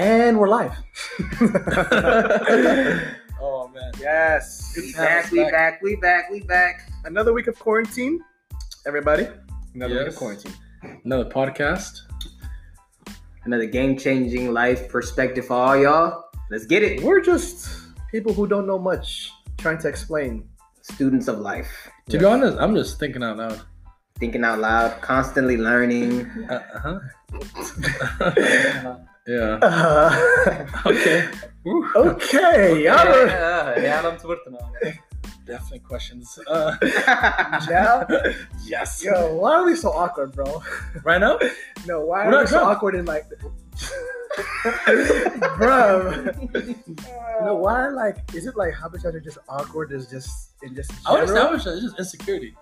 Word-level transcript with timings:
And 0.00 0.38
we're 0.38 0.48
live. 0.48 0.72
oh 3.38 3.68
man. 3.68 3.92
yes. 4.00 4.72
Good 4.74 4.84
We 4.84 4.92
to 4.92 4.98
have 4.98 5.24
back, 5.24 5.30
we 5.30 5.42
back. 5.42 5.52
back, 5.52 5.82
we 5.82 5.96
back, 5.96 6.30
we 6.30 6.40
back. 6.40 6.90
Another 7.04 7.34
week 7.34 7.48
of 7.48 7.58
quarantine. 7.58 8.18
Everybody. 8.86 9.28
Another 9.74 9.98
week 9.98 10.06
of 10.08 10.16
quarantine. 10.16 10.54
Another 11.04 11.28
podcast. 11.28 12.00
Another 13.44 13.66
game 13.66 13.98
changing 13.98 14.54
life 14.54 14.88
perspective 14.88 15.44
for 15.44 15.52
all 15.52 15.76
y'all. 15.76 16.24
Let's 16.50 16.64
get 16.64 16.82
it. 16.82 17.02
We're 17.02 17.20
just 17.20 17.68
people 18.10 18.32
who 18.32 18.46
don't 18.46 18.66
know 18.66 18.78
much 18.78 19.30
trying 19.58 19.76
to 19.80 19.88
explain. 19.88 20.48
Students 20.80 21.28
of 21.28 21.40
life. 21.40 21.90
To 22.08 22.18
be 22.18 22.24
honest, 22.24 22.56
I'm 22.58 22.74
just 22.74 22.98
thinking 22.98 23.22
out 23.22 23.36
loud. 23.36 23.60
Thinking 24.18 24.44
out 24.44 24.60
loud, 24.60 24.98
constantly 25.02 25.58
learning. 25.58 26.24
Uh 26.48 27.00
yeah. 29.30 29.58
Uh, 29.62 30.10
Okay. 30.90 31.18
okay. 31.94 32.82
Ja, 32.82 32.98
aan. 34.58 34.72
Definitely 35.46 35.82
questions. 35.82 36.38
Uh, 36.46 36.74
Yeah. 37.70 38.06
yes. 38.66 39.02
Yo, 39.02 39.34
why 39.38 39.54
are 39.58 39.64
we 39.66 39.74
so 39.74 39.90
awkward, 39.90 40.32
bro? 40.32 40.62
Right 41.02 41.18
now? 41.20 41.38
No, 41.86 42.06
why 42.06 42.26
We're 42.26 42.38
are 42.38 42.40
we 42.42 42.46
so 42.46 42.58
drunk. 42.62 42.70
awkward 42.70 42.94
in 42.94 43.04
like, 43.04 43.26
bro? 45.58 46.14
No, 47.44 47.54
why 47.56 47.88
like? 47.88 48.20
Is 48.34 48.46
it 48.46 48.54
like 48.56 48.74
habitats 48.76 49.16
are 49.16 49.20
just 49.20 49.38
awkward? 49.48 49.90
Is 49.92 50.06
just 50.12 50.52
in 50.62 50.74
just 50.76 50.92
I 51.08 51.12
would 51.18 51.24
establish 51.24 51.64
that 51.64 51.72
it's 51.80 51.82
just 51.88 51.98
insecurity. 51.98 52.54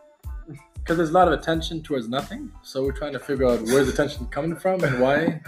Because 0.81 0.97
there's 0.97 1.11
a 1.11 1.13
lot 1.13 1.29
of 1.29 1.39
attention 1.39 1.83
towards 1.83 2.09
nothing. 2.09 2.51
So 2.63 2.83
we're 2.83 2.93
trying 2.93 3.13
to 3.13 3.19
figure 3.19 3.47
out 3.47 3.61
where's 3.63 3.87
the 3.87 3.93
attention 3.93 4.27
coming 4.29 4.57
from 4.57 4.83
and 4.85 5.01
why. 5.01 5.41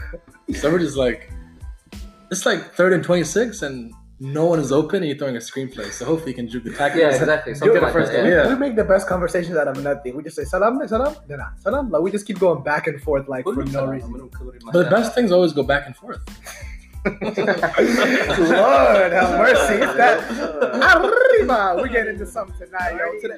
So 0.55 0.71
we're 0.71 0.79
just 0.79 0.97
like, 0.97 1.33
it's 2.31 2.45
like 2.45 2.75
third 2.75 2.93
and 2.93 3.03
26 3.03 3.63
and 3.63 3.93
no 4.21 4.45
one 4.45 4.61
is 4.61 4.71
open 4.71 4.97
and 4.97 5.07
you're 5.07 5.17
throwing 5.17 5.37
a 5.37 5.41
screenplay. 5.41 5.91
So 5.91 6.05
hopefully 6.05 6.33
you 6.33 6.37
can 6.37 6.47
juke 6.47 6.65
the 6.65 6.75
tackle. 6.75 7.01
Yeah, 7.01 7.09
exactly. 7.09 7.55
Do 7.55 7.75
it 7.75 7.83
like 7.83 7.93
first 7.93 8.13
that. 8.13 8.19
time. 8.19 8.27
Yeah. 8.31 8.45
Yeah. 8.45 8.49
We 8.51 8.57
make 8.57 8.77
the 8.77 8.85
best 8.85 9.09
conversations 9.09 9.57
out 9.57 9.67
of 9.67 9.83
nothing. 9.83 10.15
We 10.15 10.23
just 10.23 10.37
say 10.37 10.45
salam, 10.45 10.87
salam, 10.87 11.17
dana, 11.27 11.55
salam. 11.59 11.91
Like 11.91 12.03
we 12.03 12.11
just 12.11 12.27
keep 12.27 12.39
going 12.39 12.63
back 12.63 12.87
and 12.87 13.01
forth 13.01 13.29
like 13.29 13.45
for 13.45 13.65
no 13.65 13.87
reason. 13.87 14.31
But 14.73 14.85
the 14.85 14.91
best 14.91 15.15
things 15.15 15.33
always 15.33 15.55
go 15.55 15.63
back 15.63 15.87
and 15.87 15.97
forth. 15.97 16.21
Lord 17.05 17.17
have 19.13 19.39
mercy. 19.39 19.75
It's 19.75 19.95
that 19.95 20.21
arriba. 21.41 21.77
We're 21.77 21.89
getting 21.89 22.15
into 22.15 22.27
something 22.27 22.67
tonight, 22.67 22.97
yo. 22.97 23.19
Today, 23.21 23.37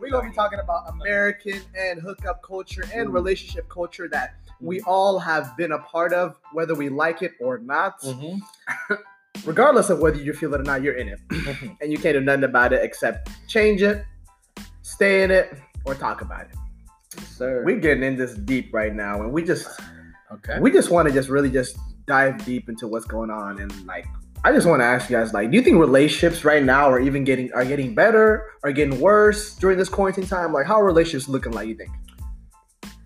we're 0.00 0.10
gonna 0.10 0.30
be 0.30 0.34
talking 0.34 0.58
about 0.60 0.88
American 0.88 1.60
and 1.76 2.00
hookup 2.00 2.42
culture 2.42 2.84
and 2.94 3.10
mm. 3.10 3.12
relationship 3.12 3.68
culture 3.68 4.08
that 4.08 4.36
mm. 4.46 4.52
we 4.60 4.80
all 4.82 5.18
have 5.18 5.54
been 5.58 5.72
a 5.72 5.78
part 5.80 6.14
of, 6.14 6.38
whether 6.52 6.74
we 6.74 6.88
like 6.88 7.20
it 7.20 7.32
or 7.38 7.58
not. 7.58 8.00
Mm-hmm. 8.00 8.94
Regardless 9.44 9.90
of 9.90 9.98
whether 9.98 10.18
you 10.18 10.32
feel 10.32 10.54
it 10.54 10.60
or 10.60 10.64
not, 10.64 10.82
you're 10.82 10.94
in 10.94 11.08
it, 11.08 11.20
mm-hmm. 11.28 11.68
and 11.82 11.92
you 11.92 11.98
can't 11.98 12.14
do 12.14 12.20
nothing 12.20 12.44
about 12.44 12.72
it 12.72 12.82
except 12.82 13.28
change 13.46 13.82
it, 13.82 14.06
stay 14.80 15.22
in 15.22 15.30
it, 15.30 15.54
or 15.84 15.94
talk 15.94 16.22
about 16.22 16.46
it. 16.46 16.56
Sir. 17.26 17.62
We're 17.62 17.78
getting 17.78 18.04
in 18.04 18.16
this 18.16 18.34
deep 18.34 18.72
right 18.72 18.94
now, 18.94 19.20
and 19.20 19.32
we 19.32 19.44
just 19.44 19.68
Okay. 20.32 20.58
we 20.60 20.70
just 20.70 20.90
want 20.90 21.06
to 21.08 21.14
just 21.14 21.28
really 21.28 21.50
just 21.50 21.76
dive 22.06 22.44
deep 22.44 22.68
into 22.68 22.86
what's 22.86 23.06
going 23.06 23.30
on 23.30 23.60
and 23.60 23.86
like 23.86 24.06
i 24.44 24.52
just 24.52 24.66
want 24.66 24.80
to 24.80 24.84
ask 24.84 25.08
you 25.08 25.16
guys 25.16 25.32
like 25.32 25.50
do 25.50 25.56
you 25.56 25.62
think 25.62 25.78
relationships 25.78 26.44
right 26.44 26.62
now 26.62 26.90
are 26.90 27.00
even 27.00 27.24
getting 27.24 27.52
are 27.52 27.64
getting 27.64 27.94
better 27.94 28.46
are 28.64 28.72
getting 28.72 29.00
worse 29.00 29.54
during 29.54 29.78
this 29.78 29.88
quarantine 29.88 30.26
time 30.26 30.52
like 30.52 30.66
how 30.66 30.80
are 30.80 30.84
relationships 30.84 31.28
looking 31.28 31.52
like 31.52 31.68
you 31.68 31.74
think 31.74 31.90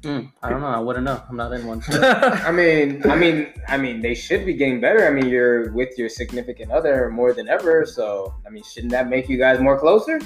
Mm, 0.03 0.31
I 0.41 0.51
don't 0.51 0.61
know. 0.61 0.69
I 0.69 0.79
wouldn't 0.79 1.05
know. 1.05 1.21
I'm 1.29 1.37
not 1.37 1.53
in 1.53 1.67
one. 1.67 1.83
I 1.91 2.53
mean, 2.53 3.03
I 3.11 3.17
mean, 3.17 3.53
I 3.67 3.77
mean, 3.77 4.01
they 4.01 4.15
should 4.15 4.47
be 4.47 4.55
getting 4.55 4.81
better. 4.81 5.05
I 5.05 5.11
mean, 5.11 5.29
you're 5.29 5.73
with 5.73 5.99
your 5.99 6.09
significant 6.09 6.71
other 6.71 7.11
more 7.11 7.33
than 7.33 7.49
ever, 7.49 7.85
so 7.85 8.33
I 8.47 8.51
mean, 8.51 8.63
shouldn't 8.63 8.93
that 8.93 9.09
make 9.09 9.29
you 9.29 9.37
guys 9.37 9.59
more 9.59 9.77
closer? 9.77 10.21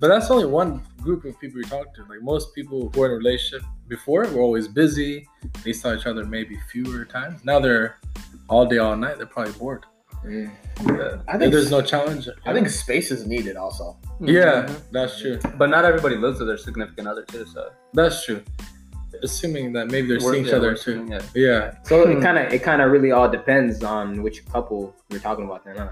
But 0.00 0.08
that's 0.08 0.30
only 0.30 0.46
one 0.46 0.82
group 1.02 1.24
of 1.24 1.38
people 1.40 1.58
you 1.58 1.64
talk 1.64 1.92
to. 1.94 2.02
Like 2.02 2.22
most 2.22 2.54
people 2.54 2.90
who 2.94 3.00
were 3.00 3.06
in 3.06 3.12
a 3.12 3.16
relationship 3.16 3.66
before 3.88 4.26
were 4.28 4.40
always 4.42 4.68
busy. 4.68 5.26
They 5.64 5.72
saw 5.72 5.92
each 5.94 6.06
other 6.06 6.24
maybe 6.24 6.56
fewer 6.70 7.04
times. 7.04 7.44
Now 7.44 7.58
they're 7.58 7.96
all 8.48 8.64
day, 8.66 8.78
all 8.78 8.96
night. 8.96 9.16
They're 9.18 9.26
probably 9.26 9.52
bored. 9.54 9.84
i 10.24 11.38
think 11.38 11.52
there's 11.52 11.70
no 11.70 11.80
challenge. 11.80 12.28
i 12.44 12.52
think 12.52 12.68
space 12.68 13.12
is 13.12 13.24
needed 13.26 13.56
also 13.56 13.96
Yeah, 14.20 14.66
Mhm. 14.66 14.80
that's 14.90 15.20
true. 15.20 15.38
But 15.56 15.70
not 15.70 15.84
everybody 15.84 16.16
lives 16.16 16.38
with 16.40 16.48
their 16.48 16.58
significant 16.58 17.06
other 17.06 17.22
too. 17.24 17.44
So 17.46 17.70
That's 17.94 18.24
true. 18.24 18.42
Assuming 19.22 19.72
that 19.74 19.86
maybe 19.90 20.08
they're 20.08 20.18
We're- 20.18 20.32
seeing 20.34 20.46
each 20.46 20.52
other 20.52 20.74
too. 20.74 20.90
assuming, 20.92 21.12
Yeah. 21.12 21.22
Yeah. 21.34 21.74
So 21.84 22.04
Hmm. 22.04 22.12
it 22.18 22.20
kind 22.20 22.36
of, 22.38 22.52
it 22.52 22.62
kind 22.64 22.82
of 22.82 22.90
really 22.90 23.12
all 23.12 23.28
depends 23.28 23.82
on 23.84 24.22
which 24.24 24.44
couple 24.52 24.94
we're 25.10 25.18
talking 25.20 25.44
about. 25.44 25.64
Then, 25.64 25.76
huh? 25.76 25.88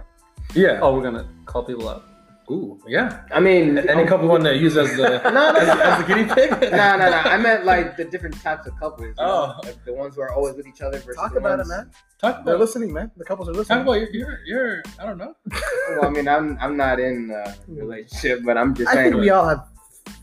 Yeah. 0.54 0.80
Oh, 0.82 0.92
we're 0.94 1.02
gonna 1.08 1.26
call 1.44 1.62
people 1.64 1.88
out. 1.88 2.02
Ooh. 2.50 2.80
Yeah. 2.86 3.22
I 3.32 3.40
mean, 3.40 3.76
Any 3.78 4.04
couple 4.06 4.28
want 4.28 4.44
to 4.44 4.54
use 4.56 4.76
as 4.76 4.88
the 4.96 5.18
No, 5.24 5.30
no, 5.30 5.54
as, 5.58 5.66
no. 5.66 5.82
as 5.82 5.98
the 6.06 6.14
guinea 6.14 6.32
pig? 6.32 6.50
no, 6.60 6.96
no, 6.96 7.10
no. 7.10 7.16
I 7.34 7.36
meant 7.38 7.64
like 7.64 7.96
the 7.96 8.04
different 8.04 8.40
types 8.40 8.66
of 8.68 8.78
couples. 8.78 9.08
you 9.08 9.14
know? 9.24 9.56
Oh. 9.58 9.60
Like 9.64 9.84
the 9.84 9.92
ones 9.92 10.14
who 10.14 10.20
are 10.22 10.32
always 10.32 10.54
with 10.54 10.66
each 10.68 10.80
other 10.80 10.98
versus 10.98 11.16
talk 11.16 11.32
the 11.32 11.38
about 11.38 11.58
it 11.60 11.66
man 11.66 11.90
Talk 12.20 12.44
they're 12.44 12.54
about 12.54 12.60
listening 12.60 12.92
man 12.92 13.10
the 13.16 13.24
couples 13.24 13.48
are 13.48 13.52
listening. 13.52 13.78
talk 13.78 13.86
listening 13.88 14.08
about 14.08 14.14
your 14.14 14.38
your 14.46 14.76
your 14.76 14.82
I 15.00 15.06
don't 15.06 15.18
know. 15.18 15.34
Well, 15.90 16.04
I 16.06 16.10
mean, 16.10 16.28
I'm 16.28 16.56
I'm 16.60 16.76
not 16.76 17.00
in 17.00 17.30
a 17.30 17.54
relationship, 17.68 18.40
but 18.44 18.56
I'm 18.56 18.74
just 18.74 18.88
i 18.90 18.94
saying. 18.94 19.12
think 19.12 19.20
we 19.22 19.30
all 19.30 19.48
have 19.48 19.64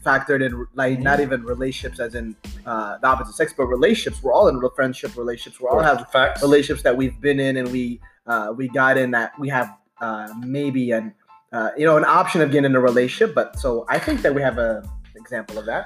factored 0.06 0.42
in 0.46 0.66
like 0.76 1.00
not 1.00 1.20
even 1.20 1.44
relationships 1.44 2.00
as 2.00 2.16
in 2.16 2.36
uh, 2.66 2.98
the 3.00 3.08
opposite 3.08 3.34
sex 3.34 3.54
but 3.56 3.66
relationships 3.66 4.24
we're 4.24 4.32
all 4.34 4.48
in 4.48 4.58
real 4.58 4.70
friendship 4.70 5.16
relationships 5.18 5.62
we 5.62 5.68
all 5.68 5.82
have 5.82 6.10
facts. 6.12 6.42
relationships 6.42 6.84
that 6.84 6.96
we've 6.96 7.20
been 7.20 7.40
in 7.40 7.58
and 7.58 7.70
we 7.72 8.00
uh, 8.28 8.54
we 8.56 8.70
got 8.70 8.98
in 8.98 9.12
that 9.12 9.38
we 9.40 9.50
have 9.50 9.76
uh, 10.02 10.28
maybe 10.40 10.92
an 10.92 11.14
uh, 11.54 11.70
you 11.78 11.86
know 11.86 11.98
an 11.98 12.06
option 12.06 12.42
of 12.42 12.52
getting 12.52 12.66
in 12.66 12.76
a 12.76 12.80
relationship 12.80 13.34
but 13.36 13.58
so 13.60 13.86
i 13.90 13.98
think 14.00 14.22
that 14.22 14.34
we 14.34 14.42
have 14.42 14.58
a 14.58 14.84
example 15.16 15.58
of 15.58 15.66
that 15.66 15.86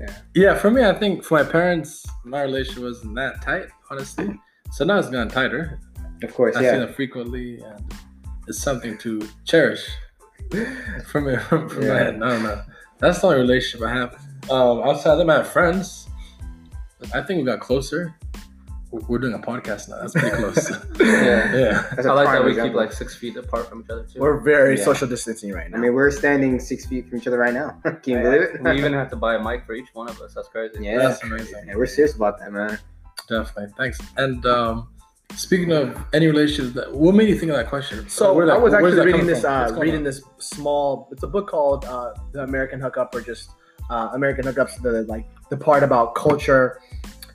Yeah, 0.00 0.14
Yeah. 0.34 0.54
for 0.62 0.70
me, 0.70 0.80
I 0.84 0.94
think 1.00 1.22
for 1.22 1.34
my 1.42 1.44
parents, 1.50 1.90
my 2.24 2.42
relationship 2.48 2.82
wasn't 2.82 3.14
that 3.16 3.34
tight, 3.42 3.66
honestly. 3.90 4.28
So 4.72 4.84
now 4.88 4.96
it's 4.98 5.10
gotten 5.10 5.28
tighter. 5.28 5.78
of 6.24 6.30
course, 6.34 6.56
I 6.56 6.60
see 6.62 6.78
them 6.82 6.92
frequently, 6.94 7.60
and 7.60 7.80
it's 8.48 8.58
something 8.68 8.96
to 9.04 9.12
cherish. 9.44 9.84
From 11.10 11.26
me, 11.26 11.36
from 11.48 11.60
my 11.68 11.84
Yeah. 11.86 11.98
head, 12.02 12.18
no, 12.18 12.28
no, 12.40 12.62
that's 13.00 13.20
the 13.20 13.26
only 13.28 13.40
relationship 13.46 13.86
I 13.86 13.92
have. 14.00 14.10
Um, 14.50 14.76
outside 14.88 15.12
of 15.12 15.18
them, 15.20 15.30
I 15.30 15.36
have 15.40 15.48
friends. 15.58 16.08
I 17.14 17.20
think 17.22 17.34
we 17.40 17.44
got 17.44 17.60
closer. 17.60 18.14
We're- 18.92 19.04
We're 19.08 19.18
doing 19.18 19.34
a 19.34 19.38
podcast 19.38 19.88
now. 19.88 19.96
That's 20.00 20.12
pretty 20.12 20.36
close. 20.36 20.70
Yeah. 21.00 21.56
yeah. 21.56 21.86
That's 21.96 22.06
I 22.06 22.12
a 22.12 22.14
like 22.14 22.26
that 22.26 22.42
prime 22.42 22.44
we 22.44 22.54
keep 22.62 22.74
like 22.74 22.92
six 22.92 23.14
feet 23.16 23.36
apart 23.36 23.68
from 23.68 23.80
each 23.82 23.90
other 23.90 24.04
too. 24.04 24.20
we're 24.20 24.38
very 24.40 24.76
Yeah. 24.78 24.84
social 24.84 25.08
distancing 25.08 25.50
right 25.52 25.68
now 25.70 25.78
I 25.78 25.80
mean, 25.80 25.94
we're 25.94 26.10
standing 26.10 26.60
six 26.60 26.86
feet 26.86 27.08
from 27.08 27.18
each 27.18 27.26
other 27.26 27.38
right 27.38 27.54
now. 27.54 27.68
Can 27.84 28.12
you 28.12 28.18
believe 28.22 28.42
it? 28.42 28.62
we 28.62 28.78
even 28.78 28.92
have 29.00 29.10
to 29.10 29.16
buy 29.16 29.34
a 29.36 29.42
mic 29.42 29.64
for 29.66 29.74
each 29.74 29.88
one 29.94 30.08
of 30.08 30.20
us. 30.20 30.34
That's 30.34 30.48
crazy. 30.48 30.84
yeah, 30.84 30.98
That's 30.98 31.22
amazing. 31.22 31.64
yeah, 31.66 31.74
we're 31.76 31.86
serious 31.86 32.14
about 32.14 32.38
that, 32.40 32.52
man. 32.52 32.78
Definitely. 33.28 33.72
Thanks. 33.78 33.98
And 34.18 34.44
um, 34.46 34.88
speaking 35.34 35.72
of 35.72 35.96
any 36.12 36.26
relationships, 36.26 36.74
that 36.74 36.92
what 36.92 37.14
made 37.14 37.28
you 37.30 37.38
think 37.38 37.50
of 37.50 37.56
that 37.56 37.68
question? 37.68 38.08
so 38.08 38.34
Where 38.34 38.44
i 38.44 38.54
that- 38.54 38.60
was 38.62 38.74
actually 38.74 39.00
reading 39.06 39.26
this 39.26 39.44
uh, 39.44 39.74
reading 39.78 40.00
on? 40.00 40.04
this 40.04 40.22
small 40.38 41.08
it's 41.12 41.22
a 41.22 41.26
book 41.28 41.48
called 41.48 41.84
uh, 41.86 42.12
the 42.32 42.42
american 42.42 42.78
hookup 42.80 43.14
or 43.14 43.20
just 43.22 43.50
uh, 43.90 44.10
american 44.12 44.44
hookups 44.44 44.80
the 44.82 45.02
like 45.14 45.26
the 45.48 45.56
part 45.56 45.82
about 45.82 46.14
culture 46.14 46.78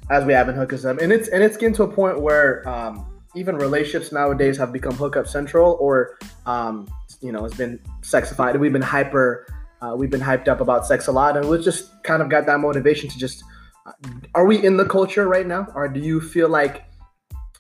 as 0.10 0.24
we 0.26 0.34
have 0.34 0.48
in 0.50 0.56
hookism 0.56 1.02
and 1.02 1.12
it's 1.12 1.28
and 1.30 1.44
it's 1.44 1.58
getting 1.58 1.76
to 1.76 1.84
a 1.84 1.88
point 1.88 2.22
where 2.22 2.68
um, 2.68 3.06
even 3.36 3.56
relationships 3.56 4.12
nowadays 4.12 4.58
have 4.58 4.72
become 4.72 4.94
hookup 4.94 5.28
central 5.28 5.78
or 5.80 6.18
um, 6.46 6.88
you 7.22 7.32
know 7.32 7.46
it's 7.46 7.58
been 7.58 7.80
sexified. 8.02 8.60
We've 8.60 8.74
been 8.74 8.82
hyper 8.82 9.46
uh, 9.82 9.96
we've 9.96 10.10
been 10.10 10.22
hyped 10.22 10.48
up 10.48 10.62
about 10.62 10.86
sex 10.86 11.08
a 11.08 11.12
lot. 11.12 11.38
And 11.38 11.48
we've 11.48 11.64
just 11.64 12.04
kind 12.04 12.22
of 12.22 12.30
got 12.30 12.46
that 12.48 12.60
motivation 12.60 13.10
to 13.10 13.18
just 13.18 13.44
uh, 13.86 13.92
are 14.36 14.46
we 14.46 14.64
in 14.64 14.78
the 14.78 14.86
culture 14.86 15.28
right 15.28 15.46
now? 15.46 15.68
Or 15.76 15.88
do 15.88 16.00
you 16.00 16.20
feel 16.20 16.50
like 16.50 16.86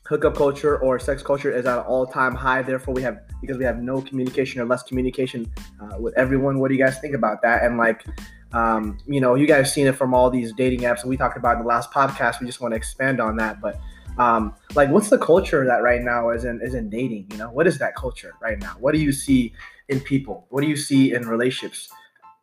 hookup 0.05 0.35
culture 0.35 0.77
or 0.79 0.99
sex 0.99 1.21
culture 1.21 1.51
is 1.51 1.65
at 1.65 1.79
an 1.79 1.85
all-time 1.85 2.33
high? 2.33 2.61
Therefore 2.61 2.93
we 2.93 3.01
have 3.03 3.19
because 3.41 3.57
we 3.57 3.65
have 3.65 3.77
no 3.77 4.01
communication 4.01 4.61
or 4.61 4.65
less 4.65 4.83
communication 4.83 5.51
uh, 5.79 5.99
with 5.99 6.17
everyone. 6.17 6.59
What 6.59 6.69
do 6.69 6.75
you 6.75 6.83
guys 6.83 6.99
think 6.99 7.13
about 7.13 7.41
that? 7.43 7.63
And 7.63 7.77
like 7.77 8.05
um, 8.53 8.97
you 9.07 9.19
know 9.19 9.35
you 9.35 9.47
guys 9.47 9.73
seen 9.73 9.87
it 9.87 9.95
from 9.95 10.13
all 10.13 10.29
these 10.29 10.53
dating 10.53 10.81
apps 10.81 11.01
and 11.01 11.09
we 11.09 11.17
talked 11.17 11.37
about 11.37 11.57
in 11.57 11.61
the 11.63 11.67
last 11.67 11.91
podcast 11.91 12.39
we 12.39 12.47
just 12.47 12.61
want 12.61 12.71
to 12.71 12.75
expand 12.77 13.19
on 13.19 13.35
that 13.37 13.59
but 13.61 13.79
um, 14.17 14.55
like 14.75 14.89
what's 14.89 15.09
the 15.09 15.17
culture 15.17 15.65
that 15.65 15.83
right 15.83 16.01
now 16.01 16.29
is 16.29 16.43
in 16.45 16.59
is 16.61 16.73
in 16.73 16.89
dating 16.89 17.27
you 17.31 17.37
know 17.37 17.49
what 17.51 17.67
is 17.67 17.77
that 17.77 17.95
culture 17.95 18.33
right 18.41 18.59
now 18.59 18.75
what 18.79 18.93
do 18.93 18.99
you 18.99 19.11
see 19.11 19.53
in 19.89 19.99
people 19.99 20.45
what 20.49 20.61
do 20.61 20.67
you 20.67 20.77
see 20.77 21.13
in 21.13 21.27
relationships 21.27 21.89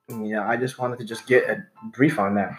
you 0.08 0.34
know 0.34 0.42
i 0.42 0.56
just 0.56 0.78
wanted 0.78 0.98
to 0.98 1.04
just 1.04 1.26
get 1.26 1.48
a 1.48 1.64
brief 1.92 2.18
on 2.18 2.34
that 2.34 2.58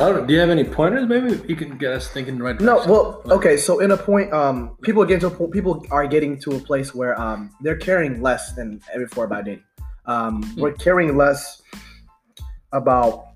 I 0.00 0.10
don't, 0.10 0.26
do 0.26 0.32
you 0.32 0.40
have 0.40 0.48
any 0.48 0.64
pointers? 0.64 1.06
Maybe 1.06 1.38
you 1.46 1.54
can 1.54 1.76
get 1.76 1.92
us 1.92 2.08
thinking 2.08 2.38
right 2.38 2.58
No, 2.58 2.76
direction. 2.76 2.90
well, 2.90 3.22
okay. 3.30 3.58
So 3.58 3.80
in 3.80 3.90
a 3.90 3.96
point, 3.96 4.32
um, 4.32 4.76
people 4.80 5.04
get 5.04 5.20
to 5.20 5.26
a 5.26 5.30
po- 5.30 5.48
people 5.48 5.84
are 5.90 6.06
getting 6.06 6.38
to 6.40 6.56
a 6.56 6.58
place 6.58 6.94
where 6.94 7.20
um, 7.20 7.50
they're 7.60 7.76
caring 7.76 8.22
less 8.22 8.52
than 8.54 8.80
ever 8.94 9.04
before 9.04 9.26
about 9.26 9.44
dating. 9.44 9.64
Um, 10.06 10.50
We're 10.56 10.72
caring 10.72 11.16
less 11.16 11.62
about 12.72 13.28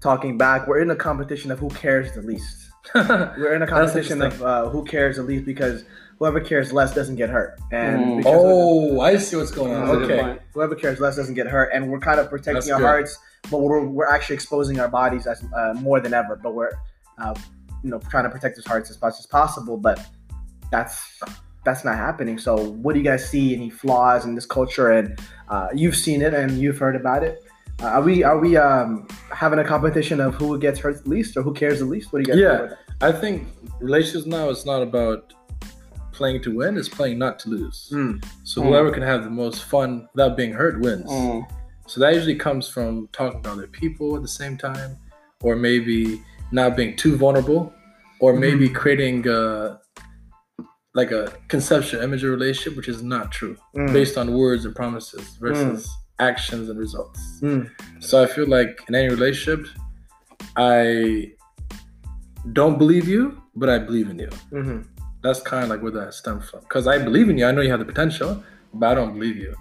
talking 0.00 0.38
back. 0.38 0.66
We're 0.66 0.80
in 0.80 0.90
a 0.90 0.96
competition 0.96 1.50
of 1.50 1.58
who 1.58 1.68
cares 1.70 2.12
the 2.12 2.22
least. 2.22 2.70
We're 2.94 3.54
in 3.54 3.62
a 3.62 3.66
competition 3.66 4.22
of 4.22 4.42
uh, 4.42 4.68
who 4.70 4.84
cares 4.84 5.16
the 5.16 5.22
least 5.22 5.44
because 5.44 5.84
whoever 6.18 6.40
cares 6.40 6.72
less 6.72 6.94
doesn't 6.94 7.16
get 7.16 7.28
hurt, 7.30 7.58
and 7.70 8.00
Mm. 8.00 8.22
oh, 8.26 9.00
I 9.00 9.16
see 9.18 9.36
what's 9.36 9.50
going 9.50 9.72
on. 9.74 9.86
That's 9.86 9.92
a 10.04 10.06
good 10.06 10.10
Okay. 10.20 10.38
whoever 10.54 10.74
cares 10.74 10.98
less 10.98 11.16
doesn't 11.16 11.34
get 11.34 11.46
hurt, 11.46 11.70
and 11.74 11.90
we're 11.90 12.00
kind 12.00 12.18
of 12.18 12.30
protecting 12.30 12.54
That's 12.54 12.70
our 12.70 12.78
good. 12.78 12.86
hearts, 12.86 13.18
but 13.50 13.58
we're, 13.60 13.84
we're 13.84 14.08
actually 14.08 14.34
exposing 14.34 14.80
our 14.80 14.88
bodies 14.88 15.26
as 15.26 15.44
uh, 15.54 15.74
more 15.74 16.00
than 16.00 16.14
ever. 16.14 16.36
But 16.36 16.54
we're 16.54 16.70
uh, 17.18 17.34
you 17.84 17.90
know 17.90 17.98
trying 18.10 18.24
to 18.24 18.30
protect 18.30 18.56
his 18.56 18.66
hearts 18.66 18.88
as 18.90 19.00
much 19.02 19.14
as 19.18 19.26
possible, 19.26 19.76
but 19.76 20.04
that's 20.70 21.20
that's 21.64 21.84
not 21.84 21.96
happening. 21.96 22.38
So, 22.38 22.56
what 22.56 22.94
do 22.94 23.00
you 23.00 23.04
guys 23.04 23.28
see 23.28 23.54
any 23.54 23.68
flaws 23.68 24.24
in 24.24 24.34
this 24.34 24.46
culture? 24.46 24.90
And 24.90 25.18
uh, 25.48 25.68
you've 25.74 25.96
seen 25.96 26.22
it 26.22 26.32
and 26.32 26.52
you've 26.58 26.78
heard 26.78 26.96
about 26.96 27.22
it. 27.22 27.42
Uh, 27.80 27.86
are 27.86 28.02
we 28.02 28.24
are 28.24 28.38
we 28.38 28.56
um, 28.56 29.06
having 29.32 29.58
a 29.60 29.64
competition 29.64 30.20
of 30.20 30.34
who 30.34 30.58
gets 30.58 30.80
hurt 30.80 31.02
the 31.04 31.10
least 31.10 31.36
or 31.36 31.42
who 31.42 31.52
cares 31.54 31.78
the 31.78 31.84
least? 31.84 32.12
What 32.12 32.24
do 32.24 32.30
you 32.30 32.34
guys? 32.36 32.42
Yeah. 32.42 32.58
think 32.58 32.72
about 33.00 33.14
I 33.16 33.20
think 33.20 33.46
relationships 33.80 34.26
now 34.26 34.48
it's 34.50 34.66
not 34.66 34.82
about 34.82 35.32
playing 36.12 36.42
to 36.42 36.56
win, 36.56 36.76
it's 36.76 36.88
playing 36.88 37.18
not 37.18 37.38
to 37.40 37.48
lose. 37.50 37.90
Mm, 37.92 38.24
So 38.42 38.60
Mm. 38.60 38.66
whoever 38.66 38.90
can 38.90 39.04
have 39.04 39.22
the 39.22 39.30
most 39.30 39.62
fun 39.64 40.08
without 40.14 40.36
being 40.36 40.52
hurt 40.52 40.80
wins. 40.80 41.08
Mm. 41.08 41.46
So 41.86 42.00
that 42.00 42.14
usually 42.14 42.34
comes 42.34 42.68
from 42.68 43.08
talking 43.12 43.40
to 43.44 43.50
other 43.52 43.68
people 43.68 44.16
at 44.16 44.22
the 44.22 44.28
same 44.28 44.56
time, 44.58 44.96
or 45.42 45.54
maybe 45.54 46.20
not 46.50 46.76
being 46.76 46.96
too 46.96 47.16
vulnerable, 47.16 47.72
or 48.20 48.32
maybe 48.34 48.68
creating 48.68 49.28
uh 49.28 49.78
like 50.94 51.12
a 51.12 51.32
conceptual 51.46 52.02
image 52.02 52.24
of 52.24 52.30
relationship, 52.30 52.76
which 52.76 52.88
is 52.88 53.02
not 53.04 53.30
true, 53.30 53.56
mm, 53.76 53.92
based 53.92 54.18
on 54.18 54.32
words 54.32 54.64
and 54.64 54.74
promises 54.74 55.36
versus 55.40 55.88
actions 56.20 56.68
and 56.68 56.78
results. 56.78 57.20
mm, 57.42 57.70
So 58.00 58.22
I 58.22 58.26
feel 58.26 58.46
like 58.48 58.80
in 58.88 58.94
any 58.94 59.08
relationship, 59.08 59.66
I 60.56 61.32
don't 62.52 62.78
believe 62.78 63.08
you, 63.08 63.40
but 63.54 63.68
I 63.68 63.78
believe 63.78 64.08
in 64.10 64.18
you. 64.18 64.30
mhm. 64.52 64.86
That's 65.22 65.40
kind 65.42 65.64
of 65.64 65.70
like 65.70 65.82
where 65.82 65.90
that 65.92 66.14
stems 66.14 66.48
from. 66.48 66.60
Because 66.60 66.86
I 66.86 66.96
believe 66.98 67.28
in 67.28 67.38
you, 67.38 67.44
I 67.46 67.50
know 67.50 67.60
you 67.60 67.70
have 67.70 67.80
the 67.80 67.84
potential, 67.84 68.42
but 68.72 68.86
I 68.90 68.94
don't 68.94 69.14
believe 69.14 69.36
you. 69.36 69.52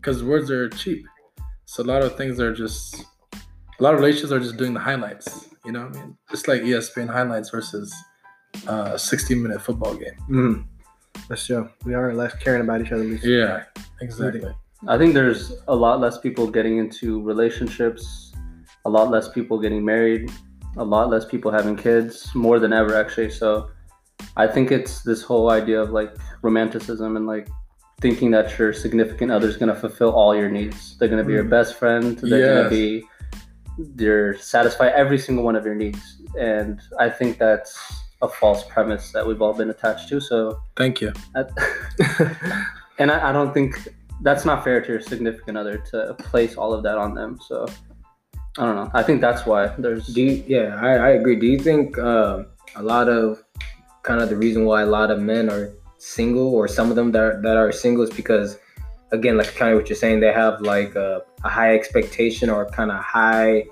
Because 0.00 0.24
words 0.24 0.50
are 0.50 0.68
cheap. 0.68 1.06
So 1.64 1.82
a 1.82 1.86
lot 1.86 2.02
of 2.02 2.16
things 2.16 2.40
are 2.40 2.52
just, 2.52 3.04
a 3.78 3.82
lot 3.82 3.94
of 3.94 4.00
relationships 4.00 4.32
are 4.32 4.40
just 4.40 4.56
doing 4.56 4.74
the 4.74 4.80
highlights. 4.80 5.48
You 5.64 5.72
know 5.72 5.86
what 5.86 5.96
I 5.96 6.00
mean? 6.00 6.16
It's 6.32 6.48
like 6.48 6.62
ESPN 6.62 7.08
highlights 7.08 7.50
versus 7.50 7.94
uh, 8.68 8.90
a 8.94 8.98
60 8.98 9.34
minute 9.36 9.62
football 9.62 9.94
game. 9.94 10.16
Mm. 10.28 10.64
That's 11.28 11.46
true. 11.46 11.68
We 11.84 11.94
are 11.94 12.12
less 12.14 12.34
caring 12.34 12.62
about 12.62 12.80
each 12.82 12.90
other. 12.92 13.04
Yeah, 13.04 13.64
exactly. 14.00 14.52
I 14.88 14.96
think 14.98 15.14
there's 15.14 15.52
a 15.68 15.74
lot 15.74 16.00
less 16.00 16.18
people 16.18 16.46
getting 16.48 16.78
into 16.78 17.20
relationships, 17.22 18.32
a 18.84 18.90
lot 18.90 19.10
less 19.10 19.28
people 19.28 19.58
getting 19.58 19.84
married, 19.84 20.30
a 20.76 20.84
lot 20.84 21.10
less 21.10 21.24
people 21.24 21.50
having 21.50 21.76
kids, 21.76 22.32
more 22.34 22.58
than 22.58 22.72
ever 22.72 22.94
actually. 22.94 23.30
So 23.30 23.70
I 24.36 24.46
think 24.46 24.70
it's 24.70 25.02
this 25.02 25.22
whole 25.22 25.50
idea 25.50 25.80
of 25.80 25.90
like 25.90 26.14
romanticism 26.42 27.16
and 27.16 27.26
like 27.26 27.48
thinking 28.00 28.30
that 28.32 28.56
your 28.58 28.72
significant 28.72 29.30
other 29.32 29.48
is 29.48 29.56
going 29.56 29.74
to 29.74 29.80
fulfill 29.80 30.12
all 30.12 30.36
your 30.36 30.50
needs. 30.50 30.96
They're 30.98 31.08
going 31.08 31.22
to 31.22 31.26
be 31.26 31.32
your 31.32 31.44
Mm. 31.44 31.50
best 31.50 31.74
friend. 31.76 32.18
They're 32.18 32.46
going 32.54 32.64
to 32.64 32.70
be 32.70 33.04
they're 33.78 34.38
satisfy 34.38 34.88
every 34.88 35.18
single 35.18 35.44
one 35.44 35.54
of 35.56 35.64
your 35.66 35.74
needs. 35.74 36.22
And 36.38 36.80
I 36.98 37.10
think 37.10 37.36
that's 37.38 37.78
a 38.22 38.28
false 38.28 38.64
premise 38.68 39.12
that 39.12 39.26
we've 39.26 39.42
all 39.42 39.52
been 39.52 39.68
attached 39.68 40.08
to. 40.10 40.20
So 40.20 40.58
Thank 40.76 41.00
you. 41.02 41.12
I- 41.34 41.44
and 42.98 43.10
I, 43.10 43.28
I 43.30 43.32
don't 43.32 43.52
think 43.52 43.76
that's 44.22 44.44
not 44.44 44.64
fair 44.64 44.80
to 44.80 44.88
your 44.88 45.00
significant 45.00 45.58
other 45.58 45.78
to 45.78 46.14
place 46.18 46.56
all 46.56 46.72
of 46.72 46.82
that 46.82 46.98
on 46.98 47.14
them. 47.14 47.38
So 47.46 47.66
I 48.58 48.64
don't 48.64 48.76
know. 48.76 48.90
I 48.94 49.02
think 49.02 49.20
that's 49.20 49.44
why 49.44 49.74
there's. 49.78 50.06
Do 50.06 50.22
you, 50.22 50.44
yeah, 50.46 50.78
I, 50.80 50.94
I 50.94 51.08
agree. 51.10 51.36
Do 51.36 51.46
you 51.46 51.58
think 51.58 51.98
uh, 51.98 52.44
a 52.76 52.82
lot 52.82 53.08
of 53.08 53.42
kind 54.02 54.22
of 54.22 54.28
the 54.28 54.36
reason 54.36 54.64
why 54.64 54.82
a 54.82 54.86
lot 54.86 55.10
of 55.10 55.20
men 55.20 55.50
are 55.50 55.72
single, 55.98 56.54
or 56.54 56.68
some 56.68 56.90
of 56.90 56.96
them 56.96 57.12
that 57.12 57.22
are, 57.22 57.42
that 57.42 57.56
are 57.56 57.72
single, 57.72 58.04
is 58.04 58.10
because 58.10 58.58
again, 59.12 59.36
like 59.36 59.54
kind 59.54 59.72
of 59.72 59.78
what 59.78 59.88
you're 59.88 59.96
saying, 59.96 60.20
they 60.20 60.32
have 60.32 60.60
like 60.60 60.94
a, 60.94 61.22
a 61.44 61.48
high 61.48 61.74
expectation 61.74 62.48
or 62.48 62.66
kind 62.70 62.90
of 62.90 63.02
high 63.02 63.64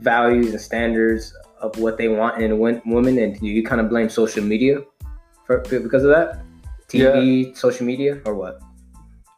values 0.00 0.50
and 0.50 0.60
standards 0.60 1.34
of 1.60 1.78
what 1.78 1.96
they 1.96 2.08
want 2.08 2.42
in 2.42 2.52
a 2.52 2.56
woman, 2.56 3.18
and 3.18 3.40
you, 3.40 3.52
you 3.52 3.64
kind 3.64 3.80
of 3.80 3.88
blame 3.88 4.08
social 4.08 4.44
media 4.44 4.82
for 5.46 5.60
because 5.60 6.04
of 6.04 6.10
that, 6.10 6.42
TV, 6.88 7.56
social 7.56 7.86
media, 7.86 8.20
or 8.26 8.34
what? 8.34 8.60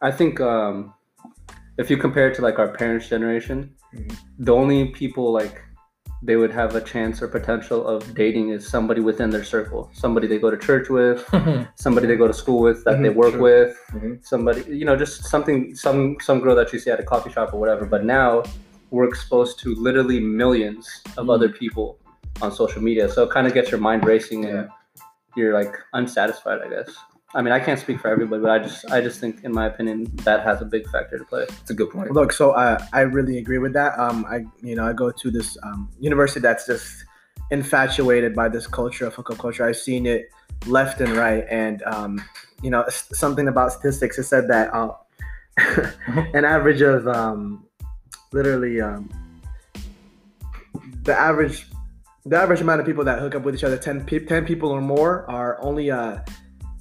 I 0.02 0.10
think 0.10 0.40
um, 0.40 0.94
if 1.76 1.90
you 1.90 1.96
compare 1.96 2.28
it 2.28 2.34
to 2.36 2.42
like 2.42 2.58
our 2.58 2.68
parents' 2.68 3.08
generation, 3.08 3.74
Mhm. 3.94 4.16
the 4.38 4.52
only 4.54 4.86
people 4.90 5.32
like 5.32 5.62
they 6.22 6.36
would 6.36 6.50
have 6.50 6.74
a 6.74 6.80
chance 6.80 7.22
or 7.22 7.28
potential 7.28 7.86
of 7.86 8.12
dating 8.14 8.48
is 8.50 8.66
somebody 8.68 9.00
within 9.00 9.30
their 9.30 9.44
circle, 9.44 9.88
somebody 9.92 10.26
they 10.26 10.38
go 10.38 10.50
to 10.50 10.56
church 10.58 10.88
with, 10.90 11.24
somebody 11.76 12.06
they 12.08 12.16
go 12.16 12.26
to 12.26 12.34
school 12.34 12.60
with 12.60 12.84
that 12.84 13.00
they 13.02 13.08
Mhm, 13.10 13.14
work 13.14 13.32
true. 13.34 13.42
with, 13.42 13.72
Mhm. 13.92 14.24
somebody 14.24 14.60
you 14.80 14.84
know 14.84 14.96
just 14.96 15.24
something 15.24 15.74
some 15.74 16.16
some 16.20 16.40
girl 16.40 16.54
that 16.56 16.72
you 16.72 16.78
see 16.80 16.90
at 16.90 17.00
a 17.00 17.04
coffee 17.12 17.30
shop 17.30 17.54
or 17.54 17.58
whatever. 17.60 17.84
But 17.86 18.04
now 18.04 18.42
we're 18.90 19.04
exposed 19.08 19.58
to 19.60 19.74
literally 19.74 20.18
millions 20.20 20.84
of 21.16 21.26
Mm. 21.26 21.34
other 21.34 21.48
people 21.48 21.98
on 22.42 22.50
social 22.52 22.82
media, 22.82 23.08
so 23.08 23.22
it 23.24 23.30
kind 23.30 23.46
of 23.46 23.52
gets 23.54 23.70
your 23.70 23.80
mind 23.80 24.04
racing 24.04 24.44
and 24.44 24.56
Yeah. 24.56 25.04
you're 25.36 25.54
like 25.54 25.72
unsatisfied. 25.92 26.60
I 26.66 26.68
guess. 26.68 26.90
I 27.34 27.42
mean, 27.42 27.52
I 27.52 27.60
can't 27.60 27.78
speak 27.78 28.00
for 28.00 28.08
everybody, 28.08 28.40
but 28.40 28.50
I 28.50 28.58
just 28.58 28.90
I 28.90 29.02
just 29.02 29.20
think, 29.20 29.44
in 29.44 29.52
my 29.52 29.66
opinion, 29.66 30.04
that 30.24 30.42
has 30.44 30.62
a 30.62 30.64
big 30.64 30.88
factor 30.88 31.18
to 31.18 31.24
play. 31.24 31.42
It's 31.42 31.70
a 31.70 31.74
good 31.74 31.90
point. 31.90 32.10
Look, 32.12 32.32
so 32.32 32.52
uh, 32.52 32.78
I 32.92 33.00
really 33.00 33.36
agree 33.36 33.58
with 33.58 33.74
that. 33.74 33.98
Um, 33.98 34.24
I 34.24 34.46
you 34.62 34.74
know 34.74 34.86
I 34.86 34.94
go 34.94 35.10
to 35.10 35.30
this 35.30 35.58
um, 35.62 35.90
university 36.00 36.40
that's 36.40 36.66
just 36.66 37.04
infatuated 37.50 38.34
by 38.34 38.48
this 38.48 38.66
culture 38.66 39.06
of 39.06 39.14
hookup 39.14 39.38
culture. 39.38 39.66
I've 39.66 39.76
seen 39.76 40.06
it 40.06 40.30
left 40.66 41.02
and 41.02 41.12
right, 41.12 41.44
and 41.50 41.82
um, 41.82 42.24
you 42.62 42.70
know 42.70 42.86
something 42.88 43.46
about 43.46 43.72
statistics. 43.72 44.18
It 44.18 44.24
said 44.24 44.48
that 44.48 44.72
uh, 44.72 44.94
an 46.32 46.46
average 46.46 46.80
of 46.80 47.06
um, 47.08 47.66
literally 48.32 48.80
um, 48.80 49.10
the 51.02 51.14
average 51.14 51.66
the 52.24 52.36
average 52.36 52.62
amount 52.62 52.80
of 52.80 52.86
people 52.86 53.04
that 53.04 53.18
hook 53.18 53.34
up 53.34 53.42
with 53.42 53.54
each 53.54 53.64
other 53.64 53.78
10, 53.78 54.04
pe- 54.04 54.18
10 54.18 54.44
people 54.44 54.70
or 54.70 54.82
more 54.82 55.28
are 55.30 55.58
only 55.62 55.90
uh 55.90 56.18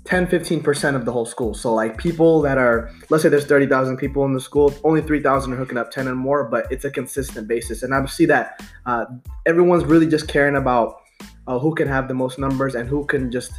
10 0.07 0.27
15% 0.27 0.95
of 0.95 1.04
the 1.04 1.12
whole 1.12 1.25
school. 1.25 1.54
So 1.54 1.74
like 1.74 1.98
people 1.98 2.42
that 2.44 2.57
are 2.57 2.89
let's 3.09 3.24
say 3.24 3.30
there's 3.30 3.45
30,000 3.45 3.98
people 3.98 4.24
in 4.24 4.33
the 4.33 4.39
school 4.39 4.74
only 4.86 5.01
3,000 5.01 5.51
are 5.51 5.56
hooking 5.57 5.77
up 5.77 5.92
10 5.92 6.07
and 6.07 6.18
more 6.18 6.45
but 6.45 6.71
it's 6.71 6.86
a 6.86 6.89
consistent 6.89 7.45
basis. 7.45 7.83
And 7.83 7.94
I 7.94 8.06
see 8.06 8.25
that 8.27 8.63
uh, 8.86 9.06
everyone's 9.45 9.83
really 9.83 10.08
just 10.08 10.29
caring 10.29 10.55
about 10.55 11.01
uh, 11.46 11.60
who 11.60 11.75
can 11.75 11.89
have 11.89 12.08
the 12.08 12.13
most 12.13 12.39
numbers 12.39 12.74
and 12.74 12.88
who 12.88 13.05
can 13.05 13.29
just 13.29 13.51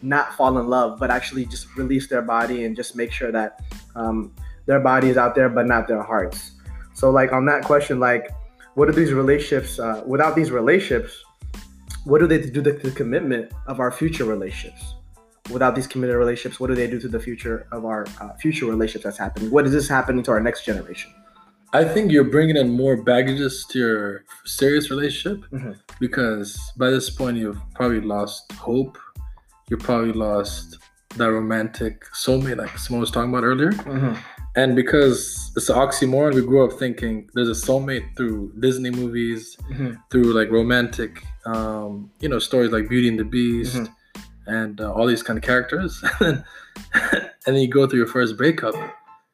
not 0.00 0.32
fall 0.34 0.58
in 0.58 0.68
love 0.68 1.00
but 1.00 1.10
actually 1.10 1.44
just 1.44 1.76
release 1.76 2.06
their 2.06 2.22
body 2.22 2.64
and 2.64 2.76
just 2.76 2.94
make 2.94 3.10
sure 3.10 3.32
that 3.32 3.60
um, 3.96 4.32
their 4.66 4.78
body 4.78 5.08
is 5.08 5.16
out 5.16 5.34
there 5.34 5.48
but 5.48 5.66
not 5.66 5.88
their 5.88 6.02
hearts. 6.02 6.52
So 6.94 7.10
like 7.10 7.32
on 7.32 7.46
that 7.46 7.64
question 7.64 7.98
like 7.98 8.30
what 8.74 8.88
are 8.88 8.92
these 8.92 9.12
relationships 9.12 9.80
uh, 9.80 10.04
without 10.06 10.36
these 10.36 10.52
relationships 10.52 11.24
what 12.04 12.20
do 12.20 12.28
they 12.28 12.38
do 12.38 12.62
to 12.62 12.72
the 12.72 12.92
commitment 12.92 13.50
of 13.66 13.80
our 13.80 13.90
future 13.90 14.24
relationships 14.24 14.95
without 15.50 15.74
these 15.74 15.86
committed 15.86 16.16
relationships 16.16 16.58
what 16.60 16.68
do 16.68 16.74
they 16.74 16.86
do 16.86 16.98
to 17.00 17.08
the 17.08 17.20
future 17.20 17.66
of 17.72 17.84
our 17.84 18.06
uh, 18.20 18.32
future 18.34 18.66
relationships 18.66 19.04
that's 19.04 19.18
happening 19.18 19.50
what 19.50 19.64
is 19.66 19.72
this 19.72 19.88
happening 19.88 20.22
to 20.22 20.30
our 20.30 20.40
next 20.40 20.64
generation 20.64 21.10
I 21.72 21.84
think 21.84 22.10
you're 22.12 22.24
bringing 22.36 22.56
in 22.56 22.70
more 22.70 22.96
baggages 23.02 23.66
to 23.70 23.78
your 23.78 24.24
serious 24.44 24.88
relationship 24.90 25.38
Mhm. 25.50 25.76
because 26.00 26.56
by 26.78 26.90
this 26.90 27.10
point 27.10 27.36
you've 27.36 27.58
probably 27.74 28.00
lost 28.00 28.50
hope. 28.52 28.96
You 29.68 29.76
probably 29.76 30.12
lost 30.12 30.78
that 31.16 31.30
romantic 31.30 32.04
soulmate, 32.14 32.56
like 32.58 32.78
Simone 32.78 33.00
was 33.00 33.10
talking 33.10 33.30
about 33.30 33.42
earlier. 33.44 33.72
And 34.54 34.74
because 34.76 35.52
it's 35.56 35.68
an 35.68 35.76
oxymoron, 35.76 36.34
we 36.34 36.40
grew 36.42 36.64
up 36.64 36.78
thinking 36.78 37.28
there's 37.34 37.48
a 37.48 37.60
soulmate 37.66 38.16
through 38.16 38.52
Disney 38.60 38.90
movies, 38.90 39.56
Mhm. 39.70 39.98
through 40.10 40.32
like 40.38 40.50
romantic, 40.50 41.22
um, 41.44 42.10
you 42.20 42.28
know, 42.28 42.38
stories 42.38 42.70
like 42.70 42.88
Beauty 42.88 43.08
and 43.08 43.18
the 43.18 43.24
Beast, 43.24 43.76
Mhm. 43.76 43.88
And 44.46 44.80
uh, 44.80 44.92
all 44.92 45.06
these 45.06 45.22
kind 45.22 45.36
of 45.38 45.42
characters. 45.44 46.02
and 46.20 46.44
then 47.44 47.56
you 47.56 47.68
go 47.68 47.86
through 47.86 47.98
your 47.98 48.08
first 48.08 48.36
breakup, 48.36 48.74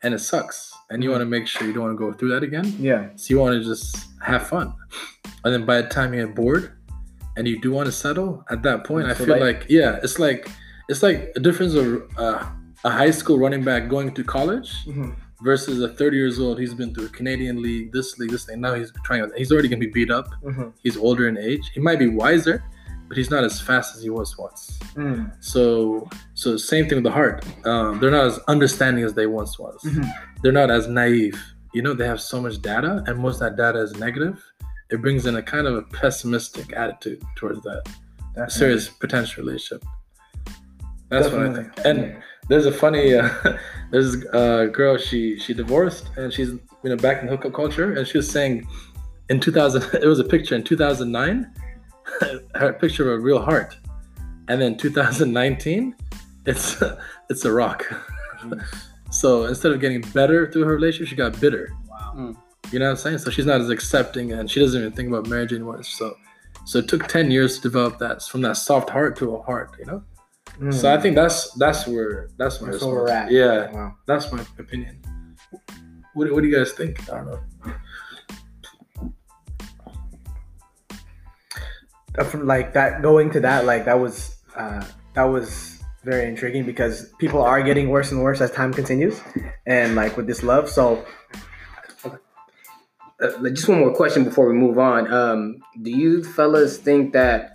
and 0.03 0.15
it 0.15 0.19
sucks, 0.21 0.73
and 0.91 1.03
you 1.03 1.09
Mhm. 1.09 1.13
want 1.13 1.23
to 1.23 1.27
make 1.27 1.47
sure 1.47 1.67
you 1.67 1.73
don't 1.73 1.85
want 1.85 1.95
to 1.99 1.99
go 1.99 2.13
through 2.13 2.31
that 2.31 2.43
again. 2.43 2.67
yeah 2.79 3.09
So 3.17 3.27
you 3.35 3.39
want 3.41 3.55
to 3.61 3.65
just 3.65 4.07
have 4.23 4.47
fun, 4.47 4.73
and 5.45 5.53
then 5.55 5.65
by 5.67 5.81
the 5.83 5.89
time 5.89 6.15
you 6.15 6.25
get 6.27 6.35
bored, 6.35 6.73
and 7.37 7.49
you 7.49 7.61
do 7.61 7.71
want 7.73 7.87
to 7.87 7.93
settle, 7.93 8.45
at 8.51 8.63
that 8.65 8.85
point, 8.85 9.07
I 9.07 9.15
So 9.15 9.25
feel 9.25 9.35
like- 9.39 9.61
like 9.61 9.67
yeah, 9.71 9.99
it's 10.03 10.19
like 10.19 10.49
it's 10.89 11.03
like 11.03 11.33
a 11.37 11.41
difference 11.41 11.75
of 11.75 11.87
uh, 12.19 12.45
a 12.85 12.91
high 12.91 13.11
school 13.13 13.39
running 13.39 13.65
back 13.65 13.89
going 13.89 14.13
to 14.15 14.25
college 14.25 14.71
versus 15.43 15.81
a 15.81 15.89
30 15.89 16.17
years 16.17 16.39
old. 16.39 16.59
He's 16.59 16.75
been 16.75 16.93
through 16.95 17.07
a 17.07 17.09
Canadian 17.09 17.63
league, 17.63 17.93
this 17.93 18.19
league, 18.19 18.31
this 18.31 18.45
thing. 18.45 18.61
Now 18.61 18.75
he's 18.75 18.93
trying. 19.05 19.31
He's 19.37 19.51
already 19.53 19.69
gonna 19.69 19.81
be 19.81 19.87
beat 19.99 20.11
up. 20.11 20.29
He's 20.83 20.97
older 20.97 21.27
in 21.29 21.39
age. 21.39 21.71
He 21.75 21.81
might 21.81 21.99
be 21.99 22.09
wiser, 22.09 22.63
but 23.13 23.19
he's 23.19 23.31
not 23.31 23.45
as 23.45 23.61
fast 23.61 23.95
as 23.95 24.03
he 24.03 24.09
was 24.09 24.39
once. 24.39 24.79
Mm. 24.95 25.31
So, 25.39 26.09
so 26.33 26.57
same 26.57 26.89
thing 26.89 26.97
with 26.97 27.05
the 27.05 27.11
heart. 27.11 27.45
Um, 27.67 28.01
they're 28.01 28.11
not 28.11 28.25
as 28.25 28.39
understanding 28.49 29.05
as 29.05 29.13
they 29.13 29.27
once 29.27 29.59
was. 29.59 29.79
Mhm. 29.83 30.11
They're 30.43 30.51
not 30.51 30.71
as 30.71 30.89
naive. 30.89 31.39
You 31.75 31.83
know, 31.83 31.93
they 31.93 32.07
have 32.07 32.23
so 32.23 32.41
much 32.41 32.63
data, 32.63 33.05
and 33.07 33.19
most 33.19 33.35
of 33.35 33.41
that 33.41 33.57
data 33.59 33.81
is 33.81 33.95
negative. 33.99 34.43
It 34.89 35.03
brings 35.03 35.27
in 35.27 35.37
a 35.37 35.43
kind 35.43 35.67
of 35.67 35.75
a 35.77 35.83
pessimistic 35.83 36.73
attitude 36.75 37.23
towards 37.37 37.61
that 37.65 37.83
Definitely. 38.29 38.55
serious 38.55 38.89
potential 38.89 39.45
relationship. 39.45 39.85
That's 41.11 41.29
what 41.29 41.49
I 41.49 41.53
think. 41.53 41.69
And 41.85 42.17
there's 42.49 42.65
a 42.65 42.73
funny 42.73 43.15
uh, 43.15 43.29
there's 43.91 44.25
a 44.33 44.69
girl 44.73 44.97
she 44.97 45.39
she 45.39 45.53
divorced 45.53 46.09
and 46.17 46.33
she's 46.33 46.49
you 46.49 46.91
know 46.91 46.97
back 46.97 47.21
in 47.23 47.29
hookup 47.29 47.53
culture 47.53 47.93
and 47.93 48.07
she 48.09 48.17
was 48.17 48.31
saying 48.31 48.67
in 49.29 49.39
2000 49.39 49.83
it 50.03 50.07
was 50.07 50.19
a 50.19 50.25
picture 50.25 50.55
in 50.55 50.65
2009 50.65 51.53
her 52.55 52.73
picture 52.73 53.13
of 53.13 53.19
a 53.21 53.23
real 53.23 53.41
heart 53.41 53.77
and 54.49 54.61
then 54.61 54.77
2019 54.77 55.95
it's 56.47 56.83
it's 57.31 57.45
a 57.45 57.53
rock 57.53 57.85
so 59.11 59.45
instead 59.45 59.73
of 59.73 59.81
getting 59.81 60.01
better 60.13 60.51
through 60.51 60.65
her 60.65 60.75
relationship 60.75 61.09
she 61.09 61.17
got 61.17 61.39
bitter 61.41 61.73
Wow. 61.89 62.35
you 62.71 62.79
know 62.79 62.87
what 62.87 62.91
i'm 62.93 62.97
saying 62.97 63.19
so 63.19 63.31
she's 63.31 63.47
not 63.47 63.61
as 63.61 63.71
accepting 63.71 64.33
and 64.33 64.51
she 64.51 64.61
doesn't 64.61 64.81
even 64.81 64.93
think 64.93 65.09
about 65.09 65.29
marriage 65.29 65.53
anymore 65.53 65.83
so 65.83 66.17
so 66.65 66.79
it 66.79 66.89
took 66.89 67.07
10 67.09 67.31
years 67.31 67.57
to 67.57 67.63
develop 67.63 67.99
that 67.99 68.23
from 68.23 68.41
that 68.43 68.57
soft 68.57 68.91
heart 68.91 69.17
to 69.17 69.35
a 69.37 69.43
heart 69.43 69.71
you 69.79 69.87
know 69.87 70.03
so 70.71 70.93
i 70.93 71.01
think 71.01 71.15
that's 71.15 71.53
that's 71.55 71.87
where 71.87 72.29
that's 72.37 72.61
my 72.61 72.67
Hmm. 72.67 72.73
That's 72.73 72.85
where 72.85 72.95
we're 72.95 73.09
at. 73.09 73.31
yeah 73.31 73.73
Wow. 73.73 73.95
that's 74.07 74.31
my 74.33 74.45
opinion. 74.59 75.01
What, 76.15 76.31
what 76.31 76.43
do 76.43 76.49
you 76.49 76.55
guys 76.57 76.73
think? 76.73 77.11
I 77.11 77.17
don't 77.17 77.27
know. 77.31 77.41
From 82.25 82.47
like 82.47 82.75
that, 82.75 83.03
going 83.03 83.31
to 83.31 83.41
that, 83.41 83.65
like 83.65 83.85
that 83.87 83.99
was 83.99 84.37
uh, 84.57 84.85
that 85.15 85.25
was 85.25 85.79
very 86.05 86.29
intriguing 86.29 86.67
because 86.67 87.13
people 87.19 87.41
are 87.41 87.63
getting 87.63 87.89
worse 87.89 88.13
and 88.13 88.23
worse 88.23 88.41
as 88.41 88.51
time 88.51 88.73
continues, 88.73 89.21
and 89.67 89.95
like 89.95 90.17
with 90.17 90.27
this 90.27 90.43
love. 90.43 90.69
So 90.69 91.05
Uh, 93.23 93.51
just 93.51 93.69
one 93.69 93.79
more 93.79 93.95
question 93.95 94.25
before 94.25 94.49
we 94.49 94.55
move 94.55 94.79
on. 94.79 95.07
Um, 95.13 95.59
do 95.83 95.91
you 95.91 96.25
fellas 96.25 96.77
think 96.77 97.13
that 97.13 97.55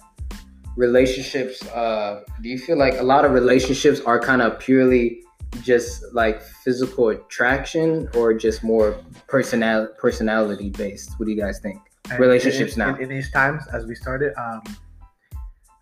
relationships? 0.77 1.61
Uh, 1.67 2.23
do 2.41 2.47
you 2.47 2.57
feel 2.57 2.77
like 2.77 2.97
a 2.97 3.03
lot 3.03 3.25
of 3.25 3.33
relationships 3.33 3.99
are 4.05 4.17
kind 4.17 4.41
of 4.41 4.59
purely 4.59 5.23
just 5.61 6.03
like 6.13 6.41
physical 6.63 7.09
attraction, 7.09 8.07
or 8.15 8.33
just 8.33 8.63
more 8.63 8.95
personal 9.27 9.87
personality 9.97 10.69
based? 10.69 11.11
What 11.17 11.25
do 11.25 11.31
you 11.33 11.41
guys 11.41 11.59
think? 11.59 11.81
And 12.09 12.19
Relationships 12.19 12.73
in, 12.73 12.79
now. 12.79 12.95
in, 12.95 13.03
in 13.03 13.09
these 13.09 13.31
times 13.31 13.63
as 13.73 13.85
we 13.85 13.95
started, 13.95 14.33
um, 14.39 14.61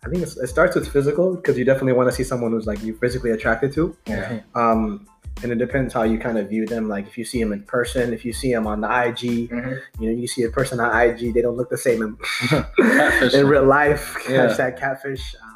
I 0.04 0.08
think 0.08 0.22
it's, 0.22 0.36
it 0.36 0.46
starts 0.48 0.74
with 0.76 0.88
physical 0.88 1.34
because 1.36 1.58
you 1.58 1.64
definitely 1.64 1.94
want 1.94 2.08
to 2.08 2.14
see 2.14 2.22
someone 2.24 2.52
who's 2.52 2.66
like 2.66 2.82
you 2.82 2.96
physically 2.98 3.30
attracted 3.32 3.72
to. 3.74 3.96
Yeah. 4.06 4.40
Um, 4.54 5.06
and 5.42 5.52
it 5.52 5.56
depends 5.58 5.92
how 5.92 6.02
you 6.04 6.18
kind 6.18 6.38
of 6.38 6.48
view 6.48 6.64
them. 6.64 6.88
Like 6.88 7.06
if 7.06 7.18
you 7.18 7.24
see 7.24 7.42
them 7.42 7.52
in 7.52 7.62
person, 7.64 8.12
if 8.14 8.24
you 8.24 8.32
see 8.32 8.52
them 8.52 8.66
on 8.66 8.80
the 8.80 8.86
IG, 8.88 9.50
Mhm. 9.50 9.80
you 9.98 10.10
know, 10.10 10.16
you 10.18 10.26
see 10.28 10.44
a 10.44 10.48
person 10.50 10.80
on 10.80 10.94
IG, 10.98 11.34
they 11.34 11.42
don't 11.42 11.56
look 11.56 11.68
the 11.70 11.76
same 11.76 12.02
in, 12.02 12.16
in 13.34 13.46
real 13.46 13.64
life. 13.64 14.16
Yeah. 14.28 14.46
Hashtag 14.46 14.78
catfish. 14.78 15.34
Um, 15.42 15.52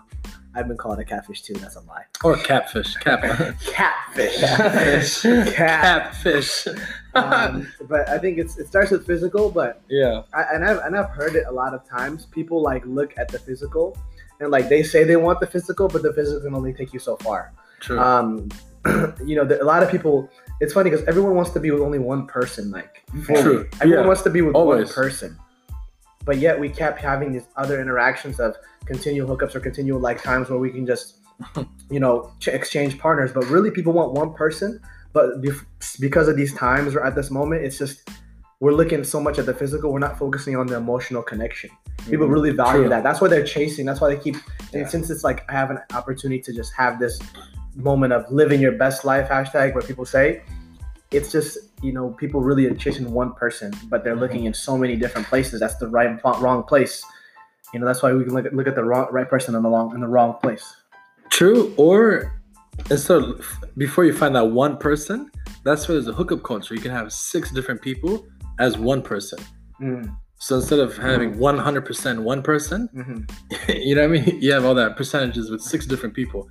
I've 0.54 0.66
been 0.66 0.76
called 0.76 0.98
a 0.98 1.04
catfish 1.04 1.42
too. 1.42 1.54
That's 1.54 1.76
a 1.76 1.80
lie. 1.80 2.04
Or 2.24 2.36
catfish. 2.36 2.94
Cap. 2.96 3.22
Catfish. 3.64 4.40
Catfish. 4.40 5.22
Cat. 5.22 5.54
catfish. 5.54 6.66
Um, 7.14 7.66
but 7.88 8.08
I 8.08 8.18
think 8.18 8.38
it's 8.38 8.58
it 8.58 8.66
starts 8.68 8.90
with 8.90 9.06
physical, 9.06 9.50
but 9.50 9.82
yeah. 9.88 10.22
I, 10.32 10.42
and 10.54 10.64
I've 10.64 10.78
and 10.78 10.96
I've 10.96 11.10
heard 11.10 11.34
it 11.34 11.44
a 11.48 11.52
lot 11.52 11.74
of 11.74 11.88
times. 11.88 12.26
People 12.26 12.62
like 12.62 12.84
look 12.86 13.12
at 13.18 13.28
the 13.28 13.38
physical, 13.38 13.96
and 14.40 14.50
like 14.50 14.68
they 14.68 14.82
say 14.82 15.04
they 15.04 15.16
want 15.16 15.40
the 15.40 15.46
physical, 15.46 15.88
but 15.88 16.02
the 16.02 16.12
physical 16.12 16.40
can 16.42 16.54
only 16.54 16.72
take 16.72 16.92
you 16.92 16.98
so 17.00 17.16
far. 17.16 17.52
True. 17.80 17.98
Um, 17.98 18.48
you 19.24 19.36
know, 19.36 19.44
the, 19.44 19.62
a 19.62 19.64
lot 19.64 19.82
of 19.82 19.90
people. 19.90 20.28
It's 20.60 20.74
funny 20.74 20.90
because 20.90 21.06
everyone 21.06 21.34
wants 21.34 21.52
to 21.52 21.60
be 21.60 21.70
with 21.70 21.80
only 21.80 21.98
one 21.98 22.26
person. 22.26 22.70
Like, 22.70 23.02
fully. 23.24 23.42
True. 23.42 23.68
Everyone 23.80 24.04
Yeah. 24.04 24.06
wants 24.06 24.22
to 24.22 24.30
be 24.30 24.42
with 24.42 24.54
Always. 24.54 24.86
one 24.88 24.94
person. 24.94 25.38
But 26.26 26.36
yet 26.36 26.60
we 26.60 26.68
kept 26.68 27.00
having 27.00 27.32
these 27.32 27.46
other 27.56 27.80
interactions 27.80 28.38
of 28.38 28.56
continual 28.84 29.34
hookups 29.34 29.54
or 29.54 29.60
continual 29.60 30.00
like 30.00 30.22
times 30.22 30.50
where 30.50 30.58
we 30.58 30.70
can 30.70 30.84
just, 30.86 31.16
you 31.90 31.98
know, 31.98 32.30
ch- 32.40 32.48
exchange 32.48 32.98
partners. 32.98 33.32
But 33.32 33.46
really, 33.46 33.70
people 33.70 33.94
want 33.94 34.12
one 34.12 34.34
person. 34.34 34.80
But 35.12 35.40
because 35.98 36.28
of 36.28 36.36
these 36.36 36.54
times 36.54 36.94
or 36.94 37.04
at 37.04 37.14
this 37.14 37.30
moment, 37.30 37.64
it's 37.64 37.78
just 37.78 38.08
we're 38.60 38.72
looking 38.72 39.02
so 39.04 39.20
much 39.20 39.38
at 39.38 39.46
the 39.46 39.54
physical. 39.54 39.92
We're 39.92 39.98
not 39.98 40.18
focusing 40.18 40.56
on 40.56 40.66
the 40.66 40.76
emotional 40.76 41.22
connection. 41.22 41.70
People 42.08 42.26
mm-hmm. 42.26 42.32
really 42.32 42.50
value 42.52 42.82
True. 42.82 42.88
that. 42.90 43.02
That's 43.02 43.20
why 43.20 43.28
they're 43.28 43.44
chasing. 43.44 43.86
That's 43.86 44.00
why 44.00 44.14
they 44.14 44.20
keep. 44.20 44.36
Yeah. 44.72 44.86
Since 44.86 45.10
it's 45.10 45.24
like 45.24 45.44
I 45.48 45.52
have 45.52 45.70
an 45.70 45.78
opportunity 45.94 46.40
to 46.42 46.52
just 46.52 46.72
have 46.74 46.98
this 46.98 47.18
moment 47.74 48.12
of 48.12 48.30
living 48.30 48.60
your 48.60 48.72
best 48.72 49.04
life 49.04 49.28
hashtag 49.28 49.74
where 49.74 49.82
people 49.82 50.04
say 50.04 50.42
it's 51.12 51.30
just 51.30 51.56
you 51.82 51.92
know 51.92 52.10
people 52.10 52.40
really 52.40 52.66
are 52.66 52.74
chasing 52.74 53.12
one 53.12 53.32
person 53.34 53.72
but 53.88 54.02
they're 54.02 54.14
mm-hmm. 54.14 54.22
looking 54.22 54.44
in 54.44 54.52
so 54.52 54.76
many 54.76 54.96
different 54.96 55.24
places 55.28 55.60
that's 55.60 55.76
the 55.76 55.86
right 55.86 56.08
and 56.08 56.20
wrong 56.42 56.64
place 56.64 57.04
you 57.72 57.78
know 57.78 57.86
that's 57.86 58.02
why 58.02 58.12
we 58.12 58.24
can 58.24 58.34
look 58.34 58.44
at, 58.44 58.52
look 58.52 58.66
at 58.66 58.74
the 58.74 58.82
wrong 58.82 59.06
right 59.12 59.30
person 59.30 59.54
in 59.54 59.62
the 59.62 59.68
wrong 59.68 59.94
in 59.94 60.00
the 60.00 60.08
wrong 60.08 60.34
place 60.42 60.74
True. 61.30 61.72
Or 61.76 62.32
instead 62.90 63.22
of, 63.22 63.46
before 63.76 64.04
you 64.04 64.12
find 64.12 64.34
that 64.36 64.46
one 64.46 64.76
person, 64.76 65.30
that's 65.64 65.88
where 65.88 65.96
there's 65.96 66.08
a 66.08 66.12
hookup 66.12 66.42
culture. 66.42 66.74
You 66.74 66.80
can 66.80 66.90
have 66.90 67.12
six 67.12 67.50
different 67.50 67.82
people 67.82 68.26
as 68.58 68.78
one 68.78 69.02
person. 69.02 69.38
mm 69.80 70.14
So 70.38 70.56
instead 70.56 70.78
of 70.78 70.96
having 70.96 71.34
100% 71.34 72.22
one 72.22 72.42
person, 72.42 72.88
mhm. 72.94 73.18
you 73.86 73.94
know 73.94 74.08
what 74.08 74.18
I 74.18 74.20
mean? 74.20 74.40
You 74.40 74.52
have 74.52 74.64
all 74.64 74.74
that 74.74 74.96
percentages 74.96 75.50
with 75.50 75.60
six 75.60 75.86
different 75.86 76.14
people. 76.14 76.48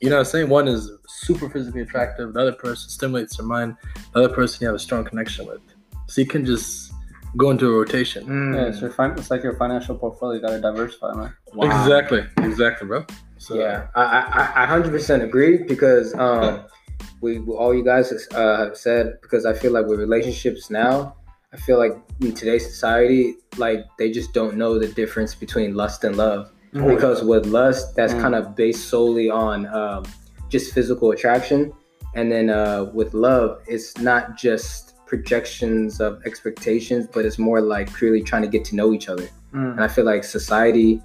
You 0.00 0.10
know 0.10 0.16
what 0.16 0.26
I'm 0.26 0.32
saying? 0.32 0.48
One 0.50 0.68
is 0.68 0.90
super 1.06 1.48
physically 1.48 1.82
attractive, 1.82 2.34
the 2.34 2.40
other 2.40 2.52
person 2.52 2.90
stimulates 2.90 3.38
your 3.38 3.46
mind, 3.46 3.76
the 4.12 4.18
other 4.20 4.34
person 4.34 4.58
you 4.60 4.66
have 4.68 4.76
a 4.76 4.84
strong 4.88 5.04
connection 5.04 5.46
with. 5.46 5.62
So 6.08 6.20
you 6.20 6.26
can 6.26 6.44
just 6.44 6.92
go 7.36 7.50
into 7.50 7.66
a 7.66 7.72
rotation. 7.72 8.26
Mm. 8.26 8.54
Yeah, 8.54 8.68
it's, 8.68 8.80
your 8.80 8.90
fin- 8.90 9.14
it's 9.16 9.30
like 9.30 9.42
your 9.42 9.56
financial 9.56 9.96
portfolio. 9.96 10.34
You 10.36 10.42
gotta 10.46 10.60
diversify, 10.60 11.14
man. 11.14 11.34
Wow. 11.54 11.66
Exactly. 11.66 12.24
Exactly, 12.38 12.86
bro. 12.86 13.06
So 13.44 13.56
Yeah, 13.56 13.88
I, 13.94 14.54
I, 14.56 14.64
I 14.64 14.66
100% 14.66 15.22
agree 15.22 15.58
because 15.64 16.14
um, 16.14 16.64
we 17.20 17.38
all 17.40 17.74
you 17.74 17.84
guys 17.84 18.10
uh, 18.32 18.64
have 18.64 18.76
said 18.76 19.18
because 19.20 19.44
I 19.44 19.52
feel 19.52 19.70
like 19.72 19.84
with 19.86 20.00
relationships 20.00 20.70
now, 20.70 21.14
I 21.52 21.58
feel 21.58 21.78
like 21.78 21.94
in 22.20 22.32
today's 22.32 22.64
society, 22.66 23.34
like 23.58 23.84
they 23.98 24.10
just 24.10 24.32
don't 24.32 24.56
know 24.56 24.78
the 24.78 24.88
difference 24.88 25.34
between 25.34 25.74
lust 25.74 26.04
and 26.04 26.16
love. 26.16 26.50
Mhm. 26.72 26.88
Because 26.94 27.22
with 27.22 27.44
lust, 27.46 27.94
that's 27.94 28.14
Mm. 28.14 28.20
kind 28.22 28.34
of 28.34 28.56
based 28.56 28.88
solely 28.88 29.28
on 29.30 29.66
um, 29.66 30.04
just 30.48 30.72
physical 30.72 31.12
attraction, 31.12 31.70
and 32.14 32.32
then 32.32 32.48
uh, 32.50 32.84
with 32.94 33.12
love, 33.14 33.60
it's 33.68 33.96
not 33.98 34.36
just 34.36 34.94
projections 35.06 36.00
of 36.00 36.20
expectations, 36.24 37.06
but 37.12 37.24
it's 37.26 37.38
more 37.38 37.60
like 37.60 37.92
purely 37.94 38.22
trying 38.22 38.42
to 38.42 38.48
get 38.48 38.64
to 38.64 38.74
know 38.74 38.92
each 38.92 39.08
other. 39.08 39.28
Mm. 39.52 39.72
And 39.72 39.80
I 39.84 39.88
feel 39.88 40.04
like 40.04 40.24
society 40.24 41.00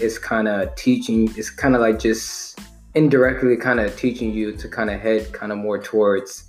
is 0.00 0.18
kind 0.18 0.48
of 0.48 0.74
teaching, 0.76 1.30
it's 1.36 1.50
kind 1.50 1.74
of 1.74 1.80
like 1.80 1.98
just 1.98 2.58
indirectly 2.94 3.56
kind 3.56 3.80
of 3.80 3.96
teaching 3.96 4.32
you 4.32 4.52
to 4.56 4.68
kind 4.68 4.90
of 4.90 5.00
head 5.00 5.32
kind 5.32 5.52
of 5.52 5.58
more 5.58 5.78
towards, 5.78 6.44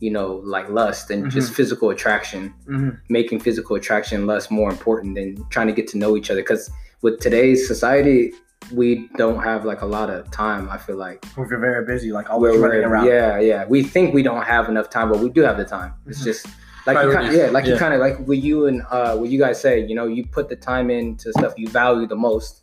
you 0.00 0.10
know, 0.10 0.40
like 0.44 0.68
lust 0.68 1.10
and 1.10 1.30
just 1.30 1.52
physical 1.52 1.90
attraction, 1.90 2.52
Mhm. 2.68 2.98
making 3.08 3.40
physical 3.40 3.76
attraction 3.76 4.26
less 4.26 4.50
more 4.50 4.70
important 4.70 5.14
than 5.16 5.44
trying 5.50 5.66
to 5.66 5.72
get 5.72 5.86
to 5.88 5.98
know 5.98 6.16
each 6.16 6.30
other. 6.30 6.40
Because 6.40 6.70
with 7.02 7.20
today's 7.20 7.66
society, 7.66 8.32
we 8.72 9.08
don't 9.16 9.42
have 9.42 9.64
like 9.64 9.82
a 9.82 9.86
lot 9.86 10.08
of 10.08 10.30
time, 10.30 10.68
I 10.70 10.78
feel 10.78 10.96
like. 10.96 11.24
If 11.36 11.50
you're 11.50 11.58
very 11.58 11.84
busy 11.84 12.12
like 12.12 12.30
always 12.30 12.56
running 12.56 12.78
we're- 12.78 12.84
around 12.90 13.06
Yeah, 13.06 13.38
yeah. 13.40 13.64
We 13.68 13.82
think 13.82 14.14
we 14.14 14.22
don't 14.22 14.42
have 14.44 14.68
enough 14.68 14.88
time, 14.88 15.10
but 15.10 15.18
we 15.18 15.28
do 15.28 15.42
have 15.42 15.56
the 15.56 15.64
time. 15.64 15.92
It's 16.06 16.20
Mhm. 16.20 16.24
just 16.24 16.46
like 16.86 16.96
you 17.04 17.12
kinda, 17.12 17.36
yeah, 17.36 17.46
like 17.50 17.66
you 17.66 17.76
kind 17.76 17.92
of 17.94 18.00
like 18.00 18.18
what 18.26 18.38
you 18.38 18.66
and 18.66 18.82
uh, 18.90 19.16
what 19.16 19.28
you 19.30 19.38
guys 19.38 19.60
say. 19.60 19.84
You 19.84 19.94
know, 19.94 20.06
you 20.06 20.24
put 20.26 20.48
the 20.48 20.56
time 20.56 20.90
into 20.90 21.32
stuff 21.32 21.54
you 21.56 21.68
value 21.68 22.06
the 22.06 22.16
most. 22.16 22.61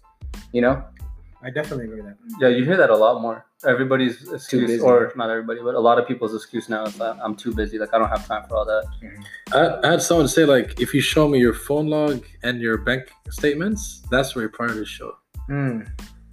You 0.51 0.61
know, 0.61 0.83
I 1.43 1.49
definitely 1.51 1.85
agree 1.85 2.01
with 2.01 2.05
that 2.11 2.17
Yeah, 2.41 2.47
you 2.49 2.65
hear 2.65 2.77
that 2.77 2.89
a 2.89 2.95
lot 2.97 3.21
more. 3.21 3.45
Everybody's 3.65 4.31
excuse, 4.31 4.67
busy. 4.71 4.79
or 4.81 5.11
not 5.15 5.29
everybody, 5.29 5.59
but 5.61 5.75
a 5.75 5.79
lot 5.79 5.99
of 5.99 6.07
people's 6.07 6.33
excuse 6.33 6.69
now 6.69 6.85
is 6.85 6.95
that 6.95 7.17
I'm 7.21 7.35
too 7.35 7.53
busy. 7.53 7.77
Like 7.77 7.93
I 7.93 7.97
don't 7.99 8.09
have 8.09 8.25
time 8.25 8.43
for 8.47 8.55
all 8.57 8.65
that. 8.65 8.85
I, 9.53 9.87
I 9.87 9.91
had 9.91 10.01
someone 10.01 10.27
say 10.27 10.45
like, 10.45 10.79
if 10.79 10.93
you 10.93 11.01
show 11.01 11.27
me 11.27 11.39
your 11.39 11.53
phone 11.53 11.87
log 11.87 12.25
and 12.43 12.61
your 12.61 12.77
bank 12.77 13.11
statements, 13.29 14.01
that's 14.09 14.33
where 14.35 14.43
your 14.43 14.51
priorities 14.51 14.87
show. 14.87 15.11
mm. 15.49 15.87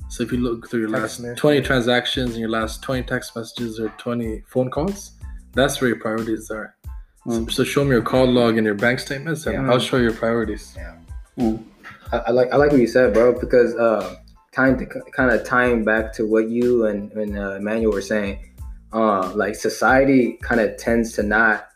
So 0.08 0.22
if 0.22 0.30
you 0.32 0.38
look 0.38 0.70
through 0.70 0.80
your 0.80 0.88
Text 0.90 1.02
last 1.02 1.20
message. 1.20 1.38
20 1.38 1.60
transactions 1.62 2.30
and 2.30 2.38
your 2.38 2.48
last 2.48 2.80
20 2.82 3.02
text 3.02 3.34
messages 3.36 3.80
or 3.80 3.88
20 3.98 4.44
phone 4.46 4.70
calls, 4.70 5.10
that's 5.52 5.80
where 5.80 5.88
your 5.88 5.98
priorities 5.98 6.48
are. 6.50 6.76
So, 7.26 7.32
Mm. 7.40 7.50
so 7.50 7.64
show 7.64 7.82
me 7.84 7.90
your 7.90 8.02
call 8.02 8.26
log 8.26 8.56
and 8.56 8.64
your 8.64 8.76
bank 8.76 9.00
statements, 9.00 9.46
and 9.46 9.54
Yeah. 9.66 9.70
I'll 9.72 9.80
show 9.80 9.96
you 9.96 10.04
your 10.04 10.12
priorities. 10.12 10.76
Mm. 11.36 11.64
I, 12.12 12.18
I 12.18 12.30
like 12.30 12.52
I 12.52 12.56
like 12.56 12.70
what 12.70 12.80
you 12.80 12.86
said, 12.86 13.12
bro, 13.14 13.38
because 13.38 13.74
uh, 13.74 14.16
kind 14.52 14.78
to 14.78 14.86
kind 14.86 15.30
of 15.30 15.44
tying 15.44 15.84
back 15.84 16.12
to 16.14 16.26
what 16.26 16.48
you 16.48 16.86
and 16.86 17.12
and 17.12 17.38
uh, 17.38 17.56
Emmanuel 17.56 17.92
were 17.92 18.00
saying, 18.00 18.54
uh, 18.92 19.32
like 19.34 19.54
society 19.54 20.38
kind 20.42 20.60
of 20.60 20.76
tends 20.76 21.12
to 21.14 21.22
not, 21.22 21.68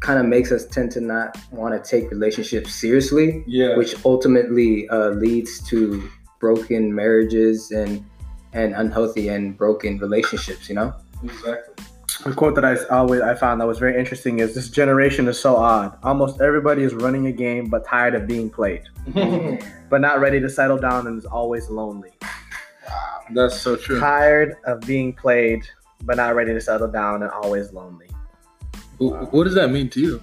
kind 0.00 0.18
of 0.18 0.26
makes 0.26 0.52
us 0.52 0.66
tend 0.66 0.90
to 0.92 1.00
not 1.00 1.36
want 1.50 1.72
to 1.74 1.90
take 1.90 2.10
relationships 2.10 2.74
seriously. 2.74 3.44
Yeah. 3.46 3.76
which 3.76 3.94
ultimately 4.04 4.88
uh, 4.88 5.10
leads 5.10 5.66
to 5.68 6.10
broken 6.40 6.94
marriages 6.94 7.70
and 7.70 8.04
and 8.52 8.74
unhealthy 8.74 9.28
and 9.28 9.56
broken 9.56 9.98
relationships. 9.98 10.68
You 10.68 10.76
know. 10.76 10.94
Exactly. 11.22 11.84
A 12.26 12.32
quote 12.34 12.56
that 12.56 12.64
I 12.64 12.76
always 12.86 13.20
I 13.20 13.34
found 13.34 13.60
that 13.60 13.66
was 13.66 13.78
very 13.78 13.96
interesting 13.98 14.40
is 14.40 14.52
this 14.54 14.68
generation 14.68 15.28
is 15.28 15.38
so 15.38 15.56
odd. 15.56 15.96
Almost 16.02 16.40
everybody 16.40 16.82
is 16.82 16.92
running 16.92 17.26
a 17.28 17.32
game 17.32 17.66
but 17.70 17.84
tired 17.86 18.14
of 18.16 18.26
being 18.26 18.50
played, 18.50 18.82
but 19.90 20.00
not 20.00 20.18
ready 20.20 20.40
to 20.40 20.50
settle 20.50 20.76
down 20.76 21.06
and 21.06 21.16
is 21.18 21.24
always 21.24 21.68
lonely. 21.70 22.10
Wow, 22.88 23.20
That's 23.32 23.60
so 23.60 23.76
true. 23.76 24.00
Tired 24.00 24.56
of 24.64 24.80
being 24.80 25.12
played 25.12 25.62
but 26.02 26.16
not 26.16 26.34
ready 26.34 26.52
to 26.52 26.60
settle 26.60 26.88
down 26.88 27.22
and 27.22 27.30
always 27.30 27.72
lonely. 27.72 28.08
Wh- 28.98 29.32
What 29.32 29.44
does 29.44 29.54
that 29.54 29.70
mean 29.70 29.88
to 29.90 30.00
you? 30.00 30.22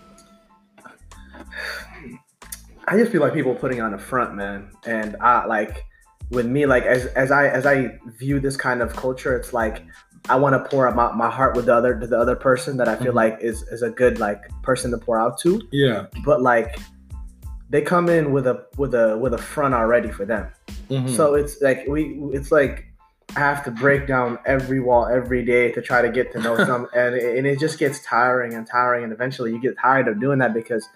I 2.88 2.98
just 2.98 3.12
feel 3.14 3.22
like 3.22 3.34
people 3.34 3.56
putting 3.56 3.82
on 3.82 3.94
a 3.94 3.98
front, 3.98 4.36
man. 4.36 4.70
And 4.86 5.16
I 5.22 5.46
like 5.46 5.86
with 6.32 6.46
me, 6.46 6.66
like 6.66 6.84
as 6.84 7.06
as 7.08 7.32
I 7.32 7.48
as 7.48 7.66
I 7.66 7.98
view 8.20 8.40
this 8.42 8.58
kind 8.58 8.82
of 8.82 8.94
culture, 8.94 9.36
it's 9.38 9.54
like 9.54 9.84
I 10.30 10.38
want 10.38 10.54
to 10.54 10.70
pour 10.70 10.88
out 10.88 10.96
my, 10.96 11.12
my 11.12 11.30
heart 11.30 11.56
with 11.56 11.66
the 11.66 11.74
other 11.76 12.00
to 12.00 12.08
the 12.08 12.18
other 12.18 12.36
person 12.36 12.78
that 12.78 12.88
I 12.88 12.96
feel 12.96 13.12
Mhm. 13.12 13.16
like 13.16 13.38
is 13.42 13.64
is 13.64 13.82
a 13.82 13.90
good 13.90 14.20
like 14.20 14.42
person 14.62 14.92
to 14.92 14.98
pour 14.98 15.20
out 15.20 15.38
to. 15.40 15.62
Yeah. 15.72 16.06
But 16.26 16.42
like 16.42 16.80
they 17.70 17.82
come 17.82 18.08
in 18.10 18.32
with 18.32 18.48
a 18.48 18.66
with 18.78 18.94
a 18.94 19.18
with 19.18 19.34
a 19.34 19.38
front 19.38 19.74
already 19.74 20.10
for 20.12 20.26
them. 20.26 20.48
Mhm. 20.90 21.10
So 21.10 21.34
it's 21.36 21.62
like 21.62 21.86
we 21.88 22.20
it's 22.34 22.52
like 22.52 22.86
I 23.36 23.40
have 23.40 23.64
to 23.66 23.72
break 23.72 24.06
down 24.08 24.38
every 24.46 24.80
wall 24.80 25.08
every 25.08 25.44
day 25.44 25.72
to 25.72 25.82
try 25.82 26.02
to 26.02 26.10
get 26.10 26.32
to 26.34 26.40
know 26.40 26.56
some 26.56 26.88
and 26.96 27.16
it, 27.16 27.38
and 27.38 27.48
it 27.48 27.60
just 27.60 27.80
gets 27.80 28.00
tiring 28.06 28.54
and 28.54 28.66
tiring 28.68 29.04
and 29.04 29.12
eventually 29.12 29.52
you 29.52 29.60
get 29.60 29.76
tired 29.78 30.08
of 30.08 30.20
doing 30.22 30.40
that 30.40 30.54
because 30.54 30.88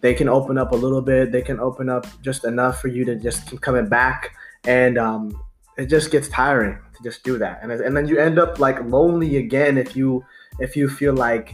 they 0.00 0.12
can 0.14 0.28
open 0.28 0.58
up 0.58 0.72
a 0.72 0.76
little 0.76 1.00
bit 1.00 1.32
they 1.32 1.40
can 1.42 1.58
open 1.58 1.88
up 1.88 2.06
just 2.22 2.44
enough 2.44 2.80
for 2.80 2.88
you 2.88 3.04
to 3.06 3.16
just 3.16 3.46
keep 3.48 3.60
coming 3.62 3.88
back 3.88 4.32
and 4.66 4.98
um, 4.98 5.32
it 5.76 5.86
just 5.86 6.10
gets 6.10 6.28
tiring 6.28 6.78
to 6.96 7.02
just 7.02 7.24
do 7.24 7.38
that 7.38 7.60
and, 7.62 7.72
and 7.72 7.96
then 7.96 8.06
you 8.06 8.18
end 8.18 8.38
up 8.38 8.58
like 8.58 8.82
lonely 8.84 9.36
again 9.36 9.76
if 9.76 9.96
you 9.96 10.24
if 10.60 10.76
you 10.76 10.88
feel 10.88 11.14
like 11.14 11.52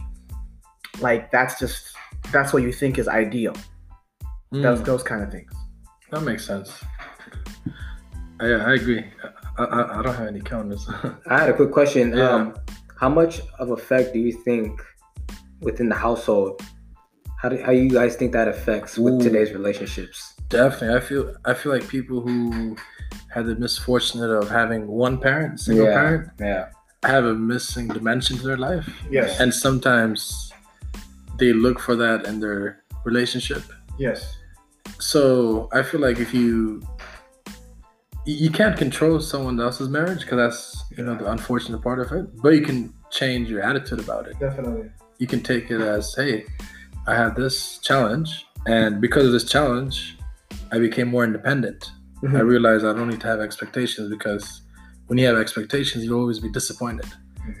like 0.99 1.31
that's 1.31 1.59
just 1.59 1.95
that's 2.31 2.53
what 2.53 2.63
you 2.63 2.71
think 2.71 2.97
is 2.97 3.07
ideal 3.07 3.55
Mm, 4.53 4.63
those, 4.63 4.83
those 4.83 5.01
kind 5.01 5.23
of 5.23 5.31
things 5.31 5.53
that 6.11 6.21
makes 6.21 6.45
sense. 6.45 6.83
Yeah, 8.41 8.65
I 8.65 8.73
agree. 8.73 9.03
I, 9.57 9.63
I, 9.63 9.99
I 9.99 10.01
don't 10.01 10.15
have 10.15 10.27
any 10.27 10.41
counters. 10.41 10.87
I 11.27 11.39
had 11.39 11.49
a 11.49 11.53
quick 11.53 11.71
question. 11.71 12.15
Yeah. 12.15 12.29
Um, 12.29 12.55
how 12.99 13.09
much 13.09 13.41
of 13.59 13.71
effect 13.71 14.13
do 14.13 14.19
you 14.19 14.31
think 14.31 14.81
within 15.61 15.89
the 15.89 15.95
household? 15.95 16.61
How 17.37 17.49
do 17.49 17.61
how 17.63 17.71
you 17.71 17.89
guys 17.89 18.15
think 18.15 18.33
that 18.33 18.47
affects 18.47 18.97
with 18.97 19.15
Ooh. 19.15 19.21
today's 19.21 19.51
relationships? 19.51 20.33
Definitely, 20.49 20.97
I 20.97 20.99
feel 20.99 21.35
I 21.45 21.53
feel 21.53 21.71
like 21.71 21.87
people 21.87 22.21
who 22.21 22.75
had 23.33 23.45
the 23.45 23.55
misfortune 23.55 24.21
of 24.23 24.49
having 24.49 24.87
one 24.87 25.17
parent, 25.17 25.59
single 25.59 25.85
Yeah. 25.85 25.93
parent, 26.01 26.29
Yeah. 26.39 26.65
have 27.03 27.25
a 27.25 27.33
missing 27.33 27.87
dimension 27.87 28.37
to 28.37 28.43
their 28.49 28.57
life, 28.57 28.87
yes 29.09 29.39
and 29.39 29.53
sometimes 29.53 30.51
they 31.39 31.51
look 31.53 31.79
for 31.79 31.95
that 31.95 32.25
in 32.27 32.39
their 32.39 32.83
relationship. 33.05 33.63
yes 33.97 34.19
So 34.99 35.67
I 35.73 35.81
feel 35.83 36.01
like 36.07 36.19
if 36.19 36.31
you 36.33 36.81
you 38.25 38.35
you 38.45 38.51
can't 38.51 38.77
control 38.77 39.19
someone 39.19 39.59
else's 39.59 39.89
marriage 39.89 40.21
because 40.21 40.37
that's 40.43 40.61
you 40.95 41.03
know 41.05 41.15
the 41.21 41.27
unfortunate 41.35 41.81
part 41.81 41.99
of 41.99 42.11
it, 42.17 42.25
but 42.43 42.49
you 42.57 42.61
can 42.69 42.93
change 43.09 43.49
your 43.49 43.61
attitude 43.69 43.99
about 43.99 44.27
it. 44.29 44.35
definitely 44.39 44.89
You 45.17 45.27
can 45.27 45.41
take 45.51 45.65
it 45.75 45.81
as, 45.81 46.03
hey, 46.15 46.45
I 47.07 47.13
have 47.21 47.35
this 47.35 47.55
challenge, 47.87 48.29
and 48.67 48.91
because 49.05 49.25
of 49.29 49.33
this 49.37 49.43
challenge, 49.55 50.17
I 50.71 50.77
became 50.87 51.07
more 51.15 51.23
independent. 51.23 51.91
I 52.23 52.25
Mhm. 52.27 52.47
realized 52.47 52.85
I 52.85 52.93
don't 52.93 53.07
need 53.09 53.21
to 53.21 53.27
have 53.27 53.39
expectations 53.39 54.09
because 54.09 54.61
when 55.07 55.17
you 55.17 55.25
have 55.27 55.37
expectations, 55.37 56.03
you'll 56.05 56.19
always 56.19 56.39
be 56.39 56.49
disappointed. 56.49 57.05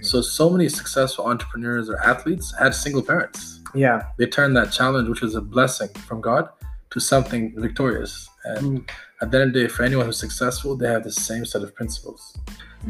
So, 0.01 0.21
so 0.21 0.49
many 0.49 0.69
successful 0.69 1.25
entrepreneurs 1.25 1.89
or 1.89 1.97
athletes 1.99 2.53
had 2.59 2.73
single 2.75 3.01
parents. 3.01 3.59
yeah 3.73 4.03
They 4.17 4.27
turned 4.27 4.55
that 4.57 4.71
challenge, 4.71 5.07
which 5.09 5.21
was 5.21 5.33
a 5.35 5.41
blessing 5.41 5.89
from 6.07 6.21
God, 6.21 6.49
to 6.91 6.99
something 6.99 7.53
victorious. 7.57 8.29
And 8.45 8.83
at 9.21 9.31
the 9.31 9.39
end 9.39 9.47
of 9.49 9.53
the 9.53 9.61
day, 9.61 9.67
for 9.67 9.83
anyone 9.83 10.05
who's 10.05 10.19
successful, 10.19 10.75
they 10.75 10.87
have 10.87 11.03
the 11.03 11.11
same 11.11 11.45
set 11.45 11.61
of 11.63 11.73
principles. 11.73 12.37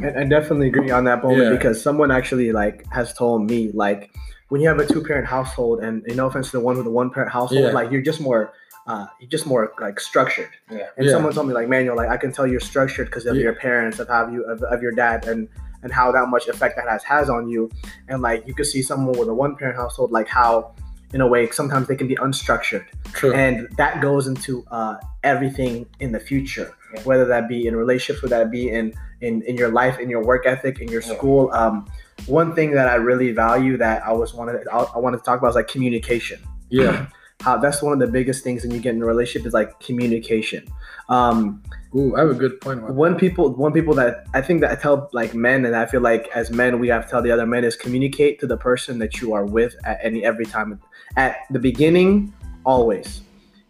I, 0.04 0.22
I 0.22 0.24
definitely 0.26 0.68
agree 0.68 0.90
on 0.92 1.04
that 1.06 1.24
moment 1.24 1.44
Yeah. 1.44 1.50
because 1.52 1.82
someone 1.82 2.10
actually 2.12 2.52
like 2.52 2.86
has 2.92 3.14
told 3.14 3.50
me 3.50 3.72
like 3.74 4.10
when 4.50 4.60
you 4.62 4.68
have 4.68 4.80
a 4.80 4.86
two 4.86 5.02
parent 5.02 5.28
household 5.28 5.80
and, 5.86 6.04
and 6.08 6.16
no 6.18 6.26
offense 6.28 6.48
to 6.52 6.58
the 6.58 6.64
one 6.70 6.76
with 6.78 6.88
a 6.88 6.96
one 7.02 7.10
parent 7.10 7.32
household 7.32 7.62
Yeah. 7.66 7.72
like 7.80 7.92
you're 7.92 8.02
just 8.12 8.20
more 8.22 8.52
uh, 8.88 9.06
just 9.30 9.46
more 9.46 9.74
like 9.80 10.00
structured 10.00 10.50
Yeah. 10.70 10.88
and 10.98 11.06
Yeah. 11.06 11.12
someone 11.14 11.34
told 11.34 11.48
me 11.48 11.54
like 11.54 11.70
manuel 11.70 11.96
like 11.96 12.10
I 12.10 12.18
can 12.18 12.32
tell 12.32 12.48
you're 12.48 12.60
structured 12.60 13.08
because 13.08 13.26
of 13.26 13.36
Yeah. 13.36 13.44
your 13.44 13.56
parents 13.56 14.00
of 14.00 14.08
how 14.08 14.28
you 14.28 14.44
of, 14.46 14.62
of 14.64 14.82
your 14.82 14.92
dad 14.92 15.28
and 15.28 15.48
and 15.84 15.92
how 15.92 16.12
that 16.12 16.28
much 16.30 16.48
effect 16.48 16.76
that 16.78 16.88
has 16.90 17.04
has 17.04 17.30
on 17.30 17.48
you 17.48 17.70
and 18.08 18.22
like 18.22 18.46
you 18.48 18.54
could 18.54 18.66
see 18.68 18.82
someone 18.82 19.18
with 19.18 19.28
a 19.28 19.34
one 19.34 19.56
parent 19.56 19.78
household 19.78 20.12
like 20.12 20.28
how 20.28 20.74
in 21.14 21.22
a 21.22 21.28
way 21.28 21.50
sometimes 21.52 21.88
they 21.88 21.96
can 21.96 22.08
be 22.08 22.16
unstructured 22.16 22.86
True. 23.14 23.34
and 23.34 23.68
that 23.78 24.02
goes 24.02 24.28
into 24.28 24.64
uh, 24.72 24.96
everything 25.24 25.86
in 26.00 26.12
the 26.12 26.20
future 26.20 26.74
Yeah. 26.94 27.02
whether 27.04 27.26
that 27.26 27.48
be 27.48 27.68
in 27.68 27.76
relationships 27.76 28.24
whether 28.24 28.38
that 28.44 28.52
be 28.52 28.70
in 28.70 28.94
in, 29.22 29.42
in 29.44 29.56
your 29.58 29.70
life 29.70 30.00
in 30.00 30.10
your 30.10 30.24
work 30.24 30.46
ethic 30.46 30.80
in 30.80 30.88
your 30.88 31.02
school 31.02 31.52
um, 31.54 31.86
one 32.28 32.54
thing 32.56 32.72
that 32.72 32.88
i 32.88 32.96
really 32.96 33.32
value 33.32 33.78
that 33.78 34.04
i 34.06 34.12
was 34.12 34.34
wanted 34.34 34.68
I, 34.68 34.78
I 34.96 35.00
wanted 35.00 35.18
to 35.18 35.24
talk 35.24 35.38
about 35.40 35.50
is 35.50 35.56
like 35.56 35.68
communication 35.68 36.40
yeah. 36.70 37.08
how 37.42 37.58
that's 37.58 37.82
one 37.82 37.94
of 37.94 38.00
the 38.00 38.08
biggest 38.08 38.44
things 38.44 38.64
when 38.64 38.72
you 38.72 38.80
get 38.80 38.96
in 38.96 39.02
a 39.02 39.06
relationship 39.06 39.46
is 39.48 39.54
like 39.54 39.80
communication 39.80 40.68
um, 41.10 41.62
Ooh, 41.96 42.16
I 42.16 42.22
have 42.22 42.30
a 42.30 42.34
good 42.36 42.62
point. 42.62 42.82
one 42.94 43.18
people 43.18 43.52
one 43.54 43.74
people 43.74 43.94
that 43.96 44.26
i 44.34 44.42
think 44.42 44.62
that 44.62 44.72
i 44.72 44.76
tell 44.76 45.10
like 45.14 45.34
men 45.34 45.66
and 45.66 45.76
i 45.76 45.86
feel 45.86 46.02
like 46.02 46.30
as 46.34 46.52
men 46.52 46.80
we 46.80 46.88
have 46.88 47.06
to 47.06 47.12
tell 47.12 47.22
the 47.22 47.32
other 47.32 47.46
men 47.46 47.64
is 47.64 47.76
communicate 47.76 48.40
to 48.40 48.48
the 48.48 48.58
person 48.58 49.00
that 49.00 49.20
you 49.20 49.34
are 49.34 49.46
with 49.46 49.76
at 49.86 50.00
any 50.02 50.24
every 50.24 50.46
time 50.46 50.80
at 51.18 51.38
the 51.50 51.60
beginning 51.60 52.34
always 52.64 53.22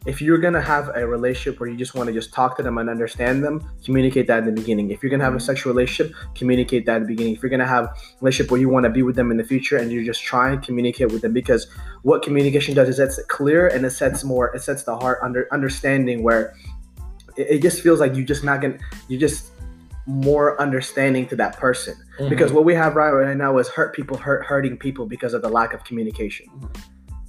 if 0.06 0.20
you're 0.20 0.40
gonna 0.40 0.62
have 0.62 0.90
a 0.96 1.06
relationship 1.06 1.60
where 1.60 1.70
you 1.70 1.78
just 1.78 1.94
want 1.94 2.08
to 2.08 2.14
just 2.14 2.34
talk 2.34 2.58
to 2.58 2.64
them 2.64 2.78
and 2.80 2.90
understand 2.90 3.44
them 3.44 3.64
communicate 3.86 4.26
that 4.28 4.40
in 4.40 4.46
the 4.46 4.52
beginning. 4.52 4.90
If 4.90 5.04
you're 5.04 5.12
gonna 5.12 5.24
have 5.24 5.36
a 5.36 5.40
sexual 5.40 5.74
relationship 5.74 6.16
communicate 6.34 6.86
that 6.88 6.98
in 6.98 7.04
the 7.04 7.08
beginning. 7.08 7.36
If 7.36 7.44
you're 7.44 7.52
gonna 7.52 7.68
have 7.68 7.86
a 7.86 7.94
relationship 8.20 8.52
where 8.52 8.60
you 8.60 8.68
want 8.68 8.86
to 8.86 8.90
be 8.90 9.04
with 9.04 9.16
them 9.16 9.30
in 9.30 9.38
the 9.38 9.44
future 9.44 9.78
and 9.78 9.92
you're 9.92 10.04
just 10.04 10.24
trying 10.24 10.60
to 10.60 10.66
communicate 10.66 11.12
with 11.12 11.22
them 11.22 11.34
because 11.34 11.68
what 12.02 12.24
communication 12.24 12.74
does 12.74 12.90
is 12.90 13.00
it's 13.00 13.20
clear 13.28 13.68
and 13.68 13.86
it 13.86 13.92
sets 13.92 14.24
more 14.24 14.56
it 14.56 14.62
sets 14.62 14.84
the 14.84 14.96
heart 14.98 15.20
under 15.22 15.48
understanding 15.52 16.24
where 16.24 16.56
it, 17.38 17.48
it 17.50 17.62
just 17.62 17.82
feels 17.82 18.00
like 18.00 18.16
you 18.16 18.24
just 18.24 18.44
not 18.44 18.60
gonna 18.60 18.80
you 19.08 19.20
just 19.20 19.52
more 20.08 20.60
understanding 20.60 21.28
to 21.28 21.36
that 21.36 21.58
person. 21.58 21.96
Mhm. 22.20 22.30
because 22.30 22.52
what 22.52 22.66
we 22.66 22.74
have 22.74 22.96
right 22.96 23.12
right 23.12 23.38
now 23.38 23.58
is 23.60 23.68
hurt 23.68 23.94
people 23.94 24.18
hurt 24.18 24.44
hurting 24.46 24.78
people 24.78 25.06
because 25.06 25.34
of 25.36 25.42
the 25.44 25.50
lack 25.50 25.74
of 25.74 25.84
communication 25.84 26.48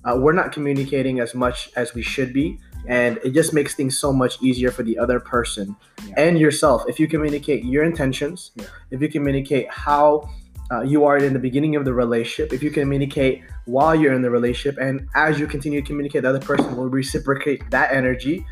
uh, 0.04 0.16
we're 0.18 0.32
not 0.32 0.52
communicating 0.52 1.20
as 1.20 1.34
much 1.34 1.70
as 1.76 1.94
we 1.94 2.02
should 2.02 2.32
be 2.32 2.58
and 2.88 3.18
it 3.24 3.30
just 3.30 3.52
makes 3.54 3.74
things 3.74 3.96
so 3.96 4.12
much 4.12 4.42
easier 4.42 4.70
for 4.70 4.82
the 4.82 4.98
other 4.98 5.20
person 5.20 5.76
Yeah. 6.08 6.14
and 6.16 6.38
yourself 6.38 6.82
if 6.88 6.98
you 7.00 7.06
communicate 7.08 7.64
your 7.64 7.84
intentions 7.84 8.50
Yeah. 8.56 8.64
if 8.90 9.00
you 9.00 9.08
communicate 9.08 9.70
how 9.70 10.28
uh, 10.72 10.80
you 10.80 11.04
are 11.04 11.18
in 11.18 11.32
the 11.32 11.38
beginning 11.38 11.76
of 11.76 11.84
the 11.84 11.92
relationship 11.94 12.52
if 12.52 12.62
you 12.62 12.70
communicate 12.70 13.42
while 13.66 13.94
you're 13.94 14.12
in 14.14 14.22
the 14.22 14.30
relationship 14.30 14.78
and 14.80 15.06
as 15.14 15.38
you 15.38 15.46
continue 15.46 15.80
to 15.80 15.86
communicate 15.86 16.22
the 16.22 16.28
other 16.28 16.40
person 16.40 16.76
will 16.76 16.88
reciprocate 16.88 17.62
that 17.70 17.92
energy 17.92 18.44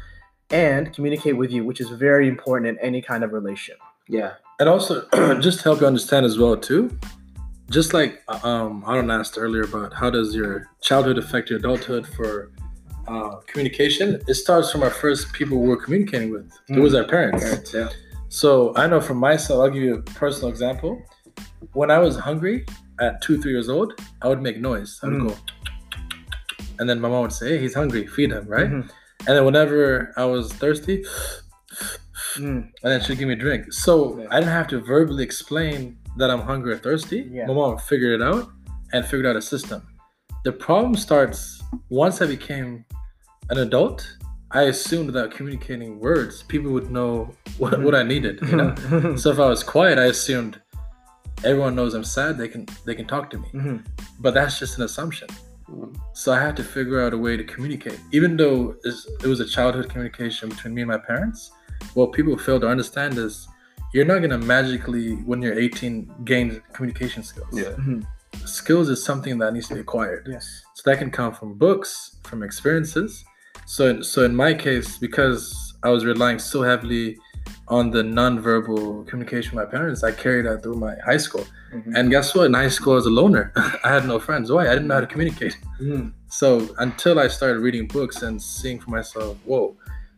and 0.51 0.93
communicate 0.95 1.37
with 1.37 1.51
you 1.51 1.65
which 1.65 1.81
is 1.81 1.89
very 1.91 2.29
important 2.29 2.67
in 2.69 2.79
any 2.79 3.01
kind 3.03 3.25
of 3.25 3.33
relationship 3.33 3.79
Yeah. 4.09 4.35
and 4.61 4.69
also 4.69 5.07
just 5.41 5.59
to 5.59 5.65
help 5.65 5.81
you 5.81 5.87
understand 5.87 6.25
as 6.27 6.39
well 6.39 6.57
too 6.57 6.97
just 7.70 7.94
like 7.94 8.12
um 8.44 8.83
i 8.87 8.94
don't 8.94 9.11
asked 9.11 9.37
earlier 9.38 9.62
about 9.62 9.92
how 9.94 10.11
does 10.11 10.35
your 10.35 10.66
childhood 10.83 11.18
affect 11.18 11.50
your 11.50 11.59
adulthood 11.59 12.06
for 12.16 12.50
uh, 13.09 13.37
communication 13.46 14.20
it 14.28 14.35
starts 14.35 14.70
from 14.72 14.83
our 14.83 14.90
first 14.90 15.33
people 15.33 15.61
we 15.61 15.68
were 15.68 15.76
communicating 15.85 16.30
with 16.30 16.50
it 16.68 16.78
was 16.78 16.94
our 16.94 17.04
parents 17.04 17.42
Parents, 17.44 17.74
yeah. 17.74 17.88
so 18.28 18.72
i 18.76 18.87
know 18.87 19.00
from 19.00 19.16
myself 19.18 19.61
i'll 19.62 19.70
give 19.70 19.83
you 19.83 19.94
a 19.96 20.02
personal 20.22 20.48
example 20.48 20.92
when 21.72 21.90
i 21.90 21.98
was 21.98 22.16
hungry 22.16 22.64
at 23.00 23.20
two 23.22 23.40
three 23.40 23.52
years 23.52 23.68
old 23.68 23.92
i 24.22 24.28
would 24.28 24.42
make 24.42 24.59
noise 24.61 24.98
i 25.02 25.06
would 25.09 25.16
Mm. 25.22 25.28
go 25.28 25.37
and 26.78 26.88
then 26.88 26.98
my 27.00 27.09
mom 27.09 27.22
would 27.22 27.33
say 27.33 27.50
hey 27.50 27.59
he's 27.59 27.74
hungry 27.74 28.06
feed 28.06 28.30
him 28.33 28.46
right 28.46 28.70
Mhm. 28.70 28.88
and 29.26 29.33
then 29.37 29.44
whenever 29.44 30.12
i 30.16 30.24
was 30.24 30.52
thirsty 30.52 31.04
Mm. 32.37 32.62
and 32.83 32.92
then 32.92 33.00
she'd 33.00 33.18
give 33.18 33.26
me 33.26 33.35
a 33.35 33.37
drink. 33.37 33.72
So 33.72 33.92
Yeah. 34.20 34.26
I 34.30 34.38
didn't 34.38 34.52
have 34.52 34.68
to 34.68 34.78
verbally 34.80 35.24
explain 35.24 35.96
that 36.16 36.31
I'm 36.31 36.40
hungry 36.40 36.73
or 36.75 36.79
thirsty. 36.79 37.29
Yeah. 37.31 37.46
My 37.46 37.55
mom 37.55 37.79
figured 37.79 38.20
it 38.20 38.23
out 38.23 38.51
and 38.92 39.05
figured 39.05 39.27
out 39.27 39.37
a 39.37 39.42
system. 39.42 39.87
The 40.44 40.53
problem 40.53 40.96
starts 40.96 41.62
once 41.88 42.23
I 42.23 42.27
became 42.27 42.85
an 43.51 43.59
adult. 43.59 44.16
I 44.53 44.62
assumed 44.62 45.11
that 45.11 45.31
communicating 45.31 46.01
words, 46.01 46.42
people 46.42 46.73
would 46.73 46.90
know 46.90 47.33
what, 47.59 47.81
what 47.83 47.94
I 47.94 48.03
needed. 48.03 48.40
You 48.42 48.57
know. 48.57 48.75
so 49.16 49.31
if 49.31 49.38
I 49.38 49.49
was 49.49 49.62
quiet, 49.62 49.99
I 49.99 50.07
assumed 50.07 50.61
everyone 51.44 51.75
knows 51.75 51.94
I'm 51.94 52.05
sad. 52.05 52.37
They 52.37 52.49
can 52.49 52.66
they 52.85 52.94
can 52.94 53.07
talk 53.07 53.31
to 53.31 53.38
me. 53.38 53.49
Mhm. 53.55 53.85
But 54.18 54.35
that's 54.35 54.59
just 54.59 54.79
an 54.79 54.85
assumption. 54.85 55.29
Mm. 55.70 55.96
So 56.14 56.33
I 56.33 56.40
had 56.40 56.57
to 56.57 56.64
figure 56.64 57.01
out 57.01 57.12
a 57.12 57.18
way 57.18 57.37
to 57.37 57.44
communicate. 57.44 58.01
Even 58.12 58.37
though 58.37 58.75
it 58.85 59.27
was 59.27 59.40
a 59.40 59.46
childhood 59.46 59.88
communication 59.88 60.49
between 60.49 60.75
me 60.75 60.83
and 60.83 60.90
my 60.90 60.99
parents, 60.99 61.51
what 61.94 62.12
people 62.12 62.37
fail 62.37 62.61
to 62.61 62.68
understand 62.68 63.16
is 63.18 63.46
you're 63.92 64.05
not 64.05 64.18
going 64.18 64.31
to 64.31 64.38
magically, 64.38 65.14
when 65.29 65.42
you're 65.42 65.59
18, 65.59 66.12
gain 66.24 66.62
communication 66.72 67.22
skills. 67.22 67.48
Yeah. 67.53 67.72
Mhm. 67.79 68.07
skills 68.46 68.88
is 68.88 69.05
something 69.05 69.38
that 69.38 69.53
needs 69.53 69.66
to 69.68 69.74
be 69.74 69.81
acquired. 69.81 70.26
Yes. 70.31 70.62
So 70.74 70.83
that 70.90 70.98
can 70.98 71.11
come 71.11 71.33
from 71.35 71.55
books, 71.59 72.16
from 72.24 72.42
experiences. 72.42 73.24
So, 73.66 74.03
so 74.03 74.24
in 74.24 74.35
my 74.35 74.55
case, 74.55 74.98
because 74.98 75.74
I 75.83 75.90
was 75.90 76.05
relying 76.05 76.38
so 76.38 76.62
heavily 76.62 77.18
on 77.68 77.90
the 77.90 78.03
nonverbal 78.03 79.07
communication 79.09 79.57
with 79.57 79.64
my 79.66 79.70
parents, 79.70 80.03
I 80.05 80.12
carried 80.12 80.46
that 80.46 80.62
through 80.62 80.76
my 80.76 80.94
high 81.05 81.16
school. 81.18 81.44
Mhm. 81.74 81.92
And 81.96 82.11
guess 82.11 82.35
what? 82.35 82.44
In 82.46 82.55
high 82.55 82.68
school, 82.68 82.92
I 82.94 82.96
was 82.96 83.07
a 83.07 83.11
loner. 83.11 83.53
I 83.85 83.88
had 83.88 84.07
no 84.07 84.18
friends. 84.18 84.50
Why? 84.50 84.66
I 84.68 84.72
didn't 84.74 84.87
know 84.88 84.94
how 84.94 85.00
to 85.00 85.07
communicate. 85.07 85.57
Mhm. 85.81 86.12
So 86.29 86.68
until 86.79 87.18
I 87.18 87.29
started 87.29 87.61
reading 87.61 87.87
books 87.88 88.22
and 88.22 88.40
seeing 88.40 88.79
for 88.81 88.90
myself, 88.90 89.37
whoa, 89.44 89.76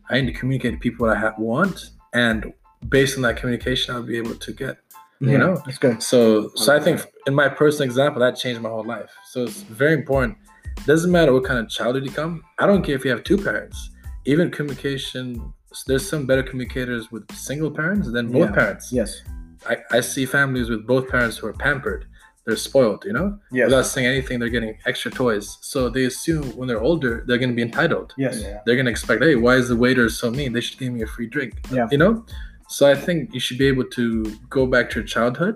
I 0.09 0.21
need 0.21 0.27
to 0.33 0.39
communicate 0.39 0.73
to 0.73 0.79
people 0.79 1.07
what 1.07 1.17
I 1.17 1.19
ha- 1.19 1.35
want, 1.37 1.89
and 2.13 2.53
based 2.89 3.15
on 3.17 3.21
that 3.23 3.37
communication, 3.37 3.95
I'll 3.95 4.03
be 4.03 4.17
able 4.17 4.35
to 4.35 4.53
get. 4.53 4.77
You 5.19 5.31
Yeah. 5.31 5.37
know, 5.37 5.61
That's 5.65 5.77
good. 5.77 6.03
so, 6.03 6.51
so 6.55 6.75
I 6.75 6.79
think 6.79 7.01
in 7.27 7.33
my 7.33 7.47
personal 7.47 7.83
example, 7.89 8.19
that 8.21 8.35
changed 8.35 8.61
my 8.61 8.69
whole 8.69 8.83
life. 8.83 9.09
So 9.31 9.43
it's 9.43 9.61
very 9.61 9.93
important. 9.93 10.37
Doesn't 10.85 11.11
matter 11.11 11.31
what 11.31 11.45
kind 11.45 11.59
of 11.59 11.69
childhood 11.69 12.03
you 12.03 12.11
come. 12.11 12.43
I 12.59 12.65
don't 12.65 12.83
care 12.83 12.95
if 12.95 13.05
you 13.05 13.11
have 13.11 13.23
two 13.23 13.37
parents. 13.37 13.91
Even 14.25 14.51
communication, 14.51 15.53
there's 15.87 16.07
some 16.09 16.25
better 16.25 16.43
communicators 16.43 17.11
with 17.11 17.23
single 17.31 17.71
parents 17.71 18.11
than 18.11 18.31
both 18.31 18.49
Yeah. 18.49 18.55
parents. 18.55 18.91
Yes. 18.91 19.21
I, 19.67 19.77
I 19.91 20.01
see 20.01 20.25
families 20.25 20.69
with 20.69 20.85
both 20.85 21.07
parents 21.07 21.37
who 21.37 21.47
are 21.47 21.53
pampered. 21.53 22.05
They're 22.45 22.57
spoiled, 22.57 23.05
you 23.05 23.13
know? 23.13 23.39
Yes. 23.53 23.67
Without 23.67 23.85
saying 23.85 24.05
anything, 24.07 24.39
they're 24.39 24.49
getting 24.49 24.77
extra 24.85 25.09
toys. 25.09 25.57
So 25.61 25.87
they 25.89 26.03
assume 26.03 26.43
when 26.57 26.67
they're 26.67 26.81
older, 26.81 27.23
they're 27.25 27.37
going 27.37 27.51
to 27.51 27.55
be 27.55 27.61
entitled. 27.61 28.13
Yes. 28.17 28.41
Yeah. 28.41 28.59
They're 28.65 28.75
going 28.75 28.87
to 28.87 28.91
expect, 28.91 29.23
hey, 29.23 29.35
why 29.35 29.55
is 29.55 29.69
the 29.69 29.77
waiter 29.77 30.09
so 30.09 30.29
mean? 30.29 30.51
They 30.51 30.59
should 30.59 30.77
give 30.79 30.91
me 30.91 31.01
a 31.03 31.07
free 31.07 31.27
drink. 31.27 31.53
Yeah. 31.71 31.87
You 31.89 31.97
know? 31.99 32.25
So 32.75 32.81
I 32.93 32.95
think 32.95 33.17
you 33.35 33.39
should 33.45 33.59
be 33.59 33.67
able 33.73 33.87
to 33.99 34.05
go 34.49 34.65
back 34.65 34.89
to 34.91 34.95
your 34.99 35.07
childhood 35.15 35.55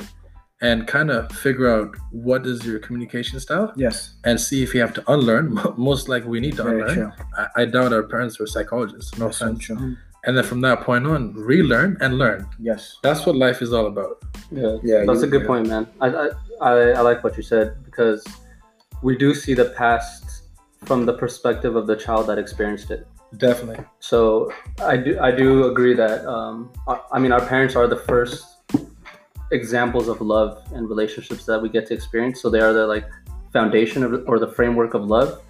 and 0.61 0.85
kind 0.87 1.09
of 1.09 1.31
figure 1.45 1.67
out 1.75 1.89
what 2.11 2.45
is 2.45 2.63
your 2.69 2.79
communication 2.79 3.39
style 3.39 3.73
Yes. 3.75 4.15
and 4.23 4.39
see 4.39 4.61
if 4.65 4.69
you 4.75 4.81
have 4.81 4.93
to 4.99 5.03
unlearn. 5.13 5.45
Most 5.89 6.09
likely 6.09 6.29
we 6.29 6.39
need 6.39 6.55
to 6.57 6.63
Very 6.63 6.81
unlearn. 6.81 6.95
true. 6.95 7.25
I, 7.41 7.61
I 7.61 7.65
doubt 7.65 7.91
our 7.97 8.03
parents 8.03 8.39
were 8.39 8.45
psychologists. 8.55 9.17
No 9.17 9.25
That's 9.25 9.37
so 9.39 9.45
offense. 9.47 9.65
true. 9.65 9.95
And 10.25 10.35
then 10.37 10.43
from 10.43 10.61
that 10.61 10.81
point 10.81 11.07
on, 11.07 11.33
relearn 11.33 11.97
and 12.01 12.19
learn. 12.19 12.47
Yes. 12.59 12.97
That's 13.01 13.25
what 13.25 13.35
life 13.35 13.61
is 13.63 13.71
all 13.73 13.87
about. 13.87 14.23
Yeah, 14.51 14.77
Yeah, 14.83 15.03
that's 15.07 15.21
you- 15.21 15.27
a 15.27 15.31
good 15.35 15.41
yeah. 15.41 15.47
point, 15.51 15.67
man. 15.73 15.87
I, 16.01 16.07
I 16.23 16.25
I 16.61 16.71
I 16.99 17.01
like 17.09 17.23
what 17.23 17.33
you 17.37 17.43
said 17.53 17.67
because 17.89 18.21
we 19.07 19.17
do 19.25 19.29
see 19.43 19.53
the 19.63 19.69
past 19.81 20.23
from 20.85 20.99
the 21.09 21.13
perspective 21.23 21.73
of 21.75 21.85
the 21.91 21.95
child 21.95 22.27
that 22.29 22.37
experienced 22.45 22.89
it. 22.95 23.01
Definitely. 23.35 23.83
So 23.99 24.51
I 24.79 24.95
do 24.95 25.19
I 25.19 25.31
do 25.31 25.65
agree 25.65 25.93
that 25.93 26.25
um, 26.25 26.71
I, 26.87 27.01
I 27.13 27.19
mean 27.19 27.31
our 27.31 27.45
parents 27.45 27.75
are 27.75 27.87
the 27.87 27.97
first 27.97 28.45
examples 29.51 30.07
of 30.07 30.21
love 30.21 30.63
and 30.73 30.89
relationships 30.89 31.45
that 31.45 31.61
we 31.61 31.69
get 31.69 31.87
to 31.87 31.93
experience. 31.93 32.41
So 32.41 32.49
they 32.49 32.61
are 32.61 32.73
the 32.73 32.87
like 32.87 33.05
foundation 33.51 34.03
of, 34.03 34.27
or 34.27 34.39
the 34.39 34.47
framework 34.47 34.93
of 34.93 35.05
love, 35.05 35.41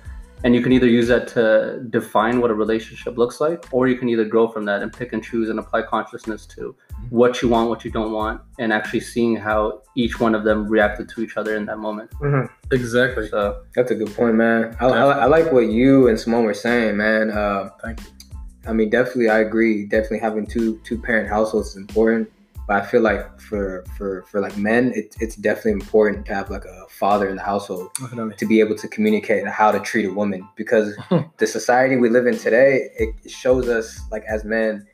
and 0.44 0.54
you 0.54 0.62
can 0.62 0.72
either 0.72 0.88
use 0.88 1.08
that 1.08 1.28
to 1.30 1.84
define 1.90 2.42
what 2.42 2.52
a 2.52 2.54
relationship 2.54 3.18
looks 3.18 3.42
like, 3.42 3.66
or 3.72 3.88
you 3.88 3.98
can 3.98 4.10
either 4.10 4.26
grow 4.26 4.48
from 4.48 4.66
that 4.66 4.82
and 4.82 4.94
pick 4.94 5.14
and 5.14 5.24
choose 5.24 5.50
and 5.50 5.60
apply 5.60 5.82
consciousness 5.82 6.46
to 6.46 6.76
what 7.10 7.42
you 7.42 7.50
want, 7.50 7.70
what 7.70 7.84
you 7.84 7.92
don't 7.92 8.12
want, 8.12 8.42
and 8.60 8.72
actually 8.72 9.00
seeing 9.00 9.36
how 9.36 9.82
each 9.96 10.20
one 10.20 10.36
of 10.36 10.44
them 10.44 10.68
reacted 10.68 11.10
to 11.10 11.22
each 11.22 11.38
other 11.38 11.56
in 11.56 11.66
that 11.66 11.80
moment. 11.80 12.12
Exactly. 12.72 13.30
So 13.30 13.64
That's 13.76 13.92
a 13.92 13.96
good 13.96 14.14
point, 14.16 14.36
man. 14.36 14.76
I, 14.80 14.86
I, 14.86 15.04
I 15.20 15.26
like 15.26 15.52
what 15.52 15.68
you 15.68 16.08
and 16.08 16.20
Simone 16.20 16.46
were 16.46 16.54
saying, 16.54 16.98
man. 16.98 17.32
Uh, 17.32 17.70
Thank 17.82 18.02
you. 18.02 18.08
I 18.68 18.74
mean, 18.74 18.90
definitely, 18.90 19.30
I 19.30 19.40
agree. 19.40 19.86
Definitely, 19.86 20.20
having 20.20 20.46
two 20.46 20.80
two 20.84 21.02
parent 21.02 21.30
households 21.30 21.70
is 21.70 21.78
important. 21.78 22.30
But 22.68 22.84
I 22.84 22.86
feel 22.86 23.02
like 23.02 23.40
for 23.40 23.84
for 23.98 24.24
for 24.30 24.42
like 24.42 24.58
men, 24.58 24.92
it, 24.94 25.16
it's 25.22 25.36
definitely 25.38 25.72
important 25.72 26.26
to 26.28 26.36
have 26.36 26.50
like 26.50 26.66
a 26.66 26.86
father 26.90 27.30
in 27.30 27.38
the 27.38 27.44
household 27.44 27.94
Definitely. 28.00 28.36
to 28.36 28.46
be 28.46 28.60
able 28.60 28.76
to 28.76 28.88
communicate 28.90 29.48
how 29.48 29.72
to 29.72 29.80
treat 29.80 30.06
a 30.06 30.12
woman 30.14 30.48
because 30.58 30.96
the 31.38 31.48
society 31.48 31.96
we 31.96 32.10
live 32.10 32.28
in 32.28 32.38
today 32.38 32.90
it 33.00 33.32
shows 33.32 33.70
us 33.70 34.02
like 34.12 34.24
as 34.28 34.44
men 34.44 34.86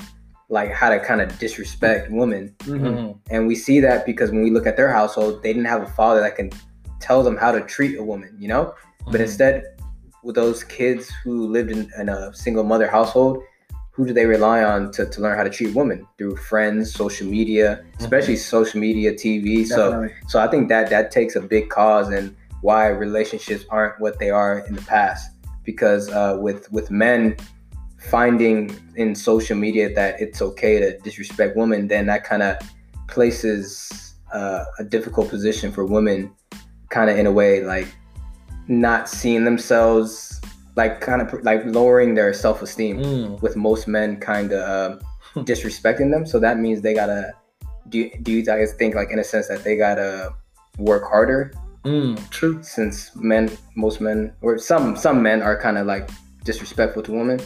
like 0.49 0.71
how 0.71 0.89
to 0.89 0.99
kind 0.99 1.19
of 1.21 1.27
disrespect 1.39 2.11
women 2.11 2.53
Mm-hmm. 2.59 2.85
Mhm. 2.85 3.17
and 3.31 3.47
we 3.47 3.55
see 3.55 3.79
that 3.79 4.05
because 4.05 4.29
when 4.31 4.43
we 4.43 4.51
look 4.51 4.67
at 4.67 4.75
their 4.77 4.91
household 4.91 5.41
they 5.41 5.51
didn't 5.53 5.69
have 5.75 5.81
a 5.83 5.91
father 6.01 6.19
that 6.21 6.35
can 6.35 6.51
tell 6.99 7.23
them 7.23 7.35
how 7.37 7.51
to 7.51 7.61
treat 7.61 7.97
a 7.97 8.03
woman 8.03 8.35
you 8.39 8.47
know 8.53 8.73
but 9.11 9.15
Mhm. 9.19 9.21
instead 9.27 9.55
with 10.23 10.35
those 10.35 10.63
kids 10.63 11.09
who 11.23 11.47
lived 11.47 11.71
in, 11.71 11.89
in 11.99 12.07
a 12.09 12.33
single 12.33 12.63
mother 12.63 12.87
household 12.87 13.41
who 13.93 14.07
do 14.07 14.13
they 14.13 14.25
rely 14.25 14.63
on 14.63 14.91
to, 14.91 15.05
to 15.05 15.21
learn 15.21 15.37
how 15.37 15.43
to 15.43 15.49
treat 15.49 15.75
women? 15.75 16.07
Through 16.17 16.37
friends 16.37 16.93
social 16.93 17.27
media 17.27 17.83
especially 17.99 18.37
social 18.37 18.79
media 18.79 19.13
tv 19.13 19.65
so 19.65 20.09
so 20.27 20.39
I 20.39 20.47
think 20.47 20.69
that 20.69 20.89
that 20.89 21.11
takes 21.11 21.35
a 21.35 21.41
big 21.41 21.69
cause 21.69 22.09
and 22.09 22.35
why 22.63 22.87
relationships 22.87 23.65
aren't 23.69 23.99
what 23.99 24.19
they 24.19 24.29
are 24.29 24.59
in 24.59 24.73
the 24.73 24.81
past. 24.83 25.29
Because 25.63 26.09
uh, 26.09 26.37
with 26.39 26.71
with 26.71 26.89
men 26.89 27.35
finding 27.99 28.75
in 28.95 29.15
social 29.15 29.55
media 29.55 29.93
that 29.93 30.19
it's 30.19 30.41
okay 30.41 30.79
to 30.79 30.97
disrespect 30.99 31.55
women, 31.55 31.87
then 31.87 32.05
that 32.07 32.23
kind 32.23 32.41
of 32.41 32.57
places 33.07 34.15
uh, 34.33 34.63
a 34.79 34.83
difficult 34.83 35.29
position 35.29 35.71
for 35.71 35.85
women, 35.85 36.33
kind 36.89 37.09
of 37.09 37.17
in 37.17 37.27
a 37.27 37.31
way 37.31 37.63
like 37.63 37.87
not 38.67 39.09
seeing 39.09 39.43
themselves 39.43 40.41
like 40.75 41.01
kind 41.01 41.21
of 41.21 41.33
like 41.43 41.63
lowering 41.65 42.15
their 42.15 42.33
self 42.33 42.61
esteem 42.61 42.97
Mm. 42.97 43.41
with 43.41 43.55
most 43.55 43.87
men 43.87 44.19
kind 44.19 44.51
of 44.53 44.61
uh, 44.61 44.97
disrespecting 45.43 46.11
them. 46.11 46.25
So 46.25 46.39
that 46.39 46.57
means 46.59 46.81
they 46.81 46.93
gotta. 46.93 47.33
Do 47.89 48.09
do 48.23 48.31
you 48.31 48.43
guys 48.45 48.73
think 48.73 48.95
like 48.95 49.11
in 49.11 49.19
a 49.19 49.23
sense 49.23 49.47
that 49.49 49.63
they 49.63 49.75
gotta 49.77 50.33
work 50.77 51.03
harder 51.03 51.51
Mm. 51.85 52.17
True. 52.29 52.63
since 52.63 53.13
men, 53.15 53.51
most 53.75 53.99
men, 53.99 54.31
or 54.41 54.57
some 54.57 54.95
some 54.95 55.21
men 55.21 55.41
are 55.41 55.59
kind 55.59 55.77
of 55.77 55.85
like 55.85 56.09
disrespectful 56.45 57.03
to 57.03 57.11
women? 57.11 57.39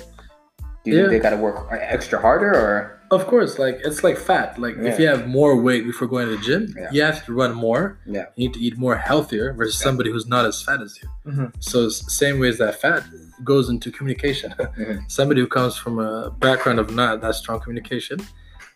Do 0.84 0.92
you 0.92 0.98
Yeah. 0.98 1.02
think 1.10 1.12
they 1.12 1.20
gotta 1.20 1.38
work 1.42 1.68
extra 1.72 2.20
harder 2.22 2.52
or? 2.54 2.97
Of 3.10 3.26
course, 3.28 3.58
like 3.58 3.80
it's 3.86 4.04
like 4.04 4.18
fat. 4.18 4.60
Like 4.60 4.76
if 4.78 5.00
you 5.00 5.08
have 5.08 5.28
more 5.28 5.56
weight 5.56 5.86
before 5.86 6.08
going 6.10 6.28
to 6.28 6.36
the 6.36 6.42
gym, 6.44 6.74
Yeah. 6.78 6.90
you 6.92 7.02
have 7.04 7.26
to 7.26 7.34
run 7.34 7.54
more. 7.54 8.00
Yeah. 8.06 8.26
You 8.36 8.48
need 8.48 8.54
to 8.56 8.60
eat 8.60 8.78
more 8.78 8.98
healthier 8.98 9.54
versus 9.54 9.80
somebody 9.80 10.12
who's 10.12 10.28
not 10.28 10.46
as 10.46 10.62
fat 10.62 10.82
as 10.82 11.00
you. 11.02 11.08
Mhm. 11.32 11.54
So 11.60 11.88
same 11.90 12.38
way 12.40 12.50
as 12.50 12.58
that 12.58 12.82
fat 12.82 13.04
goes 13.46 13.70
into 13.70 13.92
communication. 13.92 14.54
Mhm. 14.60 15.10
Somebody 15.10 15.40
who 15.42 15.48
comes 15.48 15.78
from 15.78 16.00
a 16.00 16.32
background 16.32 16.80
of 16.80 16.94
not 16.94 17.22
that 17.22 17.36
strong 17.36 17.60
communication, 17.62 18.20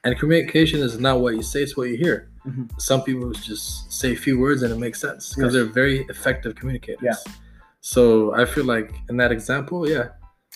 and 0.04 0.18
communication 0.18 0.80
is 0.80 0.98
not 0.98 1.20
what 1.20 1.36
you 1.36 1.44
say; 1.44 1.62
it's 1.64 1.76
what 1.76 1.90
you 1.90 1.98
hear. 1.98 2.30
Mhm. 2.48 2.70
Some 2.90 3.04
people 3.04 3.32
just 3.32 3.92
say 3.92 4.14
a 4.14 4.16
few 4.16 4.40
words 4.40 4.64
and 4.64 4.72
it 4.72 4.80
makes 4.80 5.00
sense 5.02 5.24
because 5.36 5.54
Yes. 5.54 5.54
they're 5.54 5.74
very 5.82 5.98
effective 6.14 6.56
communicators. 6.56 7.04
Yeah. 7.04 7.34
So 7.82 8.34
I 8.34 8.46
feel 8.46 8.66
like 8.66 8.94
in 9.10 9.18
that 9.18 9.32
example, 9.32 9.90
yeah, 9.90 10.08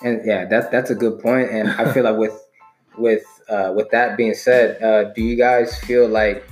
And 0.03 0.21
yeah, 0.25 0.45
that 0.51 0.71
that's 0.71 0.91
a 0.91 0.95
good 1.03 1.19
point. 1.19 1.47
And 1.51 1.69
I 1.81 1.91
feel 1.93 2.03
like 2.05 2.17
with 2.17 2.38
with 2.97 3.23
uh, 3.49 3.71
with 3.75 3.89
that 3.91 4.17
being 4.17 4.34
said, 4.34 4.81
uh, 4.81 5.05
do 5.13 5.21
you 5.21 5.36
guys 5.36 5.77
feel 5.79 6.08
like 6.08 6.47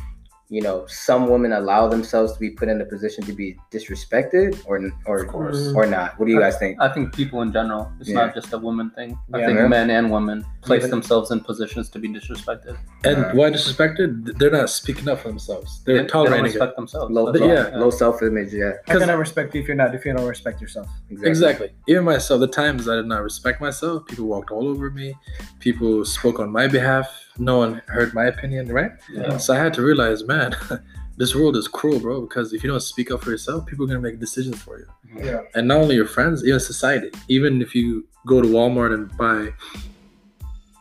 you 0.54 0.62
know 0.62 0.86
some 0.88 1.28
women 1.34 1.52
allow 1.54 1.88
themselves 1.88 2.34
to 2.34 2.40
be 2.40 2.52
put 2.52 2.68
in 2.70 2.80
a 2.80 2.86
position 2.86 3.24
to 3.30 3.34
be 3.34 3.58
disrespected 3.72 4.50
or 4.68 4.76
or 5.06 5.26
mm-hmm. 5.26 5.76
or 5.76 5.86
not? 5.88 6.20
What 6.20 6.28
do 6.28 6.32
you 6.32 6.40
guys 6.40 6.58
think? 6.58 6.80
I 6.80 6.90
think 6.94 7.14
people 7.14 7.42
in 7.42 7.52
general, 7.52 7.92
it's 8.00 8.10
Yeah. 8.10 8.26
not 8.26 8.36
just 8.36 8.54
a 8.54 8.60
woman 8.60 8.92
thing. 8.92 9.18
I 9.34 9.40
Yeah. 9.40 9.46
think 9.48 9.58
Yeah. 9.60 9.68
men 9.68 9.90
and 9.90 10.12
women 10.12 10.46
place 10.62 10.82
Even- 10.82 10.92
themselves 10.92 11.32
in 11.32 11.40
positions 11.40 11.90
to 11.94 12.00
be 12.00 12.08
disrespected. 12.08 12.78
and 13.04 13.18
Right. 13.24 13.36
why 13.36 13.50
disrespected? 13.50 14.38
They're 14.38 14.52
not 14.52 14.70
speaking 14.70 15.10
up 15.10 15.20
for 15.20 15.30
themselves. 15.30 15.70
They're 15.86 15.96
They- 15.96 16.04
they 16.04 16.08
don't 16.08 16.26
tolerating 16.28 16.62
it. 16.62 16.76
themselves. 16.76 17.12
Low, 17.12 17.32
That's 17.32 17.44
yeah, 17.44 17.78
low 17.84 17.90
self 17.90 18.22
image. 18.22 18.54
Yeah, 18.54 18.74
How 18.88 19.00
can 19.00 19.10
I 19.10 19.14
respect 19.14 19.56
you 19.56 19.62
if 19.62 19.68
you're 19.68 19.82
not 19.84 19.96
if 19.96 20.06
you 20.06 20.14
don't 20.14 20.28
respect 20.28 20.62
yourself? 20.62 20.88
Exactly. 21.32 21.72
Even 21.88 22.04
myself, 22.04 22.40
the 22.40 22.48
times 22.48 22.88
I 22.88 22.96
did 22.96 23.08
not 23.08 23.24
respect 23.24 23.60
myself, 23.60 24.06
people 24.06 24.26
walked 24.26 24.52
all 24.52 24.68
over 24.68 24.92
me. 24.92 25.16
People 25.60 26.06
spoke 26.06 26.40
on 26.40 26.52
my 26.52 26.68
behalf. 26.68 27.08
No 27.38 27.58
one 27.58 27.82
heard 27.88 28.14
my 28.14 28.26
opinion, 28.26 28.72
right? 28.72 28.92
Yeah. 29.12 29.38
So 29.38 29.54
I 29.54 29.58
had 29.58 29.74
to 29.76 29.82
realize, 29.82 30.24
man, 30.24 30.56
this 31.18 31.36
world 31.36 31.56
is 31.56 31.68
cruel, 31.68 32.00
bro. 32.00 32.22
Because 32.22 32.54
if 32.54 32.64
you 32.64 32.70
don't 32.70 32.80
speak 32.82 33.12
up 33.12 33.24
for 33.24 33.32
yourself, 33.32 33.66
people 33.66 33.86
are 33.86 33.88
gonna 33.88 34.00
make 34.00 34.20
decisions 34.20 34.62
for 34.62 34.80
you. 34.80 34.88
Yeah. 35.18 35.42
And 35.56 35.68
not 35.68 35.78
only 35.78 35.96
your 35.96 36.08
friends, 36.08 36.46
even 36.46 36.60
society. 36.60 37.10
Even 37.28 37.62
if 37.62 37.74
you 37.76 38.08
go 38.26 38.42
to 38.42 38.48
Walmart 38.48 38.94
and 38.94 39.16
buy 39.18 39.54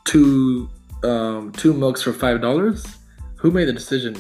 two 0.04 0.68
um, 1.02 1.52
two 1.52 1.72
milks 1.72 2.02
for 2.02 2.12
five 2.12 2.40
dollars, 2.40 2.84
who 3.36 3.50
made 3.50 3.64
the 3.66 3.72
decision? 3.72 4.16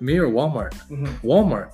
Me 0.00 0.18
or 0.18 0.28
Walmart? 0.28 0.74
Mhm. 0.88 1.08
Walmart. 1.22 1.72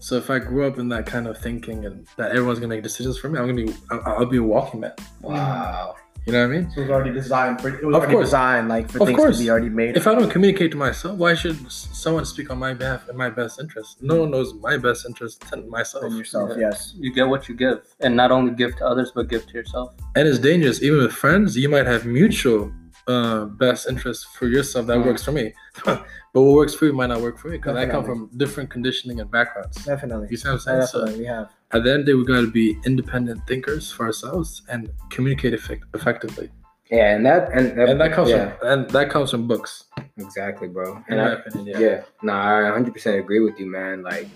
So 0.00 0.16
if 0.16 0.30
I 0.30 0.40
grew 0.40 0.66
up 0.66 0.78
in 0.78 0.88
that 0.88 1.06
kind 1.06 1.28
of 1.28 1.38
thinking 1.38 1.86
and 1.86 2.06
that 2.16 2.32
everyone's 2.32 2.58
gonna 2.58 2.74
make 2.74 2.82
decisions 2.82 3.18
for 3.18 3.28
me, 3.28 3.38
I'm 3.38 3.46
gonna 3.46 3.64
be 3.66 3.74
I'll, 3.90 4.02
I'll 4.18 4.26
be 4.26 4.38
a 4.38 4.42
walking 4.42 4.80
man. 4.80 4.92
Wow. 5.20 5.94
You 6.26 6.32
know 6.32 6.46
what 6.46 6.54
I 6.54 6.58
mean? 6.60 6.70
So 6.70 6.80
it 6.80 6.84
was 6.84 6.90
already 6.90 7.12
designed 7.12 7.60
for 7.60 7.68
it 7.68 7.84
was 7.84 7.96
Of 7.96 8.02
already 8.02 8.12
course. 8.14 8.26
designed 8.28 8.68
like 8.68 8.88
for 8.90 9.00
Of 9.02 9.08
things 9.08 9.18
course. 9.18 9.38
to 9.38 9.42
be 9.44 9.50
already 9.50 9.68
made. 9.70 9.96
If 9.96 10.06
I 10.06 10.14
don't 10.14 10.30
communicate 10.30 10.70
to 10.70 10.76
myself, 10.76 11.18
why 11.18 11.34
should 11.34 11.58
someone 11.72 12.24
speak 12.26 12.48
on 12.50 12.58
my 12.58 12.74
behalf 12.74 13.08
in 13.08 13.16
my 13.16 13.28
best 13.28 13.58
interest? 13.58 14.00
No 14.02 14.20
one 14.20 14.30
knows 14.30 14.54
my 14.54 14.76
best 14.76 15.04
interest 15.04 15.40
than 15.50 15.68
myself. 15.68 16.04
than 16.04 16.16
yourself, 16.16 16.50
Yeah. 16.50 16.68
yes. 16.70 16.94
You 16.96 17.12
get 17.12 17.26
what 17.28 17.48
you 17.48 17.56
give, 17.56 17.80
and 18.00 18.14
not 18.16 18.30
only 18.30 18.52
give 18.54 18.76
to 18.76 18.86
others, 18.86 19.10
but 19.14 19.28
give 19.28 19.46
to 19.48 19.52
yourself. 19.54 19.94
And 20.14 20.28
it's 20.28 20.38
dangerous. 20.38 20.80
Even 20.80 20.98
with 20.98 21.12
friends, 21.12 21.56
you 21.56 21.68
might 21.68 21.86
have 21.86 22.04
mutual 22.06 22.72
uh, 23.08 23.46
best 23.46 23.88
interest 23.88 24.28
for 24.36 24.46
yourself 24.46 24.86
that 24.86 24.98
Mhm. 24.98 25.06
works 25.06 25.24
for 25.24 25.32
me. 25.32 25.52
but 25.84 26.04
what 26.34 26.54
works 26.54 26.72
for 26.72 26.86
you 26.86 26.92
might 26.92 27.08
not 27.08 27.20
work 27.20 27.36
for 27.36 27.48
me 27.48 27.56
because 27.56 27.76
I 27.76 27.86
come 27.86 28.04
from 28.04 28.30
different 28.36 28.70
conditioning 28.70 29.18
and 29.18 29.28
backgrounds. 29.28 29.84
Definitely. 29.84 30.28
You 30.30 30.36
see 30.36 30.46
what 30.48 30.54
I'm 30.54 30.60
saying? 30.60 30.86
So 30.86 31.04
we 31.18 31.24
have. 31.24 31.48
At 31.72 31.84
the 31.84 31.90
end 31.90 32.00
of 32.00 32.06
the 32.06 32.12
day, 32.12 32.14
we 32.16 32.24
got 32.24 32.40
to 32.42 32.50
be 32.50 32.76
independent 32.84 33.46
thinkers 33.46 33.90
for 33.90 34.06
ourselves 34.06 34.62
and 34.68 34.90
communicate 35.10 35.54
effect- 35.54 35.84
effectively. 35.94 36.50
Yeah, 36.90 37.14
and 37.16 37.24
that 37.24 37.50
and, 37.52 37.78
And 37.80 37.98
that 38.00 38.12
comes 38.12 38.28
yeah, 38.28 38.50
from 38.58 38.68
and 38.68 38.90
that 38.90 39.08
comes 39.08 39.30
from 39.30 39.48
books, 39.48 39.84
exactly, 40.18 40.68
bro. 40.68 40.96
in 40.96 41.04
And 41.08 41.16
my 41.18 41.28
I, 41.30 41.32
opinion. 41.32 41.66
yeah. 41.66 41.78
Yeah. 41.78 42.02
no, 42.22 42.34
I 42.34 42.70
100% 42.78 43.18
agree 43.18 43.40
with 43.40 43.58
you, 43.58 43.64
man. 43.64 44.02
Like 44.02 44.28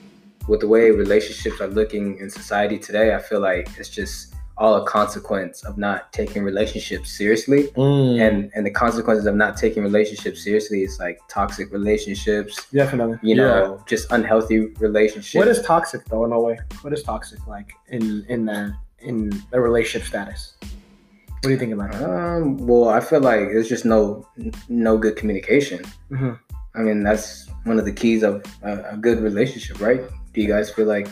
with 0.49 0.61
the 0.61 0.69
way 0.69 0.91
relationships 0.91 1.61
are 1.61 1.67
looking 1.67 2.19
in 2.19 2.31
society 2.31 2.79
today, 2.79 3.15
I 3.15 3.19
feel 3.19 3.41
like 3.41 3.69
it's 3.79 3.91
just 3.91 4.35
all 4.59 4.77
a 4.77 4.87
consequence 4.87 5.63
of 5.65 5.77
not 5.77 6.13
taking 6.13 6.43
relationships 6.43 7.11
seriously. 7.11 7.65
Mm. 7.77 8.21
And 8.21 8.51
and 8.55 8.67
the 8.67 8.71
consequences 8.71 9.27
of 9.27 9.35
not 9.35 9.57
taking 9.57 9.83
relationships 9.83 10.43
seriously 10.43 10.83
is 10.83 10.99
like 10.99 11.21
toxic 11.29 11.73
relationships, 11.73 12.67
Definitely. 12.73 13.19
you 13.23 13.35
know, 13.35 13.83
just 13.87 14.11
unhealthy 14.11 14.67
relationships. 14.79 15.35
What 15.35 15.49
is 15.49 15.63
toxic 15.63 16.05
though? 16.07 16.25
In 16.25 16.33
a 16.33 16.41
way, 16.41 16.59
what 16.83 16.93
is 16.93 17.03
toxic 17.03 17.47
like 17.47 17.73
in 17.89 18.25
in 18.29 18.47
the 18.47 18.75
in 19.01 19.31
the 19.51 19.61
relationship 19.61 20.09
status? 20.09 20.55
What 20.61 21.43
do 21.43 21.51
you 21.51 21.59
think 21.59 21.75
about 21.75 21.93
that? 21.93 22.03
Um, 22.03 22.57
well, 22.67 22.89
I 22.89 23.01
feel 23.01 23.21
like 23.21 23.41
there's 23.41 23.69
just 23.69 23.85
no 23.85 24.27
no 24.69 24.97
good 24.97 25.17
communication. 25.17 25.85
hmm 26.09 26.33
I 26.75 26.81
mean, 26.81 27.03
that's 27.03 27.49
one 27.65 27.79
of 27.79 27.87
the 27.87 27.93
keys 27.93 28.23
of 28.23 28.45
a, 28.63 28.91
a 28.91 28.97
good 28.99 29.21
relationship, 29.21 29.81
right? 29.81 30.03
Do 30.35 30.43
you 30.43 30.49
guys 30.49 30.71
feel 30.71 30.85
like 30.85 31.09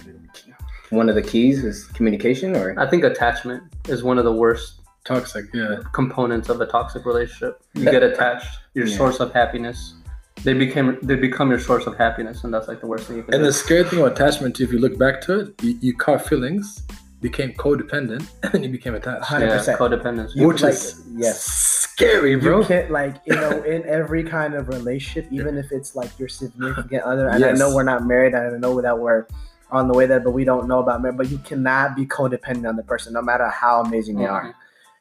one 0.95 1.09
of 1.09 1.15
the 1.15 1.23
keys 1.23 1.65
is 1.65 1.85
communication, 1.87 2.57
or 2.57 2.79
I 2.79 2.89
think 2.89 3.05
attachment 3.05 3.63
is 3.89 4.03
one 4.03 4.19
of 4.19 4.25
the 4.25 4.33
worst 4.33 4.81
Toxic, 5.05 5.45
yeah. 5.53 5.81
components 5.93 6.49
of 6.49 6.63
a 6.63 6.67
toxic 6.67 7.05
relationship. 7.05 7.61
You 7.75 7.85
get 7.85 8.03
attached, 8.03 8.49
your 8.73 8.87
Yeah. 8.87 8.97
source 8.97 9.21
of 9.21 9.35
happiness. 9.35 9.97
They 10.45 10.55
became 10.55 10.99
they 11.03 11.15
become 11.15 11.51
your 11.51 11.61
source 11.61 11.87
of 11.87 11.95
happiness, 11.99 12.43
and 12.45 12.55
that's 12.55 12.69
like 12.69 12.81
the 12.81 12.87
worst 12.87 13.05
thing 13.07 13.19
you 13.19 13.23
can 13.23 13.35
And 13.35 13.43
do. 13.43 13.47
the 13.49 13.53
scary 13.53 13.85
thing 13.85 13.99
about 14.01 14.13
attachment, 14.13 14.57
too, 14.57 14.65
if 14.65 14.73
you 14.73 14.79
look 14.79 14.97
back 14.99 15.21
to 15.27 15.41
it, 15.41 15.63
you, 15.63 15.77
you 15.83 15.93
caught 15.95 16.25
feelings, 16.27 16.83
became 17.21 17.53
codependent, 17.53 18.27
and 18.43 18.53
then 18.53 18.63
you 18.63 18.71
became 18.71 18.95
attached. 18.95 19.25
Hundred 19.27 19.49
yeah, 19.49 19.59
percent. 19.59 19.79
codependence. 19.79 20.31
You 20.35 20.49
Which 20.49 20.63
like- 20.63 20.73
is 20.73 21.03
yes. 21.15 21.43
scary, 21.43 22.37
bro. 22.37 22.61
You 22.61 22.65
can't 22.67 22.91
like 22.91 23.17
you 23.27 23.35
know 23.35 23.63
in 23.75 23.85
every 23.87 24.25
kind 24.25 24.55
of 24.55 24.69
relationship, 24.69 25.31
even 25.31 25.59
if 25.59 25.71
it's 25.71 25.95
like 25.95 26.19
your 26.19 26.29
significant 26.29 27.03
other. 27.03 27.29
And 27.29 27.45
I 27.45 27.53
know 27.53 27.75
we're 27.75 27.83
not 27.95 28.07
married, 28.07 28.33
and 28.33 28.57
I 28.57 28.59
know 28.59 28.81
that 28.81 28.99
we're 28.99 29.27
on 29.75 29.89
the 29.89 29.95
way 29.95 30.07
there, 30.07 30.21
but 30.21 30.31
we 30.31 30.45
don't 30.45 30.67
know 30.69 30.81
about 30.81 31.03
marriage. 31.03 31.17
But 31.17 31.31
you 31.31 31.39
cannot 31.39 31.97
be 31.97 32.07
codependent 32.07 32.69
on 32.69 32.77
the 32.77 32.83
person, 32.83 33.13
no 33.13 33.23
matter 33.23 33.49
how 33.49 33.83
amazing 33.83 34.17
they 34.19 34.27
are. 34.27 34.45
Mhm. 34.45 34.55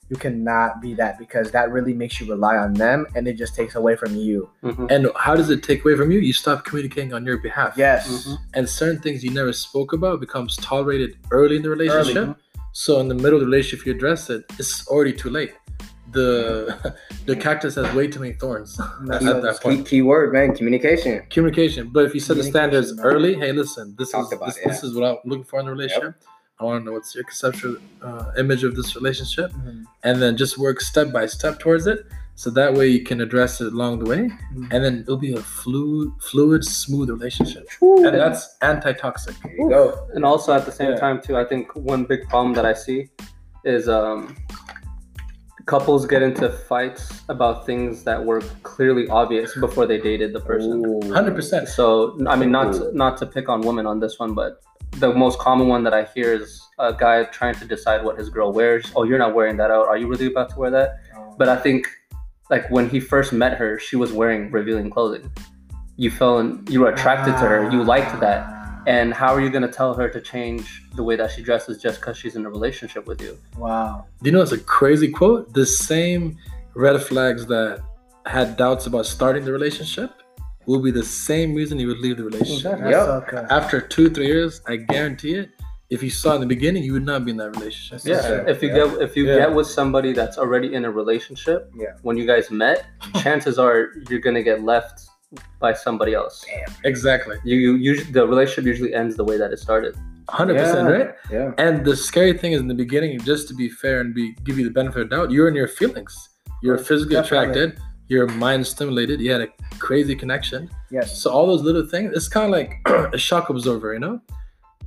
You 0.09 0.17
cannot 0.17 0.81
be 0.81 0.93
that 0.95 1.17
because 1.17 1.51
that 1.51 1.71
really 1.71 1.93
makes 1.93 2.19
you 2.19 2.29
rely 2.29 2.57
on 2.57 2.73
them, 2.73 3.07
and 3.15 3.27
it 3.27 3.33
just 3.33 3.55
takes 3.55 3.75
away 3.75 3.95
from 3.95 4.15
you. 4.15 4.49
Mhm. 4.63 4.91
And 4.91 5.07
how 5.15 5.35
does 5.35 5.49
it 5.49 5.63
take 5.63 5.83
away 5.83 5.95
from 5.95 6.11
you? 6.11 6.19
You 6.19 6.33
stop 6.33 6.65
communicating 6.65 7.13
on 7.13 7.25
your 7.25 7.37
behalf. 7.37 7.73
Yes. 7.77 8.27
Mhm. 8.27 8.37
And 8.53 8.69
certain 8.69 8.99
things 8.99 9.23
you 9.23 9.31
never 9.31 9.53
spoke 9.53 9.93
about 9.93 10.19
becomes 10.19 10.57
tolerated 10.57 11.15
early 11.31 11.55
in 11.55 11.61
the 11.63 11.69
relationship. 11.69 12.17
Early. 12.17 12.35
So 12.73 12.99
in 12.99 13.07
the 13.07 13.15
middle 13.15 13.35
of 13.35 13.41
the 13.41 13.45
relationship, 13.45 13.85
you 13.85 13.93
address 13.93 14.29
it, 14.29 14.43
it's 14.59 14.87
already 14.87 15.13
too 15.13 15.29
late. 15.29 15.53
The 16.13 16.95
the 17.25 17.35
cactus 17.35 17.75
has 17.75 17.93
way 17.95 18.07
too 18.07 18.19
many 18.19 18.33
thorns 18.33 18.75
That's 19.05 19.25
at 19.25 19.31
so- 19.31 19.41
that 19.41 19.55
key, 19.61 19.69
point. 19.69 19.87
key 19.87 20.01
word, 20.01 20.33
man? 20.33 20.55
Communication. 20.55 21.23
Communication. 21.29 21.89
But 21.91 22.05
if 22.05 22.13
you 22.13 22.19
set 22.19 22.37
the 22.37 22.43
standards 22.43 22.93
man. 22.95 23.05
early, 23.05 23.33
hey, 23.35 23.51
listen, 23.51 23.95
this 23.97 24.11
Talked 24.11 24.33
is 24.33 24.37
about 24.37 24.45
this, 24.47 24.57
it, 24.57 24.67
this 24.69 24.83
is 24.83 24.95
what 24.95 25.03
I'm 25.09 25.17
looking 25.25 25.43
for 25.43 25.59
in 25.59 25.67
a 25.67 25.71
relationship. 25.71 26.15
I 26.59 26.65
want 26.65 26.81
to 26.81 26.85
know 26.85 26.91
what's 26.93 27.13
your 27.15 27.23
conceptual 27.23 27.77
uh, 28.01 28.31
image 28.37 28.63
of 28.63 28.75
this 28.75 28.95
relationship, 28.95 29.51
Mhm. 29.51 29.85
and 30.03 30.21
then 30.21 30.37
just 30.37 30.57
work 30.57 30.81
step 30.81 31.11
by 31.11 31.25
step 31.25 31.59
towards 31.59 31.87
it. 31.87 31.99
So 32.35 32.49
that 32.51 32.73
way 32.73 32.87
you 32.87 33.03
can 33.03 33.21
address 33.21 33.59
it 33.61 33.73
along 33.73 33.99
the 33.99 34.05
way, 34.05 34.21
Mhm. 34.29 34.67
and 34.71 34.83
then 34.83 34.99
it'll 35.01 35.17
be 35.17 35.33
a 35.33 35.41
fluid, 35.41 36.09
fluid, 36.21 36.63
smooth 36.63 37.09
relationship. 37.09 37.67
And 37.81 38.05
that's 38.05 38.55
anti-toxic. 38.61 39.35
There 39.43 39.55
you 39.55 39.69
go. 39.69 40.07
And 40.13 40.23
also 40.23 40.53
at 40.53 40.65
the 40.65 40.71
same 40.71 40.91
Yeah. 40.91 40.99
time 41.05 41.21
too, 41.21 41.35
I 41.37 41.43
think 41.45 41.75
one 41.75 42.05
big 42.05 42.27
problem 42.29 42.53
that 42.55 42.65
I 42.65 42.73
see 42.73 43.09
is 43.65 43.87
um, 43.89 44.35
couples 45.65 46.05
get 46.05 46.21
into 46.21 46.49
fights 46.49 47.23
about 47.29 47.65
things 47.65 48.03
that 48.03 48.23
were 48.23 48.41
clearly 48.63 49.07
obvious 49.07 49.55
before 49.57 49.85
they 49.85 49.97
dated 49.97 50.33
the 50.33 50.41
person. 50.41 51.01
Hundred 51.11 51.35
percent. 51.35 51.69
So 51.69 52.17
I 52.27 52.35
mean, 52.35 52.51
not 52.51 52.73
to, 52.73 52.95
not 52.95 53.17
to 53.17 53.25
pick 53.25 53.49
on 53.49 53.61
women 53.61 53.85
on 53.85 53.99
this 53.99 54.19
one, 54.19 54.33
but 54.33 54.61
the 54.97 55.13
most 55.13 55.39
common 55.39 55.67
one 55.67 55.83
that 55.83 55.93
I 55.93 56.03
hear 56.03 56.33
is 56.33 56.61
a 56.79 56.93
guy 56.93 57.23
trying 57.25 57.55
to 57.55 57.65
decide 57.65 58.03
what 58.03 58.17
his 58.17 58.29
girl 58.29 58.51
wears. 58.51 58.91
Oh, 58.95 59.03
you're 59.03 59.17
not 59.17 59.33
wearing 59.33 59.57
that 59.57 59.71
out. 59.71 59.87
Are 59.87 59.97
you 59.97 60.07
really 60.07 60.27
about 60.27 60.49
to 60.51 60.59
wear 60.59 60.71
that? 60.71 60.99
Oh. 61.15 61.35
But 61.37 61.49
I 61.49 61.55
think 61.57 61.87
like 62.49 62.69
when 62.69 62.89
he 62.89 62.99
first 62.99 63.33
met 63.33 63.57
her, 63.57 63.79
she 63.79 63.95
was 63.95 64.11
wearing 64.11 64.51
revealing 64.51 64.89
clothing. 64.89 65.31
You 65.95 66.11
fell 66.11 66.39
in, 66.39 66.65
you 66.69 66.81
were 66.81 66.89
attracted 66.89 67.33
to 67.33 67.39
her. 67.39 67.71
You 67.71 67.83
liked 67.83 68.19
that. 68.19 68.52
And 68.87 69.13
how 69.13 69.33
are 69.33 69.41
you 69.41 69.49
gonna 69.49 69.71
tell 69.71 69.93
her 69.93 70.09
to 70.09 70.19
change 70.21 70.83
the 70.95 71.03
way 71.03 71.15
that 71.15 71.31
she 71.31 71.41
dresses 71.41 71.81
just 71.81 71.99
because 72.01 72.17
she's 72.17 72.35
in 72.35 72.45
a 72.45 72.49
relationship 72.49 73.05
with 73.07 73.21
you? 73.21 73.37
Wow. 73.57 74.05
Do 74.21 74.29
you 74.29 74.35
know 74.35 74.41
it's 74.41 74.51
a 74.51 74.57
crazy 74.57 75.09
quote? 75.09 75.53
The 75.53 75.65
same 75.65 76.37
red 76.75 77.01
flags 77.01 77.45
that 77.47 77.81
had 78.25 78.57
doubts 78.57 78.85
about 78.87 79.05
starting 79.05 79.45
the 79.45 79.51
relationship 79.51 80.11
will 80.65 80.81
be 80.81 80.91
the 80.91 81.03
same 81.03 81.53
reason 81.53 81.77
you 81.79 81.87
would 81.87 81.99
leave 81.99 82.17
the 82.17 82.23
relationship. 82.23 82.79
That's 82.79 82.91
Yep. 82.91 83.29
so. 83.31 83.47
After 83.49 83.81
two, 83.81 84.09
three 84.09 84.27
years, 84.27 84.61
I 84.67 84.77
guarantee 84.77 85.35
it. 85.35 85.49
If 85.89 86.01
you 86.01 86.09
saw 86.09 86.33
in 86.35 86.41
the 86.41 86.47
beginning, 86.47 86.83
you 86.83 86.93
would 86.93 87.05
not 87.05 87.23
be 87.25 87.31
in 87.31 87.37
that 87.37 87.51
relationship. 87.57 88.01
Yeah. 88.05 88.25
Sure. 88.25 88.47
If 88.47 88.63
you 88.63 88.69
Yeah. 88.69 88.75
get 88.87 89.01
if 89.01 89.15
you 89.17 89.27
Yeah. 89.27 89.35
get 89.37 89.53
with 89.53 89.67
somebody 89.67 90.11
that's 90.13 90.37
already 90.37 90.73
in 90.73 90.85
a 90.85 90.91
relationship, 90.91 91.69
Yeah. 91.77 91.93
when 92.01 92.17
you 92.17 92.25
guys 92.25 92.49
met, 92.49 92.85
chances 93.21 93.59
are 93.59 93.89
you're 94.09 94.21
gonna 94.21 94.41
get 94.41 94.63
left 94.63 95.01
by 95.59 95.73
somebody 95.73 96.13
else. 96.13 96.45
Exactly. 96.83 97.37
You, 97.43 97.55
you 97.57 97.75
usually 97.75 98.11
the 98.11 98.25
relationship 98.27 98.65
usually 98.65 98.93
ends 98.93 99.15
the 99.15 99.23
way 99.23 99.37
that 99.37 99.51
it 99.51 99.59
started. 99.59 99.95
Hundred 100.29 100.57
percent, 100.57 100.87
right? 100.89 101.15
Yeah. 101.29 101.51
And 101.57 101.85
the 101.85 101.95
scary 101.95 102.33
thing 102.37 102.53
is 102.53 102.61
in 102.61 102.67
the 102.67 102.73
beginning, 102.73 103.19
just 103.19 103.47
to 103.49 103.53
be 103.53 103.69
fair 103.69 103.99
and 104.01 104.13
be 104.13 104.33
give 104.45 104.57
you 104.57 104.63
the 104.63 104.71
benefit 104.71 105.01
of 105.03 105.09
the 105.09 105.15
doubt, 105.15 105.31
you're 105.31 105.47
in 105.49 105.55
your 105.55 105.67
feelings. 105.67 106.29
You're 106.61 106.77
physically 106.77 107.15
Definitely. 107.15 107.49
attracted. 107.61 107.79
Your 108.07 108.27
mind 108.27 108.65
stimulated. 108.65 109.19
You 109.19 109.31
had 109.33 109.41
a 109.41 109.47
crazy 109.79 110.15
connection. 110.15 110.69
Yes. 110.91 111.17
So 111.21 111.29
all 111.31 111.45
those 111.47 111.61
little 111.61 111.85
things, 111.85 112.13
it's 112.15 112.29
kind 112.29 112.45
of 112.45 112.51
like 112.51 112.79
a 113.13 113.17
shock 113.17 113.49
absorber, 113.49 113.93
you 113.93 113.99
know? 113.99 114.21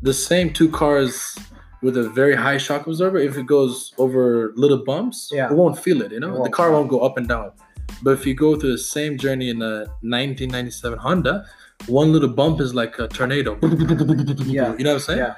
The 0.03 0.15
same 0.15 0.53
two 0.53 0.71
cars 0.71 1.37
with 1.83 1.97
a 1.99 2.09
very 2.11 2.35
high 2.35 2.57
shock 2.57 2.87
absorber, 2.87 3.19
if 3.19 3.37
it 3.37 3.47
goes 3.47 3.93
over 3.99 4.53
little 4.57 4.83
bumps, 4.85 5.31
Yeah. 5.33 5.51
it 5.51 5.55
won't 5.55 5.79
feel 5.79 6.01
it, 6.03 6.13
you 6.13 6.21
know? 6.21 6.37
It 6.41 6.45
The 6.45 6.51
car 6.51 6.71
won't 6.73 6.89
go 6.89 7.01
up 7.01 7.19
and 7.19 7.29
down. 7.29 7.53
But 8.03 8.13
if 8.13 8.27
you 8.27 8.35
go 8.35 8.57
through 8.59 8.73
the 8.73 8.79
same 8.79 9.19
journey 9.19 9.49
in 9.49 9.63
a 9.63 9.87
1997 10.03 10.99
Honda, 10.99 11.47
one 11.87 12.13
little 12.13 12.29
bump 12.29 12.61
is 12.61 12.75
like 12.75 12.99
a 12.99 13.09
tornado. 13.09 13.59
Yeah. 14.47 14.75
You 14.77 14.85
know 14.85 14.95
what 14.95 14.95
I'm 14.95 15.01
saying? 15.01 15.19
Yeah. 15.19 15.35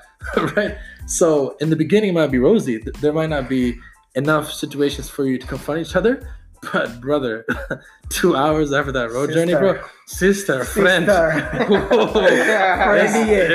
right? 0.56 0.76
So 1.06 1.56
in 1.60 1.70
the 1.70 1.76
beginning, 1.76 2.10
it 2.10 2.14
might 2.14 2.30
be 2.30 2.38
rosy. 2.38 2.78
There 3.00 3.12
might 3.12 3.30
not 3.30 3.48
be 3.48 3.78
enough 4.14 4.52
situations 4.52 5.08
for 5.08 5.26
you 5.26 5.38
to 5.38 5.46
confront 5.46 5.80
each 5.80 5.96
other. 5.96 6.28
But 6.60 7.00
brother, 7.00 7.46
two 8.08 8.34
hours 8.36 8.72
after 8.72 8.92
that 8.92 9.10
road 9.10 9.32
journey, 9.32 9.54
bro, 9.54 9.80
sister, 10.06 10.64
friend, 10.64 11.06
Sister. 11.06 11.30
Whoa. 11.68 12.06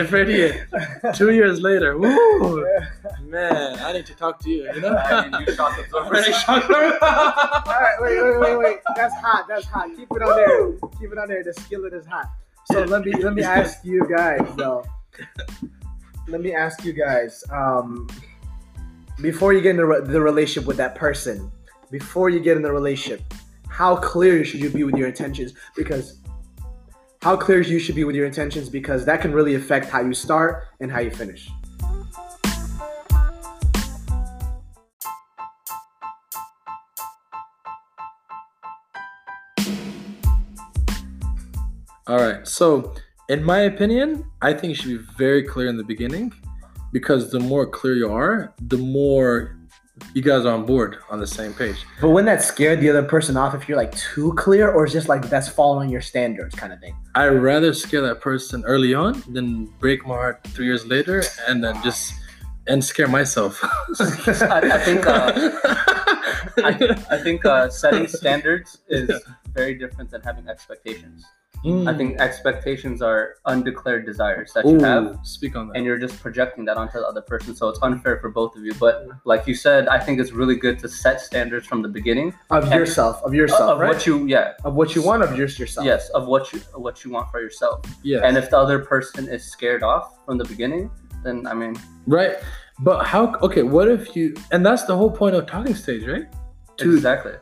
Friendiye. 0.07 0.67
Yes, 1.03 1.17
two 1.17 1.31
years 1.31 1.61
later, 1.61 1.97
woo, 1.97 2.65
man, 3.23 3.79
I 3.79 3.93
need 3.93 4.05
to 4.05 4.15
talk 4.15 4.39
to 4.39 4.49
you. 4.49 4.71
You 4.73 4.81
know, 4.81 4.95
Already 5.93 6.31
shocked 6.33 6.67
her. 6.67 6.97
All 7.01 7.63
right, 7.65 7.95
wait, 7.99 8.21
wait, 8.21 8.39
wait, 8.39 8.57
wait. 8.57 8.77
That's 8.95 9.15
hot. 9.15 9.45
That's 9.47 9.65
hot. 9.65 9.89
Keep 9.95 10.11
it 10.11 10.21
on 10.21 10.35
there. 10.35 10.71
Keep 10.99 11.11
it 11.11 11.17
on 11.17 11.27
there. 11.27 11.43
The 11.43 11.53
skillet 11.53 11.93
is 11.93 12.05
hot. 12.05 12.27
So 12.71 12.83
let 12.83 13.03
me 13.03 13.11
let 13.13 13.33
me 13.33 13.43
ask 13.43 13.83
you 13.83 14.07
guys 14.07 14.47
though. 14.55 14.85
Let 16.27 16.41
me 16.41 16.53
ask 16.53 16.85
you 16.85 16.93
guys. 16.93 17.43
Um, 17.51 18.07
before 19.21 19.53
you 19.53 19.61
get 19.61 19.71
into 19.71 20.01
the 20.05 20.21
relationship 20.21 20.65
with 20.67 20.77
that 20.77 20.95
person, 20.95 21.51
before 21.93 22.27
you 22.27 22.39
get 22.39 22.57
in 22.57 22.63
the 22.63 22.71
relationship, 22.71 23.21
how 23.69 23.95
clear 23.95 24.43
should 24.43 24.59
you 24.59 24.71
be 24.71 24.83
with 24.83 24.95
your 24.95 25.07
intentions? 25.07 25.53
Because 25.75 26.17
how 27.21 27.37
clear 27.37 27.61
you 27.61 27.77
should 27.77 27.93
be 27.93 28.03
with 28.03 28.15
your 28.15 28.25
intentions 28.25 28.67
because 28.67 29.05
that 29.05 29.21
can 29.21 29.31
really 29.31 29.53
affect 29.53 29.91
how 29.91 30.01
you 30.01 30.15
start 30.15 30.63
and 30.79 30.91
how 30.91 30.99
you 31.01 31.11
finish. 31.11 31.51
All 42.07 42.17
right. 42.17 42.47
So, 42.47 42.95
in 43.29 43.43
my 43.43 43.59
opinion, 43.59 44.25
I 44.41 44.53
think 44.53 44.69
you 44.69 44.75
should 44.75 44.97
be 44.97 45.13
very 45.15 45.43
clear 45.43 45.67
in 45.67 45.77
the 45.77 45.83
beginning 45.83 46.33
because 46.91 47.31
the 47.31 47.39
more 47.39 47.67
clear 47.67 47.93
you 47.93 48.11
are, 48.11 48.51
the 48.59 48.77
more 48.77 49.57
you 50.13 50.21
guys 50.21 50.45
are 50.45 50.53
on 50.53 50.65
board 50.65 50.97
on 51.09 51.19
the 51.19 51.27
same 51.27 51.53
page. 51.53 51.85
But 52.01 52.09
wouldn't 52.09 52.25
that 52.25 52.43
scare 52.43 52.75
the 52.75 52.89
other 52.89 53.03
person 53.03 53.37
off 53.37 53.53
if 53.53 53.67
you're 53.67 53.77
like 53.77 53.95
too 53.95 54.33
clear, 54.33 54.71
or 54.71 54.85
is 54.85 54.93
just 54.93 55.07
like 55.07 55.29
that's 55.29 55.47
following 55.47 55.89
your 55.89 56.01
standards 56.01 56.55
kind 56.55 56.73
of 56.73 56.79
thing? 56.79 56.95
I'd 57.15 57.27
rather 57.27 57.73
scare 57.73 58.01
that 58.01 58.21
person 58.21 58.63
early 58.65 58.93
on 58.93 59.23
than 59.29 59.65
break 59.79 60.05
my 60.05 60.15
heart 60.15 60.43
three 60.47 60.65
years 60.65 60.85
later 60.85 61.23
and 61.47 61.63
then 61.63 61.81
just 61.83 62.13
and 62.67 62.83
scare 62.83 63.07
myself. 63.07 63.59
I, 63.63 64.61
I 64.73 64.79
think 64.79 65.05
uh, 65.05 65.33
I, 66.57 67.05
I 67.11 67.17
think 67.17 67.45
uh, 67.45 67.69
setting 67.69 68.07
standards 68.07 68.79
is 68.87 69.11
very 69.53 69.75
different 69.75 70.09
than 70.09 70.21
having 70.21 70.47
expectations. 70.47 71.25
Mm. 71.63 71.87
I 71.89 71.97
think 71.97 72.19
expectations 72.19 73.01
are 73.01 73.35
undeclared 73.45 74.05
desires 74.05 74.51
that 74.53 74.65
you 74.65 74.79
have, 74.79 75.17
speak 75.23 75.55
on 75.55 75.67
that. 75.69 75.77
and 75.77 75.85
you're 75.85 75.97
just 75.97 76.21
projecting 76.21 76.65
that 76.65 76.75
onto 76.75 76.99
the 76.99 77.07
other 77.07 77.21
person. 77.21 77.55
So 77.55 77.69
it's 77.69 77.79
unfair 77.81 78.19
for 78.19 78.29
both 78.29 78.55
of 78.57 78.63
you. 78.65 78.73
But 78.73 79.07
like 79.23 79.47
you 79.47 79.55
said, 79.55 79.87
I 79.87 79.97
think 79.97 80.19
it's 80.19 80.31
really 80.31 80.55
good 80.57 80.77
to 80.79 80.89
set 80.89 81.21
standards 81.21 81.65
from 81.65 81.81
the 81.81 81.87
beginning 81.87 82.33
Of 82.49 82.71
yourself, 82.71 83.21
of 83.23 83.33
yourself, 83.33 83.71
of 83.71 83.79
right? 83.79 83.93
what 83.93 84.05
you, 84.05 84.25
yeah, 84.27 84.53
of 84.65 84.73
what 84.73 84.93
you 84.95 85.01
want 85.01 85.23
of 85.23 85.37
yourself. 85.37 85.85
yes, 85.85 86.09
of 86.09 86.27
what 86.27 86.51
you 86.51 86.59
what 86.75 87.05
you 87.05 87.11
want 87.11 87.29
for 87.31 87.39
yourself. 87.39 87.85
Yeah. 88.03 88.21
And 88.25 88.35
if 88.37 88.49
the 88.49 88.57
other 88.57 88.79
person 88.79 89.29
is 89.29 89.43
scared 89.49 89.83
off 89.83 90.25
from 90.25 90.37
the 90.37 90.45
beginning, 90.45 90.91
then 91.23 91.47
I 91.47 91.53
mean, 91.53 91.75
right. 92.07 92.35
But 92.79 93.05
how? 93.05 93.35
Okay, 93.35 93.63
what 93.63 93.87
if 93.87 94.15
you? 94.15 94.35
And 94.51 94.65
that's 94.65 94.83
the 94.83 94.97
whole 94.97 95.11
point 95.11 95.35
of 95.35 95.45
talking 95.45 95.75
stage, 95.75 96.05
right? 96.05 96.25
To 96.77 96.93
exactly 96.95 97.33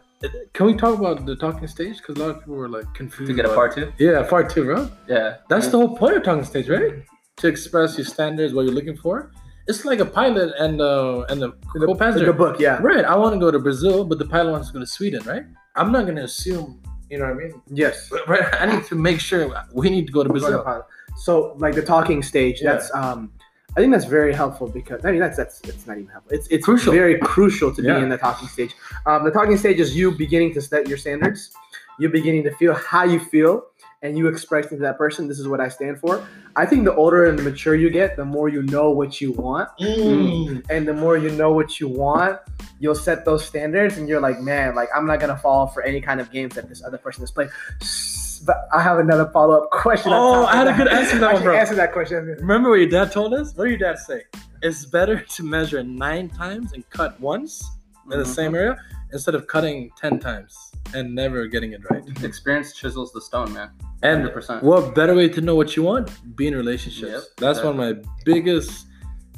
can 0.54 0.66
we 0.66 0.76
talk 0.76 0.98
about 1.00 1.26
the 1.26 1.36
talking 1.36 1.68
stage? 1.68 1.98
Because 1.98 2.16
a 2.18 2.20
lot 2.20 2.30
of 2.32 2.40
people 2.40 2.56
were 2.56 2.70
like 2.70 2.92
confused. 2.94 3.30
to 3.30 3.36
get 3.36 3.46
a 3.46 3.54
part 3.54 3.76
two. 3.76 3.92
Yeah, 3.98 4.24
part 4.24 4.50
two, 4.50 4.64
bro. 4.66 4.90
Yeah, 5.08 5.38
That's 5.50 5.68
the 5.68 5.78
whole 5.78 5.96
point 5.96 6.18
of 6.18 6.24
talking 6.24 6.44
stage, 6.44 6.70
right? 6.70 7.04
To 7.38 7.48
express 7.48 7.98
your 7.98 8.06
standards, 8.06 8.54
what 8.54 8.66
you're 8.66 8.74
looking 8.74 8.98
for. 8.98 9.32
It's 9.68 9.86
like 9.86 10.00
a 10.00 10.06
pilot 10.06 10.54
and 10.60 10.82
uh 10.82 11.22
and 11.30 11.42
the 11.42 11.52
co-passenger. 11.86 12.26
the 12.26 12.34
book, 12.34 12.60
yeah. 12.60 12.78
Right. 12.82 13.06
I 13.06 13.16
want 13.16 13.34
to 13.36 13.40
go 13.40 13.52
to 13.52 13.60
Brazil, 13.60 14.04
but 14.04 14.18
the 14.20 14.26
pilot 14.26 14.52
wants 14.52 14.68
to 14.68 14.74
go 14.74 14.80
to 14.80 14.86
Sweden, 14.88 15.22
right? 15.26 15.44
I'm 15.76 15.92
not 15.92 16.06
gonna 16.08 16.24
assume. 16.24 16.82
You 17.10 17.20
know 17.20 17.26
what 17.26 17.34
I 17.34 17.38
mean? 17.38 17.62
Yes. 17.68 18.10
Right. 18.28 18.44
I 18.62 18.66
need 18.74 18.86
to 18.86 18.96
make 18.96 19.20
sure 19.20 19.42
we 19.74 19.90
need 19.90 20.08
to 20.08 20.14
go 20.14 20.24
to 20.24 20.30
Brazil. 20.30 20.84
So 21.18 21.56
like 21.60 21.76
the 21.76 21.82
talking 21.82 22.22
stage, 22.24 22.62
Yeah. 22.62 22.72
that's 22.74 22.94
um 22.96 23.32
I 23.76 23.80
think 23.80 23.94
that's 23.94 24.06
very 24.06 24.34
helpful 24.34 24.68
because 24.68 25.06
I 25.06 25.12
mean 25.12 25.20
that's 25.22 25.38
that's 25.38 25.62
it's 25.62 25.88
not 25.88 25.98
even 25.98 26.10
helpful. 26.10 26.34
It's 26.38 26.48
it's 26.48 26.66
Crucial. 26.66 26.92
very 26.94 27.18
crucial 27.20 27.74
to 27.74 27.82
Yeah. 27.82 27.98
be 27.98 28.04
in 28.04 28.10
the 28.10 28.18
talking 28.18 28.48
stage. 28.50 28.76
Um, 29.06 29.24
the 29.24 29.32
talking 29.32 29.58
stage 29.58 29.80
is 29.80 29.96
you 29.96 30.12
beginning 30.12 30.54
to 30.56 30.62
set 30.62 30.88
your 30.90 30.98
standards, 30.98 31.52
you 32.00 32.10
beginning 32.10 32.44
to 32.44 32.52
feel 32.56 32.74
how 32.74 33.04
you 33.06 33.20
feel, 33.20 33.64
and 34.02 34.18
you 34.18 34.28
expressing 34.28 34.78
to 34.78 34.82
that 34.84 34.98
person, 34.98 35.28
this 35.28 35.40
is 35.40 35.48
what 35.48 35.62
I 35.62 35.70
stand 35.70 36.00
for. 36.00 36.22
I 36.58 36.66
think 36.66 36.84
the 36.84 36.94
older 36.94 37.26
and 37.28 37.40
the 37.40 37.44
mature 37.44 37.76
you 37.76 37.90
get, 37.90 38.18
the 38.18 38.26
more 38.26 38.50
you 38.50 38.62
know 38.64 38.90
what 38.90 39.22
you 39.22 39.32
want, 39.32 39.70
Mm. 39.80 40.64
and 40.70 40.86
the 40.88 40.94
more 40.94 41.16
you 41.18 41.30
know 41.32 41.54
what 41.54 41.80
you 41.80 41.88
want, 41.88 42.40
you'll 42.80 42.96
set 42.96 43.24
those 43.24 43.46
standards, 43.46 43.98
and 43.98 44.10
you're 44.10 44.20
like, 44.20 44.42
man, 44.42 44.76
like 44.76 44.90
I'm 44.94 45.06
not 45.08 45.20
gonna 45.22 45.38
fall 45.38 45.68
for 45.68 45.82
any 45.84 46.02
kind 46.02 46.20
of 46.20 46.30
games 46.32 46.56
that 46.56 46.68
this 46.68 46.84
other 46.84 46.98
person 46.98 47.24
is 47.24 47.32
playing. 47.32 47.52
S- 47.82 48.11
But 48.46 48.68
I 48.74 48.82
have 48.82 49.00
another 49.00 49.30
follow 49.32 49.64
up 49.64 49.70
question. 49.72 50.12
Oh, 50.14 50.46
I 50.46 50.56
had 50.56 50.68
a 50.68 50.74
good 50.74 50.88
answer 50.88 51.14
to 51.14 51.20
that 51.20 51.30
I 51.32 51.34
one, 51.34 51.44
bro. 51.44 51.56
Answer 51.56 51.76
that 51.76 51.94
question. 51.94 52.26
Remember 52.40 52.70
what 52.70 52.80
your 52.80 52.90
dad 52.90 53.12
told 53.12 53.34
us? 53.34 53.56
What 53.56 53.66
did 53.66 53.80
your 53.80 53.92
dad 53.92 54.00
say? 54.00 54.24
It's 54.62 54.86
better 54.86 55.20
to 55.20 55.44
measure 55.44 55.84
nine 55.84 56.30
times 56.30 56.74
and 56.74 56.88
cut 56.90 57.20
once 57.20 57.64
in 58.12 58.20
the 58.20 58.26
same 58.26 58.48
mm-hmm. 58.48 58.56
area 58.56 58.78
instead 59.14 59.36
of 59.36 59.48
cutting 59.48 59.92
ten 59.98 60.20
times 60.20 60.72
and 60.94 61.14
never 61.14 61.48
getting 61.48 61.74
it 61.74 61.82
right. 61.90 62.04
experience 62.24 62.74
chisels 62.74 63.12
the 63.12 63.22
stone, 63.22 63.54
man. 63.54 63.72
And 64.04 64.26
100%. 64.26 64.64
what 64.64 64.96
better 64.96 65.14
way 65.14 65.30
to 65.30 65.42
know 65.42 65.56
what 65.56 65.76
you 65.76 65.84
want? 65.84 66.10
Be 66.36 66.48
in 66.48 66.56
relationships. 66.56 67.12
Yep, 67.12 67.24
That's 67.38 67.60
one 67.64 67.80
of 67.80 67.96
my 67.96 68.10
biggest 68.26 68.88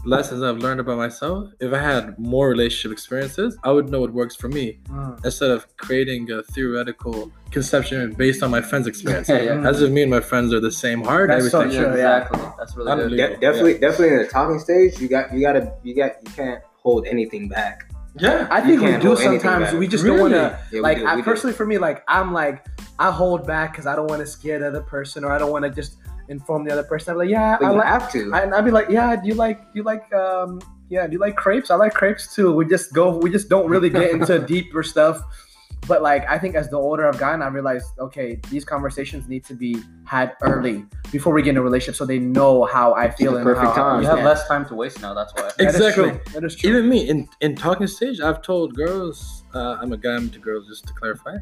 lessons 0.05 0.43
I've 0.43 0.57
learned 0.57 0.79
about 0.79 0.97
myself. 0.97 1.49
If 1.59 1.71
I 1.73 1.79
had 1.79 2.17
more 2.19 2.49
relationship 2.49 2.91
experiences, 2.91 3.57
I 3.63 3.71
would 3.71 3.89
know 3.89 4.01
what 4.01 4.11
works 4.13 4.35
for 4.35 4.49
me 4.49 4.79
Mm. 4.89 5.23
instead 5.25 5.51
of 5.51 5.65
creating 5.77 6.29
a 6.31 6.43
theoretical 6.43 7.31
conception 7.51 8.13
based 8.13 8.43
on 8.43 8.51
my 8.51 8.61
friend's 8.61 8.87
experience. 8.87 9.29
Yeah, 9.29 9.41
yeah. 9.41 9.67
As 9.69 9.81
if 9.81 9.91
me 9.91 10.01
and 10.01 10.11
my 10.11 10.19
friends 10.19 10.53
are 10.53 10.59
the 10.59 10.71
same 10.71 11.03
heart, 11.03 11.29
That's 11.29 11.49
so 11.51 11.61
everything. 11.61 11.83
true. 11.83 11.91
Yeah, 11.91 11.97
yeah. 11.97 12.17
exactly. 12.23 12.49
That's 12.57 12.75
really 12.75 12.91
Unbelievable. 12.91 13.17
good. 13.29 13.39
De- 13.39 13.39
definitely, 13.47 13.73
definitely 13.79 14.07
in 14.09 14.17
the 14.23 14.27
talking 14.27 14.59
stage, 14.59 14.99
you 14.99 15.07
got, 15.07 15.33
you 15.33 15.39
gotta, 15.41 15.73
you 15.83 15.95
got, 15.95 16.11
you 16.25 16.31
can't 16.33 16.61
hold 16.81 17.05
anything 17.07 17.47
back. 17.47 17.89
Yeah. 18.19 18.47
I 18.51 18.61
think 18.61 18.81
we 18.81 18.95
do 18.97 19.15
sometimes. 19.15 19.73
We 19.73 19.87
just 19.87 20.03
don't 20.05 20.19
want 20.19 20.33
to. 20.33 20.59
Yeah, 20.71 20.81
like 20.81 20.99
do, 20.99 21.05
I 21.07 21.15
we 21.15 21.21
do. 21.21 21.25
personally, 21.25 21.55
for 21.55 21.65
me, 21.65 21.79
like 21.79 22.03
I'm 22.07 22.31
like 22.31 22.63
I 22.99 23.09
hold 23.09 23.47
back 23.47 23.71
because 23.71 23.87
I 23.87 23.95
don't 23.95 24.05
want 24.07 24.19
to 24.21 24.27
scare 24.27 24.59
the 24.59 24.67
other 24.67 24.81
person, 24.81 25.23
or 25.23 25.31
I 25.31 25.39
don't 25.39 25.49
want 25.51 25.63
to 25.65 25.71
just 25.71 25.95
inform 26.29 26.63
the 26.65 26.71
other 26.71 26.83
person. 26.83 27.11
I'm 27.11 27.17
like, 27.17 27.29
yeah, 27.29 27.57
but 27.59 27.65
I 27.67 27.71
you 27.71 27.77
like. 27.77 27.87
have 27.87 28.11
to. 28.13 28.33
And 28.33 28.53
I'd 28.53 28.65
be 28.65 28.71
like, 28.71 28.89
yeah, 28.89 29.15
do 29.15 29.27
you 29.27 29.33
like, 29.35 29.59
do 29.73 29.79
you 29.79 29.83
like, 29.83 30.11
um, 30.13 30.59
yeah, 30.89 31.05
do 31.07 31.13
you 31.13 31.19
like 31.19 31.35
crepes? 31.35 31.71
I 31.71 31.75
like 31.75 31.93
crepes 31.93 32.33
too. 32.35 32.51
We 32.53 32.65
just 32.65 32.93
go, 32.93 33.17
we 33.17 33.29
just 33.29 33.49
don't 33.49 33.69
really 33.69 33.89
get 33.89 34.11
into 34.15 34.39
deeper 34.39 34.83
stuff. 34.83 35.21
But 35.85 36.01
like, 36.01 36.25
I 36.29 36.39
think 36.39 36.55
as 36.55 36.69
the 36.69 36.77
older 36.77 37.05
I've 37.05 37.19
gotten, 37.19 37.41
I 37.41 37.47
realized, 37.49 37.87
okay, 37.99 38.39
these 38.49 38.63
conversations 38.63 39.27
need 39.27 39.43
to 39.45 39.53
be 39.53 39.75
had 40.05 40.31
early 40.41 40.85
before 41.11 41.33
we 41.33 41.41
get 41.41 41.49
in 41.51 41.57
a 41.57 41.61
relationship, 41.61 41.97
so 41.97 42.05
they 42.05 42.19
know 42.19 42.63
how 42.63 42.93
I 42.93 43.09
feel 43.11 43.31
the 43.33 43.39
and 43.39 43.43
perfect 43.45 43.65
how 43.65 43.71
I 43.71 43.75
time. 43.75 44.01
You 44.01 44.07
have 44.07 44.19
understand. 44.19 44.25
less 44.25 44.47
time 44.47 44.65
to 44.67 44.75
waste 44.75 45.01
now. 45.01 45.13
That's 45.13 45.33
why. 45.33 45.51
That 45.57 45.67
is 45.67 45.75
Exactly. 45.75 46.11
true. 46.11 46.19
That 46.33 46.43
is 46.45 46.55
true. 46.55 46.69
Even 46.69 46.87
me 46.87 47.09
in 47.09 47.27
in 47.41 47.55
talking 47.57 47.85
stage, 47.87 48.21
I've 48.21 48.41
told 48.41 48.75
girls, 48.75 49.43
uh, 49.53 49.75
I'm 49.81 49.91
a 49.91 49.97
guy, 49.97 50.15
I'm 50.15 50.29
to 50.29 50.39
girls, 50.39 50.67
just 50.69 50.87
to 50.87 50.93
clarify. 50.93 51.35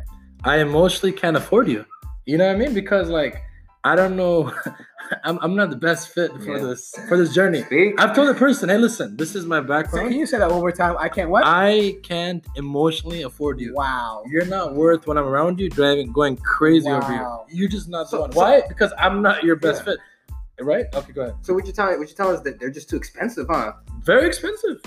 I 0.44 0.58
emotionally 0.58 1.12
can't 1.14 1.38
afford 1.38 1.68
you. 1.68 1.86
You 2.26 2.40
know 2.40 2.48
what 2.48 2.56
I 2.56 2.60
mean? 2.60 2.74
Because 2.74 3.10
like 3.10 3.44
I 3.84 3.96
don't 3.96 4.16
know, 4.16 4.54
I'm, 5.24 5.40
I'm 5.42 5.56
not 5.56 5.70
the 5.72 5.76
best 5.76 6.10
fit 6.10 6.32
for 6.32 6.58
Yeah. 6.58 6.64
this 6.64 6.94
for 7.10 7.18
this 7.18 7.34
journey. 7.34 7.64
Speak. 7.64 8.00
I've 8.00 8.16
told 8.16 8.30
the 8.30 8.36
person, 8.36 8.70
hey, 8.70 8.78
listen, 8.78 9.18
this 9.18 9.36
is 9.36 9.46
my 9.46 9.60
so 9.66 9.84
can 9.98 10.12
you 10.14 10.26
say 10.26 10.38
that 10.38 10.50
one 10.50 10.60
more 10.60 10.72
time? 10.72 10.96
I 11.00 11.10
can't 11.10 11.30
what? 11.30 11.44
I 11.46 11.96
can't 12.04 12.46
emotionally 12.56 13.24
afford 13.24 13.60
you. 13.60 13.74
wow. 13.74 14.24
You're 14.28 14.46
not 14.46 14.76
worth 14.76 15.08
when 15.08 15.18
I'm 15.18 15.26
around 15.26 15.60
you, 15.60 15.70
driving, 15.70 16.12
going 16.12 16.38
crazy 16.38 16.90
over 16.90 17.12
you. 17.12 17.40
You're 17.60 17.70
just 17.70 17.90
not 17.90 18.04
the 18.04 18.10
So- 18.18 18.22
one. 18.22 18.32
so- 18.32 18.40
Why? 18.40 18.62
Because 18.68 18.94
I'm 18.98 19.22
not 19.22 19.44
your 19.44 19.56
best 19.56 19.80
Yeah. 19.82 19.94
fit. 19.94 20.00
Right? 20.64 20.86
Okay, 20.94 21.12
go 21.12 21.22
ahead. 21.24 21.36
So 21.42 21.56
would 21.56 21.66
you 21.66 21.74
tell 21.74 21.88
what 21.88 22.08
you 22.08 22.16
telling 22.16 22.36
us 22.36 22.42
that 22.44 22.60
they're 22.60 22.70
just 22.70 22.88
too 22.88 22.96
expensive, 22.96 23.48
huh? 23.50 23.74
Very 24.04 24.28
expensive. 24.28 24.80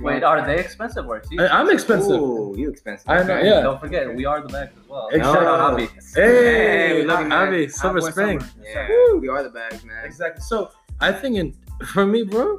Wait, 0.00 0.22
are 0.22 0.44
they 0.46 0.58
expensive 0.58 1.06
or 1.06 1.20
is 1.20 1.28
he 1.28 1.38
I, 1.38 1.60
I'm 1.60 1.70
expensive. 1.70 2.20
Ooh, 2.20 2.54
you 2.56 2.70
expensive. 2.70 3.08
I 3.08 3.22
know, 3.22 3.34
Okay. 3.36 3.46
yeah. 3.48 3.60
Don't 3.60 3.80
forget, 3.80 4.14
we 4.14 4.24
are 4.24 4.40
the 4.42 4.48
bags 4.48 4.72
as 4.76 4.88
well. 4.88 5.08
Exactly. 5.12 5.44
No. 5.44 5.56
Hobby. 5.56 5.88
Hey, 6.14 7.00
we 7.00 7.06
love 7.06 7.20
you, 7.22 7.28
man. 7.28 7.48
Avi, 7.48 7.68
Silver 7.68 8.00
Hot 8.00 8.10
Spring. 8.12 8.40
summer. 8.40 8.52
Yeah, 8.64 8.88
Woo. 8.88 9.18
we 9.18 9.28
are 9.28 9.42
the 9.42 9.50
bags, 9.50 9.84
man. 9.84 10.04
Exactly. 10.04 10.40
So 10.42 10.70
I 11.00 11.12
think 11.12 11.36
in 11.36 11.54
for 11.86 12.06
me, 12.06 12.22
bro, 12.22 12.58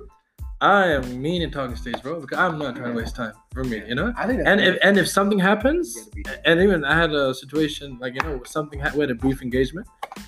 I 0.62 0.88
am 0.88 1.22
mean 1.22 1.42
in 1.42 1.52
talking 1.52 1.76
stage, 1.76 2.02
bro, 2.02 2.20
because 2.22 2.38
I'm 2.38 2.58
not 2.58 2.76
trying 2.76 2.92
to 2.92 2.98
waste 2.98 3.16
time 3.16 3.34
for 3.54 3.64
me, 3.64 3.84
you 3.88 3.96
know. 3.96 4.14
I 4.18 4.26
think 4.28 4.42
And 4.46 4.62
if 4.62 4.78
and 4.82 4.98
if 4.98 5.08
something 5.08 5.40
happens, 5.40 5.96
You 6.16 6.24
gotta 6.24 6.38
be- 6.38 6.46
and 6.50 6.62
even 6.62 6.86
I 6.86 6.96
had 6.96 7.14
a 7.14 7.34
situation 7.34 7.98
like 8.00 8.14
you 8.16 8.22
know 8.22 8.42
something 8.46 8.80
ha- 8.80 8.92
we 8.96 9.02
had 9.02 9.12
a 9.12 9.16
brief 9.16 9.42
engagement. 9.42 9.88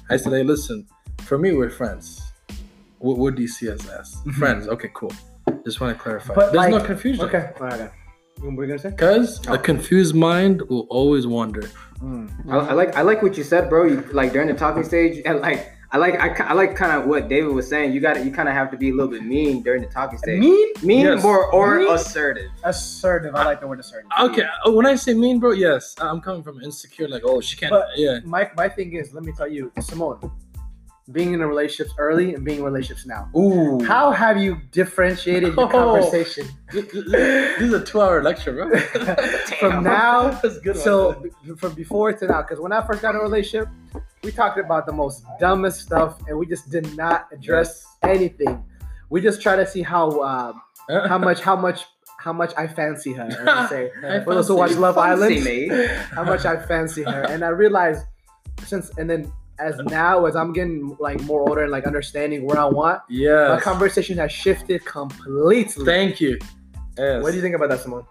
I 0.09 0.17
said, 0.17 0.33
hey, 0.33 0.43
listen, 0.43 0.85
for 1.21 1.37
me, 1.37 1.53
we're 1.53 1.69
friends. 1.69 2.21
What, 2.99 3.17
what 3.17 3.35
do 3.35 3.41
you 3.41 3.47
see 3.47 3.69
us 3.69 3.87
as? 3.89 4.17
Friends. 4.39 4.67
Okay, 4.67 4.89
cool. 4.93 5.13
Just 5.67 5.81
want 5.81 5.97
to 5.97 6.01
clarify. 6.01 6.33
But, 6.33 6.53
There's 6.53 6.69
no 6.69 6.79
confusion. 6.79 7.25
okay. 7.25 7.49
All 7.59 7.67
right. 7.67 7.91
What 8.39 8.53
were 8.55 8.63
you 8.63 8.69
gonna 8.69 8.79
say? 8.79 8.91
Because 8.91 9.41
Oh. 9.49 9.55
a 9.55 9.57
confused 9.57 10.15
mind 10.15 10.61
will 10.69 10.87
always 10.89 11.27
wander. 11.27 11.63
Mm. 12.01 12.29
I, 12.49 12.57
I 12.69 12.73
like 12.73 12.95
I 12.95 13.01
like 13.01 13.21
what 13.21 13.35
you 13.37 13.43
said, 13.43 13.67
bro. 13.69 13.83
You 13.85 13.99
like 14.13 14.31
during 14.31 14.47
the 14.47 14.53
talking 14.53 14.83
stage, 14.85 15.21
and 15.25 15.41
like 15.41 15.73
I 15.91 15.97
like 15.97 16.15
I, 16.21 16.29
I 16.51 16.53
like 16.53 16.73
kind 16.75 16.93
of 16.97 17.07
what 17.09 17.27
David 17.27 17.51
was 17.53 17.67
saying. 17.67 17.91
You 17.91 17.99
got 17.99 18.13
to 18.13 18.23
you 18.23 18.31
kind 18.31 18.47
of 18.47 18.53
have 18.55 18.71
to 18.71 18.77
be 18.77 18.91
a 18.91 18.93
little 18.93 19.11
bit 19.11 19.23
mean 19.23 19.61
during 19.61 19.81
the 19.81 19.89
talking 19.89 20.19
stage. 20.19 20.39
Mean, 20.39 20.69
mean 20.83 21.05
Yes. 21.07 21.25
or 21.25 21.51
or 21.51 21.79
Mean? 21.79 21.91
assertive. 21.91 22.49
assertive. 22.63 23.35
I 23.35 23.43
like 23.43 23.59
the 23.59 23.67
word 23.67 23.79
assertive. 23.81 24.09
Okay, 24.21 24.45
uh, 24.65 24.71
when 24.71 24.85
I 24.85 24.95
say 24.95 25.13
mean, 25.15 25.39
bro, 25.41 25.51
yes, 25.51 25.95
I'm 25.99 26.21
coming 26.21 26.43
from 26.43 26.61
insecure. 26.61 27.09
Like, 27.09 27.23
oh, 27.25 27.41
she 27.41 27.57
can't. 27.57 27.71
But- 27.71 27.87
yeah. 27.97 28.19
My 28.23 28.49
my 28.55 28.69
thing 28.69 28.93
is, 28.93 29.13
let 29.13 29.23
me 29.23 29.33
tell 29.35 29.49
you, 29.49 29.71
Simone, 29.81 30.31
being 31.11 31.33
in 31.33 31.41
a 31.41 31.47
relationships 31.47 31.93
early 31.97 32.33
and 32.33 32.43
being 32.43 32.59
in 32.59 32.65
relationships 32.65 33.05
now. 33.05 33.29
Ooh. 33.35 33.81
How 33.83 34.11
have 34.11 34.37
you 34.37 34.57
differentiated 34.71 35.55
your 35.55 35.65
Oh. 35.67 35.69
conversation 35.69 36.47
This 36.73 36.85
is 36.93 37.73
a 37.73 37.83
two-hour 37.83 38.21
lecture, 38.23 38.53
bro. 38.53 38.77
from 39.59 39.83
now 39.83 40.29
That's 40.41 40.59
good. 40.59 40.75
one. 41.45 41.55
from 41.57 41.73
before 41.75 42.11
to 42.13 42.27
now? 42.27 42.41
Because 42.41 42.59
when 42.59 42.71
I 42.73 42.85
first 42.85 43.01
got 43.01 43.15
in 43.15 43.21
a 43.21 43.23
relationship, 43.23 43.69
we 44.23 44.31
talked 44.31 44.59
about 44.59 44.85
the 44.85 44.91
most 44.93 45.23
dumbest 45.39 45.79
stuff, 45.81 46.19
and 46.27 46.37
we 46.37 46.45
just 46.45 46.69
did 46.69 46.95
not 46.97 47.27
address 47.31 47.85
anything. 48.03 48.63
We 49.09 49.21
just 49.21 49.41
try 49.41 49.55
to 49.55 49.65
see 49.65 49.83
how 49.83 50.21
um, 50.21 50.61
how 51.07 51.17
much 51.17 51.39
how 51.39 51.55
much 51.55 51.85
how 52.19 52.33
much 52.33 52.51
I 52.57 52.67
fancy 52.67 53.13
her. 53.13 53.23
as 53.23 53.37
I 53.47 53.67
say. 53.69 53.91
I 54.03 54.19
For 54.25 54.33
those 54.35 54.49
who 54.49 54.57
fancy 54.57 54.73
watch 54.75 54.81
Love 54.81 54.97
Island, 54.97 55.43
me. 55.45 55.69
how 56.11 56.23
much 56.25 56.43
I 56.45 56.57
fancy 56.57 57.03
her, 57.03 57.21
and 57.29 57.45
I 57.45 57.49
realized 57.49 58.03
since 58.65 58.89
and 58.97 59.09
then 59.09 59.31
as 59.59 59.77
now 59.79 60.25
as 60.25 60.35
I'm 60.35 60.53
getting 60.53 60.95
like 60.99 61.21
more 61.23 61.41
older 61.47 61.63
and 61.63 61.71
like 61.71 61.85
understanding 61.85 62.45
where 62.45 62.59
I 62.59 62.65
want, 62.65 62.99
my 63.09 63.15
Yes. 63.15 63.63
conversation 63.63 64.17
has 64.17 64.31
shifted 64.31 64.85
completely. 64.85 65.85
Thank 65.85 66.19
you. 66.21 66.37
Yes. 66.97 67.21
What 67.23 67.31
do 67.31 67.35
you 67.37 67.41
think 67.41 67.55
about 67.55 67.69
that, 67.69 67.79
Simone? 67.79 68.05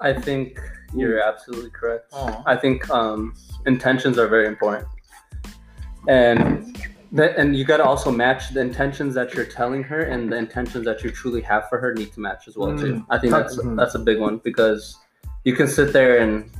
I 0.00 0.12
think 0.12 0.60
you're 0.94 1.20
absolutely 1.20 1.70
correct. 1.70 2.06
Oh. 2.12 2.42
I 2.46 2.56
think 2.56 2.88
um, 2.90 3.34
intentions 3.66 4.18
are 4.18 4.28
very 4.28 4.46
important, 4.46 4.86
and 6.08 6.76
that, 7.12 7.36
and 7.36 7.56
you 7.56 7.64
got 7.64 7.78
to 7.78 7.84
also 7.84 8.10
match 8.10 8.50
the 8.54 8.60
intentions 8.60 9.14
that 9.14 9.34
you're 9.34 9.44
telling 9.44 9.82
her 9.84 10.00
and 10.00 10.30
the 10.32 10.36
intentions 10.36 10.84
that 10.84 11.02
you 11.02 11.10
truly 11.10 11.40
have 11.42 11.68
for 11.68 11.78
her 11.78 11.94
need 11.94 12.12
to 12.12 12.20
match 12.20 12.46
as 12.48 12.56
well 12.56 12.76
too. 12.78 13.04
I 13.10 13.18
think 13.18 13.32
that's 13.32 13.56
Mhm. 13.56 13.76
that's 13.76 13.94
a 13.94 13.98
big 13.98 14.18
one 14.20 14.38
because 14.38 14.96
you 15.44 15.54
can 15.54 15.66
sit 15.66 15.92
there 15.92 16.18
and 16.18 16.50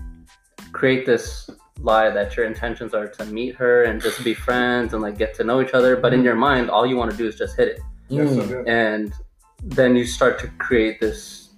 create 0.73 1.07
this 1.07 1.51
lie 1.81 2.11
that 2.11 2.37
your 2.37 2.45
intentions 2.47 2.93
are 2.95 3.07
to 3.07 3.25
meet 3.27 3.55
her 3.55 3.85
and 3.85 4.01
just 4.03 4.23
be 4.25 4.35
friends 4.35 4.93
and 4.95 5.03
like 5.03 5.17
get 5.17 5.35
to 5.35 5.45
know 5.45 5.61
each 5.61 5.75
other, 5.75 5.97
but 5.97 6.13
in 6.13 6.23
your 6.25 6.35
mind, 6.35 6.71
all 6.71 6.85
you 6.87 6.97
want 6.97 7.11
to 7.11 7.17
do 7.17 7.27
is 7.27 7.37
just 7.37 7.57
hit 7.57 7.69
it 7.69 7.81
Mm. 8.11 8.67
and 8.67 9.13
then 9.63 9.95
you 9.95 10.07
start 10.07 10.39
to 10.39 10.49
create 10.59 10.99
this 10.99 11.51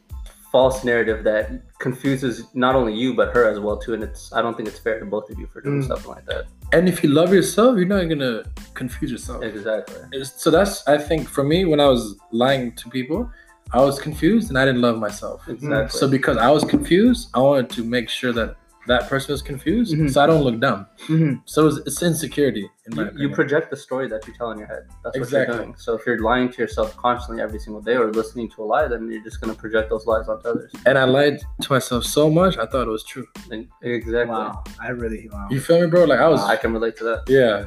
false 0.50 0.82
narrative 0.82 1.22
that 1.22 1.48
confuses 1.78 2.44
not 2.54 2.74
only 2.74 2.92
you 2.92 3.14
but 3.14 3.32
her 3.32 3.48
as 3.48 3.60
well 3.60 3.76
too. 3.76 3.94
And 3.94 4.02
it's 4.02 4.32
I 4.32 4.42
don't 4.42 4.56
think 4.56 4.68
it's 4.68 4.80
fair 4.80 4.98
to 4.98 5.06
both 5.06 5.30
of 5.30 5.38
you 5.38 5.46
for 5.46 5.60
doing 5.60 5.80
Mm. 5.82 5.86
something 5.86 6.10
like 6.10 6.26
that. 6.26 6.46
And 6.72 6.88
if 6.88 7.04
you 7.04 7.10
love 7.10 7.32
yourself, 7.32 7.76
you're 7.76 7.86
not 7.86 8.04
gonna 8.08 8.42
confuse 8.74 9.12
yourself. 9.12 9.44
Exactly. 9.44 10.00
It's- 10.12 10.32
so 10.42 10.50
that's 10.50 10.86
I 10.88 10.98
think 10.98 11.28
for 11.28 11.44
me 11.44 11.64
when 11.64 11.78
I 11.80 11.86
was 11.86 12.16
lying 12.32 12.72
to 12.80 12.88
people, 12.90 13.30
I 13.72 13.80
was 13.80 14.00
confused 14.00 14.48
and 14.48 14.58
I 14.58 14.64
didn't 14.64 14.80
love 14.80 14.98
myself. 14.98 15.48
Exactly. 15.48 15.96
So 16.00 16.08
because 16.08 16.36
I 16.36 16.50
was 16.50 16.64
confused, 16.64 17.28
I 17.32 17.38
wanted 17.38 17.70
to 17.70 17.84
make 17.84 18.08
sure 18.08 18.32
that 18.32 18.56
that 18.86 19.08
person 19.08 19.32
was 19.32 19.42
confused, 19.42 19.94
Mhm. 19.94 20.10
so 20.10 20.22
I 20.22 20.26
don't 20.26 20.42
look 20.42 20.58
dumb. 20.60 20.86
Mhm. 21.08 21.42
So 21.44 21.66
it's, 21.68 21.76
it's 21.86 22.02
insecurity 22.02 22.68
in 22.86 22.96
my 22.96 23.04
you, 23.10 23.28
you 23.28 23.30
project 23.30 23.70
the 23.70 23.76
story 23.76 24.08
that 24.08 24.26
you 24.26 24.32
tell 24.34 24.50
in 24.52 24.58
your 24.58 24.66
head. 24.68 24.84
That's 25.04 25.16
what 25.16 25.22
Exactly. 25.22 25.54
you're 25.56 25.64
doing. 25.66 25.76
So 25.78 25.94
if 25.94 26.06
you're 26.06 26.18
lying 26.20 26.48
to 26.52 26.58
yourself 26.62 26.96
constantly 26.96 27.42
every 27.42 27.58
single 27.58 27.82
day 27.82 27.96
or 27.96 28.10
listening 28.12 28.48
to 28.52 28.62
a 28.62 28.64
lie, 28.64 28.88
then 28.88 29.10
you're 29.10 29.22
just 29.22 29.40
gonna 29.40 29.54
project 29.54 29.90
those 29.90 30.06
lies 30.06 30.28
onto 30.28 30.48
others. 30.48 30.72
and 30.86 30.96
I 30.98 31.04
lied 31.04 31.40
to 31.62 31.72
myself 31.72 32.04
so 32.04 32.30
much, 32.30 32.56
I 32.56 32.66
thought 32.66 32.86
it 32.86 32.90
was 32.90 33.04
true. 33.04 33.26
And- 33.50 33.68
exactly. 33.82 34.34
Wow, 34.34 34.64
I 34.80 34.88
really 34.90 35.28
wow. 35.32 35.46
You 35.50 35.60
feel 35.60 35.80
me, 35.80 35.86
bro? 35.86 36.04
Like 36.04 36.20
I 36.20 36.28
was, 36.28 36.40
I 36.42 36.56
can 36.56 36.72
relate 36.72 36.96
to 36.98 37.04
that. 37.04 37.22
yeah. 37.28 37.66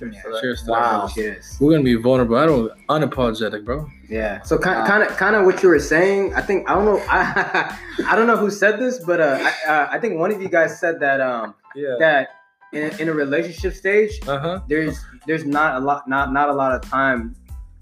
Cheers 0.00 0.14
Yeah. 0.16 0.22
to 0.22 0.28
that. 0.32 0.40
Cheers 0.40 0.62
to 0.64 0.70
Wow. 0.70 1.06
that. 1.06 1.14
Cheers. 1.14 1.56
We're 1.60 1.72
gonna 1.72 1.84
be 1.84 1.94
vulnerable. 1.94 2.36
I 2.36 2.46
don't 2.46 2.70
unapologetic, 2.88 3.64
bro. 3.64 3.86
Yeah. 4.08 4.42
So 4.42 4.58
kind 4.58 4.86
kind 4.86 5.02
of 5.02 5.08
kind 5.16 5.36
of 5.36 5.44
what 5.44 5.62
you 5.62 5.68
were 5.68 5.78
saying. 5.78 6.34
I 6.34 6.40
think 6.40 6.68
I 6.68 6.74
don't 6.74 6.84
know. 6.86 6.98
I 7.08 7.76
I 8.08 8.16
don't 8.16 8.26
know 8.26 8.36
who 8.36 8.50
said 8.50 8.78
this, 8.80 8.98
but 8.98 9.20
uh, 9.20 9.38
I, 9.40 9.70
uh, 9.72 9.88
I 9.92 9.98
think 9.98 10.18
one 10.18 10.32
of 10.32 10.40
you 10.42 10.48
guys 10.48 10.80
said 10.80 10.98
that 11.00 11.20
um 11.20 11.54
Yeah. 11.74 11.96
that 12.00 12.28
in, 12.72 12.90
in 13.00 13.08
a 13.08 13.12
relationship 13.12 13.74
stage 13.74 14.20
Uh 14.28 14.38
huh. 14.38 14.60
there's 14.68 15.04
there's 15.26 15.44
not 15.44 15.76
a 15.76 15.80
lot 15.84 16.08
not 16.08 16.32
not 16.32 16.48
a 16.48 16.52
lot 16.52 16.72
of 16.74 16.80
time 16.82 17.34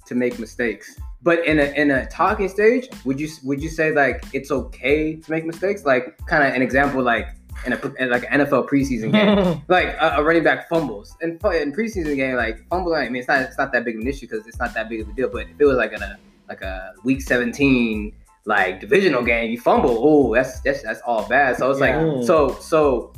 to 0.07 0.15
make 0.15 0.39
mistakes. 0.39 0.99
But 1.23 1.45
in 1.45 1.59
a 1.59 1.65
in 1.81 1.91
a 1.91 2.07
talking 2.07 2.49
stage, 2.49 2.89
would 3.05 3.19
you 3.21 3.29
would 3.45 3.61
you 3.63 3.69
say 3.69 3.93
like 3.93 4.23
it's 4.33 4.51
okay 4.51 5.17
to 5.17 5.31
make 5.31 5.45
mistakes? 5.45 5.85
Like 5.85 6.17
kind 6.27 6.43
of 6.47 6.55
an 6.55 6.63
example 6.63 7.03
like 7.03 7.27
in 7.67 7.73
a 7.73 7.93
in 7.99 8.11
like 8.11 8.25
an 8.31 8.41
NFL 8.41 8.69
preseason 8.69 9.13
game. 9.13 9.63
like 9.69 9.89
a, 10.01 10.15
a 10.19 10.23
running 10.23 10.45
back 10.45 10.69
fumbles 10.69 11.17
in, 11.21 11.31
in 11.33 11.73
preseason 11.73 12.17
game, 12.17 12.37
like 12.37 12.67
fumble. 12.69 12.95
I 12.95 13.09
mean, 13.09 13.17
it's 13.17 13.29
not 13.29 13.41
it's 13.43 13.59
not 13.59 13.73
that 13.73 13.85
big 13.85 13.97
of 13.97 14.03
an 14.03 14.07
issue 14.09 14.27
because 14.29 14.47
it's 14.47 14.59
not 14.59 14.75
that 14.75 14.89
big 14.89 15.01
of 15.01 15.09
a 15.09 15.13
deal. 15.13 15.29
But 15.31 15.43
if 15.49 15.57
it 15.59 15.65
was 15.65 15.77
like 15.77 15.93
in 15.93 16.03
a 16.03 16.17
like 16.49 16.63
a 16.63 16.93
week 17.05 17.21
seventeen 17.23 18.15
like 18.47 18.81
divisional 18.81 19.23
game, 19.23 19.51
you 19.51 19.61
fumble. 19.61 19.97
Oh, 20.01 20.35
that's 20.35 20.61
that's 20.61 20.83
that's 20.83 21.01
all 21.03 21.29
bad. 21.29 21.57
So 21.57 21.71
it's 21.71 21.81
Yeah. 21.81 22.01
like 22.01 22.25
so 22.27 22.55
so 22.61 23.13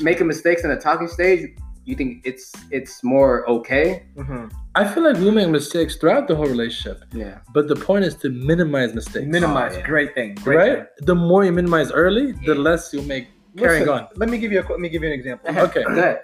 making 0.00 0.26
mistakes 0.26 0.64
in 0.64 0.70
the 0.70 0.76
talking 0.76 1.08
stage. 1.08 1.48
You 1.84 1.96
think 1.96 2.20
it's 2.24 2.52
it's 2.70 3.02
more 3.02 3.44
okay? 3.50 4.04
Mhm. 4.16 4.52
I 4.76 4.86
feel 4.86 5.02
like 5.02 5.16
we 5.16 5.32
make 5.32 5.48
mistakes 5.48 5.96
throughout 5.96 6.28
the 6.28 6.36
whole 6.36 6.46
relationship, 6.46 7.02
Yeah. 7.12 7.38
but 7.52 7.66
the 7.66 7.74
point 7.74 8.04
is 8.04 8.14
to 8.22 8.30
minimize 8.30 8.94
mistakes. 8.94 9.26
Minimize, 9.26 9.74
Oh, 9.74 9.78
yeah. 9.80 9.86
great 9.86 10.14
thing, 10.14 10.36
great 10.44 10.56
right? 10.56 10.76
thing. 10.78 10.86
The 11.06 11.14
more 11.16 11.44
you 11.44 11.50
minimize 11.52 11.90
early, 11.90 12.32
the 12.46 12.54
less 12.54 12.94
you 12.94 13.02
make 13.02 13.26
carrying 13.56 13.86
Listen, 13.86 14.06
on. 14.06 14.08
Let 14.16 14.28
me 14.28 14.38
give 14.38 14.52
you 14.52 14.60
a 14.60 14.64
let 14.68 14.80
me 14.80 14.88
give 14.88 15.02
you 15.02 15.08
an 15.08 15.14
example. 15.14 15.50
Uh-huh. 15.50 15.62
Okay. 15.62 15.84
Good. 15.84 16.18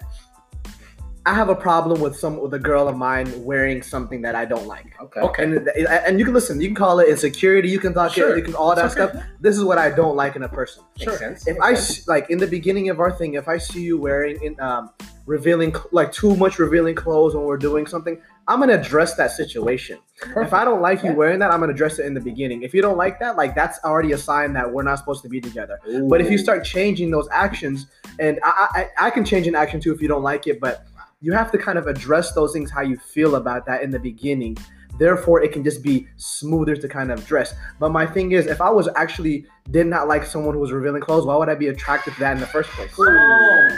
I 1.26 1.34
have 1.34 1.50
a 1.50 1.54
problem 1.54 2.00
with 2.00 2.16
some 2.16 2.40
with 2.40 2.54
a 2.54 2.58
girl 2.58 2.88
of 2.88 2.96
mine 2.96 3.44
wearing 3.44 3.82
something 3.82 4.22
that 4.22 4.34
I 4.34 4.46
don't 4.46 4.66
like. 4.66 4.86
Okay. 5.00 5.20
Okay. 5.20 5.42
And 5.44 5.68
and 5.68 6.18
you 6.18 6.24
can 6.24 6.32
listen. 6.32 6.58
You 6.60 6.68
can 6.68 6.74
call 6.74 7.00
it 7.00 7.08
insecurity. 7.08 7.68
You 7.68 7.78
can 7.78 7.92
talk 7.92 8.12
Sure. 8.12 8.32
it. 8.34 8.38
You 8.38 8.44
can 8.44 8.54
all 8.54 8.74
that 8.74 8.86
okay. 8.86 9.12
stuff. 9.12 9.22
This 9.40 9.56
is 9.56 9.62
what 9.64 9.76
I 9.76 9.90
don't 9.90 10.16
like 10.16 10.36
in 10.36 10.42
a 10.42 10.48
person. 10.48 10.84
Makes 10.98 11.18
sense. 11.18 11.46
If 11.46 11.58
I 11.60 11.72
s- 11.72 12.08
like 12.08 12.30
in 12.30 12.38
the 12.38 12.46
beginning 12.46 12.88
of 12.88 12.98
our 12.98 13.12
thing, 13.12 13.34
if 13.34 13.46
I 13.46 13.58
see 13.58 13.82
you 13.82 13.98
wearing 13.98 14.42
in 14.42 14.58
um 14.60 14.90
revealing 15.26 15.74
like 15.92 16.10
too 16.12 16.34
much 16.36 16.58
revealing 16.58 16.94
clothes 16.94 17.34
when 17.34 17.44
we're 17.44 17.58
doing 17.58 17.86
something, 17.86 18.18
I'm 18.46 18.60
gonna 18.60 18.72
address 18.80 19.14
that 19.16 19.30
situation. 19.32 19.98
If 20.36 20.54
I 20.54 20.64
don't 20.64 20.80
like 20.80 21.02
you 21.04 21.12
wearing 21.12 21.40
that, 21.40 21.50
I'm 21.52 21.60
gonna 21.60 21.72
address 21.74 21.98
it 21.98 22.06
in 22.06 22.14
the 22.14 22.20
beginning. 22.20 22.62
If 22.62 22.72
you 22.72 22.80
don't 22.80 22.96
like 22.96 23.20
that, 23.20 23.36
like 23.36 23.54
that's 23.54 23.78
already 23.84 24.12
a 24.12 24.18
sign 24.18 24.54
that 24.54 24.72
we're 24.72 24.82
not 24.84 24.98
supposed 24.98 25.22
to 25.24 25.28
be 25.28 25.42
together. 25.42 25.78
But 26.08 26.22
if 26.22 26.30
you 26.30 26.38
start 26.38 26.64
changing 26.64 27.10
those 27.10 27.28
actions, 27.30 27.86
and 28.18 28.40
I, 28.42 28.88
I, 28.98 29.06
I 29.08 29.10
can 29.10 29.26
change 29.26 29.46
an 29.46 29.54
action 29.54 29.78
too 29.80 29.92
if 29.92 30.00
you 30.00 30.08
don't 30.08 30.22
like 30.22 30.46
it, 30.46 30.58
but 30.60 30.86
you 31.20 31.32
have 31.32 31.50
to 31.52 31.58
kind 31.58 31.78
of 31.78 31.86
address 31.86 32.32
those 32.32 32.52
things 32.52 32.70
how 32.70 32.80
you 32.82 32.96
feel 32.96 33.34
about 33.36 33.66
that 33.66 33.82
in 33.82 33.90
the 33.90 33.98
beginning. 33.98 34.56
Therefore, 34.98 35.42
it 35.42 35.52
can 35.52 35.62
just 35.62 35.82
be 35.82 36.08
smoother 36.16 36.74
to 36.76 36.88
kind 36.88 37.10
of 37.12 37.20
address. 37.20 37.54
But 37.78 37.90
my 37.90 38.04
thing 38.06 38.32
is, 38.32 38.46
if 38.46 38.60
I 38.60 38.70
was 38.70 38.88
actually 38.96 39.46
did 39.70 39.86
not 39.86 40.08
like 40.08 40.24
someone 40.24 40.54
who 40.54 40.60
was 40.60 40.72
revealing 40.72 41.02
clothes, 41.02 41.24
why 41.26 41.36
would 41.36 41.48
I 41.48 41.54
be 41.54 41.68
attracted 41.68 42.14
to 42.14 42.20
that 42.20 42.32
in 42.32 42.40
the 42.40 42.46
first 42.46 42.70
place? 42.70 42.90
Oh. 42.98 43.68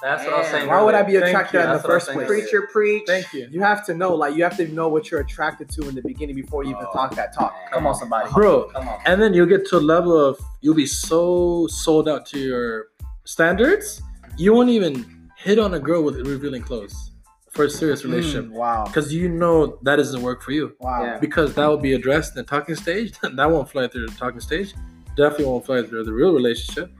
That's 0.00 0.24
what 0.24 0.32
I 0.34 0.38
was 0.38 0.46
saying. 0.46 0.68
Why 0.68 0.80
would 0.80 0.94
I 0.94 1.02
be 1.02 1.16
attracted 1.16 1.52
to 1.52 1.58
that 1.58 1.64
in 1.64 1.70
the 1.70 1.74
That's 1.78 1.84
what 1.84 1.90
I 1.90 1.94
was 1.94 2.04
first 2.04 2.12
place? 2.16 2.28
earlier. 2.28 2.42
preacher 2.42 2.68
preach. 2.70 3.02
Thank 3.06 3.32
you. 3.32 3.48
You 3.50 3.60
have 3.62 3.84
to 3.86 3.94
know, 3.94 4.14
like, 4.14 4.36
you 4.36 4.44
have 4.44 4.56
to 4.58 4.68
know 4.68 4.88
what 4.88 5.10
you're 5.10 5.18
attracted 5.20 5.68
to 5.70 5.88
in 5.88 5.96
the 5.96 6.02
beginning 6.02 6.36
before 6.36 6.62
you 6.62 6.70
even 6.70 6.84
Oh, 6.88 6.92
talk 6.92 7.16
that 7.16 7.34
talk. 7.34 7.52
Come 7.72 7.84
on, 7.84 7.96
somebody. 7.96 8.30
Bro, 8.32 8.70
Come 8.70 8.88
on. 8.88 9.00
and 9.06 9.20
then 9.20 9.34
you'll 9.34 9.46
get 9.46 9.66
to 9.70 9.76
a 9.76 9.80
level 9.80 10.16
of 10.16 10.38
you'll 10.60 10.76
be 10.76 10.86
so 10.86 11.66
sold 11.66 12.08
out 12.08 12.26
to 12.26 12.38
your 12.38 12.86
standards, 13.24 14.00
you 14.36 14.52
won't 14.54 14.68
even 14.70 15.04
hit 15.38 15.58
on 15.58 15.74
a 15.74 15.80
girl 15.80 16.02
with 16.02 16.16
revealing 16.26 16.62
clothes 16.62 17.12
for 17.52 17.64
a 17.64 17.70
serious 17.70 18.04
relationship 18.04 18.46
Mm, 18.46 18.52
wow. 18.52 18.84
because 18.84 19.12
you 19.14 19.28
know 19.28 19.78
that 19.82 19.96
doesn't 19.96 20.22
work 20.22 20.42
for 20.42 20.52
you. 20.52 20.74
Wow. 20.80 21.02
Yeah. 21.04 21.18
Because 21.18 21.54
that 21.54 21.66
will 21.66 21.78
be 21.78 21.94
addressed 21.94 22.36
in 22.36 22.42
the 22.42 22.48
talking 22.48 22.74
stage. 22.74 23.12
that 23.22 23.50
won't 23.50 23.70
fly 23.70 23.88
through 23.88 24.06
the 24.06 24.14
talking 24.14 24.40
stage. 24.40 24.74
Definitely 25.16 25.46
won't 25.46 25.64
fly 25.64 25.82
through 25.82 26.04
the 26.04 26.12
real 26.12 26.32
relationship, 26.34 26.92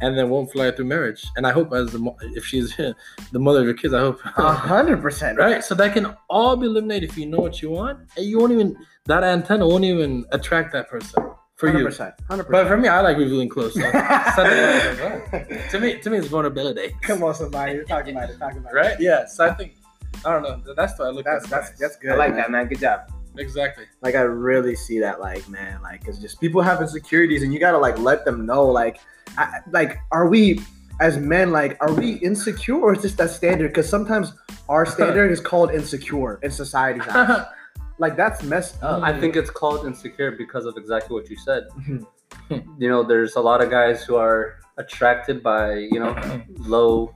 and 0.00 0.16
then 0.16 0.30
won't 0.30 0.50
fly 0.52 0.70
through 0.70 0.84
marriage. 0.86 1.24
And 1.36 1.46
I 1.46 1.52
hope, 1.52 1.72
as 1.74 1.90
the 1.92 1.98
mo- 1.98 2.16
if 2.22 2.44
she's 2.44 2.74
the 3.32 3.38
mother 3.38 3.60
of 3.60 3.64
your 3.66 3.74
kids, 3.74 3.92
I 3.94 4.00
hope. 4.00 4.20
A 4.24 4.52
hundred 4.52 5.02
percent. 5.02 5.38
right? 5.44 5.62
So 5.64 5.74
that 5.74 5.92
can 5.92 6.14
all 6.30 6.56
be 6.56 6.66
eliminated 6.66 7.10
if 7.10 7.18
you 7.18 7.26
know 7.26 7.38
what 7.38 7.60
you 7.60 7.70
want, 7.70 7.98
and 8.16 8.24
you 8.24 8.38
won't 8.38 8.52
even 8.52 8.76
that 9.06 9.24
antenna 9.24 9.66
won't 9.66 9.84
even 9.84 10.24
attract 10.32 10.72
that 10.72 10.88
person 10.88 11.22
for 11.56 11.66
Hundred 11.68 11.80
you. 11.80 11.84
percent. 11.86 12.14
Hundred 12.28 12.48
But 12.50 12.66
for 12.68 12.76
me, 12.76 12.88
I 12.88 13.00
like 13.00 13.16
revealing 13.16 13.48
clothes. 13.48 13.74
So 13.74 13.80
something- 13.80 15.58
to 15.70 15.80
me, 15.80 15.98
to 16.00 16.10
me, 16.10 16.18
it's 16.18 16.26
vulnerability. 16.28 16.94
Come 17.02 17.22
on, 17.22 17.34
somebody. 17.34 17.72
You're 17.72 17.84
talking 17.84 18.16
about 18.16 18.30
it. 18.30 18.38
Talking 18.38 18.58
about 18.58 18.72
it. 18.72 18.76
Right? 18.76 19.00
Yeah. 19.00 19.26
So 19.26 19.46
I 19.46 19.54
think 19.54 19.76
I 20.24 20.32
don't 20.32 20.42
know. 20.42 20.74
That's 20.74 20.98
what 20.98 21.08
I 21.08 21.10
look 21.10 21.24
That's 21.24 21.44
at. 21.44 21.50
that's 21.50 21.78
that's 21.78 21.96
good. 21.96 22.12
I 22.12 22.16
like 22.16 22.30
man. 22.30 22.38
that, 22.38 22.50
man. 22.50 22.66
Good 22.68 22.80
job. 22.80 23.00
exactly. 23.38 23.84
Like 24.02 24.14
I 24.14 24.20
really 24.20 24.74
see 24.76 24.98
that. 25.00 25.20
Like 25.20 25.48
man, 25.48 25.80
like 25.82 26.06
it's 26.06 26.18
just 26.18 26.40
people 26.40 26.60
have 26.62 26.80
insecurities, 26.80 27.42
and 27.42 27.52
you 27.52 27.58
gotta 27.60 27.78
like 27.78 27.98
let 27.98 28.24
them 28.24 28.44
know. 28.46 28.64
Like, 28.66 29.00
I, 29.38 29.60
like 29.70 29.98
are 30.12 30.28
we 30.28 30.60
as 31.00 31.18
men 31.18 31.52
like 31.52 31.76
are 31.82 31.92
we 31.92 32.12
insecure 32.16 32.76
or 32.80 32.94
is 32.94 33.02
this 33.02 33.14
that 33.14 33.30
standard? 33.30 33.68
Because 33.68 33.88
sometimes 33.88 34.32
our 34.68 34.84
standard 34.96 35.30
is 35.30 35.40
called 35.40 35.70
insecure 35.70 36.38
in 36.42 36.50
society's 36.50 37.06
eyes. 37.08 37.46
Like 37.98 38.16
that's 38.16 38.42
messed 38.42 38.82
up. 38.82 39.02
I 39.02 39.18
think 39.18 39.36
it's 39.36 39.50
called 39.50 39.86
insecure 39.86 40.32
because 40.32 40.66
of 40.66 40.76
exactly 40.76 41.14
what 41.14 41.30
you 41.30 41.36
said. 41.36 41.64
Mhm. 41.80 42.06
you 42.78 42.88
know, 42.88 43.02
there's 43.02 43.36
a 43.36 43.40
lot 43.40 43.62
of 43.62 43.70
guys 43.70 44.04
who 44.04 44.16
are 44.16 44.56
attracted 44.76 45.42
by 45.42 45.74
you 45.74 45.98
know 45.98 46.14
low, 46.58 47.14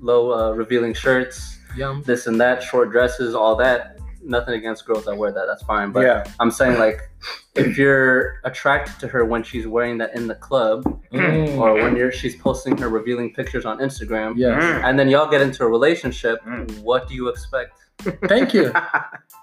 low 0.00 0.32
uh, 0.32 0.52
revealing 0.52 0.94
shirts, 0.94 1.58
Yum. 1.76 2.02
this 2.06 2.26
and 2.26 2.40
that, 2.40 2.62
short 2.62 2.90
dresses, 2.90 3.34
all 3.34 3.56
that. 3.56 3.95
Nothing 4.26 4.54
against 4.54 4.84
girls 4.86 5.04
that 5.04 5.16
wear 5.16 5.30
that. 5.32 5.46
That's 5.46 5.62
fine. 5.62 5.92
But 5.92 6.00
yeah. 6.04 6.24
I'm 6.40 6.50
saying 6.50 6.78
like, 6.78 7.00
if 7.54 7.78
you're 7.78 8.40
attracted 8.44 8.98
to 9.00 9.08
her 9.08 9.24
when 9.24 9.42
she's 9.42 9.66
wearing 9.66 9.98
that 9.98 10.14
in 10.16 10.26
the 10.26 10.34
club, 10.34 10.82
Mm. 11.12 11.56
or 11.58 11.74
when 11.74 11.96
you're 11.96 12.10
she's 12.12 12.34
posting 12.36 12.76
her 12.78 12.88
revealing 12.88 13.32
pictures 13.32 13.64
on 13.64 13.78
Instagram, 13.78 14.34
Yes. 14.36 14.62
and 14.84 14.98
then 14.98 15.08
y'all 15.08 15.30
get 15.30 15.40
into 15.40 15.62
a 15.64 15.68
relationship, 15.68 16.42
Mm. 16.44 16.80
what 16.82 17.08
do 17.08 17.14
you 17.14 17.28
expect? 17.28 17.78
Thank 18.28 18.52
you. 18.54 18.72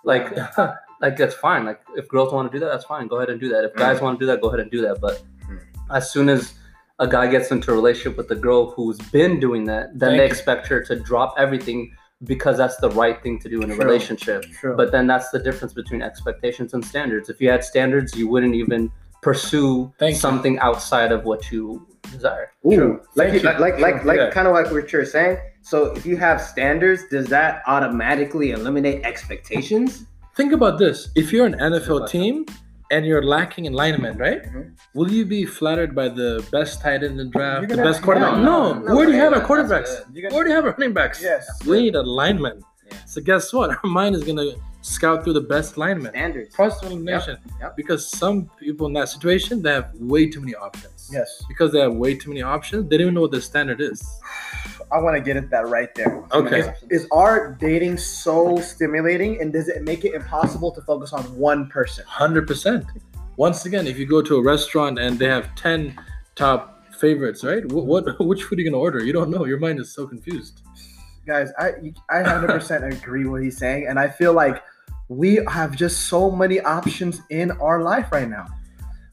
Like, 0.05 0.35
like 1.01 1.15
that's 1.15 1.33
fine. 1.35 1.63
Like 1.65 1.79
if 1.95 2.09
girls 2.09 2.33
want 2.33 2.51
to 2.51 2.53
do 2.57 2.59
that, 2.63 2.71
that's 2.73 2.83
fine. 2.85 3.07
Go 3.07 3.15
ahead 3.17 3.29
and 3.29 3.39
do 3.39 3.47
that. 3.49 3.63
If 3.63 3.73
guys 3.75 4.01
want 4.01 4.19
to 4.19 4.25
do 4.25 4.29
that, 4.31 4.41
go 4.41 4.49
ahead 4.49 4.59
and 4.59 4.69
do 4.69 4.81
that. 4.81 4.99
But 4.99 5.23
Mm. 5.49 5.59
as 5.91 6.11
soon 6.11 6.27
as 6.29 6.53
a 6.99 7.07
guy 7.07 7.27
gets 7.27 7.51
into 7.51 7.71
a 7.71 7.73
relationship 7.73 8.17
with 8.17 8.29
a 8.31 8.35
girl 8.35 8.71
who's 8.71 8.97
been 9.11 9.39
doing 9.39 9.63
that, 9.65 9.97
then 9.97 10.09
Thank 10.09 10.17
they 10.19 10.23
you. 10.25 10.29
expect 10.33 10.67
her 10.67 10.83
to 10.83 10.95
drop 10.97 11.35
everything 11.37 11.91
because 12.25 12.57
that's 12.57 12.77
the 12.77 12.89
right 12.91 13.21
thing 13.21 13.39
to 13.39 13.49
do 13.49 13.61
in 13.61 13.71
a 13.71 13.75
True. 13.75 13.83
relationship. 13.85 14.43
True. 14.59 14.75
But 14.75 14.91
then 14.91 15.07
that's 15.07 15.29
the 15.29 15.39
difference 15.39 15.73
between 15.73 16.01
expectations 16.01 16.73
and 16.73 16.83
standards. 16.85 17.29
If 17.29 17.41
you 17.41 17.49
had 17.49 17.63
standards, 17.63 18.15
you 18.15 18.27
wouldn't 18.27 18.55
even 18.55 18.91
pursue 19.21 19.91
Thank 19.99 20.15
you. 20.15 20.19
something 20.19 20.59
outside 20.59 21.11
of 21.11 21.23
what 21.25 21.51
you 21.51 21.85
desire. 22.11 22.51
Ooh, 22.65 22.99
like 23.15 23.29
Thank 23.29 23.33
you. 23.43 23.49
like 23.49 23.59
like 23.59 23.79
like, 23.79 24.03
like 24.05 24.17
Yeah. 24.17 24.29
kind 24.31 24.47
of 24.47 24.53
like 24.53 24.71
what 24.71 24.91
you're 24.91 25.05
saying. 25.05 25.37
So 25.61 25.95
if 25.95 26.05
you 26.05 26.17
have 26.17 26.41
standards, 26.41 27.03
does 27.09 27.27
that 27.27 27.63
automatically 27.67 28.51
eliminate 28.51 29.03
expectations? 29.05 30.05
Think 30.35 30.51
about 30.51 30.77
this. 30.77 31.09
If 31.15 31.31
you're 31.31 31.45
an 31.45 31.53
NFL 31.59 31.99
question. 31.99 32.21
team 32.21 32.45
and 32.93 33.05
you're 33.09 33.25
lacking 33.35 33.63
in 33.69 33.73
linemen, 33.81 34.13
right? 34.25 34.41
Mhm. 34.43 34.65
Will 34.97 35.11
you 35.17 35.23
be 35.35 35.41
flattered 35.59 35.91
by 36.01 36.07
the 36.21 36.29
best 36.55 36.73
tight 36.83 37.01
end 37.05 37.13
in 37.13 37.17
the 37.23 37.29
draft, 37.37 37.69
the 37.69 37.77
best 37.89 37.99
quarterback? 38.05 38.33
no, 38.37 38.43
No, 38.43 38.57
no, 38.73 38.79
we 38.81 38.89
already 38.97 39.17
have 39.23 39.33
our 39.37 39.43
quarterbacks. 39.49 39.91
We 40.13 40.27
already 40.35 40.51
have 40.57 40.65
our 40.67 40.73
running 40.77 40.93
backs. 40.99 41.17
yes. 41.31 41.43
We 41.69 41.75
need 41.85 41.95
a 42.03 42.05
lineman. 42.21 42.57
Yeah. 42.91 42.97
So 43.11 43.17
guess 43.29 43.45
what? 43.57 43.67
Our 43.77 43.89
mind 44.01 44.13
is 44.17 44.23
gonna 44.29 44.49
scout 44.95 45.17
through 45.23 45.37
the 45.41 45.47
best 45.55 45.69
linemen. 45.83 46.11
Standards. 46.17 46.51
Process 46.59 46.81
of 46.83 46.91
elimination. 46.91 47.35
yep. 47.61 47.71
Because 47.81 48.01
some 48.21 48.37
people 48.65 48.85
in 48.89 48.93
that 48.99 49.09
situation 49.15 49.53
they 49.63 49.73
have 49.79 49.87
way 50.13 50.23
too 50.33 50.41
many 50.45 50.55
options. 50.67 50.92
Yes. 51.11 51.43
Because 51.47 51.71
they 51.71 51.79
have 51.79 51.93
way 51.95 52.15
too 52.15 52.29
many 52.29 52.41
options, 52.41 52.89
they 52.89 52.97
don't 52.97 53.05
even 53.05 53.13
know 53.13 53.21
what 53.21 53.31
the 53.31 53.41
standard 53.41 53.81
is. 53.81 54.03
I 54.91 54.99
want 54.99 55.15
to 55.15 55.21
get 55.21 55.37
at 55.37 55.49
that 55.49 55.67
right 55.67 55.93
there. 55.95 56.23
Okay. 56.31 56.59
Is, 56.59 56.67
is 57.03 57.07
our 57.11 57.53
dating 57.59 57.97
so 57.97 58.59
stimulating, 58.59 59.41
and 59.41 59.51
does 59.51 59.67
it 59.67 59.83
make 59.83 60.05
it 60.05 60.13
impossible 60.13 60.71
to 60.71 60.81
focus 60.81 61.13
on 61.13 61.23
one 61.35 61.67
person? 61.67 62.05
Hundred 62.07 62.47
percent. 62.47 62.85
once 63.37 63.65
again, 63.65 63.87
if 63.87 63.97
you 63.97 64.05
go 64.05 64.21
to 64.21 64.35
a 64.35 64.43
restaurant 64.43 64.99
and 64.99 65.17
they 65.17 65.27
have 65.27 65.53
ten 65.55 65.99
top 66.35 66.83
favorites, 66.95 67.43
right? 67.43 67.65
What, 67.71 67.85
what 67.85 68.19
which 68.25 68.43
food 68.43 68.59
are 68.59 68.61
you 68.61 68.69
gonna 68.69 68.81
order? 68.81 69.03
You 69.03 69.13
don't 69.13 69.29
know. 69.29 69.45
Your 69.45 69.59
mind 69.59 69.79
is 69.79 69.91
so 69.93 70.05
confused. 70.07 70.61
guys 71.25 71.51
i 71.57 71.69
i 72.09 72.21
100% 72.21 72.93
agree 72.97 73.25
what 73.25 73.41
he's 73.41 73.57
saying 73.57 73.87
and 73.87 73.97
i 73.97 74.07
feel 74.07 74.33
like 74.33 74.61
we 75.07 75.39
have 75.47 75.75
just 75.75 76.07
so 76.07 76.29
many 76.31 76.59
options 76.61 77.21
in 77.29 77.51
our 77.67 77.81
life 77.81 78.11
right 78.11 78.29
now 78.29 78.45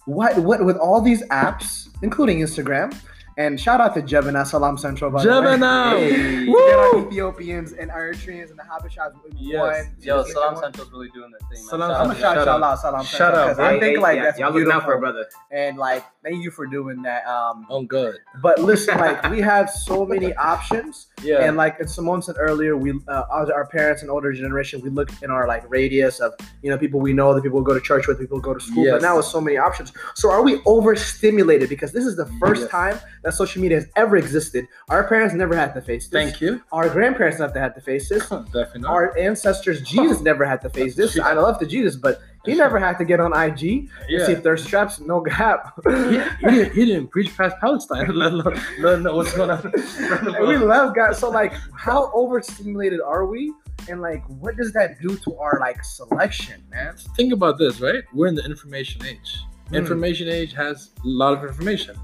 what 0.07 0.37
what 0.39 0.65
with 0.65 0.77
all 0.77 1.01
these 1.01 1.23
apps 1.29 1.89
including 2.03 2.41
instagram 2.41 2.95
and 3.41 3.59
shout 3.61 3.81
out 3.81 3.95
to 3.95 4.03
Jebena 4.03 4.47
Salam 4.47 4.77
Central. 4.77 5.11
by 5.11 5.23
the 5.23 5.29
way. 5.29 5.35
Jebena! 5.35 5.91
Hey. 6.01 6.47
We 6.47 6.55
get 6.55 6.79
our 6.79 6.99
Ethiopians 7.07 7.73
and 7.73 7.91
Eritreans 7.91 8.51
and 8.51 8.59
the 8.59 8.63
Habashas 8.63 9.13
Yes. 9.37 9.61
one. 9.61 9.95
Yo, 10.01 10.23
Salam 10.25 10.57
Central's 10.57 10.91
really 10.93 11.09
doing 11.11 11.31
their 11.31 11.41
thing. 11.49 11.63
Man. 11.65 11.69
Salam 11.71 11.91
I'm 11.91 11.97
Shout 11.97 12.01
gonna 12.01 12.11
out 12.11 12.17
shout, 12.17 12.35
Shout 12.35 12.45
shout 12.45 12.49
out. 12.49 12.63
out 12.63 12.79
Salam 12.81 13.05
Central 13.07 13.39
out, 13.41 13.47
'cause 13.49 13.57
bro. 13.57 13.65
I 13.67 13.73
Hey, 13.75 13.81
think 13.81 13.97
hey, 13.97 14.03
like 14.03 14.17
yeah, 14.17 14.23
that's 14.25 14.39
y'all 14.39 14.53
looking 14.53 14.71
out 14.73 14.85
for 14.85 14.95
a 14.95 14.99
brother. 14.99 15.27
And 15.51 15.77
like, 15.79 16.05
thank 16.23 16.43
you 16.45 16.51
for 16.51 16.67
doing 16.67 17.03
that. 17.03 17.27
Um, 17.27 17.67
Oh, 17.71 17.83
good. 17.83 18.17
but 18.43 18.59
listen, 18.61 18.99
like 18.99 19.29
we 19.31 19.41
have 19.41 19.71
so 19.71 20.05
many 20.07 20.35
options. 20.53 21.07
Yeah. 21.23 21.45
And 21.45 21.57
like 21.57 21.81
as 21.81 21.95
Simone 21.95 22.23
said 22.23 22.37
earlier, 22.39 22.77
we 22.77 22.93
uh, 23.09 23.23
our 23.31 23.67
parents 23.67 24.03
and 24.03 24.11
older 24.11 24.33
generation, 24.33 24.81
we 24.83 24.91
look 24.91 25.11
in 25.23 25.31
our 25.31 25.47
like 25.47 25.65
radius 25.71 26.21
of 26.21 26.33
you 26.63 26.71
know 26.71 26.79
people 26.79 27.01
we 27.01 27.13
know, 27.13 27.35
the 27.35 27.41
people 27.43 27.59
we 27.61 27.65
go 27.65 27.75
to 27.75 27.81
church 27.81 28.07
with, 28.07 28.19
people 28.19 28.37
we 28.39 28.43
go 28.43 28.55
to 28.55 28.61
school. 28.61 28.85
Yes. 28.85 28.95
But 28.95 29.03
now 29.03 29.17
with 29.17 29.27
so 29.27 29.41
many 29.41 29.57
options, 29.57 29.93
so 30.15 30.31
are 30.31 30.43
we 30.43 30.61
overstimulated? 30.67 31.69
Because 31.69 31.93
this 31.93 32.05
is 32.05 32.17
the 32.17 32.27
first 32.41 32.63
Yes. 32.63 32.71
time 32.71 33.01
that 33.25 33.30
social 33.31 33.63
media 33.63 33.79
has 33.79 33.89
ever 33.97 34.17
existed. 34.17 34.67
Our 34.89 35.07
parents 35.09 35.35
never 35.35 35.55
had 35.57 35.75
to 35.75 35.81
face 35.81 36.09
this. 36.09 36.23
Thank 36.23 36.41
you. 36.41 36.63
Our 36.73 36.89
grandparents 36.89 37.39
never 37.39 37.59
had 37.59 37.75
to 37.75 37.81
face 37.81 38.09
this. 38.09 38.29
Definitely. 38.29 38.85
Our 38.85 39.17
ancestors, 39.19 39.83
Jesus 39.83 40.21
never 40.21 40.45
had 40.45 40.61
to 40.63 40.71
face 40.71 40.95
this. 40.95 41.19
I 41.19 41.33
love 41.33 41.59
the 41.59 41.67
Jesus, 41.67 41.97
but 41.97 42.21
he 42.45 42.55
never 42.55 42.79
had 42.79 42.97
to 42.99 43.05
get 43.05 43.21
on 43.21 43.33
IG 43.33 43.63
and 43.63 43.91
see 44.25 44.33
yeah. 44.33 44.41
thirst 44.41 44.67
traps, 44.69 44.99
no 44.99 45.21
gap. 45.21 45.75
he, 45.87 45.93
he, 45.93 46.55
didn't, 46.55 46.73
he 46.73 46.85
didn't 46.87 47.09
preach 47.09 47.37
past 47.37 47.57
Palestine. 47.61 48.07
let 48.15 48.33
alone 48.33 49.03
know 49.03 49.17
what's 49.17 49.35
going 49.37 49.51
on. 49.51 49.61
And 49.65 50.39
we 50.49 50.57
love 50.57 50.95
God. 50.95 51.15
So 51.15 51.29
like, 51.29 51.53
how 51.75 52.11
overstimulated 52.15 53.01
are 53.01 53.27
we? 53.27 53.53
And 53.89 54.01
like, 54.01 54.25
what 54.27 54.57
does 54.57 54.73
that 54.73 55.01
do 55.01 55.17
to 55.19 55.37
our 55.37 55.59
like 55.61 55.85
selection, 55.85 56.63
man? 56.71 56.97
Think 57.17 57.33
about 57.33 57.59
this, 57.59 57.81
right? 57.81 58.05
We're 58.15 58.29
in 58.29 58.35
the 58.35 58.45
information 58.45 59.05
age. 59.05 59.39
Mm. 59.71 59.77
Information 59.77 60.29
age 60.29 60.53
has 60.55 60.91
a 61.05 61.09
lot 61.09 61.33
of 61.35 61.45
information. 61.45 61.97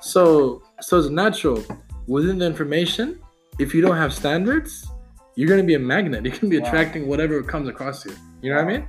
So 0.00 0.62
so 0.80 0.98
it's 0.98 1.08
natural 1.08 1.62
within 2.06 2.38
the 2.38 2.46
information. 2.46 3.18
If 3.58 3.74
you 3.74 3.80
don't 3.80 3.96
have 3.96 4.12
standards, 4.12 4.86
you're 5.36 5.48
gonna 5.48 5.62
be 5.62 5.74
a 5.74 5.78
magnet. 5.78 6.24
You're 6.24 6.34
gonna 6.36 6.50
be 6.50 6.58
Wow. 6.60 6.66
attracting 6.66 7.06
whatever 7.06 7.42
comes 7.42 7.68
across 7.68 8.04
you. 8.04 8.12
You 8.42 8.50
know 8.50 8.56
what 8.56 8.64
I 8.72 8.78
mean? 8.78 8.88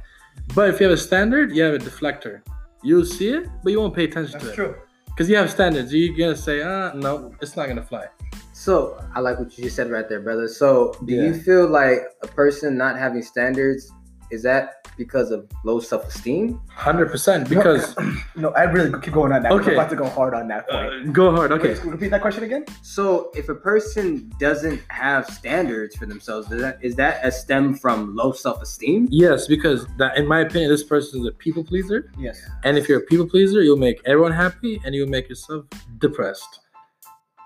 But 0.54 0.70
if 0.70 0.80
you 0.80 0.86
have 0.88 0.94
a 0.94 0.98
standard, 1.02 1.52
you 1.56 1.64
have 1.64 1.74
a 1.76 1.80
deflector. 1.80 2.42
You'll 2.84 3.06
see 3.06 3.30
it, 3.30 3.48
but 3.64 3.72
you 3.72 3.80
won't 3.80 3.96
pay 3.96 4.04
attention 4.06 4.40
to 4.40 4.50
it. 4.50 4.56
true. 4.56 4.76
Because 5.08 5.30
you 5.30 5.38
have 5.38 5.50
standards. 5.50 5.94
You're 5.94 6.16
gonna 6.18 6.36
say, 6.36 6.62
ah, 6.62 6.92
no, 6.94 7.34
it's 7.42 7.56
not 7.56 7.68
gonna 7.70 7.82
fly. 7.84 8.06
So 8.52 9.00
I 9.16 9.22
like 9.22 9.40
what 9.40 9.58
you 9.58 9.64
just 9.64 9.76
said 9.78 9.90
right 9.90 10.08
there, 10.10 10.20
brother. 10.20 10.48
So 10.48 10.94
do 11.06 11.14
Yeah. 11.14 11.24
you 11.24 11.34
feel 11.34 11.68
like 11.68 12.00
a 12.24 12.28
person 12.28 12.78
not 12.78 12.98
having 12.98 13.22
standards 13.22 13.90
is 14.32 14.44
that 14.44 14.85
because 14.98 15.32
of 15.32 15.50
low 15.64 15.80
self-esteem? 15.80 16.60
Hundred 16.70 17.12
percent. 17.12 17.48
Because 17.50 17.96
No, 18.36 18.50
I 18.52 18.64
really 18.64 18.92
keep 19.02 19.14
going 19.14 19.32
on 19.32 19.44
that. 19.44 19.52
Okay. 19.52 19.72
I'm 19.72 19.78
about 19.80 19.90
to 19.90 19.96
go 19.96 20.08
hard 20.10 20.34
on 20.34 20.48
that 20.50 20.68
point. 20.70 21.10
uh, 21.10 21.12
go 21.12 21.32
hard. 21.36 21.52
Okay. 21.52 21.74
Wait, 21.76 21.84
repeat 21.86 22.10
that 22.12 22.22
question 22.22 22.44
again. 22.44 22.66
So 22.82 23.32
if 23.36 23.50
a 23.50 23.56
person 23.56 24.32
doesn't 24.40 24.82
have 24.90 25.26
standards 25.28 25.96
for 25.96 26.06
themselves, 26.06 26.52
is 26.52 26.62
that 26.62 26.78
is 26.82 26.96
that 26.96 27.26
a 27.26 27.32
stem 27.32 27.76
from 27.76 28.16
low 28.16 28.32
self-esteem? 28.32 29.08
Yes, 29.12 29.48
because 29.48 29.86
that, 29.98 30.18
in 30.18 30.28
my 30.28 30.42
opinion, 30.42 30.70
this 30.70 30.84
person 30.84 31.22
is 31.22 31.28
a 31.28 31.32
people 31.32 31.64
pleaser. 31.64 32.12
Yes. 32.18 32.42
And 32.64 32.78
if 32.78 32.88
you're 32.90 33.00
a 33.00 33.06
people 33.06 33.28
pleaser, 33.28 33.62
you'll 33.62 33.78
make 33.78 34.02
everyone 34.06 34.32
happy 34.32 34.82
and 34.86 34.94
you'll 34.96 35.10
make 35.10 35.30
yourself 35.30 35.66
depressed. 36.00 36.60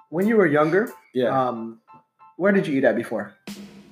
When 0.10 0.28
you 0.28 0.38
were 0.38 0.48
younger, 0.48 0.92
Yeah. 1.14 1.30
um, 1.30 1.82
where 2.38 2.52
did 2.52 2.66
you 2.66 2.78
eat 2.78 2.84
at 2.84 2.96
before? 2.96 3.34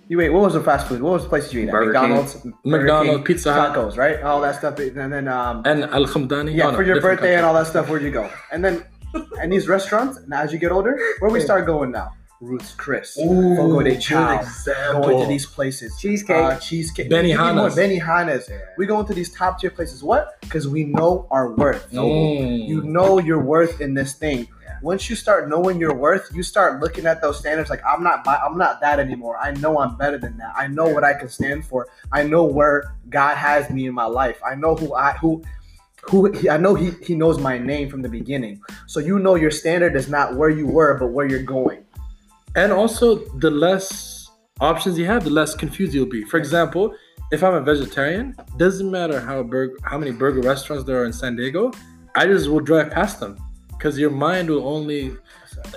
You 0.10 0.22
ate. 0.22 0.30
What 0.30 0.44
was 0.44 0.54
the 0.54 0.62
fast 0.62 0.88
food? 0.88 1.02
What 1.02 1.14
was 1.14 1.24
the 1.24 1.30
places 1.30 1.54
you 1.54 1.62
eat 1.62 1.68
at? 1.68 1.72
Burger 1.72 1.92
King. 1.92 2.02
McDonald's, 2.02 2.36
Burger 2.36 2.56
McDonald's, 2.64 3.18
King, 3.18 3.24
Pizza 3.24 3.54
Hut. 3.54 3.76
tacos, 3.76 3.98
right? 3.98 4.22
All 4.22 4.40
that 4.42 4.56
stuff, 4.56 4.80
and 4.80 5.12
then 5.12 5.28
um, 5.28 5.64
and 5.66 5.84
Al 5.84 6.06
Khamdani. 6.06 6.56
yeah, 6.56 6.68
oh, 6.68 6.72
no, 6.72 6.78
for 6.78 6.84
your 6.84 6.96
different 6.96 7.20
birthday 7.20 7.36
and 7.36 7.46
all 7.46 7.54
that 7.54 7.68
stuff. 7.68 7.90
Where'd 7.90 8.04
you 8.04 8.12
go? 8.12 8.30
And 8.52 8.64
then, 8.64 8.86
and 9.42 9.52
these 9.52 9.68
restaurants. 9.68 10.20
Now, 10.28 10.42
as 10.42 10.54
you 10.54 10.60
get 10.60 10.72
older, 10.72 10.98
where 11.20 11.30
we 11.30 11.42
start 11.42 11.66
going 11.66 11.92
now? 11.92 12.14
Ruth's 12.40 12.74
Chris, 12.76 13.16
Fogo 13.16 13.82
de 13.82 13.94
good 13.94 14.02
Chao, 14.02 14.40
example. 14.40 15.02
going 15.02 15.22
to 15.22 15.28
these 15.28 15.48
places. 15.48 15.98
Cheesecake. 16.00 16.38
Uh, 16.38 16.60
cheesecake. 16.60 17.10
Benihana's. 17.10 17.76
Benihana's. 17.76 18.50
We 18.78 18.86
go 18.86 19.00
into 19.00 19.16
these 19.16 19.34
top 19.34 19.60
tier 19.60 19.72
places. 19.72 20.04
What? 20.04 20.40
Because 20.42 20.68
we 20.68 20.84
know 20.84 21.28
our 21.32 21.56
worth. 21.56 21.92
Mm. 21.92 22.68
You 22.68 22.84
know 22.84 23.18
your 23.18 23.42
worth 23.42 23.82
in 23.82 23.96
this 23.96 24.14
thing. 24.14 24.48
Once 24.82 25.10
you 25.10 25.16
start 25.16 25.50
knowing 25.50 25.80
your 25.80 25.94
worth, 25.94 26.30
you 26.34 26.44
start 26.44 26.80
looking 26.80 27.06
at 27.06 27.22
those 27.22 27.40
standards 27.40 27.70
like 27.70 27.82
I'm 27.86 28.04
not 28.04 28.28
I'm 28.28 28.58
not 28.58 28.80
that 28.82 29.00
anymore. 29.00 29.38
I 29.38 29.52
know 29.52 29.80
I'm 29.80 29.96
better 29.98 30.18
than 30.18 30.38
that. 30.38 30.54
I 30.56 30.68
know 30.68 30.88
what 30.88 31.04
I 31.04 31.14
can 31.14 31.30
stand 31.30 31.66
for. 31.66 31.88
I 32.12 32.24
know 32.24 32.44
where 32.44 32.96
God 33.10 33.36
has 33.36 33.70
me 33.70 33.88
in 33.88 33.94
my 33.94 34.06
life. 34.06 34.40
I 34.46 34.56
know 34.56 34.76
who 34.76 34.94
I 34.94 35.14
who 35.14 35.44
who 36.04 36.32
he, 36.32 36.50
I 36.50 36.58
know 36.58 36.76
he 36.76 36.92
he 37.04 37.16
knows 37.16 37.40
my 37.40 37.58
name 37.58 37.90
from 37.90 38.02
the 38.02 38.10
beginning. 38.10 38.62
So 38.86 39.00
you 39.00 39.20
know 39.20 39.36
your 39.36 39.52
standard 39.52 39.96
is 39.96 40.10
not 40.10 40.36
where 40.36 40.50
you 40.50 40.68
were, 40.68 40.98
but 40.98 41.08
where 41.08 41.26
you're 41.26 41.44
going. 41.44 41.84
And 42.56 42.72
also, 42.72 43.18
the 43.38 43.52
less 43.52 44.32
options 44.60 44.98
you 44.98 45.06
have, 45.06 45.24
the 45.24 45.30
less 45.30 45.54
confused 45.54 45.94
you'll 45.94 46.08
be. 46.08 46.24
For 46.24 46.38
example, 46.38 46.96
if 47.32 47.44
I'm 47.44 47.54
a 47.54 47.62
vegetarian, 47.62 48.36
doesn't 48.58 48.90
matter 48.90 49.20
how 49.20 49.44
burger, 49.44 49.78
how 49.84 49.98
many 49.98 50.12
burger 50.12 50.42
restaurants 50.42 50.86
there 50.86 51.02
are 51.02 51.06
in 51.06 51.14
San 51.14 51.36
Diego, 51.36 51.72
I 52.16 52.26
just 52.26 52.50
will 52.50 52.62
drive 52.62 52.92
past 52.92 53.20
them 53.20 53.38
because 53.78 53.98
your 53.98 54.10
mind 54.10 54.50
will 54.50 54.68
only, 54.68 55.16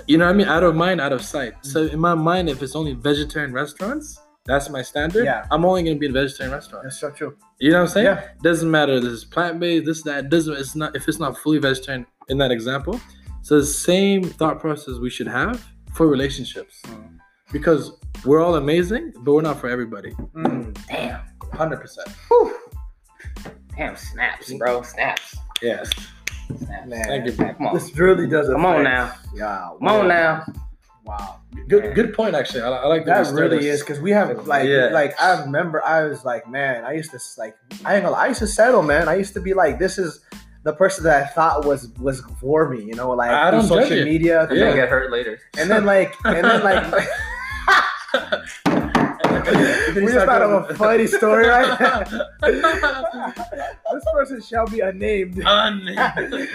you 0.07 0.17
know 0.17 0.25
what 0.25 0.33
I 0.33 0.37
mean, 0.37 0.47
out 0.47 0.63
of 0.63 0.75
mind, 0.75 0.99
out 1.01 1.13
of 1.13 1.21
sight. 1.23 1.53
So 1.61 1.83
in 1.83 1.99
my 1.99 2.15
mind, 2.15 2.49
if 2.49 2.61
it's 2.63 2.75
only 2.75 2.93
vegetarian 2.93 3.53
restaurants, 3.53 4.19
that's 4.45 4.69
my 4.69 4.81
standard. 4.81 5.25
Yeah. 5.25 5.45
I'm 5.51 5.63
only 5.65 5.83
gonna 5.83 5.97
be 5.97 6.07
in 6.07 6.13
vegetarian 6.13 6.51
restaurants. 6.53 6.85
That's 6.85 6.99
so 6.99 7.11
true. 7.11 7.37
You 7.59 7.71
know 7.71 7.77
what 7.77 7.81
I'm 7.83 7.87
saying? 7.89 8.05
Yeah. 8.07 8.27
Doesn't 8.41 8.69
matter. 8.71 8.99
This 8.99 9.11
is 9.13 9.23
plant 9.25 9.59
based. 9.59 9.85
This 9.85 10.01
that 10.03 10.29
doesn't. 10.29 10.55
It's 10.57 10.75
not 10.75 10.95
if 10.95 11.07
it's 11.07 11.19
not 11.19 11.37
fully 11.37 11.59
vegetarian 11.59 12.07
in 12.27 12.39
that 12.39 12.51
example. 12.51 12.99
So 13.43 13.59
the 13.59 13.65
same 13.65 14.23
thought 14.23 14.59
process 14.59 14.97
we 14.99 15.09
should 15.11 15.27
have 15.27 15.63
for 15.93 16.07
relationships, 16.07 16.81
Mm. 16.85 17.17
because 17.51 17.91
we're 18.25 18.41
all 18.41 18.55
amazing, 18.55 19.13
but 19.19 19.33
we're 19.33 19.41
not 19.41 19.59
for 19.59 19.69
everybody. 19.69 20.11
Mm. 20.35 20.75
Damn. 20.87 21.19
Hundred 21.53 21.77
percent. 21.81 22.07
Damn, 23.77 23.95
snaps, 23.95 24.53
bro. 24.53 24.81
Snaps. 24.83 25.35
Yes. 25.61 25.89
Snaps. 26.57 26.87
Man. 26.89 27.03
Thank 27.05 27.25
you. 27.25 27.31
Come 27.33 27.67
on. 27.67 27.73
This 27.73 27.95
really 27.97 28.27
does 28.27 28.47
Come 28.47 28.65
on 28.65 28.85
affect- 28.85 28.85
now. 28.85 29.13
Yeah. 29.35 29.69
Come 29.79 29.87
on 29.87 30.07
now. 30.07 30.45
Wow. 31.05 31.39
Good. 31.67 31.95
Good 31.95 32.13
point. 32.13 32.35
Actually, 32.35 32.61
I, 32.61 32.69
I 32.69 32.85
like 32.87 33.05
That 33.05 33.25
you 33.27 33.33
really 33.33 33.47
started- 33.49 33.65
is 33.65 33.79
because 33.81 33.99
we 33.99 34.11
have 34.11 34.47
like 34.47 34.67
Yeah. 34.67 34.89
like 34.91 35.19
I 35.19 35.41
remember 35.41 35.83
I 35.83 36.03
was 36.05 36.23
like 36.23 36.47
man 36.49 36.85
I 36.85 36.93
used 36.93 37.11
to 37.11 37.19
like 37.37 37.55
I 37.85 37.95
ain't 37.95 38.03
gonna 38.03 38.15
I 38.15 38.27
used 38.27 38.39
to 38.39 38.47
settle 38.47 38.83
man 38.83 39.09
I 39.09 39.15
used 39.15 39.33
to 39.33 39.41
be 39.41 39.53
like 39.53 39.79
this 39.79 39.97
is 39.97 40.19
the 40.63 40.73
person 40.73 41.03
that 41.05 41.23
I 41.23 41.27
thought 41.27 41.65
was 41.65 41.89
was 41.99 42.21
for 42.39 42.69
me 42.69 42.83
you 42.83 42.93
know 42.93 43.09
like 43.11 43.31
I 43.31 43.49
don't 43.51 43.63
social 43.63 43.97
you. 43.97 44.05
media 44.05 44.43
And 44.47 44.57
Yeah. 44.57 44.65
then 44.65 44.75
get 44.75 44.89
hurt 44.89 45.11
later. 45.11 45.39
and 45.57 45.69
then 45.71 45.85
like 45.85 46.13
and 46.23 46.45
then 46.45 46.63
like 46.63 47.07
we 49.95 50.11
just 50.11 50.25
thought 50.25 50.41
of 50.41 50.69
a 50.69 50.75
funny 50.75 51.07
story 51.07 51.47
right? 51.47 52.07
This 53.93 54.05
person 54.13 54.41
shall 54.41 54.65
be 54.67 54.79
unnamed. 54.79 55.41
Unnamed. 55.45 56.47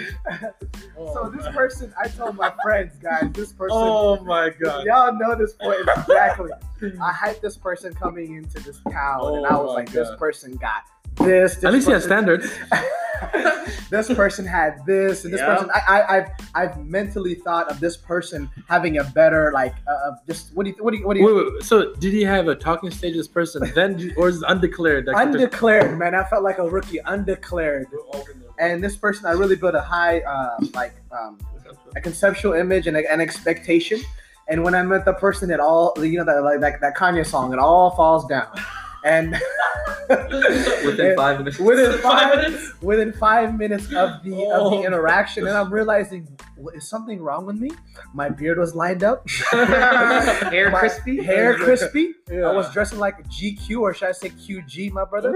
So 0.95 1.31
this 1.35 1.47
person 1.55 1.93
I 2.01 2.07
told 2.07 2.35
my 2.35 2.51
friends 2.63 2.97
guys 2.97 3.31
this 3.33 3.53
person 3.53 3.77
Oh 3.79 4.23
my 4.23 4.49
god. 4.49 4.85
Y'all 4.85 5.13
know 5.17 5.35
this 5.35 5.53
point 5.53 5.79
exactly. 5.97 6.51
I 6.81 7.11
hyped 7.11 7.41
this 7.41 7.57
person 7.57 7.93
coming 7.93 8.35
into 8.35 8.59
this 8.59 8.79
town, 8.91 9.37
and 9.37 9.45
I 9.45 9.55
Oh 9.55 9.65
was 9.65 9.75
like, 9.75 9.91
this 9.91 10.09
person 10.17 10.55
got 10.55 10.83
this. 11.19 11.55
this 11.55 11.63
At 11.63 11.73
least 11.73 11.87
he 11.87 11.93
has 11.93 12.03
standards. 12.03 12.47
this 13.89 14.13
person 14.13 14.45
had 14.45 14.85
this, 14.85 15.23
and 15.25 15.33
this 15.33 15.41
Yeah. 15.41 15.55
person. 15.55 15.69
I, 15.73 15.81
I, 15.87 16.17
I've, 16.17 16.27
I've 16.55 16.85
mentally 16.85 17.35
thought 17.35 17.69
of 17.69 17.79
this 17.79 17.97
person 17.97 18.49
having 18.67 18.97
a 18.97 19.03
better, 19.03 19.51
like, 19.53 19.75
uh, 19.87 20.11
just 20.27 20.55
what 20.55 20.65
do 20.65 20.71
you, 20.71 20.83
what 20.83 20.91
do 20.91 20.97
you, 20.97 21.07
what 21.07 21.13
do 21.15 21.19
you? 21.21 21.25
Wait, 21.25 21.53
wait, 21.53 21.63
so 21.63 21.93
did 21.95 22.13
he 22.13 22.23
have 22.23 22.47
a 22.47 22.55
talking 22.55 22.91
stage 22.91 23.15
this 23.15 23.27
person 23.27 23.69
then, 23.75 24.13
or 24.17 24.29
is 24.29 24.37
it 24.37 24.43
undeclared? 24.47 25.07
Like, 25.07 25.27
Undeclared, 25.27 25.97
man. 25.97 26.15
I 26.15 26.23
felt 26.25 26.43
like 26.43 26.57
a 26.57 26.67
rookie. 26.69 26.99
Undeclared. 27.05 27.87
And 28.59 28.83
this 28.83 28.95
person, 28.95 29.25
I 29.25 29.31
really 29.31 29.55
built 29.55 29.75
a 29.75 29.81
high, 29.81 30.21
uh, 30.21 30.57
like, 30.73 30.93
um, 31.11 31.37
a 31.95 32.01
conceptual 32.01 32.53
image 32.53 32.87
and 32.87 32.97
a, 32.97 33.11
an 33.11 33.21
expectation. 33.21 33.99
And 34.49 34.63
when 34.63 34.75
I 34.75 34.81
met 34.83 35.03
the 35.05 35.13
person, 35.13 35.51
it 35.51 35.59
all, 35.59 35.93
you 35.97 36.17
know, 36.17 36.25
that 36.25 36.41
like 36.41 36.61
that, 36.61 36.79
that 36.81 36.95
Kanye 36.95 37.25
song, 37.25 37.53
it 37.53 37.59
all 37.59 37.91
falls 37.91 38.25
down. 38.27 38.47
And 39.07 39.35
Within 40.85 41.15
five 41.15 41.39
minutes. 41.39 41.59
Within 41.59 41.97
five, 41.99 42.35
minutes. 42.35 42.81
within 42.81 43.11
five 43.13 43.57
minutes 43.57 43.85
of 43.93 44.23
the 44.23 44.33
of 44.55 44.61
Oh. 44.61 44.69
the 44.81 44.85
interaction, 44.87 45.45
and 45.47 45.55
I'm 45.57 45.71
realizing, 45.71 46.27
is 46.73 46.87
something 46.89 47.21
wrong 47.21 47.45
with 47.45 47.57
me? 47.57 47.71
My 48.13 48.29
beard 48.29 48.57
was 48.57 48.73
lined 48.75 49.03
up, 49.03 49.29
Hair 49.51 50.71
My 50.71 50.79
crispy. 50.79 51.23
hair 51.23 51.55
crispy. 51.65 52.13
Yeah. 52.31 52.47
I 52.49 52.53
was 52.53 52.71
dressing 52.71 52.99
like 52.99 53.19
a 53.19 53.23
GQ, 53.23 53.79
or 53.81 53.93
should 53.93 54.09
I 54.09 54.11
say 54.13 54.29
QG, 54.29 54.91
my 54.91 55.05
brother? 55.05 55.29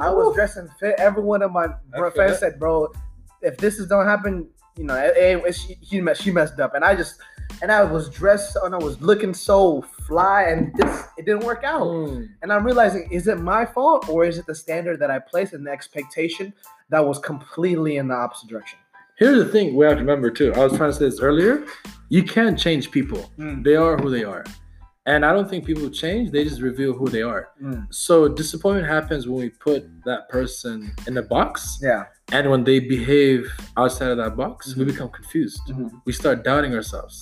I 0.00 0.10
was 0.10 0.34
dressing 0.34 0.68
fit. 0.78 0.94
Every 0.98 1.22
one 1.22 1.42
of 1.42 1.52
my 1.52 1.66
bro- 1.96 2.10
friends 2.10 2.38
said, 2.38 2.58
"Bro, 2.58 2.92
if 3.40 3.56
this 3.58 3.78
is 3.78 3.88
don't 3.88 4.06
happen, 4.06 4.48
you 4.76 4.84
know, 4.84 4.94
it, 4.96 5.14
it, 5.16 5.54
she, 5.54 5.76
he 5.80 6.00
messed, 6.00 6.22
she 6.22 6.30
messed 6.30 6.58
up." 6.60 6.74
And 6.74 6.84
I 6.84 6.94
just, 6.94 7.20
and 7.60 7.70
I 7.70 7.84
was 7.84 8.08
dressed 8.08 8.56
and 8.62 8.74
I 8.74 8.78
was 8.78 9.00
looking 9.00 9.34
so 9.34 9.82
fly, 10.06 10.44
and 10.44 10.72
this 10.76 11.04
it 11.16 11.26
didn't 11.26 11.44
work 11.44 11.64
out. 11.64 11.86
Mm. 11.86 12.28
And 12.42 12.52
I'm 12.52 12.64
realizing, 12.64 13.08
is 13.10 13.26
it 13.26 13.38
my 13.38 13.64
fault 13.64 14.08
or 14.08 14.24
is 14.24 14.38
it 14.38 14.46
the 14.46 14.54
standard 14.54 14.98
that 15.00 15.10
I 15.10 15.18
placed 15.18 15.52
and 15.52 15.66
the 15.66 15.70
expectation 15.70 16.52
that 16.90 17.04
was 17.04 17.18
completely 17.18 17.96
in 17.96 18.08
the 18.08 18.14
opposite 18.14 18.48
direction? 18.48 18.78
Here's 19.16 19.44
the 19.44 19.50
thing 19.50 19.76
we 19.76 19.84
have 19.84 19.94
to 19.94 20.00
remember 20.00 20.30
too. 20.30 20.52
I 20.54 20.64
was 20.64 20.76
trying 20.76 20.90
to 20.90 20.96
say 20.96 21.04
this 21.04 21.20
earlier. 21.20 21.64
You 22.08 22.22
can't 22.22 22.58
change 22.58 22.90
people. 22.90 23.30
Mm. 23.38 23.62
They 23.62 23.76
are 23.76 23.96
who 23.96 24.10
they 24.10 24.24
are. 24.24 24.44
And 25.04 25.24
I 25.24 25.32
don't 25.32 25.50
think 25.50 25.64
people 25.66 25.90
change, 25.90 26.30
they 26.30 26.44
just 26.44 26.60
reveal 26.60 26.92
who 26.92 27.08
they 27.08 27.22
are. 27.22 27.48
Mm. 27.60 27.92
So 27.92 28.28
disappointment 28.28 28.86
happens 28.86 29.26
when 29.26 29.38
we 29.40 29.48
put 29.50 29.84
that 30.04 30.28
person 30.28 30.92
in 31.08 31.16
a 31.18 31.22
box 31.22 31.78
Yeah. 31.82 32.04
and 32.30 32.48
when 32.50 32.62
they 32.62 32.78
behave 32.78 33.50
outside 33.76 34.10
of 34.12 34.18
that 34.18 34.36
box, 34.36 34.76
we 34.76 34.84
Mhm. 34.84 34.92
become 34.92 35.08
confused. 35.10 35.60
Mhm. 35.68 35.90
We 36.04 36.12
start 36.12 36.44
doubting 36.44 36.72
ourselves. 36.74 37.20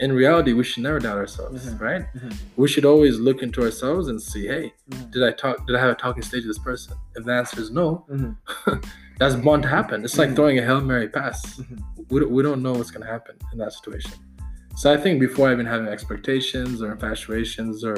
In 0.00 0.12
reality, 0.12 0.52
we 0.52 0.64
should 0.64 0.82
never 0.82 0.98
doubt 0.98 1.16
ourselves, 1.16 1.64
Mhm. 1.64 1.80
right? 1.80 2.04
Mhm. 2.16 2.34
We 2.56 2.66
should 2.66 2.84
always 2.84 3.20
look 3.20 3.40
into 3.40 3.62
ourselves 3.62 4.08
and 4.08 4.20
see, 4.20 4.48
hey, 4.48 4.74
Mhm. 4.90 5.12
did 5.12 5.22
I 5.22 5.30
talk 5.30 5.64
did 5.66 5.76
I 5.76 5.80
have 5.80 5.90
a 5.90 5.94
talking 5.94 6.24
stage 6.24 6.42
with 6.44 6.56
this 6.56 6.64
person? 6.64 6.94
If 7.14 7.24
the 7.24 7.32
answer 7.34 7.60
is 7.60 7.70
no, 7.70 8.04
Mhm. 8.10 8.36
that's 9.20 9.36
bound 9.36 9.62
to 9.62 9.68
happen. 9.68 10.04
It's 10.04 10.18
like 10.18 10.34
throwing 10.34 10.58
a 10.58 10.62
Hail 10.62 10.80
Mary 10.80 11.08
pass. 11.08 11.60
We, 12.10 12.18
don't, 12.18 12.32
we 12.32 12.42
don't 12.42 12.62
know 12.64 12.72
what's 12.72 12.90
going 12.90 13.06
to 13.06 13.12
happen 13.16 13.36
in 13.52 13.58
that 13.58 13.72
situation. 13.72 14.10
So 14.76 14.92
I 14.92 14.96
think 14.96 15.20
before 15.20 15.48
I 15.48 15.52
even 15.52 15.66
having 15.66 15.88
expectations 15.88 16.82
or 16.82 16.92
infatuations 16.92 17.84
or 17.84 17.96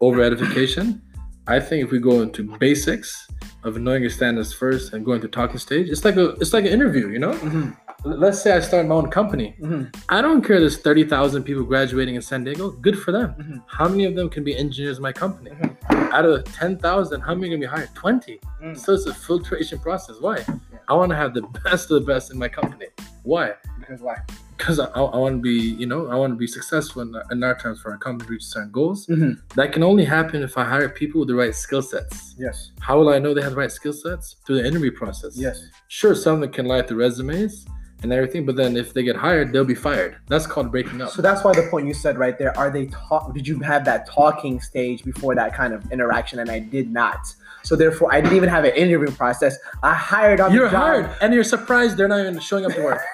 over 0.00 0.22
edification, 0.22 1.02
I 1.48 1.60
think 1.60 1.84
if 1.84 1.90
we 1.92 2.00
go 2.00 2.22
into 2.22 2.56
basics 2.58 3.28
of 3.62 3.78
knowing 3.78 4.02
your 4.02 4.10
standards 4.10 4.52
first 4.52 4.92
and 4.92 5.04
going 5.04 5.20
to 5.20 5.28
talking 5.28 5.58
stage, 5.58 5.88
it's 5.88 6.04
like 6.04 6.16
a 6.16 6.30
it's 6.40 6.52
like 6.52 6.64
an 6.64 6.72
interview, 6.72 7.08
you 7.08 7.18
know? 7.20 7.32
Mhm. 7.34 7.76
Let's 8.04 8.40
say 8.40 8.52
I 8.52 8.60
start 8.60 8.86
my 8.86 8.94
own 8.96 9.10
company. 9.10 9.56
Mhm. 9.60 9.94
I 10.08 10.20
don't 10.20 10.42
care 10.44 10.60
there's 10.60 10.76
30,000 10.78 11.44
people 11.44 11.62
graduating 11.64 12.14
in 12.16 12.22
San 12.22 12.44
Diego. 12.44 12.70
Good 12.70 12.98
for 12.98 13.10
them. 13.12 13.34
Mhm. 13.40 13.62
How 13.68 13.88
many 13.88 14.04
of 14.04 14.14
them 14.16 14.28
can 14.28 14.42
be 14.44 14.56
engineers 14.56 14.96
in 14.98 15.02
my 15.02 15.12
company? 15.12 15.50
Mhm. 15.50 16.10
Out 16.12 16.24
of 16.24 16.44
10,000, 16.44 17.20
how 17.20 17.34
many 17.34 17.50
to 17.50 17.58
be 17.58 17.66
hired? 17.66 17.90
20. 17.94 18.40
Mm. 18.62 18.76
So 18.76 18.92
it's 18.94 19.06
a 19.06 19.14
filtration 19.14 19.78
process. 19.78 20.16
Why? 20.20 20.44
I 20.88 20.94
want 20.94 21.10
to 21.10 21.16
have 21.16 21.32
the 21.34 21.42
best 21.64 21.90
of 21.90 22.00
the 22.00 22.06
best 22.12 22.32
in 22.32 22.38
my 22.38 22.48
company. 22.48 22.86
Why? 23.22 23.54
Because 23.78 24.00
why? 24.00 24.16
Because 24.56 24.78
I, 24.78 24.86
I 24.86 25.16
want 25.16 25.36
to 25.36 25.40
be, 25.42 25.50
you 25.74 25.86
know, 25.86 26.08
I 26.08 26.14
want 26.16 26.32
to 26.32 26.36
be 26.36 26.46
successful 26.46 27.02
in, 27.02 27.14
in 27.30 27.42
our 27.44 27.56
terms 27.58 27.80
for 27.80 27.90
our 27.92 27.98
company 27.98 28.26
to 28.26 28.32
reach 28.32 28.44
certain 28.44 28.70
goals. 28.70 29.06
Mhm. 29.06 29.38
That 29.54 29.72
can 29.72 29.82
only 29.82 30.04
happen 30.04 30.42
if 30.42 30.56
I 30.56 30.64
hire 30.64 30.88
people 30.88 31.20
with 31.20 31.28
the 31.28 31.34
right 31.34 31.54
skill 31.54 31.82
sets. 31.82 32.34
Yes. 32.38 32.70
How 32.80 32.98
will 32.98 33.08
I 33.10 33.18
know 33.18 33.34
they 33.34 33.42
have 33.42 33.52
the 33.52 33.58
right 33.58 33.70
skill 33.72 33.92
sets? 33.92 34.36
Through 34.46 34.56
the 34.62 34.66
interview 34.66 34.90
process. 34.92 35.36
Yes. 35.36 35.62
Sure, 35.88 36.14
some 36.14 36.34
of 36.36 36.40
them 36.40 36.50
can 36.52 36.66
lie 36.66 36.82
through 36.82 36.98
resumes 36.98 37.66
and 38.02 38.12
everything, 38.12 38.44
but 38.46 38.56
then 38.56 38.76
if 38.76 38.92
they 38.94 39.02
get 39.02 39.16
hired, 39.16 39.52
they'll 39.52 39.64
be 39.64 39.74
fired. 39.74 40.16
That's 40.28 40.46
called 40.46 40.70
breaking 40.70 41.00
up. 41.00 41.10
So 41.10 41.22
that's 41.22 41.42
why 41.44 41.52
the 41.52 41.66
point 41.70 41.86
you 41.86 41.94
said 41.94 42.18
right 42.18 42.38
there. 42.38 42.56
Are 42.58 42.70
they 42.70 42.86
talk? 42.86 43.34
Did 43.34 43.46
you 43.48 43.58
have 43.60 43.84
that 43.86 44.06
talking 44.08 44.60
stage 44.60 45.04
before 45.04 45.34
that 45.34 45.54
kind 45.54 45.72
of 45.74 45.90
interaction? 45.92 46.38
And 46.40 46.50
I 46.50 46.58
did 46.60 46.90
not. 46.90 47.26
So 47.62 47.74
therefore, 47.74 48.12
I 48.14 48.20
didn't 48.20 48.36
even 48.36 48.48
have 48.48 48.64
an 48.64 48.72
interview 48.74 49.10
process. 49.14 49.56
I 49.82 49.92
hired 49.94 50.40
on 50.40 50.52
You're 50.52 50.66
the 50.66 50.70
job. 50.72 50.82
hired, 50.82 51.10
and 51.20 51.34
you're 51.34 51.42
surprised 51.44 51.96
they're 51.96 52.06
not 52.08 52.20
even 52.20 52.38
showing 52.38 52.64
up 52.64 52.72
to 52.72 52.82
work. 52.82 53.00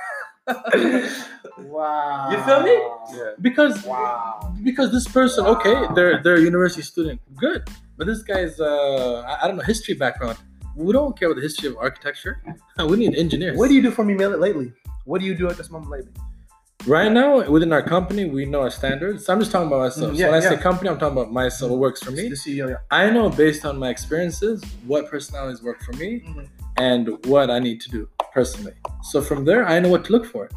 wow. 1.59 2.31
You 2.31 2.43
feel 2.43 2.63
me? 2.63 2.77
Yeah. 3.17 3.31
Because 3.41 3.85
Wow. 3.85 4.55
because 4.63 4.91
this 4.93 5.07
person, 5.07 5.47
okay, 5.47 5.87
they're 5.95 6.23
they're 6.23 6.37
a 6.37 6.41
university 6.41 6.83
student, 6.83 7.21
good, 7.37 7.69
but 7.97 8.07
this 8.07 8.23
guy's 8.23 8.59
uh 8.61 9.23
I, 9.27 9.45
I 9.45 9.47
don't 9.47 9.57
know 9.57 9.63
history 9.63 9.95
background. 9.95 10.39
We 10.75 10.93
don't 10.93 11.19
care 11.19 11.29
about 11.29 11.37
the 11.37 11.43
history 11.43 11.69
of 11.69 11.77
architecture. 11.77 12.43
We 12.91 12.97
need 12.97 13.15
engineers. 13.15 13.57
What 13.57 13.69
do 13.69 13.75
you 13.75 13.83
do 13.83 13.91
for 13.91 14.05
me 14.05 14.15
lately? 14.17 14.73
What 15.05 15.21
do 15.21 15.27
you 15.27 15.35
do 15.35 15.49
at 15.49 15.57
this 15.57 15.71
moment 15.71 15.91
lately? 15.91 16.13
Right 16.87 17.11
now 17.11 17.49
within 17.51 17.73
our 17.73 17.83
company? 17.83 18.25
We 18.29 18.45
know 18.45 18.61
our 18.63 18.71
standards. 18.71 19.27
So 19.27 19.33
I'm 19.33 19.39
just 19.39 19.53
talking 19.53 19.69
about 19.69 19.81
myself. 19.81 20.13
So 20.13 20.19
yeah, 20.19 20.31
when 20.31 20.35
I 20.35 20.41
say 20.41 20.57
company, 20.57 20.91
I'm 20.91 20.99
talking 20.99 21.19
about 21.19 21.33
myself. 21.33 21.71
What 21.71 21.81
works 21.81 22.03
for 22.03 22.11
me? 22.11 22.29
The 22.29 22.37
CEO. 22.37 22.69
Yeah. 22.71 22.77
I 22.91 23.11
know 23.11 23.29
based 23.31 23.65
on 23.65 23.79
my 23.79 23.91
experiences 23.91 24.63
what 24.87 25.11
personalities 25.11 25.63
work 25.63 25.83
for 25.83 25.93
me 25.93 26.21
Mhm. 26.21 26.49
and 26.79 27.25
what 27.27 27.51
I 27.51 27.59
need 27.59 27.81
to 27.83 27.91
do 27.91 28.09
personally. 28.33 28.75
So 29.11 29.21
from 29.21 29.45
there, 29.45 29.67
I 29.67 29.81
know 29.81 29.89
what 29.89 30.05
to 30.07 30.13
look 30.13 30.27
for. 30.27 30.49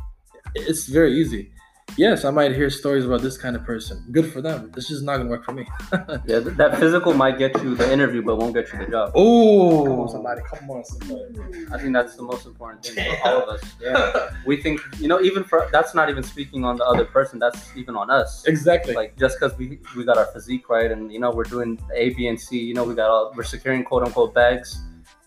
It's 0.55 0.85
very 0.87 1.13
easy. 1.13 1.51
Yes, 1.97 2.25
I 2.25 2.29
might 2.29 2.51
hear 2.53 2.69
stories 2.69 3.05
about 3.05 3.21
this 3.21 3.37
kind 3.37 3.55
of 3.55 3.63
person. 3.63 4.03
Good 4.11 4.33
for 4.33 4.41
them. 4.41 4.69
It's 4.75 4.89
just 4.89 5.01
not 5.03 5.15
gonna 5.17 5.29
work 5.29 5.45
for 5.45 5.53
me. 5.53 5.65
Yeah, 6.27 6.39
th- 6.41 6.57
that 6.57 6.77
physical 6.77 7.13
might 7.13 7.37
get 7.37 7.55
you 7.63 7.73
the 7.75 7.89
interview, 7.91 8.21
but 8.21 8.35
won't 8.37 8.53
get 8.53 8.71
you 8.73 8.79
the 8.79 8.87
job. 8.87 9.11
Oh, 9.15 9.85
Come 9.85 9.99
on, 9.99 10.09
somebody. 10.09 10.41
Come 10.51 10.69
on, 10.71 10.83
somebody. 10.83 11.65
I 11.71 11.77
think 11.77 11.93
that's 11.93 12.15
the 12.17 12.23
most 12.23 12.45
important 12.47 12.83
thing 12.83 12.95
for 13.21 13.27
all 13.29 13.43
of 13.43 13.49
us. 13.49 13.63
Yeah. 13.79 14.29
We 14.45 14.61
think, 14.61 14.81
you 14.99 15.07
know, 15.07 15.21
even 15.21 15.45
for 15.45 15.69
that's 15.71 15.95
not 15.95 16.09
even 16.09 16.23
speaking 16.23 16.65
on 16.65 16.75
the 16.75 16.83
other 16.83 17.05
person. 17.05 17.39
That's 17.39 17.73
even 17.77 17.95
on 17.95 18.09
us. 18.09 18.45
Exactly. 18.45 18.93
Like 18.93 19.15
just 19.17 19.39
because 19.39 19.57
we 19.57 19.79
we 19.95 20.03
got 20.03 20.17
our 20.17 20.25
physique 20.27 20.67
right, 20.69 20.91
and 20.91 21.13
you 21.13 21.19
know 21.19 21.31
we're 21.31 21.43
doing 21.43 21.79
A, 21.95 22.09
B, 22.15 22.27
and 22.27 22.37
C. 22.39 22.59
You 22.59 22.73
know 22.73 22.83
we 22.83 22.95
got 22.95 23.09
all 23.09 23.31
we're 23.37 23.43
securing 23.43 23.85
quote 23.85 24.03
unquote 24.03 24.33
bags. 24.33 24.81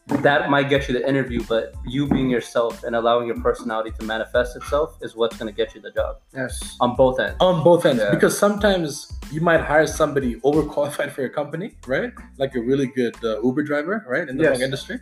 That 0.09 0.49
might 0.51 0.69
get 0.71 0.89
you 0.89 0.95
the 0.95 1.07
interview, 1.07 1.41
but 1.49 1.75
you 1.87 2.07
being 2.09 2.31
yourself 2.31 2.83
and 2.83 2.97
allowing 2.97 3.27
your 3.27 3.39
personality 3.41 3.91
to 3.99 4.05
manifest 4.05 4.57
itself 4.57 4.97
is 5.03 5.15
what's 5.15 5.37
going 5.37 5.53
to 5.53 5.57
get 5.57 5.75
you 5.75 5.81
the 5.83 5.91
job 5.91 6.17
Yes. 6.35 6.77
on 6.81 6.97
both 6.97 7.21
ends. 7.21 7.37
on 7.41 7.63
both 7.63 7.85
ends 7.85 8.03
Yeah. 8.03 8.11
because 8.11 8.37
sometimes 8.37 9.13
you 9.31 9.41
might 9.43 9.61
hire 9.61 9.87
somebody 9.87 10.37
overqualified 10.41 11.11
for 11.11 11.21
your 11.21 11.31
company, 11.31 11.77
right? 11.87 12.13
Like 12.39 12.55
a 12.55 12.61
really 12.61 12.87
good 12.87 13.17
uh, 13.23 13.43
Uber 13.43 13.63
driver, 13.65 14.05
right, 14.09 14.27
in 14.29 14.37
the 14.39 14.45
Yes. 14.45 14.53
wrong 14.53 14.63
industry. 14.63 14.99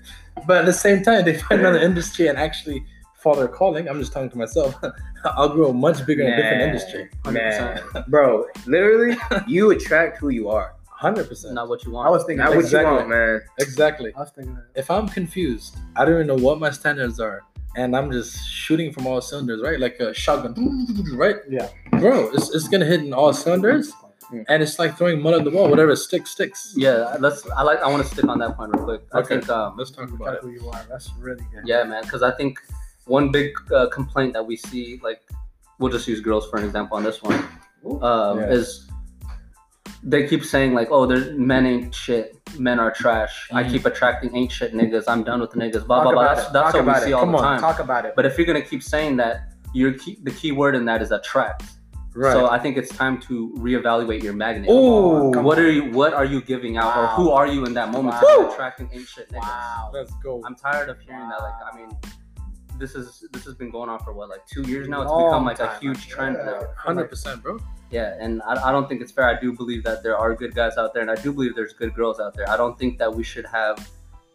But 0.46 0.58
at 0.58 0.66
the 0.66 0.72
same 0.72 1.02
time, 1.04 1.24
they 1.24 1.34
find 1.38 1.60
another 1.60 1.78
industry 1.78 2.26
and 2.28 2.36
actually 2.36 2.84
follow 3.14 3.36
their 3.38 3.48
calling. 3.48 3.88
I'm 3.88 3.98
just 4.00 4.12
talking 4.12 4.30
to 4.30 4.38
myself. 4.38 4.74
I'll 5.24 5.48
grow 5.48 5.72
much 5.72 6.04
bigger 6.06 6.22
in 6.22 6.32
a 6.32 6.36
different 6.36 6.58
Man. 6.58 6.68
industry. 6.68 7.10
Man, 7.30 7.80
bro, 8.08 8.46
literally, 8.66 9.16
you 9.46 9.70
attract 9.70 10.18
who 10.18 10.28
you 10.30 10.48
are. 10.48 10.74
Hundred 10.98 11.28
percent. 11.28 11.52
Not 11.54 11.68
what 11.68 11.84
you 11.84 11.90
want. 11.92 12.08
I 12.08 12.10
was 12.10 12.22
thinking. 12.24 12.38
Not 12.44 12.50
what 12.56 12.60
Exactly. 12.60 12.90
you 12.90 12.96
want, 12.96 13.08
man. 13.10 13.40
Exactly. 13.58 14.12
I 14.16 14.20
was 14.20 14.30
thinking. 14.30 14.54
that. 14.54 14.64
If 14.74 14.90
I'm 14.90 15.06
confused, 15.08 15.76
I 15.94 16.04
don't 16.04 16.14
even 16.14 16.26
know 16.26 16.36
what 16.42 16.58
my 16.58 16.70
standards 16.70 17.20
are, 17.20 17.42
and 17.76 17.94
I'm 17.94 18.10
just 18.10 18.48
shooting 18.48 18.92
from 18.94 19.06
all 19.06 19.20
cylinders, 19.20 19.60
right? 19.62 19.78
Like 19.78 20.00
a 20.00 20.14
shotgun, 20.14 20.54
right? 21.14 21.36
Yeah. 21.50 21.68
Bro, 22.00 22.30
it's, 22.32 22.54
it's 22.54 22.66
gonna 22.68 22.86
hit 22.86 23.00
in 23.00 23.12
all 23.12 23.32
cylinders, 23.34 23.92
Mm. 24.32 24.44
and 24.48 24.60
it's 24.62 24.76
like 24.80 24.96
throwing 24.98 25.20
mud 25.22 25.34
on 25.34 25.44
the 25.44 25.50
wall. 25.52 25.68
Whatever 25.70 25.94
sticks, 25.94 26.30
sticks. 26.30 26.74
yeah, 26.76 27.16
let's. 27.20 27.48
I 27.50 27.62
like. 27.62 27.78
I 27.80 27.88
want 27.88 28.02
to 28.02 28.08
stick 28.12 28.26
on 28.26 28.38
that 28.40 28.56
point 28.56 28.72
real 28.74 28.84
quick. 28.84 29.02
I 29.12 29.18
Okay. 29.18 29.28
think. 29.36 29.48
Um, 29.50 29.76
Let's 29.76 29.90
talk 29.92 30.10
about 30.10 30.24
That's 30.32 30.38
it. 30.38 30.48
who 30.48 30.50
you 30.52 30.68
are. 30.70 30.82
That's 30.88 31.10
really 31.20 31.44
good. 31.52 31.62
Yeah, 31.64 31.84
man. 31.84 32.02
Because 32.02 32.22
I 32.24 32.32
think 32.32 32.58
one 33.04 33.30
big 33.30 33.52
uh, 33.70 33.86
complaint 33.90 34.32
that 34.32 34.44
we 34.44 34.56
see, 34.56 34.98
like, 35.04 35.20
we'll 35.78 35.92
just 35.92 36.08
use 36.08 36.20
girls 36.20 36.48
for 36.50 36.56
an 36.56 36.64
example 36.64 36.96
on 36.96 37.04
this 37.04 37.22
one, 37.22 37.38
um, 38.02 38.40
Yeah. 38.40 38.46
is 38.50 38.88
they 40.02 40.26
keep 40.26 40.44
saying 40.44 40.74
like, 40.74 40.88
"Oh, 40.90 41.06
there's 41.06 41.36
men 41.36 41.66
ain't 41.66 41.94
shit, 41.94 42.36
men 42.58 42.78
are 42.78 42.90
trash." 42.90 43.48
I 43.52 43.64
Mhm. 43.64 43.70
keep 43.70 43.86
attracting 43.86 44.34
ain't 44.36 44.52
shit 44.52 44.72
niggas. 44.74 45.04
I'm 45.08 45.24
done 45.24 45.40
with 45.40 45.50
the 45.50 45.58
niggas. 45.58 45.86
Blah 45.86 46.02
Talk 46.02 46.12
blah 46.12 46.12
blah. 46.12 46.34
That's, 46.34 46.48
that's 46.50 46.74
what 46.74 46.84
we 46.84 46.90
about 46.90 47.02
see 47.02 47.12
all 47.12 47.20
Come 47.22 47.32
the 47.32 47.38
on, 47.38 47.44
time. 47.44 47.60
Talk 47.60 47.78
about 47.80 48.04
it. 48.06 48.14
But 48.16 48.26
if 48.26 48.36
you're 48.38 48.46
gonna 48.46 48.62
keep 48.62 48.82
saying 48.82 49.16
that, 49.16 49.52
your 49.74 49.92
key, 49.92 50.18
the 50.22 50.30
key 50.30 50.52
word 50.52 50.74
in 50.74 50.84
that 50.86 51.02
is 51.02 51.10
attract. 51.12 51.64
Right. 52.14 52.32
So 52.32 52.48
I 52.48 52.58
think 52.58 52.78
it's 52.78 52.94
time 52.96 53.20
to 53.22 53.52
reevaluate 53.58 54.22
your 54.22 54.32
magnet. 54.32 54.68
Come 54.68 55.44
what 55.44 55.58
on. 55.58 55.64
are 55.64 55.68
you? 55.68 55.90
What 55.90 56.14
are 56.14 56.24
you 56.24 56.40
giving 56.40 56.78
out, 56.78 56.96
or 56.96 57.06
who 57.08 57.30
are 57.30 57.46
you 57.46 57.66
in 57.66 57.74
that 57.74 57.90
moment? 57.90 58.16
Wow. 58.22 58.50
attracting 58.50 58.88
ain't 58.92 59.06
shit 59.06 59.30
niggas. 59.30 59.42
Wow. 59.42 59.90
Let's 59.92 60.12
go. 60.22 60.42
I'm 60.46 60.54
tired 60.54 60.88
of 60.88 60.98
hearing 61.00 61.28
that. 61.28 61.42
Like, 61.42 61.54
I 61.70 61.76
mean, 61.76 61.90
this 62.78 62.94
is 62.94 63.26
this 63.32 63.44
has 63.44 63.54
been 63.54 63.70
going 63.70 63.90
on 63.90 63.98
for 63.98 64.14
what, 64.14 64.30
like 64.30 64.46
two 64.46 64.62
years 64.62 64.88
now. 64.88 65.02
It's 65.02 65.10
Long 65.10 65.26
become 65.26 65.44
like 65.44 65.60
a 65.60 65.78
huge 65.78 66.08
trend 66.08 66.36
now. 66.36 66.60
Hundred 66.76 67.10
percent, 67.10 67.42
bro. 67.42 67.58
Yeah, 67.90 68.16
and 68.20 68.42
I, 68.42 68.68
I 68.68 68.72
don't 68.72 68.88
think 68.88 69.00
it's 69.00 69.12
fair. 69.12 69.24
I 69.24 69.38
do 69.40 69.52
believe 69.52 69.84
that 69.84 70.02
there 70.02 70.16
are 70.16 70.34
good 70.34 70.54
guys 70.54 70.76
out 70.76 70.92
there, 70.92 71.02
and 71.02 71.10
I 71.10 71.14
do 71.16 71.32
believe 71.32 71.54
there's 71.54 71.72
good 71.72 71.94
girls 71.94 72.18
out 72.20 72.34
there. 72.34 72.48
I 72.50 72.56
don't 72.56 72.76
think 72.78 72.98
that 72.98 73.14
we 73.14 73.22
should 73.22 73.46
have 73.46 73.88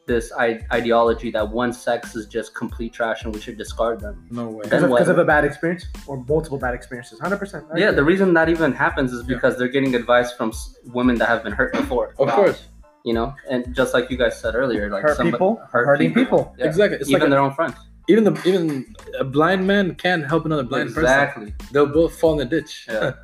this 0.08 0.32
I- 0.38 0.60
ideology 0.74 1.30
that 1.32 1.48
one 1.48 1.72
sex 1.74 2.16
is 2.16 2.26
just 2.26 2.56
complete 2.56 2.92
trash 2.92 3.24
and 3.24 3.34
we 3.36 3.40
should 3.40 3.58
discard 3.58 4.00
them. 4.00 4.26
No 4.32 4.48
way. 4.48 4.64
Because 4.64 4.84
of, 5.10 5.10
of 5.10 5.18
a 5.20 5.26
bad 5.26 5.46
experience 5.46 5.86
or 6.08 6.18
multiple 6.28 6.58
bad 6.58 6.74
experiences. 6.74 7.20
100%. 7.20 7.66
I 7.74 7.78
Yeah, 7.78 7.86
agree. 7.90 7.96
the 7.98 8.04
reason 8.04 8.34
that 8.34 8.50
even 8.50 8.74
happens 8.74 9.14
is 9.14 9.22
Yeah. 9.22 9.36
because 9.36 9.58
they're 9.58 9.68
getting 9.68 9.94
advice 9.96 10.32
from 10.34 10.52
women 10.86 11.18
that 11.20 11.28
have 11.30 11.44
been 11.44 11.54
hurt 11.54 11.72
before. 11.74 12.16
Of 12.18 12.30
course. 12.30 12.64
You 13.06 13.14
know, 13.14 13.36
and 13.50 13.74
just 13.76 13.94
like 13.94 14.10
you 14.10 14.18
guys 14.18 14.40
said 14.40 14.56
earlier, 14.56 14.90
like 14.90 15.04
Hurt 15.04 15.18
somebody- 15.18 15.34
people, 15.34 15.62
hurt 15.72 15.86
hurting 15.86 16.14
people. 16.16 16.56
Yeah. 16.58 16.66
Exactly. 16.66 16.98
It's 16.98 17.10
even 17.10 17.20
like 17.22 17.28
a- 17.28 17.30
their 17.32 17.40
own 17.40 17.54
friends. 17.54 17.76
even 18.10 18.24
the 18.24 18.34
even 18.46 18.94
a 19.20 19.24
blind 19.24 19.66
man 19.68 19.94
can 19.96 20.24
help 20.24 20.46
another 20.46 20.64
blind 20.64 20.90
person. 20.90 21.04
exactly. 21.04 21.54
They'll 21.72 21.86
both 22.02 22.14
fall 22.20 22.34
in 22.34 22.40
the 22.40 22.46
ditch. 22.46 22.88
Yeah. 22.90 23.14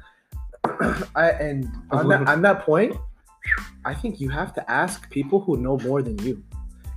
I, 1.15 1.30
and 1.32 1.70
on 1.91 2.07
that, 2.09 2.28
on 2.28 2.41
that 2.41 2.61
point, 2.61 2.95
I 3.86 3.93
think 3.93 4.20
you 4.20 4.30
have 4.30 4.53
to 4.55 4.72
ask 4.72 5.09
people 5.09 5.39
who 5.39 5.57
know 5.57 5.78
more 5.80 6.01
than 6.01 6.18
you. 6.20 6.43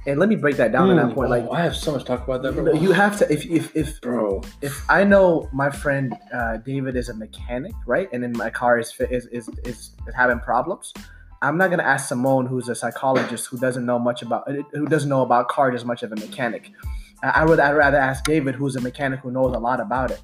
And 0.06 0.18
let 0.18 0.30
me 0.30 0.36
break 0.36 0.56
that 0.56 0.72
down 0.72 0.88
to 0.88 0.94
that 0.94 1.14
point. 1.14 1.28
Like 1.28 1.44
Oh, 1.46 1.52
I 1.52 1.60
have 1.60 1.76
so 1.76 1.92
much 1.92 2.04
talk 2.04 2.24
about 2.24 2.42
that, 2.42 2.54
you, 2.54 2.62
bro. 2.62 2.72
you 2.72 2.92
have 2.92 3.18
to 3.18 3.30
if 3.30 3.44
if 3.44 3.76
if 3.76 4.00
bro. 4.00 4.40
if 4.62 4.82
I 4.88 5.04
know 5.04 5.48
my 5.52 5.70
friend 5.70 6.16
uh, 6.32 6.56
David 6.56 6.96
is 6.96 7.10
a 7.10 7.14
mechanic, 7.14 7.74
right, 7.86 8.08
and 8.12 8.22
then 8.22 8.32
my 8.32 8.48
car 8.48 8.78
is 8.78 8.94
is, 8.98 9.26
is 9.26 9.50
is 9.64 9.94
having 10.16 10.40
problems, 10.40 10.94
I'm 11.42 11.58
not 11.58 11.68
gonna 11.68 11.82
ask 11.82 12.08
Simone, 12.08 12.46
who's 12.46 12.68
a 12.70 12.74
psychologist 12.74 13.46
who 13.48 13.58
doesn't 13.58 13.84
know 13.84 13.98
much 13.98 14.22
about 14.22 14.50
who 14.72 14.86
doesn't 14.86 15.08
know 15.08 15.20
about 15.20 15.48
cars 15.48 15.74
as 15.74 15.84
much 15.84 16.02
of 16.02 16.12
a 16.12 16.16
mechanic. 16.16 16.72
I 17.22 17.42
I 17.42 17.44
would 17.44 17.60
I'd 17.60 17.72
rather 17.72 17.98
ask 17.98 18.24
David, 18.24 18.54
who's 18.54 18.76
a 18.76 18.80
mechanic 18.80 19.20
who 19.20 19.30
knows 19.30 19.54
a 19.54 19.58
lot 19.58 19.80
about 19.80 20.10
it. 20.10 20.20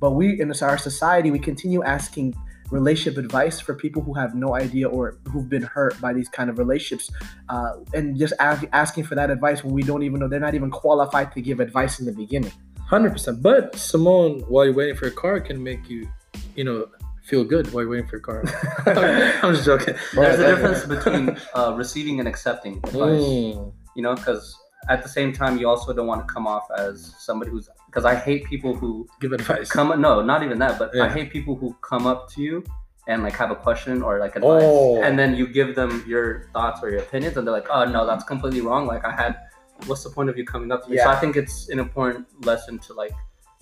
But 0.00 0.12
we 0.12 0.40
in 0.40 0.52
our 0.62 0.78
society, 0.78 1.30
we 1.30 1.38
continue 1.38 1.84
asking 1.84 2.34
relationship 2.70 3.18
advice 3.18 3.60
for 3.60 3.74
people 3.74 4.02
who 4.02 4.14
have 4.14 4.34
no 4.34 4.54
idea 4.54 4.88
or 4.88 5.18
who've 5.30 5.48
been 5.48 5.62
hurt 5.62 6.00
by 6.00 6.12
these 6.12 6.28
kind 6.28 6.48
of 6.50 6.58
relationships 6.58 7.10
uh, 7.48 7.72
and 7.94 8.16
just 8.18 8.32
ask, 8.38 8.64
asking 8.72 9.04
for 9.04 9.14
that 9.14 9.30
advice 9.30 9.62
when 9.64 9.74
we 9.74 9.82
don't 9.82 10.02
even 10.02 10.20
know 10.20 10.28
they're 10.28 10.40
not 10.40 10.54
even 10.54 10.70
qualified 10.70 11.32
to 11.32 11.40
give 11.40 11.60
advice 11.60 11.98
in 12.00 12.06
the 12.06 12.12
beginning 12.12 12.52
Hundred 12.86 13.12
percent. 13.12 13.40
But 13.40 13.76
Simone, 13.76 14.40
while 14.48 14.64
you're 14.64 14.74
waiting 14.74 14.96
for 14.96 15.06
a 15.06 15.12
car, 15.12 15.38
can 15.38 15.62
make 15.62 15.88
you, 15.88 16.08
you 16.56 16.64
know, 16.64 16.88
feel 17.22 17.44
good 17.44 17.72
while 17.72 17.84
you're 17.84 17.90
waiting 17.92 18.08
for 18.08 18.16
a 18.16 18.20
car. 18.20 18.42
I'm 19.44 19.54
just 19.54 19.64
joking. 19.64 19.94
There's 20.12 20.40
a 20.40 20.42
Yeah. 20.42 20.48
difference 20.50 20.84
between 20.86 21.36
uh, 21.54 21.72
receiving 21.76 22.18
and 22.18 22.26
accepting 22.26 22.78
advice. 22.78 23.22
Mm. 23.22 23.72
You 23.94 24.02
know, 24.02 24.16
because 24.16 24.56
at 24.88 25.04
the 25.04 25.08
same 25.08 25.32
time, 25.32 25.56
you 25.56 25.68
also 25.68 25.92
don't 25.92 26.08
want 26.08 26.26
to 26.26 26.34
come 26.34 26.48
off 26.48 26.66
as 26.76 27.14
somebody 27.18 27.52
who's. 27.52 27.68
Because 27.90 28.04
I 28.04 28.14
hate 28.14 28.44
people 28.44 28.72
who 28.80 28.90
Give 29.20 29.32
advice. 29.32 29.68
come. 29.70 29.88
No, 30.00 30.22
not 30.22 30.42
even 30.46 30.58
that. 30.60 30.78
But 30.78 30.96
I 30.96 31.08
hate 31.08 31.28
people 31.36 31.54
who 31.56 31.68
come 31.90 32.06
up 32.06 32.30
to 32.32 32.40
you 32.40 32.62
and 33.08 33.22
like 33.26 33.34
have 33.42 33.50
a 33.50 33.56
question 33.56 34.00
or 34.06 34.12
like 34.24 34.36
advice, 34.36 34.62
Oh. 34.64 35.02
and 35.02 35.18
then 35.18 35.34
you 35.34 35.46
give 35.58 35.74
them 35.74 36.04
your 36.06 36.26
thoughts 36.54 36.78
or 36.82 36.88
your 36.90 37.00
opinions, 37.00 37.36
and 37.36 37.42
they're 37.44 37.58
like, 37.60 37.68
"Oh 37.76 37.84
no, 37.96 38.06
that's 38.06 38.24
completely 38.32 38.60
wrong." 38.60 38.86
Like 38.86 39.04
I 39.04 39.10
had. 39.22 39.32
What's 39.86 40.04
the 40.04 40.10
point 40.10 40.28
of 40.30 40.36
you 40.38 40.44
coming 40.44 40.70
up 40.74 40.84
to 40.84 40.90
me? 40.90 40.98
So 40.98 41.08
I 41.08 41.16
think 41.22 41.36
it's 41.42 41.56
an 41.70 41.78
important 41.86 42.26
lesson 42.44 42.78
to 42.86 42.92
like 43.02 43.14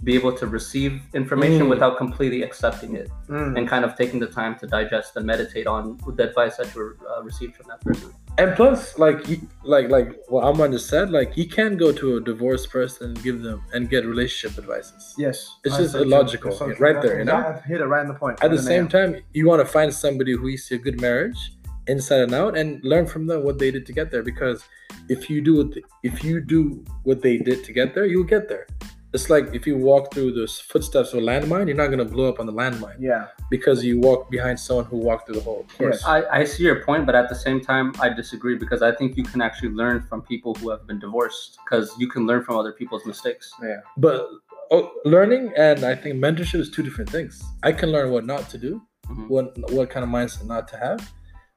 be 0.05 0.12
able 0.20 0.33
to 0.41 0.47
receive 0.49 0.93
information 1.14 1.62
Mm. 1.66 1.70
without 1.74 1.97
completely 1.97 2.43
accepting 2.43 2.97
it 2.97 3.09
and 3.29 3.66
kind 3.68 3.85
of 3.87 3.95
taking 3.97 4.18
the 4.24 4.26
time 4.41 4.53
to 4.61 4.66
digest 4.66 5.16
and 5.16 5.24
meditate 5.24 5.66
on 5.68 5.97
the 6.16 6.24
advice 6.29 6.57
that 6.59 6.68
you 6.74 6.83
uh, 7.11 7.22
received 7.22 7.55
from 7.57 7.66
that 7.68 7.81
person. 7.89 8.11
And 8.39 8.55
plus, 8.55 8.99
like, 8.99 9.28
you, 9.28 9.41
like, 9.64 9.89
like 9.91 10.16
what 10.28 10.45
Armand 10.45 10.72
just 10.72 10.89
said, 10.89 11.11
like, 11.11 11.36
you 11.36 11.49
can 11.49 11.76
go 11.76 11.91
to 11.93 12.16
a 12.18 12.20
divorced 12.20 12.70
person 12.70 13.09
and 13.09 13.22
give 13.22 13.43
them 13.43 13.62
and 13.72 13.91
get 13.91 14.07
relationship 14.07 14.57
advices. 14.57 15.14
Yes, 15.18 15.57
It's 15.64 15.76
just 15.76 15.97
illogical, 15.97 16.53
so 16.53 16.68
right 16.78 17.03
there, 17.03 17.18
you 17.18 17.24
know? 17.24 17.39
exact- 17.41 17.66
Hit 17.66 17.80
it 17.80 17.86
right 17.86 18.03
in 18.03 18.09
the 18.09 18.14
point. 18.14 18.43
At 18.43 18.53
the 18.53 18.62
same 18.62 18.86
time, 18.89 19.16
you 19.34 19.47
want 19.49 19.61
to 19.61 19.66
find 19.66 19.93
somebody 19.93 20.32
who 20.36 20.47
you 20.47 20.57
see 20.57 20.76
a 20.76 20.78
good 20.78 21.01
marriage 21.01 21.53
inside 21.89 22.20
and 22.20 22.34
out, 22.34 22.57
and 22.57 22.82
learn 22.84 23.07
from 23.07 23.26
them 23.26 23.43
what 23.43 23.59
they 23.59 23.70
did 23.70 23.84
to 23.86 23.93
get 23.93 24.11
there. 24.12 24.22
Because 24.22 24.62
if 25.09 25.28
you 25.28 25.41
do 25.41 25.57
what 25.57 25.76
if 26.03 26.22
you 26.22 26.41
do 26.41 26.84
what 27.03 27.22
they 27.22 27.39
did 27.39 27.64
to 27.64 27.72
get 27.72 27.95
there, 27.95 28.07
you'll 28.07 28.24
get 28.36 28.49
there. 28.49 28.66
It's 29.14 29.30
like 29.30 29.54
if 29.54 29.66
you 29.66 29.76
walk 29.78 30.12
through 30.12 30.32
the 30.32 30.46
footsteps 30.46 31.12
of 31.14 31.20
a 31.20 31.22
landmine, 31.22 31.66
you're 31.66 31.76
not 31.76 31.88
gonna 31.88 32.04
blow 32.04 32.28
up 32.28 32.38
on 32.40 32.46
the 32.46 32.52
landmine 32.52 32.96
yeah, 32.98 33.28
because 33.50 33.82
you 33.82 33.98
walk 34.00 34.30
behind 34.30 34.61
someone 34.61 34.84
who 34.84 34.98
walked 34.98 35.26
through 35.26 35.36
the 35.36 35.40
hole. 35.40 35.64
Of 35.68 35.78
course. 35.78 36.04
I, 36.04 36.24
I 36.40 36.44
see 36.44 36.64
your 36.64 36.84
point, 36.84 37.06
but 37.06 37.14
at 37.14 37.28
the 37.30 37.34
same 37.34 37.61
time, 37.61 37.92
I 38.00 38.11
disagree 38.11 38.56
because 38.56 38.82
I 38.82 38.92
think 38.94 39.16
you 39.16 39.24
can 39.24 39.40
actually 39.40 39.70
learn 39.70 40.02
from 40.02 40.20
people 40.22 40.54
who 40.56 40.68
have 40.70 40.86
been 40.86 40.98
divorced 40.98 41.59
because 41.64 41.94
you 41.98 42.09
can 42.09 42.26
learn 42.26 42.44
from 42.44 42.56
other 42.56 42.72
people's 42.72 43.06
mistakes. 43.06 43.50
Yeah. 43.62 43.80
But 43.96 44.26
oh, 44.70 44.90
learning 45.06 45.52
and 45.56 45.84
I 45.84 45.94
think 45.94 46.16
mentorship 46.22 46.61
is 46.61 46.70
two 46.70 46.82
different 46.82 47.09
things. 47.09 47.42
I 47.62 47.72
can 47.72 47.90
learn 47.90 48.11
what 48.11 48.26
not 48.26 48.50
to 48.50 48.59
do, 48.59 48.82
Mhm. 49.09 49.28
what 49.28 49.56
what 49.72 49.88
kind 49.88 50.04
of 50.04 50.11
mindset 50.11 50.46
not 50.46 50.68
to 50.68 50.76
have. 50.76 51.00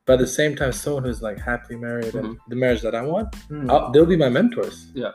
But 0.06 0.14
at 0.14 0.20
the 0.20 0.28
same 0.28 0.56
time, 0.56 0.72
someone 0.72 1.04
who's 1.04 1.22
like 1.22 1.38
happily 1.40 1.78
married 1.78 2.16
and 2.16 2.38
the 2.48 2.56
marriage 2.56 2.82
that 2.82 2.96
I 2.96 3.02
want, 3.04 3.28
Mm. 3.50 3.70
I'll, 3.70 3.92
they'll 3.92 4.06
be 4.06 4.16
my 4.18 4.30
mentors. 4.30 4.88
Yeah. 4.96 5.12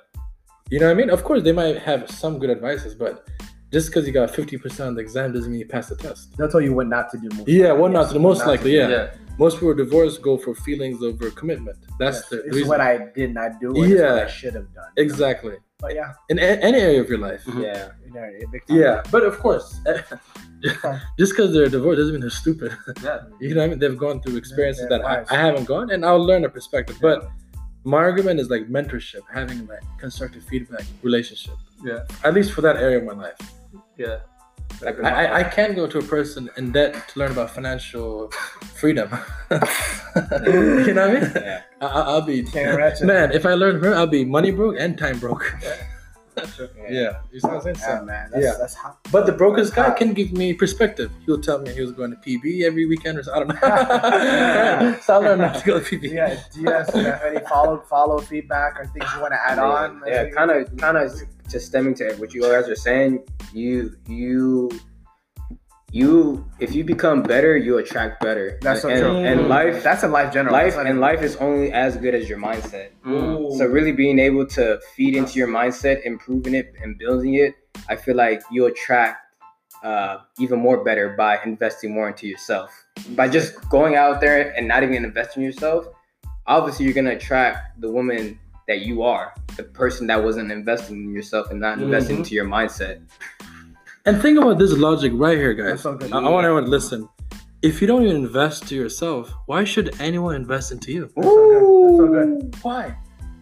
You 0.71 0.81
know 0.81 0.87
what 0.87 0.93
I 0.93 0.95
mean? 0.95 1.11
Of 1.11 1.23
course, 1.25 1.43
they 1.43 1.53
might 1.53 1.79
have 1.79 2.11
some 2.11 2.39
good 2.39 2.51
advices, 2.51 2.95
but 2.95 3.29
just 3.73 3.89
because 3.89 4.07
you 4.07 4.12
got 4.12 4.31
fifty 4.31 4.57
percent 4.59 4.89
on 4.89 4.95
the 4.95 5.01
exam 5.01 5.33
doesn't 5.33 5.51
mean 5.51 5.61
you 5.61 5.67
passed 5.67 5.91
the 5.91 5.97
test. 5.97 6.37
they'll 6.37 6.49
tell 6.49 6.61
you 6.61 6.73
went 6.75 6.89
not 6.91 7.11
to 7.12 7.19
do. 7.19 7.29
Most 7.37 7.49
Yeah, 7.49 7.73
what 7.73 7.93
not 7.93 8.09
to 8.09 8.14
do, 8.14 8.21
most 8.21 8.39
not 8.41 8.49
likely, 8.49 8.73
do. 8.73 8.79
yeah. 8.79 9.11
Most 9.39 9.57
people 9.57 9.75
divorced 9.75 10.23
go 10.23 10.39
for 10.39 10.55
feelings 10.55 11.03
over 11.03 11.31
commitment. 11.31 11.77
That's 11.99 12.17
Yes, 12.19 12.29
the 12.31 12.37
It's 12.45 12.55
reason. 12.57 12.69
what 12.69 12.81
I 12.81 13.09
did 13.14 13.35
not 13.35 13.61
do. 13.61 13.69
And 13.69 13.93
it's 13.93 14.01
what 14.01 14.09
Yeah. 14.19 14.25
I 14.25 14.27
should 14.29 14.55
have 14.55 14.73
done. 14.75 14.91
exactly 14.97 15.57
But 15.79 15.95
yeah, 15.95 16.14
in 16.31 16.39
a- 16.39 16.43
any 16.69 16.79
area 16.79 17.01
of 17.03 17.09
your 17.11 17.19
life. 17.19 17.45
Mhm. 17.45 17.62
Yeah. 17.62 17.89
know. 18.14 18.27
Yeah, 18.83 19.03
but 19.11 19.23
of 19.25 19.39
course, 19.39 19.79
just 21.19 21.33
because 21.33 21.53
they're 21.53 21.69
divorced 21.69 21.99
doesn't 21.99 22.14
mean 22.14 22.23
they're 22.23 22.31
stupid. 22.31 22.73
Yeah. 23.05 23.21
You 23.41 23.55
know 23.55 23.61
what 23.61 23.67
I 23.67 23.69
mean? 23.71 23.79
They've 23.79 23.99
gone 24.07 24.23
through 24.23 24.37
experiences 24.37 24.87
they're 24.89 25.01
that 25.01 25.29
I. 25.31 25.35
I 25.37 25.39
haven't 25.39 25.64
gone, 25.67 25.91
and 25.91 26.05
I'll 26.05 26.25
learn 26.25 26.45
a 26.45 26.49
perspective. 26.49 26.97
But 27.03 27.29
my 27.87 27.99
argument 27.99 28.41
is 28.41 28.51
like 28.51 28.68
mentorship, 28.68 29.20
having 29.32 29.66
like 29.66 29.80
constructive 29.99 30.43
feedback, 30.45 30.84
relationship. 31.03 31.55
Yeah. 31.84 32.01
At 32.24 32.34
least 32.34 32.51
for 32.53 32.61
that 32.62 32.76
area 32.76 32.99
of 32.99 33.05
my 33.05 33.12
life. 33.14 33.39
Yeah. 33.97 34.18
Like 34.82 35.03
I, 35.03 35.11
I, 35.26 35.39
I 35.41 35.45
can 35.45 35.74
go 35.74 35.87
to 35.87 35.99
a 35.99 36.03
person 36.03 36.51
in 36.57 36.72
debt 36.72 37.09
to 37.11 37.18
learn 37.18 37.30
about 37.30 37.51
financial 37.51 38.28
freedom. 38.74 39.09
you 39.51 39.57
know 40.95 41.09
what 41.09 41.16
I 41.16 41.20
mean? 41.20 41.32
yeah. 41.37 41.62
I, 41.80 41.87
I- 41.87 42.03
I'll 42.11 42.22
be 42.22 42.43
man. 43.07 43.30
If 43.32 43.47
I 43.47 43.55
learn 43.55 43.78
from 43.78 43.89
her, 43.91 43.95
I'll 43.95 44.07
be 44.09 44.24
money 44.24 44.51
broke 44.51 44.76
and 44.78 44.99
time 44.99 45.18
broke. 45.20 45.55
Yeah, 45.62 45.76
you 46.37 47.41
see 47.41 47.49
what 47.49 47.55
I'm 47.55 47.61
saying? 47.62 47.76
Yeah, 47.78 47.99
So- 47.99 48.05
man. 48.05 48.30
That's, 48.30 48.45
yeah. 48.45 48.55
that's 48.59 48.74
hot. 48.74 48.99
But 49.11 49.26
the 49.26 49.32
brokest 49.32 49.74
guy 49.74 49.91
can 49.93 50.12
give 50.12 50.32
me 50.32 50.53
perspective. 50.55 51.11
He'll 51.24 51.41
tell 51.41 51.59
me 51.59 51.72
he 51.72 51.80
was 51.80 51.93
going 51.93 52.11
to 52.11 52.16
PB 52.16 52.62
every 52.62 52.87
weekend 52.87 53.18
or 53.18 53.22
so. 53.22 53.32
I 53.34 53.39
don't 53.39 53.49
know. 53.49 54.99
so 55.03 55.14
I 55.14 55.16
learned 55.16 55.41
not 55.41 55.57
to 55.57 55.64
go 55.64 55.80
to 55.80 55.99
PB. 55.99 56.12
Yeah. 56.12 56.41
Do 56.53 56.61
you 56.61 56.66
guys 56.66 56.91
have 56.91 57.22
any 57.22 57.41
follow 57.47 57.78
follow 57.89 58.18
feedback 58.18 58.78
or 58.78 58.87
things 58.87 59.07
you 59.14 59.20
want 59.20 59.32
to 59.32 59.41
add 59.43 59.59
on? 59.59 60.03
Yeah, 60.07 60.28
kind 60.30 60.51
of, 60.51 60.76
kind 60.76 60.97
of 60.97 61.12
just 61.49 61.66
stemming 61.66 61.95
to 61.97 62.14
what 62.16 62.34
you 62.34 62.43
guys 62.43 62.68
are 62.68 62.76
saying. 62.76 63.24
You, 63.53 63.97
you, 64.07 64.70
you. 65.93 66.45
If 66.59 66.74
you 66.74 66.84
become 66.84 67.22
better, 67.22 67.57
you 67.57 67.78
attract 67.78 68.20
better. 68.22 68.59
That's 68.62 68.82
so 68.82 68.89
and, 68.89 68.99
true. 69.01 69.16
And 69.16 69.49
life, 69.49 69.82
That's 69.82 70.03
in 70.03 70.12
life 70.12 70.32
general. 70.32 70.53
life, 70.53 70.76
and 70.76 71.01
life 71.01 71.22
is 71.22 71.37
only 71.37 71.72
as 71.72 71.97
good 71.97 72.14
as 72.14 72.28
your 72.28 72.39
mindset. 72.39 72.91
Mm. 73.05 73.57
So 73.57 73.66
really 73.66 73.93
being 73.93 74.18
able 74.18 74.47
to 74.49 74.80
feed 74.95 75.14
into 75.14 75.39
your 75.39 75.49
mindset, 75.49 76.03
improving 76.05 76.55
it, 76.55 76.74
and 76.82 76.99
building 76.99 77.34
it, 77.34 77.55
I 77.89 77.97
feel 77.97 78.16
like 78.16 78.43
you 78.51 78.66
attract 78.66 79.18
uh, 79.84 80.18
even 80.39 80.59
more 80.59 80.82
better 80.82 81.11
by 81.11 81.39
investing 81.45 81.95
more 81.95 82.09
into 82.09 82.26
yourself. 82.26 82.70
By 83.11 83.28
just 83.28 83.68
going 83.68 83.95
out 83.95 84.20
there 84.20 84.53
and 84.57 84.66
not 84.66 84.82
even 84.82 85.05
investing 85.05 85.43
in 85.43 85.51
yourself, 85.51 85.87
obviously 86.47 86.87
you're 86.87 86.95
gonna 86.95 87.12
attract 87.12 87.80
the 87.80 87.91
woman 87.91 88.39
that 88.66 88.80
you 88.80 89.03
are, 89.03 89.32
the 89.57 89.62
person 89.62 90.09
that 90.09 90.24
wasn't 90.24 90.51
investing 90.51 91.05
in 91.05 91.14
yourself 91.14 91.51
and 91.51 91.61
not 91.61 91.78
investing 91.78 92.16
Mhm. 92.16 92.20
into 92.20 92.34
your 92.34 92.47
mindset. 92.47 93.01
And 94.07 94.23
think 94.23 94.39
about 94.39 94.59
this 94.59 94.73
logic 94.73 95.13
right 95.15 95.37
here, 95.37 95.53
guys. 95.55 95.85
I, 95.85 95.91
I 95.91 96.29
want 96.31 96.45
everyone 96.45 96.65
to 96.65 96.71
listen. 96.71 97.09
If 97.63 97.81
you 97.81 97.87
don't 97.89 98.05
even 98.05 98.17
invest 98.17 98.69
to 98.69 98.75
yourself, 98.77 99.33
why 99.47 99.65
should 99.65 100.01
anyone 100.01 100.35
invest 100.37 100.71
into 100.71 100.93
you? 100.93 101.11
That's 101.17 101.27
so 101.27 101.33
good. 101.35 101.63
That's 101.63 101.97
so 101.97 102.07
good. 102.09 102.57
Why? 102.63 102.97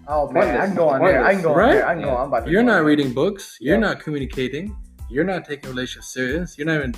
Oh 0.06 0.30
man, 0.30 0.42
I 0.42 0.66
Pointless. 0.66 0.66
can 0.68 0.76
go 0.76 0.88
on 0.88 1.00
there. 1.00 1.24
I 1.24 1.32
can 1.34 1.42
go 1.42 1.50
on 1.52 1.56
Right? 1.58 1.72
there. 1.74 1.86
I 1.88 1.94
can 1.94 2.02
go. 2.02 2.08
Yeah. 2.08 2.16
I'm 2.16 2.28
about 2.28 2.44
to. 2.46 2.50
You're 2.50 2.62
go 2.62 2.66
not 2.68 2.78
on. 2.80 2.84
reading 2.86 3.12
books. 3.14 3.56
You're 3.60 3.74
Yeah. 3.76 3.80
not 3.80 4.00
communicating. 4.00 4.76
You're 5.10 5.24
not 5.24 5.44
taking 5.44 5.70
relationships 5.70 6.12
serious. 6.12 6.56
You're 6.58 6.66
not 6.66 6.76
even. 6.78 6.94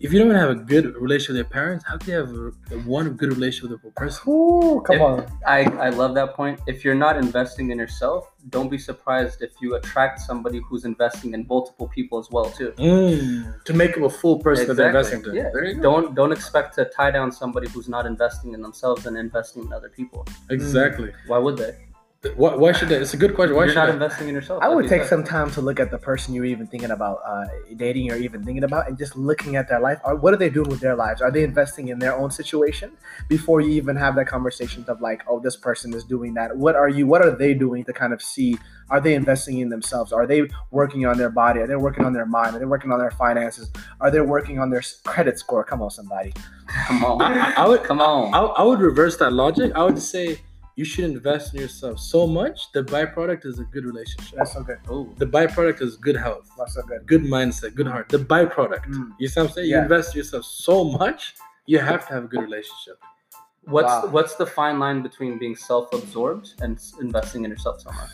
If 0.00 0.14
you 0.14 0.18
don't 0.18 0.34
have 0.34 0.48
a 0.48 0.54
good 0.54 0.96
relationship 0.96 1.28
with 1.30 1.36
your 1.36 1.44
parents, 1.44 1.84
how 1.86 1.98
can 1.98 2.08
you 2.08 2.16
have 2.16 2.30
a, 2.30 2.78
one 2.88 3.10
good 3.10 3.34
relationship 3.34 3.82
with 3.82 3.92
a 3.92 3.94
person? 3.94 4.32
Ooh, 4.32 4.82
come 4.86 4.96
If- 4.96 5.02
on. 5.02 5.26
I, 5.46 5.64
I 5.64 5.90
love 5.90 6.14
that 6.14 6.32
point. 6.34 6.58
If 6.66 6.86
you're 6.86 6.94
not 6.94 7.18
investing 7.18 7.70
in 7.70 7.76
yourself, 7.76 8.32
don't 8.48 8.70
be 8.70 8.78
surprised 8.78 9.42
if 9.42 9.50
you 9.60 9.74
attract 9.74 10.20
somebody 10.20 10.62
who's 10.66 10.86
investing 10.86 11.34
in 11.34 11.46
multiple 11.46 11.86
people 11.88 12.18
as 12.18 12.30
well 12.30 12.46
too. 12.46 12.72
Mm. 12.78 13.62
To 13.62 13.74
make 13.74 13.92
them 13.94 14.04
a 14.04 14.10
full 14.10 14.38
person 14.38 14.66
that 14.68 14.74
they're 14.74 14.86
investing 14.86 15.22
to. 15.24 15.34
Yeah. 15.34 15.50
There 15.52 15.66
you 15.66 15.74
go. 15.74 15.82
Don't 15.82 16.14
don't 16.14 16.32
expect 16.32 16.74
to 16.76 16.86
tie 16.86 17.10
down 17.10 17.30
somebody 17.30 17.68
who's 17.68 17.88
not 17.88 18.06
investing 18.06 18.54
in 18.54 18.62
themselves 18.62 19.04
and 19.04 19.18
investing 19.18 19.64
in 19.64 19.72
other 19.74 19.90
people. 19.90 20.26
Exactly. 20.48 21.08
Mm. 21.08 21.14
Why 21.26 21.38
would 21.38 21.58
they? 21.58 21.76
Why, 22.36 22.54
why 22.54 22.72
should 22.72 22.90
they? 22.90 22.96
It's 22.96 23.14
a 23.14 23.16
good 23.16 23.34
question. 23.34 23.56
Why 23.56 23.62
should 23.62 23.76
you're 23.76 23.86
should 23.86 23.86
not 23.86 23.88
I? 23.88 23.92
investing 23.94 24.28
in 24.28 24.34
yourself. 24.34 24.62
I 24.62 24.68
would 24.68 24.88
take 24.88 25.02
said. 25.02 25.08
some 25.08 25.24
time 25.24 25.50
to 25.52 25.62
look 25.62 25.80
at 25.80 25.90
the 25.90 25.96
person 25.96 26.34
you're 26.34 26.44
even 26.44 26.66
thinking 26.66 26.90
about 26.90 27.20
uh, 27.26 27.46
dating 27.76 28.12
or 28.12 28.16
even 28.16 28.44
thinking 28.44 28.62
about, 28.62 28.88
and 28.88 28.98
just 28.98 29.16
looking 29.16 29.56
at 29.56 29.68
their 29.70 29.80
life. 29.80 29.98
Are, 30.04 30.14
what 30.14 30.34
are 30.34 30.36
they 30.36 30.50
doing 30.50 30.68
with 30.68 30.80
their 30.80 30.94
lives? 30.94 31.22
Are 31.22 31.30
they 31.30 31.42
investing 31.44 31.88
in 31.88 31.98
their 31.98 32.14
own 32.14 32.30
situation 32.30 32.92
before 33.30 33.62
you 33.62 33.70
even 33.70 33.96
have 33.96 34.16
that 34.16 34.26
conversation 34.26 34.84
of 34.88 35.00
like, 35.00 35.22
oh, 35.28 35.40
this 35.40 35.56
person 35.56 35.94
is 35.94 36.04
doing 36.04 36.34
that. 36.34 36.54
What 36.58 36.76
are 36.76 36.90
you? 36.90 37.06
What 37.06 37.24
are 37.24 37.34
they 37.34 37.54
doing 37.54 37.84
to 37.84 37.92
kind 37.94 38.12
of 38.12 38.20
see? 38.20 38.58
Are 38.90 39.00
they 39.00 39.14
investing 39.14 39.60
in 39.60 39.70
themselves? 39.70 40.12
Are 40.12 40.26
they 40.26 40.42
working 40.70 41.06
on 41.06 41.16
their 41.16 41.30
body? 41.30 41.60
Are 41.60 41.66
they 41.66 41.76
working 41.76 42.04
on 42.04 42.12
their 42.12 42.26
mind? 42.26 42.54
Are 42.54 42.58
they 42.58 42.66
working 42.66 42.92
on 42.92 42.98
their 42.98 43.12
finances? 43.12 43.70
Are 43.98 44.10
they 44.10 44.20
working 44.20 44.58
on 44.58 44.68
their 44.68 44.82
credit 45.04 45.38
score? 45.38 45.64
Come 45.64 45.80
on, 45.80 45.90
somebody. 45.90 46.34
Come 46.86 47.02
on. 47.02 47.22
I, 47.22 47.52
I 47.52 47.66
would. 47.66 47.82
Come 47.82 48.02
on. 48.02 48.34
I, 48.34 48.40
I 48.40 48.62
would 48.62 48.80
reverse 48.80 49.16
that 49.16 49.32
logic. 49.32 49.72
I 49.74 49.84
would 49.84 49.98
say 49.98 50.40
you 50.76 50.84
should 50.84 51.04
invest 51.04 51.54
in 51.54 51.60
yourself 51.60 51.98
so 51.98 52.26
much. 52.26 52.72
The 52.72 52.82
byproduct 52.82 53.44
is 53.44 53.58
a 53.58 53.64
good 53.64 53.84
relationship. 53.84 54.36
That's 54.36 54.54
good. 54.62 54.78
Ooh. 54.90 55.12
The 55.18 55.26
byproduct 55.26 55.82
is 55.82 55.96
good 55.96 56.16
health, 56.16 56.48
That's 56.56 56.74
so 56.74 56.82
good. 56.82 57.06
good 57.06 57.22
mindset, 57.22 57.74
good 57.74 57.86
heart. 57.86 58.08
The 58.08 58.18
byproduct. 58.18 58.86
Mm. 58.86 59.10
You 59.18 59.28
see 59.28 59.40
what 59.40 59.48
I'm 59.48 59.52
saying? 59.54 59.70
You 59.70 59.78
invest 59.78 60.14
in 60.14 60.18
yourself 60.18 60.44
so 60.44 60.84
much, 60.84 61.34
you 61.66 61.78
have 61.78 62.06
to 62.08 62.14
have 62.14 62.24
a 62.24 62.28
good 62.28 62.42
relationship. 62.42 62.98
What's 63.64 63.88
Wow. 63.88 64.06
what's 64.06 64.34
the 64.36 64.46
fine 64.46 64.78
line 64.78 65.02
between 65.02 65.38
being 65.38 65.54
self-absorbed 65.54 66.54
and 66.62 66.80
investing 67.00 67.44
in 67.44 67.50
yourself 67.50 67.80
so 67.82 67.90
much? 67.92 68.10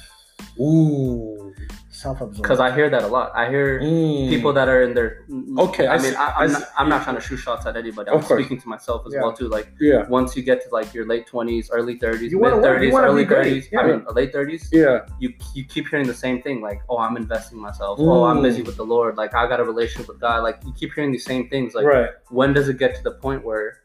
Ooh. 0.60 1.52
Self-absorbed. 1.90 2.36
Because 2.42 2.60
I 2.60 2.74
hear 2.74 2.90
that 2.90 3.02
a 3.04 3.06
lot. 3.06 3.32
I 3.34 3.48
hear 3.48 3.80
Mm. 3.80 4.28
people 4.28 4.52
that 4.52 4.68
are 4.68 4.82
in 4.82 4.92
their 4.92 5.24
Okay, 5.58 5.86
I, 5.86 5.94
I 5.94 5.98
mean, 6.02 6.14
I, 6.14 6.46
see- 6.46 6.52
not, 6.52 6.62
I'm 6.76 6.88
not 6.90 7.04
trying 7.04 7.16
to 7.16 7.22
shoot 7.22 7.38
shots 7.38 7.64
at 7.64 7.74
anybody. 7.74 8.10
I'm 8.10 8.20
speaking 8.22 8.60
to 8.60 8.68
myself 8.68 9.06
as 9.06 9.14
Yeah. 9.14 9.22
well 9.22 9.32
too. 9.32 9.48
Like 9.48 9.68
Yeah. 9.80 10.06
once 10.08 10.36
you 10.36 10.42
get 10.42 10.62
to 10.64 10.68
like 10.70 10.92
your 10.92 11.06
late 11.06 11.26
20s, 11.26 11.70
early 11.72 11.98
30s, 11.98 12.30
You 12.32 12.38
mid 12.38 12.52
wanna 12.52 12.56
work, 12.62 12.82
you 12.82 12.90
30s, 12.92 13.04
early 13.08 13.24
30s. 13.24 13.68
yeah. 13.72 13.80
I 13.80 13.86
mean, 13.86 14.04
late 14.12 14.30
30s. 14.32 14.68
Yeah. 14.70 15.06
You 15.20 15.32
you 15.54 15.64
keep 15.64 15.88
hearing 15.88 16.06
the 16.06 16.14
same 16.14 16.42
thing. 16.42 16.60
Like, 16.60 16.80
oh, 16.90 16.98
I'm 16.98 17.16
investing 17.16 17.56
in 17.56 17.62
myself. 17.62 17.98
Oh, 17.98 18.24
I'm 18.24 18.38
Mm. 18.40 18.42
busy 18.42 18.62
with 18.62 18.76
the 18.76 18.84
Lord. 18.84 19.16
Like, 19.16 19.34
I 19.34 19.46
got 19.48 19.60
a 19.60 19.64
relationship 19.64 20.08
with 20.08 20.20
God. 20.20 20.42
Like, 20.42 20.58
you 20.66 20.72
keep 20.74 20.92
hearing 20.92 21.12
these 21.12 21.24
same 21.24 21.48
things. 21.48 21.74
Like, 21.74 21.86
right. 21.86 22.10
when 22.28 22.52
does 22.52 22.68
it 22.68 22.76
get 22.76 22.94
to 22.96 23.02
the 23.02 23.12
point 23.12 23.42
where 23.42 23.78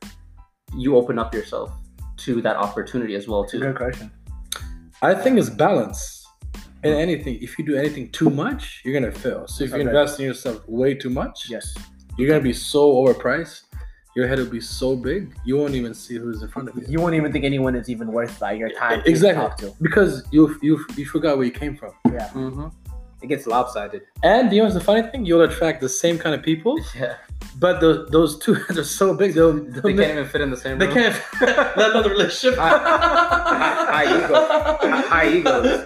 you 0.76 0.98
open 0.98 1.18
up 1.18 1.34
yourself 1.34 1.72
to 2.18 2.42
that 2.42 2.58
opportunity 2.58 3.16
as 3.16 3.26
well 3.28 3.46
too? 3.46 3.60
Good 3.60 3.76
question. 3.78 4.12
I 5.02 5.14
think 5.16 5.40
it's 5.40 5.50
balance. 5.50 6.21
In 6.84 6.94
anything, 6.94 7.38
if 7.42 7.60
you 7.60 7.66
do 7.66 7.76
anything 7.76 8.10
too 8.10 8.30
much, 8.30 8.82
you're 8.84 8.94
gonna 9.00 9.12
fail. 9.12 9.48
So 9.48 9.64
if 9.64 9.70
you 9.70 9.76
Okay. 9.78 9.88
invest 9.88 10.20
in 10.20 10.26
yourself 10.26 10.68
way 10.68 10.96
too 10.96 11.12
much, 11.12 11.48
Yes. 11.50 11.76
you're 12.18 12.28
gonna 12.28 12.42
be 12.42 12.54
so 12.54 12.92
overpriced. 12.94 13.64
Your 14.16 14.28
head 14.28 14.40
will 14.40 14.48
be 14.50 14.60
so 14.60 14.96
big, 14.96 15.34
you 15.46 15.56
won't 15.58 15.76
even 15.76 15.94
see 15.94 16.16
who's 16.18 16.42
in 16.42 16.50
front 16.50 16.68
of 16.70 16.76
you. 16.76 16.84
You 16.90 17.00
won't 17.00 17.16
even 17.16 17.32
think 17.32 17.46
anyone 17.46 17.76
is 17.76 17.88
even 17.88 18.12
worth 18.12 18.42
like 18.42 18.60
your 18.60 18.70
time 18.72 19.02
Exactly. 19.06 19.68
to 19.68 19.72
to. 19.74 19.78
Because 19.82 20.24
you 20.32 20.58
you 20.62 20.84
you 20.98 21.06
forgot 21.06 21.38
where 21.38 21.46
you 21.46 21.52
came 21.64 21.76
from. 21.78 21.92
Yeah. 22.12 22.28
Mm-hmm. 22.34 22.68
It 23.22 23.28
gets 23.28 23.46
lopsided. 23.48 24.02
And 24.24 24.52
you 24.52 24.58
know 24.58 24.64
what's 24.66 24.74
the 24.74 24.82
funny 24.84 25.04
thing? 25.10 25.24
You'll 25.26 25.44
attract 25.44 25.80
the 25.82 25.88
same 26.04 26.18
kind 26.18 26.34
of 26.36 26.42
people, 26.42 26.74
Yeah, 27.00 27.14
but 27.60 27.80
the, 27.80 28.08
those 28.12 28.38
two 28.40 28.56
are 28.70 28.84
so 28.84 29.14
big 29.14 29.34
they'll, 29.34 29.54
they'll 29.54 29.82
they 29.82 29.94
can't 29.94 30.12
even 30.12 30.26
fit 30.28 30.42
in 30.42 30.50
the 30.50 30.58
same 30.58 30.78
they 30.78 30.88
room. 30.88 30.96
can't 30.96 31.22
let 31.78 31.92
alone 31.92 32.04
the 32.04 32.10
relationship. 32.10 32.58
High 32.60 34.06
ego. 34.26 35.08
High 35.08 35.30
egos. 35.30 35.86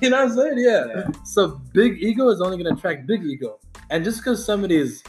You 0.00 0.10
know 0.10 0.24
what 0.24 0.30
I'm 0.30 0.36
saying? 0.36 0.58
Yeah. 0.58 0.86
Yeah. 0.86 1.08
So 1.24 1.60
big 1.72 2.02
ego 2.02 2.28
is 2.28 2.40
only 2.40 2.56
gonna 2.62 2.74
attract 2.74 3.06
big 3.06 3.22
ego. 3.24 3.58
And 3.90 4.04
just 4.04 4.18
because 4.18 4.44
somebody 4.44 4.76
is 4.76 5.02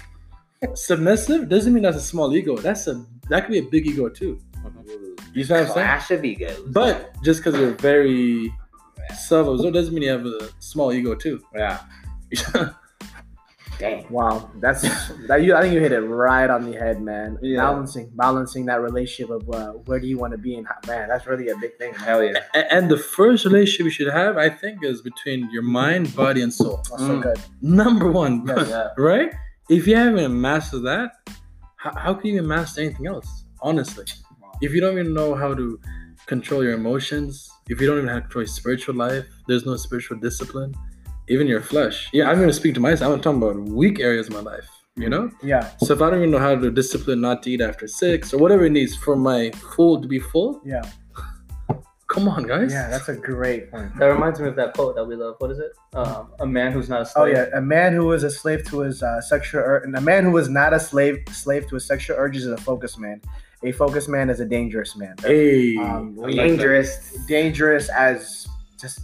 submissive 0.76 1.50
doesn't 1.50 1.74
mean 1.74 1.84
that's 1.84 1.98
a 1.98 2.02
small 2.02 2.34
ego. 2.36 2.58
That's 2.58 2.88
a 2.88 3.06
that 3.30 3.46
could 3.46 3.52
be 3.52 3.60
a 3.60 3.64
big 3.64 3.88
ego 3.88 4.10
too. 4.10 4.40
You 5.34 5.46
know 5.46 5.56
what 5.56 5.60
I'm 5.62 5.66
saying? 5.66 5.68
Clash 5.74 6.12
of 6.12 6.26
egos. 6.26 6.60
But 6.68 7.16
just 7.24 7.44
because 7.44 7.60
you're 7.60 7.76
very 7.76 8.54
self-absorbed 9.16 9.74
doesn't 9.74 9.94
mean 9.94 10.04
you 10.04 10.10
have 10.10 10.26
a 10.26 10.50
small 10.60 10.92
ego 10.92 11.16
too. 11.16 11.42
yeah. 11.56 11.80
Dang. 13.82 14.06
Wow, 14.10 14.50
that's 14.64 14.82
that. 15.28 15.44
You, 15.44 15.56
I 15.56 15.62
think 15.62 15.74
you 15.74 15.80
hit 15.82 15.92
it 15.92 16.02
right 16.02 16.50
on 16.50 16.70
the 16.70 16.78
head, 16.78 17.02
man. 17.02 17.38
Yeah. 17.42 17.58
Balancing, 17.58 18.12
balancing 18.16 18.66
that 18.68 18.80
relationship 18.82 19.30
of 19.38 19.44
uh, 19.50 19.72
where 19.88 20.00
do 20.00 20.08
you 20.08 20.18
want 20.18 20.32
to 20.32 20.38
be, 20.38 20.56
and 20.56 20.66
how, 20.68 20.76
man, 20.88 21.10
that's 21.10 21.26
really 21.28 21.50
a 21.50 21.58
big 21.58 21.78
thing. 21.80 21.92
Man. 21.94 22.00
Hell 22.02 22.24
yeah. 22.24 22.44
A- 22.54 22.74
And 22.74 22.90
the 22.90 22.98
first 22.98 23.44
relationship 23.46 23.86
you 23.86 23.90
should 23.98 24.14
have, 24.14 24.38
I 24.38 24.50
think, 24.50 24.84
is 24.84 25.02
between 25.02 25.50
your 25.52 25.64
mind, 25.64 26.16
body, 26.16 26.42
and 26.42 26.54
soul. 26.54 26.78
That's 26.90 27.04
so 27.10 27.18
Mm. 27.20 27.24
good. 27.24 27.40
Number 27.62 28.12
one, 28.12 28.46
Yes. 28.48 28.70
Yeah. 28.70 28.88
right? 29.12 29.32
If 29.70 29.88
you 29.88 29.96
haven't 29.96 30.40
mastered 30.40 30.84
that, 30.84 31.12
how, 31.78 31.94
how 32.04 32.14
can 32.14 32.28
you 32.28 32.34
even 32.36 32.48
master 32.48 32.82
anything 32.82 33.08
else? 33.08 33.30
Honestly, 33.62 34.06
if 34.62 34.74
you 34.74 34.82
don't 34.82 34.94
even 34.94 35.14
know 35.14 35.34
how 35.34 35.54
to 35.56 35.80
control 36.28 36.64
your 36.64 36.74
emotions, 36.74 37.50
if 37.70 37.82
you 37.82 37.88
don't 37.88 37.98
even 37.98 38.10
have 38.10 38.18
to 38.18 38.28
control 38.28 38.42
your 38.44 38.48
spiritual 38.62 38.96
life, 38.96 39.26
there's 39.48 39.66
no 39.66 39.76
spiritual 39.78 40.18
discipline, 40.20 40.74
even 41.34 41.48
your 41.48 41.62
flesh. 41.62 42.10
Yeah, 42.14 42.30
I'm 42.30 42.40
gonna 42.40 42.54
speak 42.62 42.74
to 42.76 42.80
myself. 42.90 43.14
I'm 43.14 43.22
talking 43.22 43.42
about 43.42 43.58
weak 43.82 44.00
areas 44.00 44.28
of 44.28 44.34
my 44.34 44.46
life. 44.54 44.68
You 44.98 45.08
know, 45.10 45.32
Yeah, 45.42 45.70
so 45.86 45.94
if 45.94 46.02
I 46.02 46.10
don't 46.10 46.20
even 46.20 46.32
know 46.32 46.38
how 46.48 46.54
to 46.54 46.70
discipline 46.70 47.22
not 47.22 47.44
to 47.44 47.52
eat 47.52 47.62
after 47.62 47.88
six 47.88 48.34
or 48.34 48.38
whatever 48.44 48.66
it 48.66 48.74
needs 48.80 48.94
for 48.94 49.16
my 49.16 49.50
full 49.76 50.02
to 50.02 50.08
be 50.08 50.20
full, 50.20 50.60
yeah, 50.66 50.82
come 52.08 52.28
on, 52.28 52.44
guys. 52.44 52.74
yeah. 52.74 52.90
That's 52.90 53.08
a 53.08 53.16
great 53.16 53.72
point. 53.72 53.96
That 53.98 54.08
reminds 54.08 54.40
me 54.42 54.50
of 54.50 54.56
that 54.58 54.74
quote 54.74 54.96
that 54.96 55.06
we 55.06 55.16
love. 55.16 55.36
What 55.40 55.50
is 55.52 55.60
it? 55.60 55.72
Um, 55.94 56.34
a 56.42 56.46
man 56.46 56.74
who's 56.74 56.90
not 56.90 57.02
a 57.02 57.06
slave. 57.06 57.24
Oh 57.24 57.40
yeah, 57.40 57.46
a 57.58 57.62
man 57.62 57.94
who 57.94 58.12
is 58.12 58.24
a 58.24 58.30
slave 58.30 58.66
to 58.66 58.80
his 58.82 59.02
uh, 59.02 59.22
sexual, 59.22 59.62
ur- 59.62 59.78
and 59.86 59.96
a 59.96 60.02
man 60.02 60.26
who 60.26 60.36
is 60.38 60.50
not 60.50 60.74
a 60.74 60.80
slave 60.80 61.20
slave 61.32 61.68
to 61.70 61.76
his 61.76 61.86
sexual 61.86 62.18
urges 62.18 62.46
is 62.46 62.52
a 62.52 62.58
focused 62.58 63.00
man. 63.00 63.22
A 63.64 63.72
focused 63.72 64.10
man 64.10 64.30
is 64.30 64.40
a 64.42 64.46
dangerous 64.46 64.96
man. 64.98 65.16
Hey, 65.24 65.78
Um, 65.78 66.18
I 66.20 66.24
like. 66.28 66.36
Dangerous. 66.36 67.16
dangerous 67.28 67.90
as 67.90 68.46
just 68.78 69.00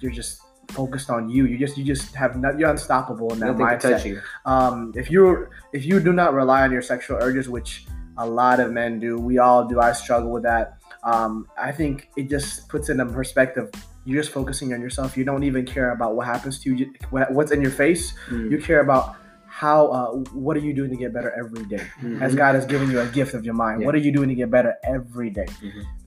you're 0.00 0.12
just 0.12 0.40
focused 0.70 1.10
on 1.10 1.28
you. 1.28 1.46
You 1.46 1.58
just 1.58 1.76
you 1.78 1.84
just 1.84 2.14
have 2.14 2.36
not, 2.36 2.58
you're 2.58 2.70
unstoppable 2.70 3.32
in 3.32 3.38
that 3.40 3.46
Nothing 3.58 3.66
mindset. 3.66 3.80
touch 3.96 4.04
you. 4.06 4.20
um, 4.46 4.92
if 4.96 5.10
you 5.10 5.48
if 5.72 5.84
you 5.84 6.00
do 6.00 6.12
not 6.12 6.32
rely 6.34 6.62
on 6.62 6.72
your 6.72 6.82
sexual 6.82 7.18
urges, 7.20 7.48
which 7.48 7.86
a 8.18 8.26
lot 8.26 8.60
of 8.60 8.70
men 8.72 9.00
do, 9.00 9.18
we 9.18 9.38
all 9.38 9.66
do. 9.66 9.80
I 9.80 9.92
struggle 9.92 10.30
with 10.30 10.42
that. 10.44 10.78
Um, 11.04 11.46
I 11.56 11.72
think 11.72 12.08
it 12.16 12.28
just 12.28 12.68
puts 12.68 12.88
it 12.88 12.92
in 12.94 13.00
a 13.00 13.06
perspective. 13.06 13.70
You're 14.04 14.20
just 14.22 14.32
focusing 14.32 14.72
on 14.74 14.80
yourself. 14.80 15.16
You 15.16 15.24
don't 15.24 15.44
even 15.44 15.64
care 15.64 15.92
about 15.92 16.16
what 16.16 16.26
happens 16.26 16.58
to 16.60 16.70
you, 16.74 16.76
You- 17.10 17.26
what's 17.30 17.52
in 17.52 17.60
your 17.62 17.70
face. 17.70 18.14
Mm. 18.28 18.50
You 18.50 18.58
care 18.58 18.80
about 18.80 19.16
how 19.60 19.78
uh, 19.98 20.10
what 20.44 20.56
are 20.56 20.64
you 20.68 20.72
doing 20.78 20.90
to 20.94 20.96
get 21.04 21.12
better 21.12 21.30
every 21.42 21.64
day. 21.74 21.84
Mhm. 22.02 22.22
As 22.26 22.34
God 22.42 22.52
has 22.58 22.64
given 22.72 22.90
you 22.92 22.98
a 23.06 23.08
gift 23.18 23.32
of 23.38 23.42
your 23.48 23.56
mind, 23.64 23.76
Yeah. 23.80 23.86
what 23.86 23.94
are 23.96 24.04
you 24.06 24.12
doing 24.18 24.28
to 24.34 24.34
get 24.42 24.50
better 24.50 24.72
every 24.96 25.30
day? 25.40 25.48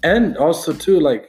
And 0.01 0.26
also 0.38 0.74
too, 0.86 0.97
like 1.10 1.24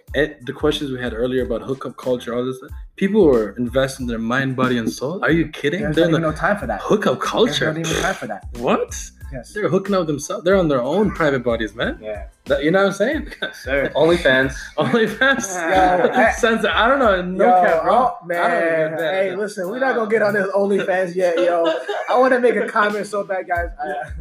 the 0.49 0.55
questions 0.63 0.87
we 0.91 0.99
had 1.07 1.13
earlier 1.23 1.43
about 1.49 1.61
hookup 1.69 1.95
culture, 2.07 2.31
all 2.35 2.45
this. 2.51 2.59
People 3.03 3.23
were 3.33 3.49
investing 3.65 4.07
their 4.07 4.25
mind, 4.35 4.57
body, 4.57 4.79
and 4.83 4.89
soul. 5.01 5.17
Are 5.23 5.31
you 5.41 5.49
kidding? 5.61 5.81
There's 5.83 5.97
not 5.97 6.09
even 6.09 6.23
the 6.23 6.31
no 6.31 6.33
time 6.47 6.57
for 6.63 6.67
that. 6.73 6.81
hookup 6.91 7.19
culture 7.21 7.73
There's 7.73 7.89
not 7.89 7.93
even 7.93 8.03
time 8.07 8.15
for 8.23 8.29
that. 8.33 8.43
What? 8.67 8.91
Yes. 9.35 9.53
They're 9.53 9.69
hooking 9.69 9.95
up 9.97 10.07
themselves. 10.07 10.45
They're 10.45 10.57
on 10.57 10.69
their 10.69 10.81
own 10.83 11.11
private 11.11 11.43
bodies, 11.43 11.75
man. 11.75 11.99
Yeah. 12.01 12.29
That, 12.45 12.63
you 12.63 12.71
know 12.71 12.81
what 12.81 12.87
I'm 12.89 12.93
saying? 12.93 13.33
Sir. 13.53 13.91
OnlyFans. 13.97 14.55
OnlyFans. 14.79 15.45
Yo, 16.07 16.11
I- 16.15 16.31
Sense. 16.33 16.65
I 16.65 16.87
don't 16.89 17.01
know. 17.01 17.21
No 17.23 17.45
yo, 17.45 17.63
cap, 17.65 17.83
bro. 17.83 17.93
oh, 17.95 18.17
I 18.23 18.29
don't 18.29 18.29
man. 18.29 18.99
Hey, 18.99 19.35
listen, 19.37 19.69
we're 19.69 19.81
not 19.81 19.97
gonna 19.97 20.11
get 20.11 20.23
on 20.23 20.35
this 20.35 20.47
OnlyFans 20.53 21.15
yet, 21.17 21.37
yo. 21.39 21.65
I 22.09 22.17
want 22.19 22.33
to 22.35 22.41
make 22.41 22.55
a 22.57 22.67
comment 22.69 23.07
so 23.07 23.25
bad, 23.25 23.49
guys. 23.49 23.69
I- 23.83 24.13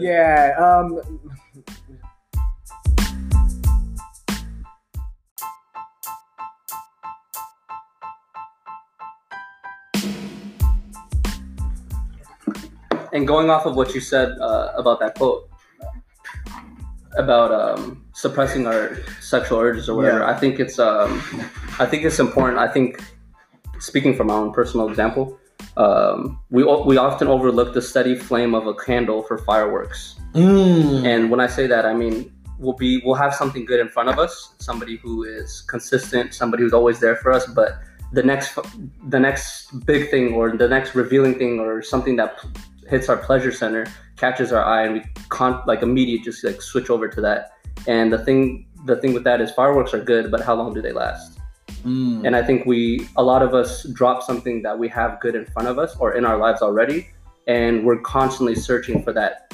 yeah. 0.00 0.54
Um. 0.58 1.00
And 13.12 13.26
going 13.26 13.50
off 13.50 13.66
of 13.66 13.76
what 13.76 13.94
you 13.94 14.00
said 14.00 14.30
uh, 14.40 14.72
about 14.76 15.00
that 15.00 15.16
quote 15.16 15.48
about 17.16 17.50
um, 17.52 18.04
suppressing 18.12 18.66
our 18.66 18.96
sexual 19.20 19.58
urges 19.58 19.88
or 19.88 19.96
whatever, 19.96 20.20
Yeah. 20.20 20.30
I 20.30 20.34
think 20.34 20.60
it's 20.60 20.78
um, 20.78 21.20
I 21.78 21.86
think 21.86 22.04
it's 22.04 22.18
important. 22.18 22.58
I 22.58 22.68
think 22.68 23.02
speaking 23.78 24.14
from 24.14 24.28
my 24.28 24.34
own 24.34 24.52
personal 24.52 24.88
example, 24.88 25.38
um, 25.76 26.38
we 26.50 26.62
we 26.62 26.96
often 26.96 27.28
overlook 27.28 27.74
the 27.74 27.82
steady 27.82 28.14
flame 28.14 28.54
of 28.54 28.66
a 28.66 28.74
candle 28.74 29.22
for 29.22 29.38
fireworks. 29.38 30.16
Mm. 30.34 31.04
And 31.04 31.30
when 31.30 31.40
I 31.40 31.48
say 31.48 31.66
that, 31.66 31.84
I 31.84 31.94
mean 31.94 32.32
we'll 32.58 32.74
be 32.74 33.00
we'll 33.04 33.14
have 33.14 33.34
something 33.34 33.64
good 33.64 33.80
in 33.80 33.88
front 33.88 34.08
of 34.08 34.18
us, 34.18 34.54
somebody 34.58 34.96
who 34.96 35.24
is 35.24 35.62
consistent, 35.62 36.34
somebody 36.34 36.62
who's 36.62 36.74
always 36.74 37.00
there 37.00 37.16
for 37.16 37.32
us. 37.32 37.46
But 37.46 37.80
the 38.12 38.22
next 38.22 38.58
the 39.08 39.18
next 39.18 39.84
big 39.86 40.10
thing 40.10 40.34
or 40.34 40.56
the 40.56 40.68
next 40.68 40.94
revealing 40.94 41.36
thing 41.38 41.58
or 41.58 41.82
something 41.82 42.16
that 42.16 42.38
hits 42.90 43.08
our 43.08 43.16
pleasure 43.16 43.52
center 43.52 43.86
catches 44.16 44.52
our 44.52 44.62
eye, 44.62 44.82
and 44.84 44.94
we 44.94 45.02
can't 45.30 45.66
like 45.66 45.82
immediate 45.82 46.22
just 46.22 46.44
like 46.44 46.60
switch 46.60 46.90
over 46.90 47.08
to 47.08 47.20
that. 47.22 47.52
And 47.86 48.12
the 48.12 48.18
thing 48.18 48.66
the 48.84 48.96
thing 48.96 49.12
with 49.14 49.24
that 49.24 49.40
is 49.40 49.50
fireworks 49.52 49.92
are 49.94 50.02
good, 50.02 50.30
but 50.30 50.40
how 50.42 50.54
long 50.54 50.74
do 50.74 50.82
they 50.82 50.92
last? 50.92 51.38
Mm. 51.84 52.26
And 52.26 52.36
I 52.36 52.42
think 52.42 52.66
we, 52.66 53.06
a 53.16 53.22
lot 53.22 53.42
of 53.42 53.54
us 53.54 53.84
drop 53.92 54.22
something 54.22 54.62
that 54.62 54.78
we 54.78 54.88
have 54.88 55.20
good 55.20 55.34
in 55.34 55.44
front 55.46 55.68
of 55.68 55.78
us 55.78 55.96
or 55.98 56.14
in 56.14 56.24
our 56.24 56.36
lives 56.38 56.62
already. 56.62 57.08
And 57.46 57.84
we're 57.84 58.00
constantly 58.00 58.54
searching 58.54 59.02
for 59.02 59.12
that, 59.14 59.52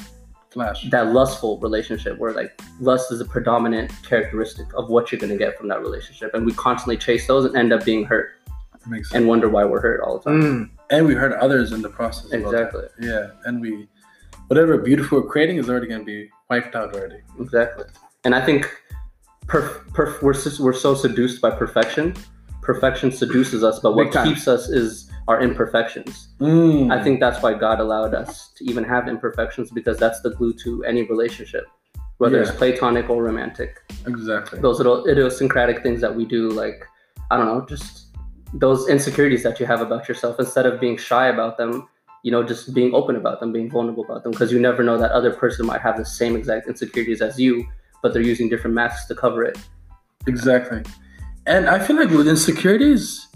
Flash. 0.49 0.89
that 0.91 1.07
lustful 1.13 1.59
relationship 1.59 2.17
where 2.17 2.33
like 2.33 2.59
lust 2.79 3.11
is 3.11 3.19
a 3.21 3.25
predominant 3.25 3.91
characteristic 4.03 4.67
of 4.75 4.89
what 4.89 5.11
you're 5.11 5.19
going 5.19 5.31
to 5.31 5.37
get 5.37 5.57
from 5.57 5.67
that 5.69 5.81
relationship. 5.81 6.31
And 6.33 6.45
we 6.45 6.53
constantly 6.53 6.97
chase 6.97 7.27
those 7.27 7.45
and 7.45 7.55
end 7.55 7.71
up 7.73 7.83
being 7.85 8.05
hurt 8.05 8.31
Makes 8.87 9.09
sense. 9.09 9.17
and 9.19 9.27
wonder 9.27 9.49
why 9.49 9.63
we're 9.65 9.81
hurt 9.81 10.01
all 10.05 10.19
the 10.19 10.23
time. 10.29 10.41
mm, 10.41 10.69
And 10.89 11.05
we 11.05 11.13
hurt 11.13 11.33
others 11.33 11.71
in 11.71 11.81
the 11.81 11.89
process. 11.89 12.31
Exactly. 12.31 12.85
Yeah. 12.99 13.27
And 13.45 13.61
we, 13.61 13.87
whatever 14.47 14.77
beautiful 14.77 15.21
we're 15.21 15.27
creating 15.27 15.57
is 15.57 15.69
already 15.69 15.87
going 15.87 16.01
to 16.01 16.05
be 16.05 16.29
wiped 16.49 16.75
out 16.75 16.93
already. 16.93 17.19
Exactly. 17.39 17.85
And 18.23 18.33
I 18.33 18.45
think 18.45 18.69
perf- 19.47 19.85
perf- 19.91 20.21
we're, 20.21 20.65
we're 20.65 20.73
so 20.73 20.95
seduced 20.95 21.41
by 21.41 21.51
perfection. 21.51 22.15
Perfection 22.61 23.11
seduces 23.11 23.63
us, 23.63 23.79
but 23.79 23.95
what 23.95 24.11
keeps 24.11 24.47
us 24.47 24.67
is 24.67 25.09
our 25.27 25.41
imperfections. 25.41 26.29
Mm. 26.39 26.91
I 26.91 27.03
think 27.03 27.19
that's 27.19 27.41
why 27.41 27.53
God 27.53 27.79
allowed 27.79 28.13
us 28.13 28.51
to 28.57 28.65
even 28.65 28.83
have 28.83 29.07
imperfections 29.07 29.71
because 29.71 29.97
that's 29.97 30.21
the 30.21 30.31
glue 30.31 30.53
to 30.63 30.83
any 30.83 31.03
relationship, 31.03 31.65
whether 32.17 32.41
it's 32.41 32.51
platonic 32.51 33.09
or 33.09 33.23
romantic. 33.23 33.77
exactly. 34.05 34.59
Those 34.59 34.77
little 34.77 35.05
idiosyncratic 35.07 35.83
things 35.83 36.01
that 36.01 36.13
we 36.13 36.25
do, 36.25 36.49
like, 36.49 36.85
I 37.29 37.37
don't 37.37 37.45
know, 37.45 37.65
just 37.65 38.06
those 38.53 38.87
insecurities 38.87 39.43
that 39.43 39.59
you 39.59 39.65
have 39.65 39.81
about 39.81 40.07
yourself, 40.07 40.39
instead 40.39 40.65
of 40.65 40.79
being 40.79 40.97
shy 40.97 41.27
about 41.27 41.57
them, 41.57 41.87
you 42.23 42.31
know, 42.31 42.43
just 42.43 42.73
being 42.73 42.93
open 42.93 43.15
about 43.15 43.39
them, 43.39 43.51
being 43.51 43.69
vulnerable 43.69 44.03
about 44.03 44.23
them, 44.23 44.31
because 44.31 44.51
you 44.51 44.59
never 44.59 44.83
know 44.83 44.97
that 44.97 45.11
other 45.11 45.31
person 45.31 45.65
might 45.65 45.81
have 45.81 45.97
the 45.97 46.05
same 46.05 46.35
exact 46.35 46.67
insecurities 46.67 47.21
as 47.21 47.39
you, 47.39 47.65
but 48.01 48.13
they're 48.13 48.21
using 48.21 48.49
different 48.49 48.73
masks 48.73 49.07
to 49.07 49.15
cover 49.15 49.43
it. 49.43 49.57
Exactly. 50.27 50.83
And 51.45 51.69
I 51.69 51.79
feel 51.79 51.95
like 51.95 52.09
with 52.09 52.27
insecurities, 52.27 53.27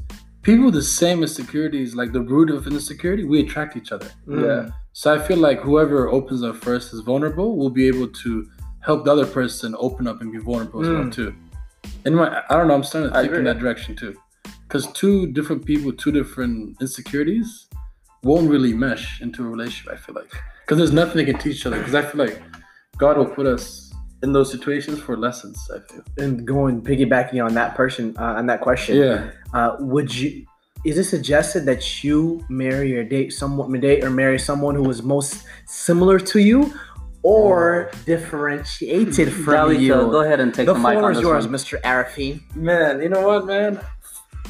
people 0.41 0.65
with 0.65 0.73
the 0.73 0.81
same 0.81 1.21
insecurities, 1.21 1.95
like 1.95 2.11
the 2.11 2.21
root 2.21 2.49
of 2.49 2.67
insecurity, 2.67 3.23
we 3.23 3.39
attract 3.41 3.77
each 3.77 3.91
other. 3.91 4.09
Mm. 4.27 4.73
So 4.93 5.13
I 5.13 5.19
feel 5.19 5.37
like 5.37 5.61
whoever 5.61 6.09
opens 6.09 6.43
up 6.43 6.57
first 6.57 6.93
is 6.93 6.99
vulnerable 7.01 7.55
will 7.55 7.69
be 7.69 7.87
able 7.87 8.07
to 8.07 8.49
help 8.81 9.05
the 9.05 9.11
other 9.11 9.25
person 9.25 9.75
open 9.77 10.07
up 10.07 10.21
and 10.21 10.31
be 10.31 10.39
vulnerable 10.39 10.81
as 10.81 10.89
well 10.89 11.03
Mm. 11.03 11.13
too. 11.13 11.35
And 12.03 12.15
my, 12.15 12.41
I 12.49 12.57
don't 12.57 12.67
know, 12.67 12.73
I'm 12.73 12.83
starting 12.83 13.11
to 13.13 13.21
think 13.21 13.33
in 13.33 13.43
that 13.45 13.59
direction 13.59 13.95
too. 13.95 14.17
Because 14.71 14.89
two 14.93 15.27
different 15.27 15.65
people, 15.65 15.91
two 15.91 16.13
different 16.13 16.77
insecurities 16.79 17.67
won't 18.23 18.49
really 18.49 18.73
mesh 18.73 19.19
into 19.19 19.43
a 19.43 19.49
relationship, 19.49 19.91
I 19.91 19.97
feel 19.97 20.15
like. 20.15 20.31
Because 20.61 20.77
there's 20.77 20.93
nothing 20.93 21.17
they 21.17 21.25
can 21.25 21.37
teach 21.37 21.57
each 21.57 21.65
other. 21.65 21.77
Because 21.77 21.93
I 21.93 22.01
feel 22.03 22.25
like 22.25 22.41
God 22.97 23.17
will 23.17 23.25
put 23.25 23.47
us 23.47 23.91
in 24.23 24.31
those 24.31 24.49
situations 24.49 24.97
for 25.01 25.17
lessons, 25.17 25.59
I 25.75 25.79
feel. 25.91 26.05
And 26.17 26.47
going 26.47 26.81
piggybacking 26.81 27.45
on 27.45 27.53
that 27.55 27.75
person 27.75 28.15
uh, 28.17 28.35
on 28.39 28.45
that 28.45 28.61
question. 28.61 28.95
Yeah. 28.95 29.31
Uh, 29.53 29.75
would 29.79 30.15
you? 30.15 30.45
Is 30.85 30.97
it 30.97 31.03
suggested 31.03 31.65
that 31.65 32.01
you 32.01 32.41
marry 32.47 32.95
or 32.95 33.03
date 33.03 33.33
someone, 33.33 33.77
date 33.77 34.05
or 34.05 34.09
marry 34.09 34.39
someone 34.39 34.75
who 34.75 34.89
is 34.89 35.03
most 35.03 35.43
similar 35.65 36.17
to 36.17 36.39
you, 36.39 36.73
or 37.23 37.91
differentiated 38.05 39.33
from 39.43 39.53
Galito, 39.53 39.79
you? 39.79 39.89
go 39.89 40.21
ahead 40.21 40.39
and 40.39 40.53
take 40.53 40.65
the 40.65 40.73
the, 40.73 40.79
mic 40.79 40.93
floor 40.93 41.11
on 41.11 41.15
is 41.17 41.21
yours, 41.21 41.45
one. 41.45 41.55
Mr. 41.55 41.81
Arafi. 41.81 42.55
Man, 42.55 43.01
you 43.01 43.09
know 43.09 43.27
what, 43.27 43.45
man? 43.45 43.81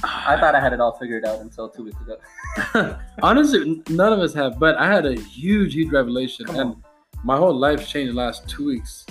I 0.03 0.37
thought 0.39 0.55
I 0.55 0.59
had 0.59 0.73
it 0.73 0.79
all 0.79 0.97
figured 0.97 1.25
out 1.25 1.39
until 1.41 1.69
two 1.69 1.83
weeks 1.83 1.97
ago. 2.01 2.97
Honestly, 3.21 3.83
none 3.89 4.11
of 4.13 4.19
us 4.19 4.33
have, 4.33 4.59
but 4.59 4.75
I 4.77 4.91
had 4.91 5.05
a 5.05 5.13
huge, 5.13 5.73
huge 5.75 5.91
revelation, 5.91 6.45
Come 6.45 6.55
and 6.55 6.69
on. 6.71 6.83
my 7.23 7.37
whole 7.37 7.53
life 7.55 7.87
changed 7.87 8.13
the 8.13 8.17
last 8.17 8.47
two 8.49 8.65
weeks. 8.65 9.05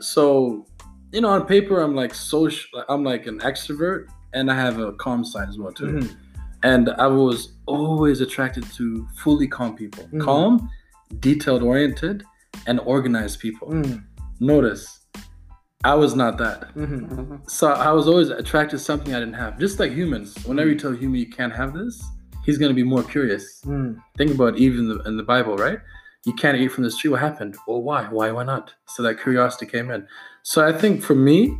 So, 0.00 0.66
you 1.12 1.20
know, 1.20 1.28
on 1.28 1.46
paper, 1.46 1.80
I'm 1.80 1.94
like 1.94 2.12
social, 2.14 2.84
I'm 2.88 3.04
like 3.04 3.26
an 3.26 3.38
extrovert, 3.40 4.06
and 4.32 4.50
I 4.50 4.54
have 4.56 4.78
a 4.80 4.92
calm 4.94 5.24
side 5.24 5.48
as 5.48 5.58
well 5.58 5.72
too. 5.72 5.86
Mhm. 5.86 6.16
And 6.64 6.90
I 6.90 7.06
was 7.06 7.52
always 7.66 8.20
attracted 8.20 8.64
to 8.74 9.06
fully 9.16 9.46
calm 9.48 9.76
people, 9.76 10.04
Mhm. 10.12 10.20
calm, 10.22 10.70
detailed 11.20 11.62
oriented, 11.62 12.24
and 12.66 12.80
organized 12.80 13.40
people. 13.40 13.68
Mm, 13.68 14.04
Notice, 14.40 15.01
I 15.84 15.94
was 15.94 16.14
not 16.14 16.38
that. 16.38 16.72
mhm. 16.74 17.40
So 17.50 17.68
I 17.68 17.90
was 17.92 18.06
always 18.06 18.28
attracted 18.30 18.78
to 18.78 18.82
something 18.82 19.14
I 19.14 19.18
didn't 19.18 19.34
have. 19.34 19.58
Just 19.58 19.80
like 19.80 19.92
humans, 19.92 20.36
whenever 20.46 20.68
you 20.68 20.76
tell 20.78 20.92
a 20.92 20.96
human 20.96 21.18
you 21.20 21.28
can't 21.28 21.52
have 21.52 21.74
this, 21.74 22.02
he's 22.44 22.58
gonna 22.58 22.74
be 22.74 22.84
more 22.84 23.02
curious. 23.02 23.60
Mm, 23.66 23.96
Think 24.16 24.30
about 24.34 24.58
even 24.58 24.78
in 24.80 24.88
the, 24.90 24.98
in 25.08 25.16
the 25.16 25.22
Bible, 25.24 25.56
right? 25.56 25.78
You 26.24 26.34
can't 26.34 26.56
eat 26.56 26.68
from 26.68 26.84
this 26.84 26.96
tree. 26.96 27.10
What 27.10 27.20
happened? 27.20 27.56
Well, 27.66 27.82
why? 27.82 28.04
Why? 28.04 28.30
Why 28.30 28.44
not? 28.44 28.72
So 28.86 29.02
that 29.02 29.20
curiosity 29.20 29.66
came 29.66 29.90
in. 29.90 30.06
So 30.44 30.64
I 30.64 30.72
think 30.72 31.02
for 31.02 31.16
me, 31.16 31.58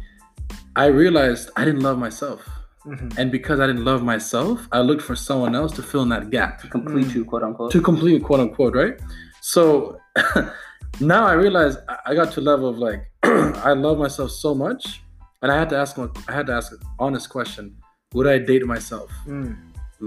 I 0.76 0.86
realized 0.86 1.50
I 1.56 1.64
didn't 1.64 1.80
love 1.82 1.98
myself, 1.98 2.48
mhm. 2.86 3.18
and 3.18 3.30
because 3.32 3.58
I 3.58 3.66
didn't 3.66 3.84
love 3.84 4.02
myself, 4.04 4.68
I 4.70 4.80
looked 4.80 5.02
for 5.02 5.16
someone 5.16 5.54
else 5.56 5.72
to 5.78 5.82
fill 5.82 6.02
in 6.02 6.10
that 6.10 6.30
gap 6.30 6.60
To 6.62 6.68
Complete 6.68 7.06
Mm. 7.08 7.14
you, 7.16 7.24
quote 7.24 7.42
unquote. 7.42 7.72
to 7.72 7.80
complete 7.80 8.22
quote 8.22 8.40
unquote, 8.40 8.74
right? 8.76 8.94
So 9.40 9.98
now 11.00 11.26
I 11.26 11.32
realize 11.34 11.76
I- 12.06 12.14
got 12.14 12.32
to 12.32 12.40
a 12.40 12.42
level 12.42 12.68
of 12.68 12.78
like 12.78 13.00
I 13.22 13.72
love 13.72 13.98
myself 13.98 14.30
so 14.30 14.54
much, 14.54 15.02
and 15.42 15.50
I 15.50 15.58
had 15.58 15.68
to 15.70 15.76
ask 15.76 15.96
my, 15.98 16.08
I 16.28 16.32
had 16.32 16.46
to 16.46 16.52
ask 16.54 16.72
an 16.72 16.78
honest 16.98 17.28
question: 17.30 17.76
Would 18.14 18.26
I 18.26 18.38
date 18.38 18.64
myself? 18.66 19.10
Mm. 19.26 19.56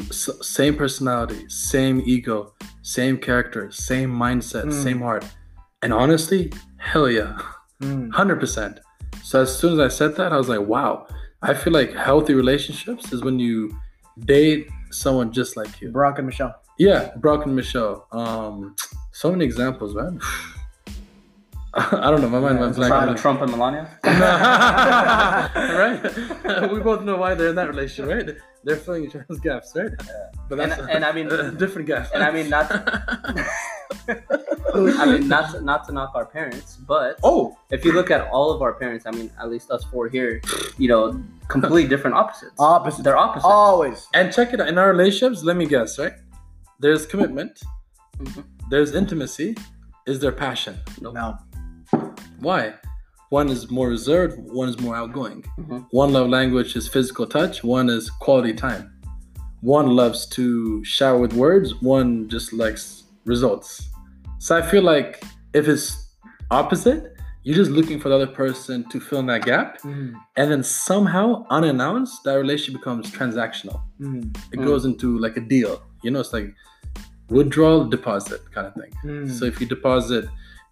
S- 0.09 0.29
same 0.41 0.75
personality, 0.75 1.47
same 1.49 2.01
ego, 2.05 2.53
same 2.81 3.17
character, 3.17 3.71
same 3.71 4.11
mindset, 4.11 4.65
Mm. 4.65 4.83
same 4.83 4.99
heart, 5.01 5.25
and 5.81 5.93
honestly, 5.93 6.51
hell 6.77 7.09
yeah, 7.09 7.37
Mm. 7.81 8.11
hundred 8.13 8.39
percent. 8.39 8.79
So 9.23 9.41
as 9.41 9.57
soon 9.57 9.73
as 9.73 9.79
I 9.79 9.87
said 9.87 10.15
that, 10.17 10.31
I 10.33 10.37
was 10.37 10.49
like, 10.49 10.61
wow. 10.67 11.07
I 11.41 11.53
feel 11.53 11.73
like 11.73 11.93
healthy 11.93 12.33
relationships 12.33 13.11
is 13.13 13.21
when 13.21 13.37
you 13.39 13.71
date 14.25 14.67
someone 14.91 15.31
just 15.31 15.55
like 15.55 15.79
you. 15.81 15.91
Barack 15.91 16.17
and 16.17 16.25
Michelle. 16.27 16.55
Yeah, 16.79 17.11
Barack 17.19 17.43
and 17.45 17.55
Michelle. 17.55 18.07
Um, 18.11 18.75
so 19.11 19.31
many 19.31 19.45
examples, 19.45 19.93
man. 19.95 20.19
I 21.77 22.09
don't 22.09 22.21
know. 22.21 22.29
My 22.29 22.39
mind 22.39 22.59
went 22.61 22.75
blank. 22.75 22.89
Trump, 22.93 23.17
Trump 23.19 23.41
and 23.41 23.51
Melania. 23.51 23.89
right? 24.03 25.49
we 26.71 26.79
both 26.79 27.01
know 27.03 27.17
why 27.17 27.33
they're 27.33 27.49
in 27.49 27.55
that 27.55 27.67
relationship, 27.67 28.27
right? 28.27 28.37
They're 28.63 28.77
filling 28.77 29.03
each 29.05 29.15
other's 29.15 29.39
gaps, 29.39 29.73
right? 29.75 29.91
But 30.49 30.59
And- 30.61 30.71
that's 30.71 30.81
and 30.89 31.03
I 31.03 31.11
mean- 31.11 31.29
a 31.31 31.51
different 31.51 31.87
gaps. 31.87 32.11
and 32.13 32.23
I 32.23 32.31
mean 32.31 32.49
not. 32.49 32.71
I 34.07 35.05
mean 35.05 35.27
not 35.27 35.51
to, 35.51 35.61
not 35.61 35.85
to 35.87 35.91
knock 35.91 36.11
our 36.15 36.25
parents, 36.25 36.77
but 36.77 37.19
oh, 37.23 37.57
if 37.71 37.83
you 37.83 37.91
look 37.91 38.09
at 38.09 38.21
all 38.29 38.51
of 38.51 38.61
our 38.61 38.73
parents, 38.73 39.05
I 39.05 39.11
mean 39.11 39.29
at 39.39 39.49
least 39.49 39.69
us 39.71 39.83
four 39.85 40.07
here, 40.07 40.41
you 40.77 40.87
know, 40.87 41.21
completely 41.49 41.87
different 41.87 42.15
opposites. 42.15 42.53
Opposites. 42.59 43.03
They're 43.03 43.17
opposites. 43.17 43.45
Always. 43.45 44.07
and 44.13 44.31
check 44.31 44.53
it 44.53 44.61
out. 44.61 44.69
In 44.69 44.77
our 44.77 44.89
relationships, 44.89 45.43
let 45.43 45.57
me 45.57 45.65
guess, 45.65 45.99
right? 45.99 46.13
There's 46.79 47.05
commitment. 47.05 47.61
Mhm. 48.17 48.43
There's 48.69 48.95
intimacy. 48.95 49.57
Is 50.07 50.19
there 50.19 50.31
passion? 50.31 50.77
No. 51.01 51.11
Why? 52.39 52.73
One 53.29 53.49
is 53.49 53.69
more 53.71 53.89
reserved. 53.89 54.37
One 54.39 54.69
is 54.69 54.79
more 54.79 54.95
outgoing. 54.95 55.43
Mhm. 55.59 55.87
One 55.91 56.13
love 56.13 56.29
language 56.29 56.75
is 56.75 56.87
physical 56.87 57.25
touch. 57.25 57.63
One 57.63 57.89
is 57.89 58.09
quality 58.09 58.53
time. 58.53 58.91
One 59.61 59.87
loves 59.95 60.27
to 60.27 60.83
shower 60.85 61.17
with 61.17 61.33
words. 61.33 61.81
One 61.81 62.29
just 62.29 62.53
likes 62.53 63.03
results. 63.25 63.89
So 64.39 64.55
I 64.55 64.61
feel 64.61 64.83
like 64.83 65.23
if 65.53 65.67
it's 65.67 65.87
opposite, 66.51 67.13
you're 67.43 67.55
just 67.55 67.71
looking 67.71 67.99
for 67.99 68.09
the 68.09 68.15
other 68.15 68.27
person 68.27 68.83
to 68.89 68.99
fill 68.99 69.19
in 69.19 69.25
that 69.27 69.43
gap, 69.45 69.81
Mm. 69.81 70.13
and 70.35 70.51
then 70.51 70.63
somehow 70.63 71.45
unannounced, 71.49 72.23
that 72.25 72.35
relationship 72.35 72.81
becomes 72.81 73.09
transactional. 73.11 73.81
Mm. 73.99 74.35
It 74.51 74.59
Mm. 74.59 74.65
goes 74.65 74.85
into 74.85 75.17
like 75.19 75.37
a 75.37 75.41
deal. 75.41 75.81
You 76.03 76.11
know, 76.11 76.19
it's 76.19 76.33
like 76.33 76.53
withdrawal 77.29 77.85
deposit 77.85 78.41
kind 78.51 78.67
of 78.67 78.73
thing. 78.75 78.91
Mm. 79.03 79.31
So 79.31 79.45
if 79.45 79.59
you 79.59 79.67
deposit, 79.67 80.25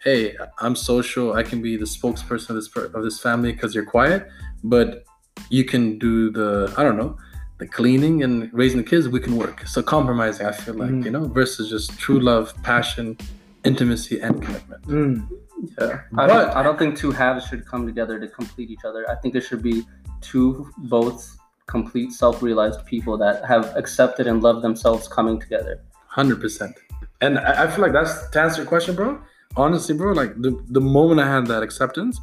hey, 0.04 0.36
I'm 0.60 0.76
social, 0.76 1.34
I 1.34 1.44
can 1.44 1.62
be 1.62 1.78
the 1.78 1.86
spokesperson 1.86 2.50
of 2.52 2.56
this 2.56 2.68
per- 2.68 2.92
of 2.94 3.04
this 3.04 3.20
family 3.20 3.52
because 3.54 3.74
you're 3.76 3.86
quiet, 3.86 4.28
but 4.64 5.04
you 5.50 5.64
can 5.66 5.98
do 6.00 6.30
the 6.32 6.74
I 6.78 6.84
don't 6.84 6.98
know, 6.98 7.18
the 7.58 7.68
cleaning 7.68 8.24
and 8.24 8.50
raising 8.54 8.78
the 8.84 8.84
kids. 8.92 9.08
We 9.08 9.20
can 9.20 9.36
work. 9.38 9.66
So 9.68 9.82
compromising, 9.82 10.46
I 10.46 10.52
feel 10.52 10.76
like 10.76 10.90
Mhm. 10.92 11.06
you 11.06 11.12
know, 11.12 11.26
versus 11.28 11.70
just 11.70 11.98
true 11.98 12.20
love, 12.20 12.54
passion, 12.64 13.18
intimacy, 13.64 14.20
and 14.20 14.42
commitment. 14.42 14.82
Mm. 14.88 15.28
Yeah. 15.80 15.86
I, 15.86 16.00
But- 16.12 16.28
don't, 16.28 16.50
I 16.58 16.64
don't 16.64 16.78
think 16.78 16.98
two 16.98 17.12
halves 17.12 17.46
should 17.48 17.66
come 17.66 17.86
together 17.86 18.20
to 18.20 18.28
complete 18.28 18.70
each 18.70 18.84
other. 18.86 19.10
I 19.10 19.16
think 19.16 19.36
it 19.36 19.42
should 19.42 19.64
be 19.64 19.86
two 20.22 20.70
both 20.78 21.38
complete 21.68 22.12
self-realized 22.12 22.86
people 22.86 23.18
that 23.18 23.46
have 23.46 23.66
accepted 23.82 24.28
and 24.28 24.44
loved 24.44 24.62
themselves 24.68 25.08
coming 25.08 25.40
together. 25.40 25.80
Hundred 26.08 26.42
percent. 26.42 26.76
And 27.22 27.40
I, 27.40 27.64
I 27.64 27.68
feel 27.72 27.82
like 27.82 27.94
that's 27.94 28.30
to 28.32 28.42
answer 28.42 28.58
your 28.62 28.68
question, 28.68 28.96
bro. 28.96 29.20
Honestly, 29.56 29.96
bro, 29.96 30.14
like 30.14 30.34
the 30.42 30.52
the 30.70 30.82
moment 30.82 31.20
I 31.20 31.28
had 31.36 31.48
that 31.48 31.62
acceptance, 31.64 32.20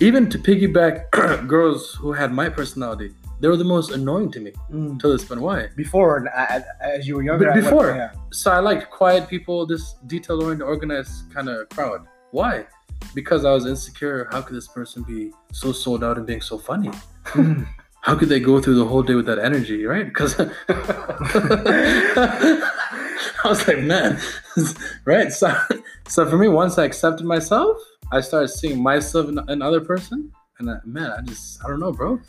even 0.00 0.28
to 0.30 0.38
piggyback 0.38 1.10
girls 1.54 1.94
who 2.00 2.12
had 2.12 2.32
my 2.32 2.48
personality, 2.48 3.10
they 3.40 3.48
were 3.48 3.56
the 3.56 3.64
most 3.76 3.90
annoying 3.92 4.30
to 4.32 4.40
me 4.40 4.52
Mm. 4.72 4.98
till 5.00 5.12
this 5.12 5.24
point. 5.24 5.40
Why? 5.40 5.68
Before, 5.76 6.16
and 6.18 6.26
a- 6.28 6.54
a- 6.56 6.96
as 6.96 7.06
you 7.06 7.14
were 7.16 7.22
younger. 7.22 7.46
But 7.46 7.54
before. 7.62 7.90
yeah. 7.94 8.10
So 8.32 8.50
I 8.50 8.58
liked 8.58 8.90
quiet 8.90 9.28
people, 9.28 9.66
this 9.66 9.94
detail 10.06 10.42
oriented, 10.42 10.66
organized 10.66 11.32
kind 11.34 11.48
of 11.48 11.68
crowd. 11.68 12.00
Why? 12.32 12.66
Because 13.14 13.44
I 13.44 13.52
was 13.52 13.66
insecure. 13.66 14.26
How 14.32 14.40
could 14.42 14.56
this 14.56 14.66
person 14.68 15.02
be 15.04 15.32
so 15.52 15.70
sold 15.72 16.02
out 16.02 16.16
and 16.18 16.26
being 16.26 16.40
so 16.40 16.58
funny? 16.58 16.90
Mm. 17.34 17.66
How 18.06 18.14
could 18.18 18.28
they 18.28 18.38
go 18.40 18.60
through 18.60 18.74
the 18.74 18.84
whole 18.84 19.02
day 19.02 19.14
with 19.14 19.24
that 19.26 19.38
energy, 19.38 19.86
right? 19.86 20.04
Because 20.04 20.34
I 23.44 23.48
was 23.48 23.66
like, 23.66 23.78
man, 23.78 24.20
right? 25.04 25.32
So, 25.32 25.54
so 26.08 26.28
for 26.28 26.38
me, 26.38 26.48
once 26.48 26.78
I 26.78 26.84
accepted 26.84 27.26
myself, 27.26 27.78
I 28.12 28.20
started 28.20 28.48
seeing 28.48 28.82
myself 28.82 29.28
in 29.28 29.38
another 29.48 29.80
person, 29.80 30.32
and 30.58 30.70
I, 30.70 30.76
man, 30.84 31.10
I 31.10 31.20
just, 31.22 31.64
I 31.64 31.68
don't 31.68 31.80
know, 31.80 31.92
bro. 31.92 32.20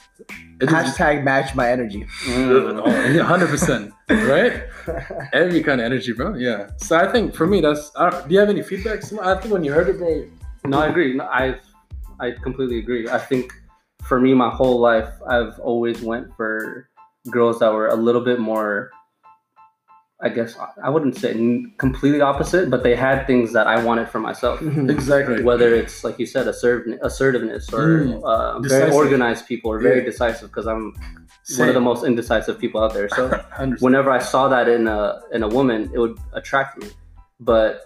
It 0.62 0.70
just, 0.70 0.98
Hashtag 0.98 1.24
match 1.24 1.54
my 1.56 1.70
energy. 1.70 2.06
Mm. 2.26 3.22
hundred 3.22 3.50
percent, 3.50 3.93
right? 4.10 4.64
Every 5.34 5.62
kind 5.62 5.82
of 5.82 5.86
energy, 5.86 6.14
bro. 6.14 6.36
Yeah. 6.36 6.70
So 6.78 6.98
I 6.98 7.12
think 7.12 7.36
for 7.36 7.46
me, 7.46 7.62
that's. 7.62 7.91
I 7.96 8.10
don't, 8.10 8.28
do 8.28 8.34
you 8.34 8.39
have 8.39 8.50
any 8.50 8.64
feedback? 8.64 9.04
I 9.22 9.36
think 9.39 9.54
when 9.54 9.64
you 9.64 9.74
heard 9.74 9.89
it, 9.89 9.98
bro. 10.00 10.28
No, 10.66 10.80
I 10.80 10.88
agree. 10.88 11.16
No, 11.16 11.26
I 11.26 11.60
I 12.20 12.32
completely 12.32 12.80
agree. 12.80 13.08
I 13.08 13.20
think 13.20 13.54
for 14.04 14.20
me, 14.20 14.34
my 14.34 14.50
whole 14.50 14.80
life, 14.80 15.10
I've 15.28 15.60
always 15.60 16.02
went 16.02 16.36
for 16.36 16.89
girls 17.30 17.60
that 17.60 17.74
were 17.74 17.88
a 17.88 17.96
little 17.96 18.22
bit 18.22 18.39
more. 18.39 18.91
I 20.22 20.30
guess 20.30 20.55
I 20.82 20.89
wouldn't 20.89 21.18
say 21.18 21.34
completely 21.78 22.22
opposite, 22.22 22.70
but 22.70 22.84
they 22.84 22.95
had 22.95 23.28
things 23.28 23.51
that 23.51 23.68
I 23.68 23.84
wanted 23.84 24.07
for 24.07 24.20
myself. 24.20 24.59
Mhm. 24.61 24.89
Exactly. 24.97 25.43
Whether 25.43 25.76
it's 25.76 26.03
like 26.05 26.18
you 26.20 26.26
said, 26.26 26.47
assertive, 26.47 26.97
assertiveness, 27.03 27.72
or 27.74 27.86
Mm. 27.99 28.24
uh, 28.24 28.59
very 28.61 28.91
organized 28.91 29.45
people, 29.45 29.72
or 29.72 29.80
very 29.80 29.99
Yeah. 29.99 30.05
decisive, 30.11 30.49
because 30.49 30.68
I'm 30.68 30.93
Same. 31.43 31.59
one 31.59 31.68
of 31.70 31.76
the 31.76 31.82
most 31.91 32.05
indecisive 32.05 32.57
people 32.59 32.82
out 32.84 32.93
there. 32.93 33.09
So 33.09 33.24
whenever 33.86 34.09
I 34.09 34.20
saw 34.20 34.47
that 34.47 34.70
in 34.70 34.88
a 34.88 35.20
in 35.34 35.43
a 35.43 35.49
woman, 35.49 35.80
it 35.93 35.99
would 35.99 36.18
attract 36.34 36.72
me. 36.82 36.88
but 37.41 37.82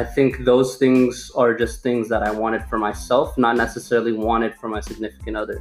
I 0.00 0.02
think 0.14 0.30
those 0.52 0.76
things 0.82 1.30
are 1.36 1.52
just 1.62 1.82
things 1.82 2.08
that 2.08 2.22
I 2.22 2.30
wanted 2.30 2.62
for 2.70 2.78
myself, 2.78 3.36
not 3.36 3.54
necessarily 3.56 4.12
wanted 4.28 4.52
for 4.60 4.68
my 4.76 4.80
significant 4.80 5.36
other. 5.36 5.58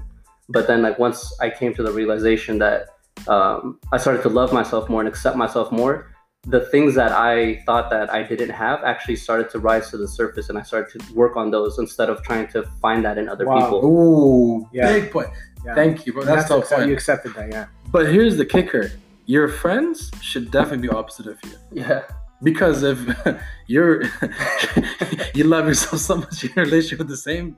But 0.55 0.63
then, 0.69 0.79
like 0.87 0.97
once 0.97 1.19
I 1.45 1.49
came 1.49 1.73
to 1.73 1.83
the 1.87 1.91
realization 1.91 2.53
that 2.59 2.79
um, 3.27 3.79
I 3.91 3.97
started 3.97 4.21
to 4.23 4.29
love 4.29 4.51
myself 4.53 4.89
more 4.89 5.01
and 5.01 5.07
accept 5.09 5.35
myself 5.37 5.71
more, 5.71 6.11
the 6.43 6.61
things 6.67 6.95
that 6.95 7.11
I 7.11 7.61
thought 7.65 7.89
that 7.89 8.09
I 8.09 8.23
didn't 8.23 8.51
have 8.51 8.83
actually 8.83 9.17
started 9.17 9.49
to 9.51 9.59
rise 9.59 9.89
to 9.91 9.97
the 9.97 10.07
surface, 10.07 10.49
and 10.49 10.57
I 10.57 10.61
started 10.61 10.99
to 10.99 11.13
work 11.13 11.35
on 11.35 11.51
those 11.51 11.77
instead 11.79 12.09
of 12.09 12.23
trying 12.23 12.47
to 12.49 12.63
find 12.81 13.03
that 13.05 13.17
in 13.17 13.27
other 13.27 13.45
Wow. 13.45 13.59
people. 13.59 13.85
Ooh, 13.85 14.69
Yeah. 14.71 14.91
big 14.93 15.11
point. 15.11 15.29
Yeah. 15.65 15.75
Thank 15.75 16.05
you, 16.05 16.13
bro. 16.13 16.21
And 16.21 16.29
That's, 16.31 16.47
so 16.47 16.59
accept- 16.59 16.79
fun. 16.81 16.87
You 16.89 16.93
accepted 16.93 17.33
that, 17.35 17.49
yeah. 17.49 17.65
But 17.91 18.07
here's 18.13 18.37
the 18.37 18.45
kicker: 18.45 18.91
your 19.25 19.47
friends 19.49 20.09
should 20.21 20.49
definitely 20.51 20.87
be 20.87 20.93
opposite 20.93 21.27
of 21.27 21.37
you. 21.43 21.51
Yeah, 21.83 22.03
Because 22.43 22.83
if 22.83 22.97
you're 23.67 24.03
you 25.33 25.43
love 25.43 25.67
yourself 25.67 25.99
so 26.01 26.15
much 26.17 26.43
in 26.45 26.51
a 26.55 26.61
relationship 26.61 26.99
with 26.99 27.09
the 27.09 27.17
same 27.17 27.57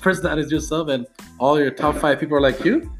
person 0.00 0.38
as 0.38 0.50
yourself, 0.50 0.88
and 0.88 1.06
all 1.38 1.58
your 1.58 1.70
top 1.72 1.96
five 1.96 2.18
people 2.20 2.36
are 2.38 2.40
like 2.40 2.64
you, 2.64 2.90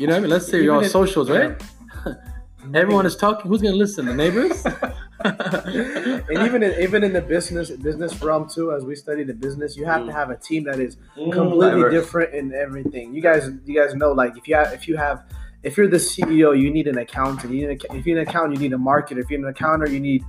you 0.00 0.06
know 0.06 0.14
what 0.14 0.18
I 0.18 0.20
mean? 0.20 0.30
Let's 0.30 0.46
say 0.48 0.62
you're 0.62 0.76
on 0.76 0.84
if- 0.84 0.90
socials, 0.90 1.30
right? 1.30 1.60
Everyone 2.74 3.06
is 3.06 3.16
talking. 3.16 3.50
Who's 3.50 3.62
gonna 3.62 3.74
listen? 3.76 4.06
The 4.06 4.14
neighbors? 4.14 4.64
and 5.24 6.38
even 6.46 6.62
in, 6.62 6.80
even 6.80 7.04
in 7.04 7.12
the 7.12 7.20
business 7.20 7.70
business 7.70 8.22
realm 8.22 8.48
too, 8.48 8.72
as 8.72 8.84
we 8.84 8.94
study 8.96 9.22
the 9.22 9.34
business, 9.34 9.76
you 9.76 9.84
have 9.84 10.06
to 10.06 10.12
Mm. 10.12 10.14
have 10.14 10.30
a 10.30 10.36
team 10.36 10.64
that 10.64 10.80
is 10.80 10.96
completely 11.14 11.82
Diverse. 11.82 11.92
different 11.92 12.34
in 12.34 12.54
everything. 12.54 13.14
You 13.14 13.20
guys, 13.20 13.50
you 13.66 13.74
guys 13.78 13.94
know, 13.94 14.12
like 14.12 14.36
if 14.38 14.48
you 14.48 14.54
have, 14.54 14.72
if 14.72 14.88
you 14.88 14.96
have, 14.96 15.24
if 15.62 15.76
you're 15.76 15.88
the 15.88 15.98
CEO, 15.98 16.58
you 16.58 16.70
need 16.70 16.86
an 16.86 16.96
accountant. 16.98 17.52
You 17.52 17.66
need 17.68 17.82
a, 17.82 17.94
if 17.96 18.06
you're 18.06 18.18
an 18.18 18.26
accountant, 18.26 18.54
you 18.60 18.68
need 18.68 18.72
a 18.74 18.78
marketer. 18.78 19.18
If 19.18 19.30
you're 19.30 19.40
an 19.40 19.46
accountant, 19.46 19.90
you 19.90 20.00
need, 20.00 20.22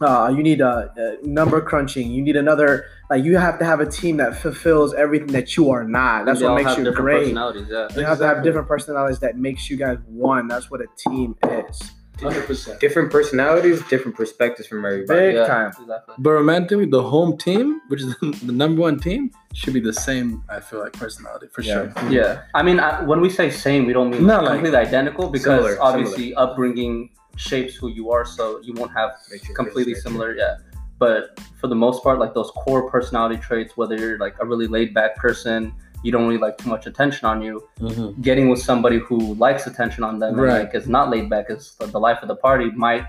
uh, 0.00 0.32
you 0.34 0.42
need 0.42 0.60
a, 0.60 1.18
a 1.22 1.26
number 1.26 1.60
crunching. 1.60 2.10
You 2.10 2.22
need 2.22 2.36
another. 2.36 2.86
Like 3.10 3.24
you 3.24 3.36
have 3.38 3.58
to 3.58 3.64
have 3.64 3.80
a 3.80 3.86
team 3.86 4.16
that 4.18 4.36
fulfills 4.36 4.94
everything 4.94 5.28
that 5.28 5.56
you 5.56 5.70
are 5.70 5.84
not. 5.84 6.26
That's 6.26 6.38
They 6.40 6.44
what 6.46 6.50
all 6.52 6.56
makes 6.56 6.68
have 6.70 6.78
you 6.78 6.84
different 6.84 7.04
great. 7.04 7.22
Personalities, 7.24 7.66
yeah. 7.70 7.88
You 7.96 8.04
have 8.06 8.18
to 8.18 8.26
have 8.26 8.42
different 8.42 8.68
personalities 8.68 9.18
that 9.20 9.36
makes 9.36 9.68
you 9.68 9.76
guys 9.76 9.98
one. 10.06 10.48
That's 10.48 10.70
what 10.70 10.80
a 10.80 10.86
team 10.96 11.36
is. 11.42 11.80
Hundred 12.20 12.44
percent. 12.46 12.78
Different 12.80 13.10
personalities, 13.10 13.82
different 13.88 14.14
perspectives 14.14 14.68
from 14.68 14.84
everybody. 14.84 15.20
Big 15.28 15.34
yeah, 15.36 15.46
time. 15.46 15.68
Exactly. 15.68 16.14
But 16.18 16.30
romantically, 16.32 16.84
the 16.84 17.02
home 17.02 17.38
team, 17.38 17.80
which 17.88 18.02
is 18.02 18.14
the 18.42 18.52
number 18.52 18.82
one 18.82 19.00
team, 19.00 19.30
should 19.54 19.72
be 19.72 19.80
the 19.80 19.92
same. 19.94 20.44
I 20.50 20.60
feel 20.60 20.80
like 20.80 20.92
personality 20.92 21.46
for 21.50 21.62
Yeah. 21.62 21.92
sure. 21.94 22.10
Yeah, 22.10 22.42
I 22.54 22.62
mean, 22.62 22.78
I, 22.78 23.02
when 23.04 23.22
we 23.22 23.30
say 23.30 23.48
same, 23.50 23.86
we 23.86 23.94
don't 23.94 24.10
mean 24.10 24.26
Not 24.26 24.44
like- 24.44 24.52
completely 24.54 24.78
identical 24.78 25.30
because 25.30 25.64
Similar, 25.64 25.78
obviously 25.82 26.34
upbringing 26.34 27.08
shapes 27.40 27.74
who 27.74 27.88
you 27.88 28.10
are, 28.10 28.24
so 28.24 28.60
you 28.62 28.72
won't 28.74 28.92
have 28.92 29.10
Make 29.30 29.54
completely 29.54 29.92
it's 29.92 30.02
similar. 30.02 30.34
Yeah, 30.36 30.56
but 30.98 31.40
for 31.60 31.66
the 31.68 31.74
most 31.74 32.02
part, 32.02 32.18
like 32.18 32.34
those 32.34 32.50
core 32.62 32.88
personality 32.90 33.38
traits, 33.48 33.76
whether 33.76 33.96
you're 33.96 34.18
like 34.18 34.34
a 34.40 34.46
really 34.46 34.66
laid 34.66 34.92
back 34.94 35.16
person, 35.16 35.72
you 36.02 36.12
don't 36.12 36.26
really 36.26 36.38
like 36.46 36.56
too 36.58 36.68
much 36.68 36.86
attention 36.86 37.26
on 37.26 37.42
you. 37.42 37.54
Mhm. 37.80 38.20
Getting 38.22 38.48
with 38.52 38.60
somebody 38.70 38.98
who 38.98 39.18
likes 39.46 39.66
attention 39.66 40.02
on 40.04 40.18
them 40.18 40.34
Right. 40.34 40.48
and 40.50 40.64
like 40.64 40.74
is 40.74 40.88
not 40.88 41.10
laid 41.10 41.28
back, 41.34 41.46
is 41.50 41.74
the, 41.78 41.86
the 41.86 42.00
life 42.08 42.18
of 42.22 42.28
the 42.28 42.36
party 42.36 42.70
might 42.86 43.06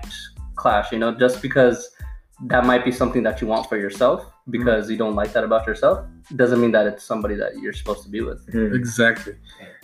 clash. 0.56 0.92
You 0.92 0.98
know, 0.98 1.12
just 1.24 1.40
because 1.42 1.90
that 2.52 2.66
might 2.66 2.84
be 2.84 2.92
something 3.00 3.22
that 3.22 3.40
you 3.40 3.46
want 3.46 3.68
for 3.68 3.76
yourself 3.76 4.18
because 4.50 4.90
you 4.90 4.96
don't 5.02 5.14
like 5.14 5.32
that 5.32 5.44
about 5.44 5.64
yourself 5.66 5.96
doesn't 6.34 6.60
mean 6.60 6.72
that 6.72 6.86
it's 6.90 7.04
somebody 7.04 7.36
that 7.36 7.52
you're 7.60 7.72
supposed 7.80 8.02
to 8.02 8.10
be 8.16 8.20
with. 8.28 8.40
Mhm. 8.52 8.74
Exactly. 8.74 9.34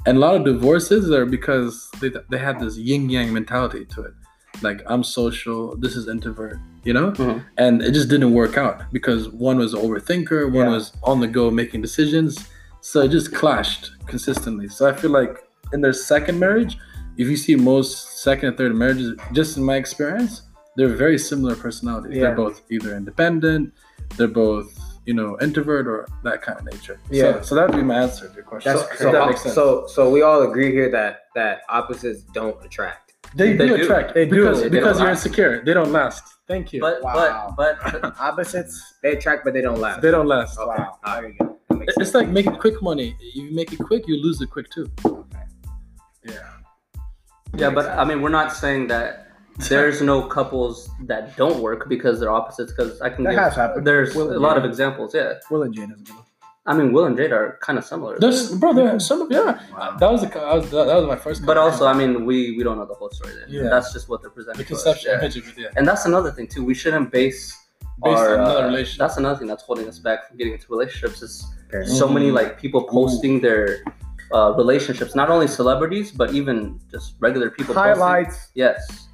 And 0.06 0.16
a 0.18 0.20
lot 0.20 0.34
of 0.34 0.42
divorces 0.44 1.10
are 1.16 1.24
because 1.38 1.88
they, 2.00 2.10
they 2.30 2.38
have 2.38 2.56
this 2.60 2.76
yin 2.76 3.08
yang 3.10 3.32
mentality 3.32 3.84
to 3.94 4.02
it. 4.08 4.14
Like, 4.62 4.82
I'm 4.86 5.02
social, 5.04 5.76
this 5.76 5.94
is 5.96 6.08
introvert, 6.08 6.58
you 6.84 6.92
know? 6.92 7.12
Mhm. 7.12 7.44
And 7.56 7.82
it 7.82 7.92
just 7.92 8.08
didn't 8.08 8.32
work 8.32 8.56
out 8.56 8.82
because 8.92 9.28
one 9.28 9.58
was 9.58 9.74
an 9.74 9.80
overthinker, 9.80 10.50
one 10.52 10.66
Yeah. 10.66 10.72
was 10.72 10.92
on 11.02 11.20
the 11.20 11.26
go 11.28 11.50
making 11.50 11.82
decisions. 11.82 12.38
So 12.80 13.00
it 13.02 13.08
just 13.08 13.32
clashed 13.32 13.90
consistently. 14.06 14.68
So 14.68 14.86
I 14.88 14.92
feel 14.92 15.10
like 15.10 15.44
in 15.72 15.80
their 15.80 15.92
second 15.92 16.38
marriage, 16.38 16.78
if 17.16 17.28
you 17.28 17.36
see 17.36 17.56
most 17.56 18.22
second 18.22 18.48
and 18.50 18.56
third 18.56 18.74
marriages, 18.74 19.14
just 19.32 19.56
in 19.56 19.64
my 19.64 19.76
experience, 19.76 20.42
they're 20.76 20.88
very 20.88 21.18
similar 21.18 21.54
personalities. 21.56 22.16
Yeah. 22.16 22.22
They're 22.24 22.36
both 22.36 22.62
either 22.70 22.94
independent, 22.96 23.72
they're 24.16 24.28
both, 24.28 24.78
you 25.06 25.14
know, 25.14 25.36
introvert 25.40 25.86
or 25.88 26.06
that 26.22 26.42
kind 26.42 26.58
of 26.58 26.64
nature. 26.64 26.98
Yeah. 27.10 27.40
So, 27.40 27.42
so 27.42 27.54
that 27.56 27.68
would 27.68 27.76
be 27.76 27.82
my 27.82 27.96
answer 28.02 28.28
to 28.28 28.34
your 28.34 28.44
question. 28.44 28.72
That's 28.74 28.88
so, 28.98 29.04
so 29.04 29.12
that 29.12 29.26
makes 29.26 29.42
sense. 29.42 29.54
so, 29.54 29.86
so 29.88 30.08
we 30.10 30.22
all 30.22 30.42
agree 30.42 30.70
here 30.70 30.90
that 30.90 31.22
that 31.34 31.62
opposites 31.68 32.22
don't 32.32 32.56
attract. 32.64 33.07
They, 33.34 33.52
They 33.56 33.68
do 33.68 33.76
do. 33.76 33.82
attract 33.84 34.14
They 34.14 34.24
do. 34.26 34.34
because 34.36 34.62
They 34.62 34.68
because 34.70 34.98
you're 34.98 35.08
last. 35.08 35.26
insecure. 35.26 35.62
They 35.64 35.74
don't 35.74 35.92
last. 35.92 36.24
Thank 36.46 36.72
you. 36.72 36.80
But 36.80 37.02
Wow. 37.02 37.54
but 37.56 37.78
but 37.84 38.14
Opposites. 38.20 38.94
They 39.02 39.12
attract, 39.16 39.44
but 39.44 39.52
they 39.52 39.60
don't 39.60 39.78
last. 39.80 40.00
they 40.02 40.10
don't 40.10 40.26
last. 40.26 40.58
Okay. 40.58 40.68
Wow. 40.82 40.98
All 41.04 41.20
There 41.20 41.30
you 41.30 41.36
go. 41.38 41.56
That 41.68 41.78
makes 41.78 41.94
It's 41.98 42.14
like 42.14 42.28
making 42.28 42.56
quick 42.56 42.80
money. 42.82 43.14
If 43.20 43.36
you 43.36 43.50
make 43.54 43.72
it 43.72 43.78
quick, 43.80 44.08
you 44.08 44.16
lose 44.22 44.40
it 44.40 44.50
quick 44.50 44.70
too. 44.70 44.90
Yeah. 46.24 46.34
yeah, 47.56 47.70
but 47.70 47.86
I 47.98 48.04
mean, 48.04 48.22
we're 48.22 48.28
not 48.30 48.52
saying 48.52 48.88
that 48.88 49.26
there's 49.68 50.00
no 50.02 50.22
couples 50.22 50.88
that 51.06 51.36
don't 51.36 51.60
work 51.60 51.88
because 51.88 52.20
they're 52.20 52.30
opposites. 52.30 52.72
Because 52.72 53.00
I 53.00 53.10
can 53.10 53.24
That 53.24 53.30
give, 53.32 53.38
has 53.40 53.54
happened. 53.54 53.86
there's 53.86 54.14
Will 54.14 54.34
a 54.36 54.38
lot 54.38 54.54
Jade. 54.56 54.64
of 54.64 54.70
examples. 54.70 55.14
Yeah, 55.14 55.34
Will 55.50 55.62
and 55.64 55.74
Jane 55.74 55.90
is 55.92 56.00
good. 56.02 56.16
I 56.70 56.74
mean, 56.78 56.88
Will 56.94 57.06
and 57.08 57.16
Jade 57.16 57.32
are 57.32 57.58
kind 57.66 57.78
of 57.80 57.84
similar. 57.92 58.14
There's 58.22 58.40
bro, 58.60 58.72
there 58.78 58.88
are 58.94 59.00
some 59.00 59.20
yeah. 59.30 59.58
Wow. 59.76 59.96
That 60.00 60.10
was 60.12 60.20
the 60.22 60.30
I 60.38 60.54
was, 60.60 60.70
that 60.70 60.96
was 61.00 61.06
my 61.14 61.16
first. 61.26 61.38
But 61.50 61.56
also, 61.64 61.82
I 61.92 61.94
mean, 62.00 62.12
we 62.28 62.36
we 62.56 62.62
don't 62.66 62.76
know 62.80 62.88
the 62.92 62.98
whole 63.00 63.10
story. 63.18 63.32
Then 63.38 63.46
Yeah. 63.48 63.62
that's 63.74 63.90
just 63.96 64.06
what 64.10 64.18
they're 64.20 64.36
presenting. 64.38 64.58
the 64.62 64.68
to 64.68 64.74
us, 64.74 64.82
conception 64.84 65.10
yeah. 65.20 65.26
it, 65.26 65.58
yeah. 65.64 65.76
And 65.76 65.82
that's 65.88 66.04
another 66.04 66.30
thing 66.36 66.46
too. 66.54 66.62
We 66.72 66.74
shouldn't 66.74 67.10
base 67.10 67.42
Based 68.04 68.16
our, 68.18 68.34
on 68.34 68.40
another 68.44 68.64
uh, 68.64 68.70
relationship. 68.70 68.98
That's 69.04 69.16
another 69.22 69.36
thing 69.38 69.48
that's 69.52 69.64
holding 69.68 69.88
us 69.92 69.98
back 69.98 70.18
from 70.28 70.36
getting 70.38 70.52
into 70.56 70.66
relationships. 70.76 71.18
Is 71.26 71.32
Fair. 71.70 71.84
so 71.86 72.06
many 72.16 72.28
Mhm. 72.30 72.34
like 72.40 72.50
people 72.64 72.82
posting 72.98 73.34
their 73.46 73.64
uh, 74.36 74.52
relationships, 74.62 75.12
not 75.22 75.28
only 75.34 75.48
celebrities 75.60 76.08
but 76.20 76.28
even 76.40 76.78
just 76.94 77.06
regular 77.26 77.48
people. 77.50 77.74
posting- 77.74 77.94
Highlights. 77.94 78.36
Yes. 78.54 79.07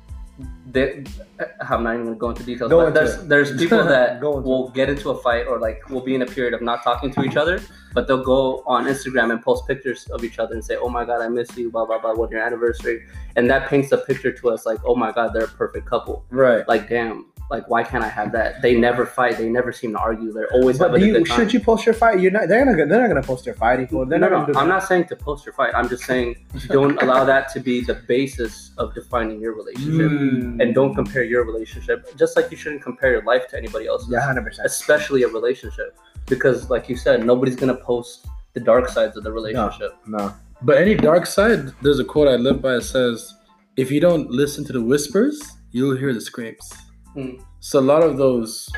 They, 0.70 1.04
uh, 1.38 1.44
I'm 1.60 1.84
not 1.84 1.94
even 1.94 2.06
going 2.06 2.14
to 2.14 2.18
go 2.18 2.30
into 2.30 2.42
details. 2.42 2.70
Go 2.70 2.78
but 2.78 2.88
into 2.88 2.98
there's 3.00 3.14
it. 3.14 3.28
there's 3.28 3.56
people 3.62 3.84
that 3.84 4.20
will 4.20 4.70
get 4.70 4.88
into 4.88 5.10
a 5.10 5.18
fight 5.22 5.46
or 5.46 5.60
like 5.60 5.88
will 5.88 6.00
be 6.00 6.14
in 6.14 6.22
a 6.22 6.26
period 6.26 6.54
of 6.54 6.62
not 6.62 6.82
talking 6.82 7.12
to 7.12 7.22
each 7.22 7.36
other, 7.36 7.60
but 7.92 8.08
they'll 8.08 8.24
go 8.24 8.64
on 8.66 8.86
Instagram 8.86 9.30
and 9.30 9.40
post 9.40 9.66
pictures 9.68 10.08
of 10.10 10.24
each 10.24 10.40
other 10.40 10.54
and 10.54 10.64
say, 10.64 10.76
"Oh 10.76 10.88
my 10.88 11.04
God, 11.04 11.20
I 11.20 11.28
miss 11.28 11.56
you," 11.56 11.70
blah 11.70 11.86
blah 11.86 12.00
blah. 12.00 12.14
"What 12.14 12.30
your 12.30 12.40
anniversary? 12.40 13.06
And 13.36 13.48
that 13.50 13.68
paints 13.68 13.92
a 13.92 13.98
picture 13.98 14.32
to 14.32 14.50
us 14.50 14.66
like, 14.66 14.80
"Oh 14.84 14.96
my 14.96 15.12
God, 15.12 15.32
they're 15.32 15.44
a 15.44 15.48
perfect 15.48 15.86
couple." 15.86 16.24
Right. 16.30 16.66
Like, 16.66 16.88
damn, 16.88 17.26
like 17.50 17.68
why 17.68 17.82
can't 17.82 18.02
I 18.02 18.08
have 18.08 18.32
that? 18.32 18.62
They 18.62 18.74
never 18.76 19.04
fight. 19.04 19.36
They 19.36 19.48
never 19.48 19.70
seem 19.70 19.92
to 19.92 19.98
argue. 19.98 20.32
They're 20.32 20.50
always 20.52 20.78
But 20.78 20.94
do 20.94 21.04
you, 21.04 21.12
good 21.12 21.26
time. 21.26 21.36
should 21.38 21.52
you 21.52 21.60
post 21.60 21.84
your 21.84 21.94
fight? 21.94 22.20
You're 22.20 22.30
not. 22.32 22.48
They're 22.48 22.64
not. 22.64 22.76
They're 22.76 23.00
not 23.00 23.08
gonna 23.08 23.22
post 23.22 23.44
their 23.44 23.54
fighting 23.54 23.86
for. 23.86 24.06
They're 24.06 24.18
no, 24.18 24.28
not 24.28 24.48
no, 24.48 24.52
gonna 24.54 24.58
I'm 24.60 24.68
not 24.68 24.84
saying 24.84 25.06
to 25.08 25.16
post 25.16 25.44
your 25.44 25.52
fight. 25.52 25.72
I'm 25.74 25.88
just 25.88 26.04
saying 26.04 26.36
don't 26.68 27.00
allow 27.02 27.24
that 27.24 27.50
to 27.54 27.60
be 27.60 27.82
the 27.82 27.94
basis 27.94 28.72
of 28.78 28.94
defining 28.94 29.40
your 29.40 29.54
relationship. 29.54 30.10
Mm. 30.10 30.60
and 30.62 30.74
don't 30.74 30.94
compare 30.94 31.22
your 31.22 31.44
relationship 31.44 32.16
just 32.16 32.36
like 32.36 32.50
you 32.50 32.56
shouldn't 32.56 32.82
compare 32.82 33.12
your 33.12 33.22
life 33.24 33.46
to 33.48 33.56
anybody 33.58 33.86
else's 33.86 34.08
Yeah, 34.10 34.20
hundred 34.20 34.44
percent. 34.44 34.66
especially 34.66 35.22
a 35.24 35.28
relationship 35.28 35.96
because 36.26 36.70
like 36.70 36.88
you 36.88 36.96
said 36.96 37.24
nobody's 37.26 37.56
gonna 37.56 37.76
post 37.76 38.26
the 38.54 38.60
dark 38.60 38.88
sides 38.88 39.16
of 39.16 39.22
the 39.24 39.32
relationship 39.32 39.92
No. 40.06 40.32
But 40.62 40.78
any 40.78 40.94
dark 40.94 41.26
side, 41.26 41.72
there's 41.82 41.98
a 41.98 42.04
quote 42.04 42.26
I 42.28 42.36
live 42.36 42.62
by. 42.62 42.76
It 42.76 42.82
says, 42.82 43.34
"If 43.76 43.90
you 43.90 44.00
don't 44.00 44.30
listen 44.30 44.64
to 44.64 44.72
the 44.72 44.80
whispers, 44.80 45.36
you'll 45.72 45.96
hear 45.96 46.14
the 46.14 46.20
screams." 46.20 46.72
Hmm. 47.14 47.30
So 47.60 47.78
a 47.78 47.86
lot 47.92 48.02
of 48.02 48.16
those 48.16 48.68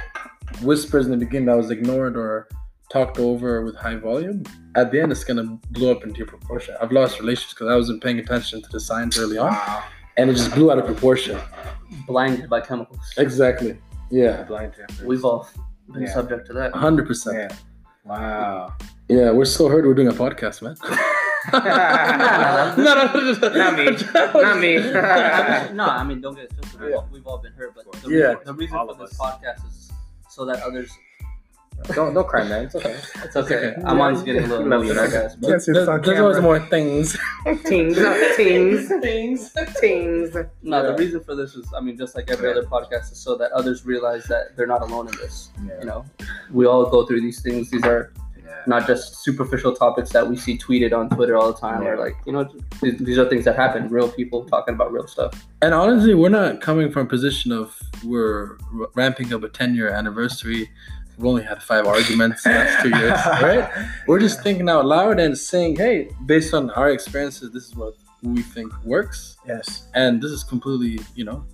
whispers 0.63 1.07
in 1.07 1.11
the 1.13 1.17
beginning 1.19 1.47
that 1.47 1.57
was 1.57 1.71
ignored 1.71 2.17
or 2.17 2.49
talked 2.93 3.19
over 3.19 3.63
with 3.65 3.75
high 3.77 3.97
volume, 3.97 4.45
at 4.77 4.93
the 4.93 5.01
end 5.01 5.11
it's 5.11 5.25
gonna 5.25 5.59
blow 5.71 5.91
up 5.93 6.05
into 6.05 6.19
your 6.19 6.27
proportion. 6.29 6.75
I've 6.81 6.93
lost 6.93 7.19
relationships 7.19 7.55
because 7.55 7.69
I 7.73 7.77
wasn't 7.77 8.03
paying 8.03 8.19
attention 8.19 8.63
to 8.63 8.69
the 8.71 8.79
signs 8.81 9.19
early 9.19 9.39
on, 9.39 9.49
Wow. 9.51 9.83
and 10.17 10.31
it 10.31 10.35
just 10.35 10.55
blew 10.55 10.71
out 10.71 10.79
of 10.79 10.87
proportion. 10.87 11.39
blinded 12.07 12.51
by 12.51 12.61
chemicals 12.61 12.99
Exactly. 13.17 13.79
Yeah. 14.11 14.43
Blind 14.43 14.75
we've 15.05 15.25
all 15.25 15.49
been 15.93 16.03
Yeah. 16.03 16.13
subject 16.15 16.47
to 16.49 16.53
that 16.55 16.75
Hundred 16.75 17.07
percent. 17.07 17.37
Yeah. 17.39 17.57
Wow. 18.05 18.75
Yeah, 19.09 19.31
we're 19.31 19.45
so 19.45 19.69
hurt. 19.69 19.85
We're 19.87 19.95
doing 19.95 20.09
a 20.09 20.13
podcast, 20.13 20.63
man. 20.63 20.77
no, 21.53 22.75
no, 22.77 22.95
Not 23.55 23.77
me. 23.79 23.85
Not 24.15 24.59
me. 24.61 24.77
no 25.77 25.85
i 25.85 26.05
mean 26.05 26.21
don't 26.21 26.35
get 26.35 26.45
it 26.45 26.53
twisted 26.57 26.81
we've, 26.81 26.95
all, 26.95 27.09
we've 27.13 27.27
all 27.27 27.39
been 27.39 27.53
hurt 27.53 27.75
but 27.75 27.91
the 28.03 28.11
Yeah. 28.11 28.17
reason, 28.29 28.41
the 28.45 28.55
reason 28.55 28.77
All 28.77 28.95
for 28.95 29.05
this 29.05 29.13
us. 29.13 29.19
podcast 29.19 29.67
is 29.69 29.93
so 30.29 30.45
that 30.47 30.63
others 30.63 30.91
Don't 31.95 32.15
don't 32.15 32.27
cry, 32.27 32.43
man. 32.49 32.65
It's 32.65 32.75
okay. 32.75 32.97
it's 33.25 33.37
okay, 33.37 33.55
okay. 33.57 33.83
amon's 33.85 34.23
getting 34.23 34.45
a 34.45 34.47
little 34.47 34.67
Love 34.67 34.81
emotional 34.83 35.05
you, 35.07 35.11
guys 35.13 35.37
but 35.37 35.49
Yes, 35.51 35.69
it's 35.69 35.77
There's, 35.77 35.89
on 35.89 36.01
there's 36.03 36.21
always 36.21 36.41
more 36.41 36.59
things. 36.75 37.17
Tings, 37.45 37.95
tings, 38.37 38.89
tings, 39.07 39.53
tings. 39.81 40.35
no 40.35 40.77
Yeah. 40.83 40.83
the 40.89 40.95
reason 40.99 41.21
for 41.23 41.35
this 41.37 41.55
is 41.55 41.67
i 41.77 41.81
mean 41.81 41.97
just 41.99 42.15
like 42.17 42.31
every 42.31 42.51
other 42.51 42.63
podcast 42.65 43.13
is 43.13 43.19
so 43.19 43.37
that 43.37 43.53
others 43.53 43.85
realize 43.85 44.25
that 44.33 44.57
they're 44.57 44.67
not 44.77 44.83
alone 44.83 45.07
in 45.09 45.17
this 45.23 45.51
you 45.81 45.85
know 45.85 46.01
we 46.51 46.65
all 46.67 46.87
go 46.97 47.05
through 47.07 47.21
these 47.21 47.41
things 47.43 47.71
these 47.71 47.85
are 47.85 48.13
not 48.67 48.87
just 48.87 49.23
superficial 49.23 49.75
topics 49.75 50.11
that 50.11 50.29
we 50.29 50.37
see 50.37 50.59
tweeted 50.59 50.93
on 50.93 51.09
Twitter 51.11 51.37
all 51.37 51.53
the 51.53 51.59
time, 51.59 51.83
or 51.83 51.97
like 51.97 52.17
you 52.27 52.33
know, 52.33 52.49
these, 52.83 52.99
these 52.99 53.19
are 53.19 53.29
things 53.29 53.45
that 53.45 53.57
happen. 53.57 53.89
Real 53.89 54.11
people 54.11 54.45
talking 54.45 54.75
about 54.75 54.93
real 54.93 55.07
stuff. 55.07 55.47
And 55.63 55.75
honestly, 55.75 56.15
we're 56.15 56.29
not 56.29 56.61
coming 56.61 56.91
from 56.91 57.07
a 57.07 57.09
position 57.09 57.53
of 57.53 57.81
we're 58.05 58.59
r- 58.79 58.89
ramping 58.95 59.33
up 59.33 59.43
a 59.43 59.49
10 59.49 59.75
year 59.75 59.91
anniversary. 59.91 60.71
We've 61.17 61.27
only 61.27 61.43
had 61.45 61.63
five 61.63 61.87
arguments 61.87 62.45
in 62.45 62.53
the 62.53 62.59
last 62.59 62.83
two 62.83 62.91
years, 62.91 63.19
right? 63.43 63.89
We're 64.07 64.21
just 64.21 64.43
thinking 64.43 64.69
out 64.69 64.85
loud 64.85 65.19
and 65.19 65.37
saying, 65.37 65.77
hey, 65.77 66.11
based 66.27 66.53
on 66.53 66.71
our 66.71 66.91
experiences, 66.91 67.53
this 67.53 67.69
is 67.69 67.75
what 67.75 67.95
we 68.23 68.43
think 68.43 68.73
works. 68.85 69.37
Yes. 69.47 69.89
And 69.95 70.21
this 70.21 70.31
is 70.31 70.45
completely, 70.45 71.03
you 71.15 71.25
know, 71.25 71.45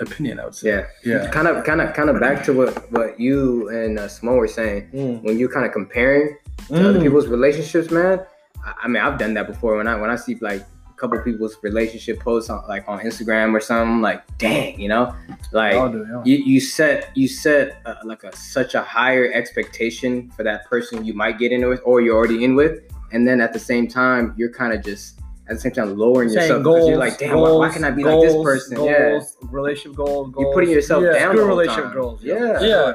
opinion, 0.00 0.40
I 0.40 0.44
would 0.44 0.54
say. 0.54 0.68
Yeah. 0.70 0.86
Yeah. 1.04 1.30
Kind 1.30 1.48
of, 1.48 1.64
kind 1.64 1.80
of, 1.80 1.94
kind 1.94 2.10
of 2.10 2.20
back 2.20 2.44
to 2.44 2.52
what 2.52 2.90
what 2.92 3.18
you 3.20 3.68
and 3.68 3.98
uh, 3.98 4.08
Simone 4.08 4.36
were 4.36 4.48
saying 4.48 4.88
Mm. 4.92 5.22
when 5.22 5.38
you're 5.38 5.50
kind 5.52 5.66
of 5.66 5.72
comparing 5.72 6.36
to 6.68 6.88
other 6.88 7.00
people's 7.00 7.26
relationships, 7.28 7.90
man. 7.90 8.20
I, 8.64 8.74
I 8.84 8.88
mean, 8.88 9.02
I've 9.02 9.18
done 9.18 9.34
that 9.34 9.46
before. 9.46 9.76
When 9.76 9.86
I 9.86 9.96
when 9.96 10.10
I 10.10 10.16
see 10.16 10.36
like 10.40 10.62
a 10.62 10.96
couple 10.96 11.18
people's 11.22 11.56
relationship 11.62 12.20
posts 12.20 12.50
on 12.50 12.62
like 12.68 12.84
on 12.88 13.00
Instagram 13.00 13.52
or 13.54 13.60
something, 13.60 14.00
like, 14.00 14.22
dang, 14.38 14.80
you 14.80 14.88
know, 14.88 15.14
like 15.52 15.74
do 15.92 16.06
yeah. 16.08 16.22
you, 16.24 16.36
you 16.44 16.60
set 16.60 17.10
you 17.16 17.28
set 17.28 17.80
uh, 17.84 17.94
like 18.04 18.24
a 18.24 18.34
such 18.36 18.74
a 18.74 18.82
higher 18.82 19.30
expectation 19.32 20.30
for 20.30 20.42
that 20.44 20.64
person 20.66 21.04
you 21.04 21.14
might 21.14 21.38
get 21.38 21.52
in 21.52 21.66
with 21.68 21.80
or 21.84 22.00
you're 22.00 22.16
already 22.16 22.44
in 22.44 22.54
with, 22.56 22.80
and 23.12 23.26
then 23.28 23.40
at 23.40 23.52
the 23.52 23.58
same 23.58 23.86
time 23.88 24.34
you're 24.36 24.52
kind 24.52 24.72
of 24.72 24.82
just 24.84 25.20
at 25.48 25.56
the 25.56 25.60
same 25.60 25.72
time 25.72 25.96
lowering 25.96 26.28
Saying 26.28 26.40
yourself 26.42 26.62
goals, 26.62 26.76
because 26.76 26.88
you're 26.88 26.98
like, 26.98 27.18
damn, 27.18 27.38
why, 27.38 27.50
why 27.52 27.68
can 27.68 27.84
I 27.84 27.90
be 27.90 28.02
like 28.04 28.20
this 28.20 28.34
person? 28.42 28.76
Goals, 28.76 28.88
yeah, 28.90 29.48
relationship 29.50 29.96
goals. 29.96 30.32
goals. 30.32 30.36
you're 30.38 30.52
putting 30.54 30.70
yourself 30.70 31.02
Yeah, 31.04 31.12
down. 31.12 31.20
Screw 31.32 31.36
the 31.36 31.46
whole 31.46 31.48
relationship 31.58 31.84
time. 31.84 31.94
goals. 31.94 32.22
Yeah, 32.22 32.60
Yeah. 32.60 32.92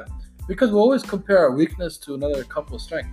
Because 0.48 0.70
we 0.72 0.78
always 0.78 1.02
compare 1.04 1.38
our 1.38 1.52
weakness 1.52 1.96
to 1.98 2.14
another 2.14 2.42
couple's 2.42 2.82
strength. 2.82 3.08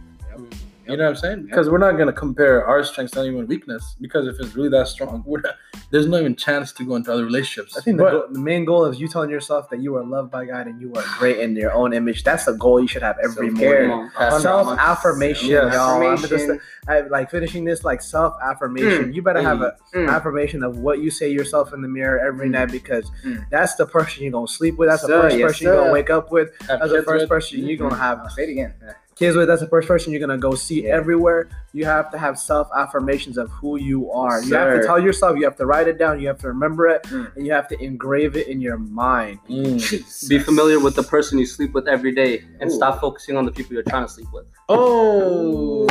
You 0.90 0.98
know 0.98 1.04
what 1.04 1.10
I'm 1.10 1.16
saying? 1.18 1.44
Because 1.44 1.70
we're 1.70 1.78
not 1.78 1.98
gonna 1.98 2.14
compare 2.14 2.66
our 2.66 2.84
strengths 2.84 3.14
to 3.14 3.20
anyone's 3.22 3.48
weakness. 3.50 3.96
Because 4.00 4.28
if 4.28 4.40
it's 4.40 4.56
really 4.56 4.70
that 4.70 4.88
strong, 4.88 5.24
we're 5.26 5.42
not, 5.42 5.56
there's 5.92 6.08
no 6.08 6.20
even 6.20 6.36
chance 6.36 6.72
to 6.74 6.86
go 6.86 6.96
into 6.96 7.12
other 7.12 7.26
relationships. 7.26 7.78
I 7.78 7.82
think 7.82 7.98
the, 7.98 8.04
But- 8.04 8.12
go- 8.12 8.28
the 8.34 8.40
main 8.40 8.66
goal 8.66 8.86
is 8.86 9.00
you 9.00 9.08
telling 9.08 9.30
yourself 9.30 9.70
that 9.70 9.82
you 9.82 9.96
are 9.96 10.04
loved 10.06 10.32
by 10.32 10.46
God 10.46 10.68
and 10.68 10.80
you 10.82 10.94
are 10.96 11.04
great 11.20 11.40
in 11.40 11.56
your 11.56 11.74
own 11.74 11.94
image. 11.94 12.24
That's 12.24 12.46
the 12.46 12.54
goal 12.54 12.80
you 12.80 12.88
should 12.88 13.02
have 13.04 13.18
every 13.24 13.50
morning. 13.50 13.90
Come 13.90 14.00
on, 14.00 14.12
pass 14.12 14.32
it 14.34 14.36
on. 14.48 14.66
Self 14.66 14.80
affirmation, 14.80 15.50
Yes. 15.50 15.74
y'all. 15.74 16.18
Just, 16.18 16.50
I, 16.88 17.02
like 17.02 17.30
finishing 17.32 17.66
this 17.66 17.84
like 17.84 18.02
self 18.02 18.36
affirmation. 18.42 19.14
You 19.14 19.22
better 19.22 19.42
have 19.42 19.62
an 19.62 19.72
Mm. 19.94 20.10
affirmation 20.10 20.64
of 20.64 20.78
what 20.80 21.00
you 21.00 21.12
say 21.12 21.30
yourself 21.30 21.74
in 21.74 21.82
the 21.82 21.88
mirror 21.88 22.20
every 22.20 22.48
Mm. 22.48 22.52
night 22.52 22.72
because 22.72 23.10
Mm. 23.26 23.46
that's 23.50 23.76
the 23.76 23.86
person 23.86 24.24
you're 24.24 24.32
gonna 24.32 24.48
sleep 24.48 24.78
with. 24.78 24.90
That's 24.90 25.02
the 25.02 25.08
Sir, 25.10 25.22
first 25.24 25.38
yes, 25.38 25.48
person 25.48 25.66
you're 25.68 25.76
gonna 25.76 25.92
wake 25.92 26.10
up 26.10 26.32
with. 26.32 26.50
Have 26.68 26.80
That's 26.80 26.92
the 26.92 27.04
first 27.04 27.24
with. 27.24 27.30
person 27.30 27.60
you're 27.60 27.78
gonna 27.78 27.96
have 27.96 28.32
say 28.32 28.44
it 28.44 28.50
again. 28.52 28.74
Kids 29.18 29.36
with. 29.36 29.48
That's 29.48 29.62
the 29.62 29.68
first 29.68 29.88
person 29.88 30.12
you're 30.14 30.20
gonna 30.20 30.38
go 30.38 30.54
see 30.56 30.84
Yeah. 30.86 30.96
everywhere. 30.96 31.50
You 31.74 31.86
have 31.86 32.12
to 32.12 32.18
have 32.18 32.38
self 32.40 32.70
affirmations 32.76 33.38
of 33.38 33.50
who 33.52 33.78
you 33.78 34.12
are. 34.12 34.42
You 34.42 34.56
have 34.56 34.80
to 34.82 34.86
tell 34.86 35.00
yourself. 35.00 35.38
You 35.38 35.44
have 35.46 35.56
to 35.58 35.66
write 35.66 35.88
it 35.88 35.98
down. 35.98 36.20
You 36.20 36.28
have 36.28 36.40
to 36.40 36.48
remember 36.48 36.88
it, 36.88 37.04
Mm. 37.04 37.36
and 37.36 37.46
you 37.46 37.54
have 37.54 37.68
to 37.70 37.82
engrave 37.84 38.36
it 38.36 38.48
in 38.48 38.62
your 38.62 38.78
mind. 38.78 39.40
Mm. 39.50 40.30
Be 40.30 40.40
familiar 40.40 40.80
with 40.80 40.96
the 40.96 41.04
person 41.04 41.38
you 41.40 41.46
sleep 41.46 41.74
with 41.74 41.88
every 41.88 42.14
day, 42.14 42.44
and 42.60 42.70
Ooh. 42.70 42.74
stop 42.74 43.02
focusing 43.02 43.36
on 43.38 43.46
the 43.46 43.52
people 43.52 43.74
you're 43.74 43.84
trying 43.84 44.06
to 44.06 44.12
sleep 44.12 44.28
with. 44.34 44.46
Oh, 44.70 45.88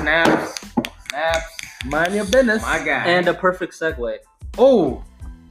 snaps, 0.00 0.60
snaps. 1.08 1.46
mind 1.86 2.14
your 2.14 2.24
business. 2.26 2.62
My 2.62 2.78
guy. 2.84 3.04
And 3.06 3.28
a 3.28 3.34
perfect 3.34 3.72
segue: 3.74 4.16
Oh, 4.58 5.02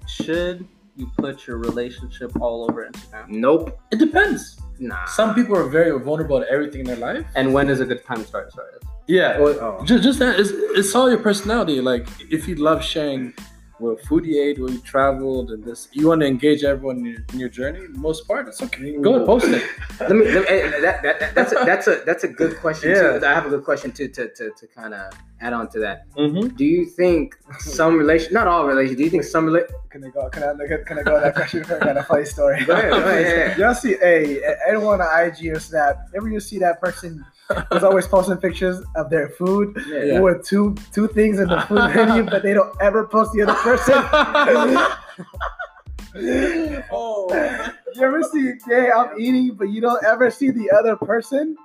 Should 0.07 0.67
you 0.97 1.09
put 1.17 1.47
your 1.47 1.57
relationship 1.57 2.31
all 2.41 2.67
over 2.69 2.85
Instagram? 2.85 3.29
nope. 3.29 3.79
it 3.91 3.97
depends. 3.99 4.57
Nah. 4.81 5.05
Some 5.05 5.35
people 5.35 5.55
are 5.55 5.69
very 5.69 5.97
vulnerable 5.99 6.39
to 6.39 6.49
everything 6.49 6.81
in 6.81 6.87
their 6.87 6.95
life. 6.95 7.23
And 7.35 7.53
when 7.53 7.69
is 7.69 7.79
a 7.81 7.85
good 7.85 8.03
time 8.03 8.17
to 8.17 8.27
start? 8.27 8.51
Sorry. 8.51 8.71
Yeah. 9.07 9.37
Oh. 9.37 9.77
oh. 9.79 9.85
Just, 9.85 10.03
just 10.03 10.19
that, 10.19 10.39
it's, 10.39 10.49
it's 10.51 10.95
all 10.95 11.07
your 11.07 11.19
personality. 11.19 11.79
Like, 11.81 12.07
if 12.31 12.47
you 12.47 12.55
love 12.55 12.83
sharing 12.83 13.33
what 13.81 14.01
food 14.05 14.25
you 14.25 14.41
ate, 14.41 14.59
where 14.59 14.69
you 14.71 14.79
traveled, 14.79 15.51
and 15.51 15.63
this, 15.63 15.87
you 15.91 16.07
want 16.07 16.21
to 16.21 16.27
engage 16.27 16.63
everyone 16.63 16.97
in 16.99 17.05
your, 17.05 17.19
in 17.33 17.39
your 17.39 17.49
journey. 17.49 17.81
the 17.87 17.97
Most 17.97 18.27
part, 18.27 18.47
it's 18.47 18.61
okay. 18.61 18.95
Go 18.97 19.15
and 19.15 19.25
post 19.25 19.47
it. 19.47 19.63
Let 19.99 20.11
me. 20.11 20.25
Let 20.31 20.43
me 20.49 20.81
that, 20.81 21.01
that, 21.03 21.19
that, 21.19 21.35
that's 21.35 21.51
a, 21.51 21.55
that's 21.65 21.87
a 21.87 22.01
that's 22.05 22.23
a 22.23 22.27
good 22.27 22.57
question 22.57 22.91
Yeah. 22.91 23.19
too. 23.19 23.25
I 23.25 23.33
have 23.33 23.45
a 23.45 23.49
good 23.49 23.63
question 23.63 23.91
too 23.91 24.07
to 24.09 24.29
to, 24.29 24.51
to 24.51 24.67
kind 24.67 24.93
of 24.93 25.11
add 25.41 25.53
on 25.53 25.67
to 25.69 25.79
that. 25.79 26.09
Mm-hmm. 26.15 26.55
Do 26.55 26.65
you 26.65 26.85
think 26.85 27.35
some 27.59 27.97
relation, 27.97 28.33
not 28.33 28.47
all 28.47 28.65
relations, 28.67 28.97
do 28.97 29.03
you 29.03 29.09
think 29.09 29.23
some 29.23 29.47
rela- 29.47 29.67
Can 29.89 30.03
I 30.05 30.09
go? 30.09 30.29
Can 30.29 30.43
I? 30.43 30.53
Can 30.85 30.99
I 30.99 31.03
go 31.03 31.19
that 31.19 31.35
question? 31.35 31.65
I 31.65 31.79
got 31.79 31.97
a 31.97 32.03
funny 32.03 32.25
story. 32.25 32.63
Go 32.65 32.73
ahead, 32.73 32.91
go 32.91 32.97
ahead, 32.97 33.57
yeah. 33.57 33.57
Y'all 33.65 33.73
see, 33.75 33.95
hey, 33.97 34.41
anyone 34.67 35.01
on 35.01 35.25
IG 35.27 35.47
or 35.47 35.59
Snap? 35.59 35.97
Ever 36.15 36.29
you 36.29 36.39
see 36.39 36.59
that 36.59 36.79
person 36.79 37.25
who's 37.71 37.83
always 37.83 38.07
posting 38.07 38.37
pictures 38.37 38.81
of 38.95 39.09
their 39.09 39.29
food 39.29 39.75
Yeah. 39.87 40.19
with 40.19 40.45
two 40.45 40.75
two 40.93 41.07
things 41.07 41.39
in 41.39 41.47
the 41.47 41.61
food 41.61 41.75
menu, 41.95 42.23
but 42.23 42.43
they 42.43 42.53
don't 42.53 42.75
ever 42.81 43.05
post 43.07 43.31
the 43.33 43.41
other 43.43 43.55
person? 43.55 43.93
oh, 46.91 47.27
you 47.95 48.01
ever 48.03 48.21
see? 48.23 48.53
Yeah, 48.67 48.91
I'm 48.97 49.19
eating, 49.19 49.55
but 49.55 49.69
you 49.69 49.81
don't 49.81 50.03
ever 50.03 50.29
see 50.31 50.49
the 50.51 50.69
other 50.71 50.95
person. 50.95 51.55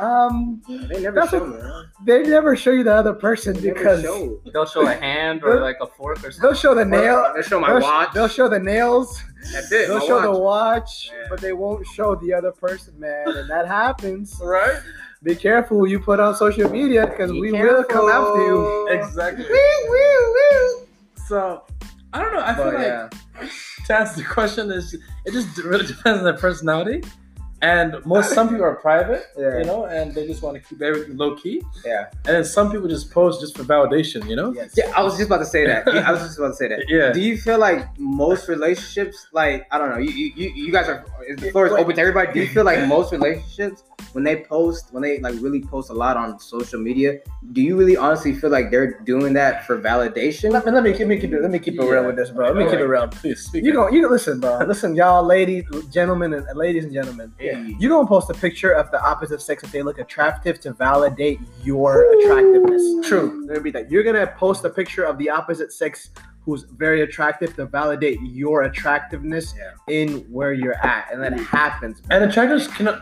Um, 0.00 0.60
They 0.68 1.00
never 1.02 1.26
show 1.26 1.44
a- 1.44 1.84
they 2.04 2.22
never 2.22 2.56
show 2.56 2.70
you 2.72 2.82
the 2.84 2.94
other 2.94 3.12
person 3.14 3.54
They 3.54 3.70
because 3.70 4.02
show. 4.02 4.40
They'll 4.52 4.66
show 4.66 4.86
a 4.86 4.92
hand 4.94 5.42
or 5.44 5.60
like 5.60 5.76
a 5.80 5.86
fork 5.86 6.18
or 6.18 6.30
something. 6.30 6.42
they'll 6.42 6.54
show 6.54 6.74
the 6.74 6.84
nail. 6.84 7.32
They'll 7.34 7.42
show 7.42 7.60
my 7.60 7.68
they'll, 7.74 7.80
watch. 7.82 8.12
they'll 8.14 8.28
show 8.28 8.48
the 8.48 8.58
nails. 8.58 9.22
That's 9.52 9.70
it. 9.72 9.88
They'll 9.88 9.98
my 10.00 10.06
show 10.06 10.20
the 10.20 10.30
watch. 10.30 10.40
watch, 10.40 11.10
Yeah. 11.12 11.26
but 11.30 11.40
they 11.40 11.52
won't 11.52 11.86
show 11.86 12.14
the 12.16 12.32
other 12.34 12.52
person, 12.52 12.98
man. 12.98 13.28
And 13.28 13.48
that 13.50 13.66
happens. 13.66 14.40
right? 14.42 14.80
Be 15.22 15.34
careful 15.34 15.78
who 15.78 15.86
you 15.86 16.00
put 16.00 16.20
on 16.20 16.34
social 16.34 16.68
media 16.68 17.06
because 17.06 17.30
Be 17.32 17.40
we 17.40 17.52
will 17.52 17.82
come 17.84 18.08
after 18.10 18.40
you. 18.44 18.88
Exactly. 18.90 19.46
So, 21.28 21.62
I 22.12 22.22
don't 22.22 22.32
know. 22.34 22.40
I 22.40 22.54
feel 22.54 22.66
like 22.66 22.78
yeah, 22.78 23.08
to 23.86 23.98
answer 23.98 24.20
the 24.20 24.28
question 24.28 24.70
is 24.70 24.92
it 25.24 25.32
just 25.32 25.56
really 25.58 25.86
depends 25.86 26.18
on 26.18 26.24
their 26.24 26.36
personality. 26.36 27.02
And 27.72 27.88
most 28.04 28.34
some 28.34 28.46
people 28.50 28.64
are 28.70 28.76
private, 28.76 29.22
Yeah. 29.38 29.58
you 29.58 29.64
know, 29.70 29.80
and 29.96 30.14
they 30.14 30.26
just 30.26 30.42
want 30.42 30.54
to 30.56 30.62
keep 30.68 30.80
everything 30.82 31.16
low 31.16 31.34
key. 31.42 31.62
Yeah. 31.84 32.10
And 32.26 32.32
then 32.36 32.44
some 32.44 32.66
people 32.72 32.88
just 32.88 33.10
post 33.10 33.40
just 33.40 33.56
for 33.56 33.64
validation, 33.64 34.28
you 34.28 34.36
know? 34.40 34.52
yes. 34.52 34.74
Yeah, 34.76 34.92
I 34.98 35.02
was 35.02 35.12
just 35.16 35.28
about 35.30 35.38
to 35.46 35.50
say 35.56 35.62
that. 35.66 35.82
Yeah, 35.86 36.08
I 36.08 36.12
was 36.12 36.20
just 36.26 36.36
about 36.38 36.52
to 36.54 36.58
say 36.62 36.68
that. 36.68 36.80
Yeah. 36.96 37.12
Do 37.12 37.20
you 37.28 37.36
feel 37.46 37.58
like 37.58 37.80
most 37.98 38.48
relationships, 38.48 39.16
like 39.32 39.66
I 39.72 39.78
don't 39.78 39.90
know, 39.92 39.98
you 40.06 40.12
you, 40.20 40.26
you 40.40 40.48
you 40.66 40.72
guys 40.76 40.88
are 40.92 41.00
the 41.36 41.50
floor 41.50 41.66
is 41.66 41.72
open 41.72 41.92
oh, 41.92 41.94
to 41.94 42.00
everybody. 42.00 42.32
Do 42.32 42.40
you 42.40 42.48
feel 42.48 42.64
like 42.64 42.86
most 42.86 43.12
relationships, 43.12 43.84
when 44.12 44.24
they 44.24 44.42
post, 44.44 44.92
when 44.92 45.02
they 45.02 45.18
like 45.18 45.34
really 45.40 45.62
post 45.62 45.90
a 45.90 45.92
lot 45.92 46.16
on 46.16 46.38
social 46.38 46.80
media, 46.80 47.18
do 47.52 47.60
you 47.60 47.76
really 47.76 47.96
honestly 47.96 48.34
feel 48.34 48.50
like 48.50 48.70
they're 48.70 49.00
doing 49.00 49.32
that 49.34 49.66
for 49.66 49.80
validation? 49.80 50.52
Let 50.52 50.64
me 50.64 50.72
let 50.72 50.84
me 50.84 50.94
let 50.94 51.08
me 51.08 51.18
keep 51.18 51.32
it 51.32 51.42
let 51.42 51.50
me 51.50 51.58
keep 51.58 51.74
it 51.74 51.82
real 51.82 52.06
with 52.06 52.16
this, 52.16 52.30
bro. 52.30 52.46
Let 52.48 52.56
me 52.56 52.64
keep 52.70 52.80
it 52.80 52.86
real. 52.86 53.08
Please 53.08 53.40
speak. 53.40 53.64
You 53.64 53.70
up. 53.80 53.90
go. 53.90 53.96
You 53.96 54.08
listen, 54.08 54.40
bro. 54.40 54.58
Listen, 54.66 54.94
y'all, 54.94 55.24
ladies, 55.24 55.64
gentlemen, 55.90 56.32
and 56.34 56.46
ladies 56.56 56.84
and 56.84 56.92
gentlemen. 56.92 57.32
Yeah. 57.40 57.58
You 57.58 57.88
don't 57.88 58.08
post 58.08 58.30
a 58.30 58.34
picture 58.34 58.72
of 58.72 58.90
the 58.90 59.02
opposite 59.02 59.42
sex 59.42 59.64
if 59.64 59.72
they 59.72 59.82
look 59.82 59.98
attractive 59.98 60.60
to 60.60 60.72
validate 60.72 61.40
your 61.62 62.04
attractiveness. 62.18 63.08
True. 63.08 63.44
Let 63.46 63.58
me 63.58 63.64
be 63.64 63.70
that. 63.72 63.90
You're 63.90 64.04
gonna 64.04 64.26
post 64.38 64.64
a 64.64 64.70
picture 64.70 65.04
of 65.04 65.18
the 65.18 65.30
opposite 65.30 65.72
sex 65.72 66.10
who's 66.44 66.64
very 66.64 67.02
attractive 67.02 67.54
to 67.56 67.66
validate 67.66 68.18
your 68.22 68.62
attractiveness 68.62 69.54
Yeah. 69.56 69.70
in 69.88 70.20
where 70.30 70.52
you're 70.52 70.74
at, 70.84 71.08
and 71.12 71.22
that 71.22 71.38
happens. 71.40 72.02
And 72.10 72.24
attractors 72.24 72.68
cannot. 72.68 72.96
Uh, 72.96 73.00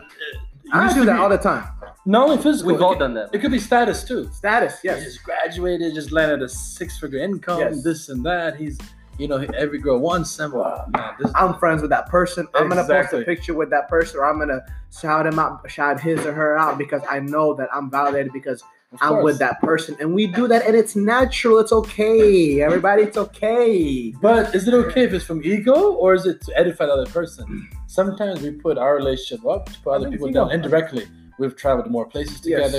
I 0.72 0.84
used 0.84 0.94
do 0.96 1.04
that 1.04 1.18
all 1.18 1.28
the 1.28 1.38
time. 1.38 1.64
Not 2.06 2.28
only 2.30 2.42
physical. 2.42 2.72
We've 2.72 2.80
it 2.80 2.82
all 2.84 2.92
could- 2.94 3.00
done 3.00 3.14
that. 3.14 3.30
It 3.32 3.40
could 3.40 3.50
be 3.52 3.58
status 3.58 4.04
too. 4.04 4.28
Status, 4.32 4.80
He 4.80 4.88
yes. 4.88 5.04
just 5.04 5.22
graduated, 5.22 5.94
just 5.94 6.12
landed 6.12 6.42
a 6.42 6.48
six-figure 6.48 7.18
income, 7.18 7.60
Yes. 7.60 7.82
this 7.84 8.08
and 8.08 8.24
that. 8.24 8.56
He's, 8.56 8.78
you 9.18 9.28
know, 9.28 9.36
every 9.56 9.78
girl 9.78 9.98
wants 9.98 10.38
him. 10.38 10.52
Wow, 10.52 10.86
man, 10.88 11.10
this, 11.20 11.30
I'm 11.34 11.54
friends 11.58 11.82
with 11.82 11.90
that 11.90 12.08
person. 12.08 12.48
I'm 12.54 12.68
gonna 12.68 12.86
post 12.86 13.12
a 13.12 13.22
picture 13.22 13.54
with 13.54 13.70
that 13.70 13.88
person, 13.88 14.18
or 14.20 14.24
I'm 14.24 14.38
gonna 14.38 14.62
shout 14.98 15.26
him 15.26 15.38
out, 15.38 15.68
shout 15.70 16.00
his 16.00 16.24
or 16.24 16.32
her 16.32 16.56
out 16.56 16.78
because 16.78 17.02
I 17.08 17.18
know 17.20 17.54
that 17.54 17.68
I'm 17.72 17.90
validated 17.90 18.32
because 18.32 18.62
of 18.62 18.68
I'm 19.00 19.22
with 19.22 19.38
that 19.38 19.60
person, 19.60 19.96
and 20.00 20.14
we 20.14 20.26
do 20.26 20.46
that, 20.48 20.66
and 20.66 20.76
it's 20.76 20.94
natural. 20.94 21.58
It's 21.58 21.72
okay, 21.72 22.60
everybody. 22.60 23.02
It's 23.04 23.16
okay. 23.16 24.12
But 24.20 24.54
is 24.54 24.68
it 24.68 24.74
okay 24.74 25.04
if 25.04 25.12
it's 25.12 25.24
from 25.24 25.42
ego 25.44 25.92
or 25.94 26.14
is 26.14 26.26
it 26.26 26.40
to 26.42 26.58
edify 26.58 26.86
the 26.86 26.92
other 26.92 27.06
person? 27.10 27.68
Sometimes 27.86 28.42
we 28.42 28.50
put 28.50 28.78
our 28.78 28.96
relationship 28.96 29.46
up 29.46 29.66
to 29.72 29.78
put 29.80 29.90
other 29.94 30.10
people 30.10 30.30
down 30.30 30.50
indirectly. 30.52 31.06
We've 31.38 31.56
traveled 31.56 31.90
more 31.90 32.06
places 32.06 32.40
Yes. 32.44 32.70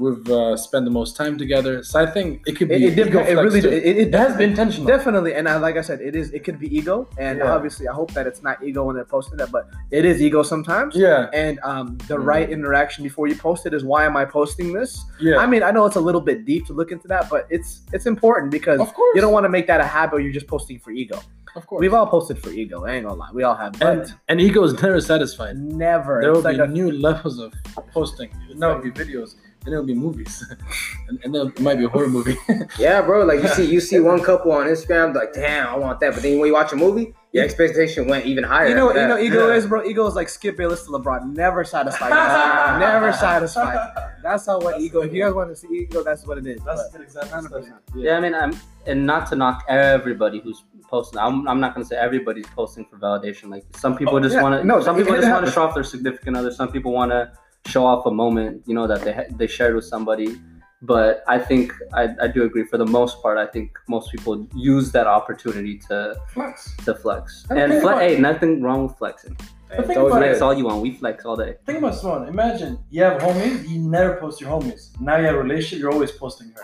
We've 0.00 0.28
uh, 0.30 0.56
spent 0.56 0.84
the 0.86 0.90
most 0.90 1.14
time 1.16 1.36
together. 1.36 1.82
So 1.84 2.00
I 2.00 2.06
think 2.06 2.42
it 2.48 2.56
could 2.56 2.68
be. 2.68 2.76
It, 2.86 2.98
it, 2.98 3.08
ego 3.08 3.20
it 3.20 3.34
really 3.34 3.60
too. 3.60 3.68
it, 3.68 3.96
it, 3.98 4.14
has 4.14 4.36
been 4.36 4.50
intentional. 4.50 4.86
definitely, 4.86 5.34
and 5.34 5.48
I, 5.48 5.56
like 5.58 5.76
I 5.76 5.82
said, 5.82 6.00
it 6.00 6.16
is. 6.16 6.30
It 6.32 6.42
could 6.44 6.58
be 6.58 6.74
ego, 6.74 7.08
and 7.18 7.38
Yeah. 7.38 7.52
obviously, 7.54 7.86
I 7.86 7.92
hope 7.92 8.10
that 8.14 8.26
it's 8.26 8.42
not 8.42 8.62
ego 8.64 8.84
when 8.86 8.96
they're 8.96 9.04
posting 9.04 9.36
that, 9.38 9.50
but 9.52 9.68
it 9.90 10.04
is 10.04 10.22
ego 10.22 10.42
sometimes. 10.42 10.96
yeah, 10.96 11.28
And 11.34 11.60
um, 11.62 11.98
the 12.08 12.16
Mm. 12.16 12.24
right 12.32 12.48
interaction 12.50 13.04
before 13.04 13.26
you 13.28 13.36
post 13.36 13.66
it 13.66 13.74
is 13.74 13.84
why 13.84 14.04
am 14.06 14.16
I 14.16 14.24
posting 14.24 14.72
this? 14.72 15.04
yeah. 15.20 15.36
I 15.36 15.46
mean, 15.46 15.62
I 15.62 15.70
know 15.70 15.84
it's 15.86 15.96
a 15.96 16.00
little 16.00 16.20
bit 16.30 16.44
deep 16.46 16.66
to 16.68 16.72
look 16.72 16.90
into 16.92 17.06
that, 17.08 17.28
but 17.28 17.46
it's 17.50 17.82
it's 17.92 18.06
important 18.06 18.50
because 18.50 18.80
you 19.14 19.20
don't 19.20 19.32
want 19.32 19.44
to 19.44 19.50
make 19.50 19.66
that 19.66 19.80
a 19.80 19.84
habit. 19.84 20.12
Where 20.14 20.22
you're 20.22 20.32
just 20.32 20.46
posting 20.48 20.78
for 20.78 20.90
ego. 20.90 21.20
Of 21.56 21.66
course. 21.66 21.80
We've 21.80 21.94
all 21.94 22.06
posted 22.06 22.38
for 22.42 22.50
ego. 22.50 22.84
I 22.86 22.92
ain't 22.92 23.04
gonna 23.06 23.18
lie, 23.18 23.30
we 23.32 23.42
all 23.42 23.56
have, 23.56 23.72
but 23.78 23.82
and, 23.98 24.14
and 24.28 24.40
ego 24.40 24.62
is 24.62 24.72
never 24.82 25.00
satisfied. 25.00 25.56
never. 25.56 26.20
There 26.22 26.32
will 26.32 26.42
like 26.42 26.56
be 26.58 26.62
a 26.62 26.66
new 26.66 26.90
levels 26.92 27.38
of 27.40 27.52
posting. 27.92 28.30
Now 28.54 28.70
it'll 28.70 28.82
be 28.82 28.90
videos, 28.92 29.34
then 29.64 29.72
it'll 29.74 29.84
be 29.84 29.94
movies, 29.94 30.42
and, 31.08 31.20
and 31.24 31.34
then 31.34 31.48
it 31.48 31.60
might 31.60 31.76
be 31.76 31.84
a 31.84 31.88
horror 31.88 32.08
movie. 32.08 32.36
Yeah, 32.78 33.02
bro. 33.02 33.24
Like 33.24 33.42
you 33.42 33.48
see, 33.48 33.64
you 33.70 33.80
see 33.80 34.00
one 34.00 34.22
couple 34.22 34.52
on 34.52 34.66
Instagram, 34.66 35.14
like, 35.14 35.32
damn, 35.34 35.66
I 35.66 35.76
want 35.76 36.00
that. 36.00 36.14
But 36.14 36.22
then 36.22 36.38
when 36.38 36.46
you 36.46 36.54
watch 36.54 36.72
a 36.72 36.76
movie, 36.76 37.14
your 37.32 37.44
expectation 37.44 38.06
went 38.08 38.24
even 38.26 38.44
higher. 38.44 38.68
You 38.68 38.74
know, 38.74 38.88
after 38.88 39.02
you 39.02 39.08
know, 39.08 39.18
ego 39.18 39.48
Yeah. 39.48 39.54
is, 39.56 39.66
bro. 39.66 39.84
Ego 39.84 40.06
is 40.06 40.14
like 40.14 40.28
Skip 40.28 40.56
Bayless 40.56 40.84
to 40.84 40.90
LeBron, 40.90 41.34
never 41.34 41.64
satisfied. 41.64 42.10
never 42.80 43.12
satisfied. 43.12 43.90
That's 44.22 44.46
how 44.46 44.60
what 44.60 44.80
ego. 44.80 45.02
If 45.02 45.12
you 45.12 45.22
guys 45.24 45.34
want 45.34 45.50
to 45.50 45.56
see 45.56 45.68
ego, 45.68 46.02
that's 46.02 46.26
what 46.26 46.38
it 46.38 46.46
is. 46.46 46.62
That's 46.64 46.80
a 46.80 46.84
but- 46.92 46.98
good 46.98 47.02
example. 47.02 47.58
100%. 47.60 47.72
Yeah, 47.96 48.16
I 48.16 48.20
mean, 48.20 48.34
I'm 48.34 48.56
and 48.86 49.04
not 49.06 49.26
to 49.28 49.36
knock 49.36 49.64
everybody 49.68 50.40
who's 50.40 50.64
posting. 50.88 51.18
I'm, 51.18 51.46
I'm 51.48 51.60
not 51.60 51.74
gonna 51.74 51.84
say 51.84 51.96
everybody's 51.96 52.46
posting 52.46 52.84
for 52.86 52.98
validation. 52.98 53.50
Like 53.50 53.64
some 53.76 53.96
people 53.96 54.16
Oh, 54.16 54.20
just 54.20 54.34
yeah, 54.34 54.42
want 54.42 54.60
to. 54.60 54.66
no, 54.66 54.80
some 54.80 54.96
people 54.96 55.14
just 55.14 55.28
want 55.30 55.44
to 55.44 55.52
show 55.52 55.62
off 55.64 55.74
their 55.74 55.84
significant 55.84 56.36
other. 56.36 56.50
Some 56.50 56.72
people 56.72 56.92
want 56.92 57.10
to 57.12 57.30
show 57.66 57.84
off 57.84 58.06
a 58.06 58.10
moment, 58.10 58.62
you 58.66 58.74
know, 58.74 58.86
that 58.86 59.02
they 59.02 59.12
ha- 59.12 59.28
they 59.36 59.46
shared 59.46 59.74
with 59.74 59.84
somebody. 59.84 60.36
But 60.82 61.22
I 61.28 61.38
think 61.38 61.74
I, 61.92 62.08
I 62.22 62.26
do 62.28 62.42
agree. 62.44 62.64
For 62.64 62.78
the 62.78 62.86
most 62.86 63.20
part, 63.20 63.36
I 63.36 63.46
think 63.46 63.78
most 63.86 64.10
people 64.10 64.46
use 64.54 64.92
that 64.92 65.06
opportunity 65.06 65.78
to 65.88 66.16
Flex. 66.32 66.74
to 66.86 66.94
flex. 66.94 67.44
Okay, 67.50 67.60
And 67.62 67.82
fle- 67.82 67.98
hey, 67.98 68.18
nothing 68.18 68.62
wrong 68.62 68.84
with 68.86 68.96
flexing. 68.96 69.36
But 69.68 69.86
think 69.86 69.98
about 70.00 70.12
Flex 70.18 70.38
it. 70.38 70.42
all 70.42 70.54
you 70.54 70.64
want. 70.64 70.80
We 70.82 70.92
flex 70.92 71.24
all 71.26 71.36
day. 71.36 71.54
Think 71.66 71.78
about 71.78 71.94
someone. 71.94 72.26
Imagine 72.28 72.78
you 72.90 73.02
have 73.04 73.20
homies, 73.20 73.68
you 73.68 73.78
never 73.78 74.16
post 74.16 74.40
your 74.40 74.50
homies. 74.50 74.98
Now 75.00 75.16
you 75.18 75.26
have 75.26 75.36
a 75.36 75.42
relationship, 75.42 75.78
you're 75.80 75.92
always 75.92 76.10
posting 76.12 76.48
her. 76.56 76.62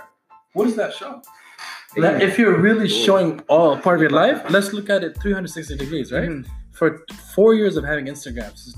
What 0.54 0.64
does 0.64 0.76
that 0.76 0.92
show? 0.94 1.20
That 1.98 2.20
if 2.22 2.38
you're 2.38 2.58
really 2.58 2.88
showing 2.88 3.40
all 3.48 3.76
part 3.78 3.96
of 3.96 4.02
your 4.02 4.10
life, 4.10 4.42
let's 4.50 4.72
look 4.72 4.90
at 4.90 5.04
it 5.04 5.16
360 5.20 5.76
degrees, 5.76 6.10
right? 6.10 6.28
Mhm. 6.28 6.46
For 6.72 7.04
four 7.34 7.54
years 7.54 7.76
of 7.76 7.84
having 7.84 8.06
Instagram, 8.06 8.56
since 8.56 8.74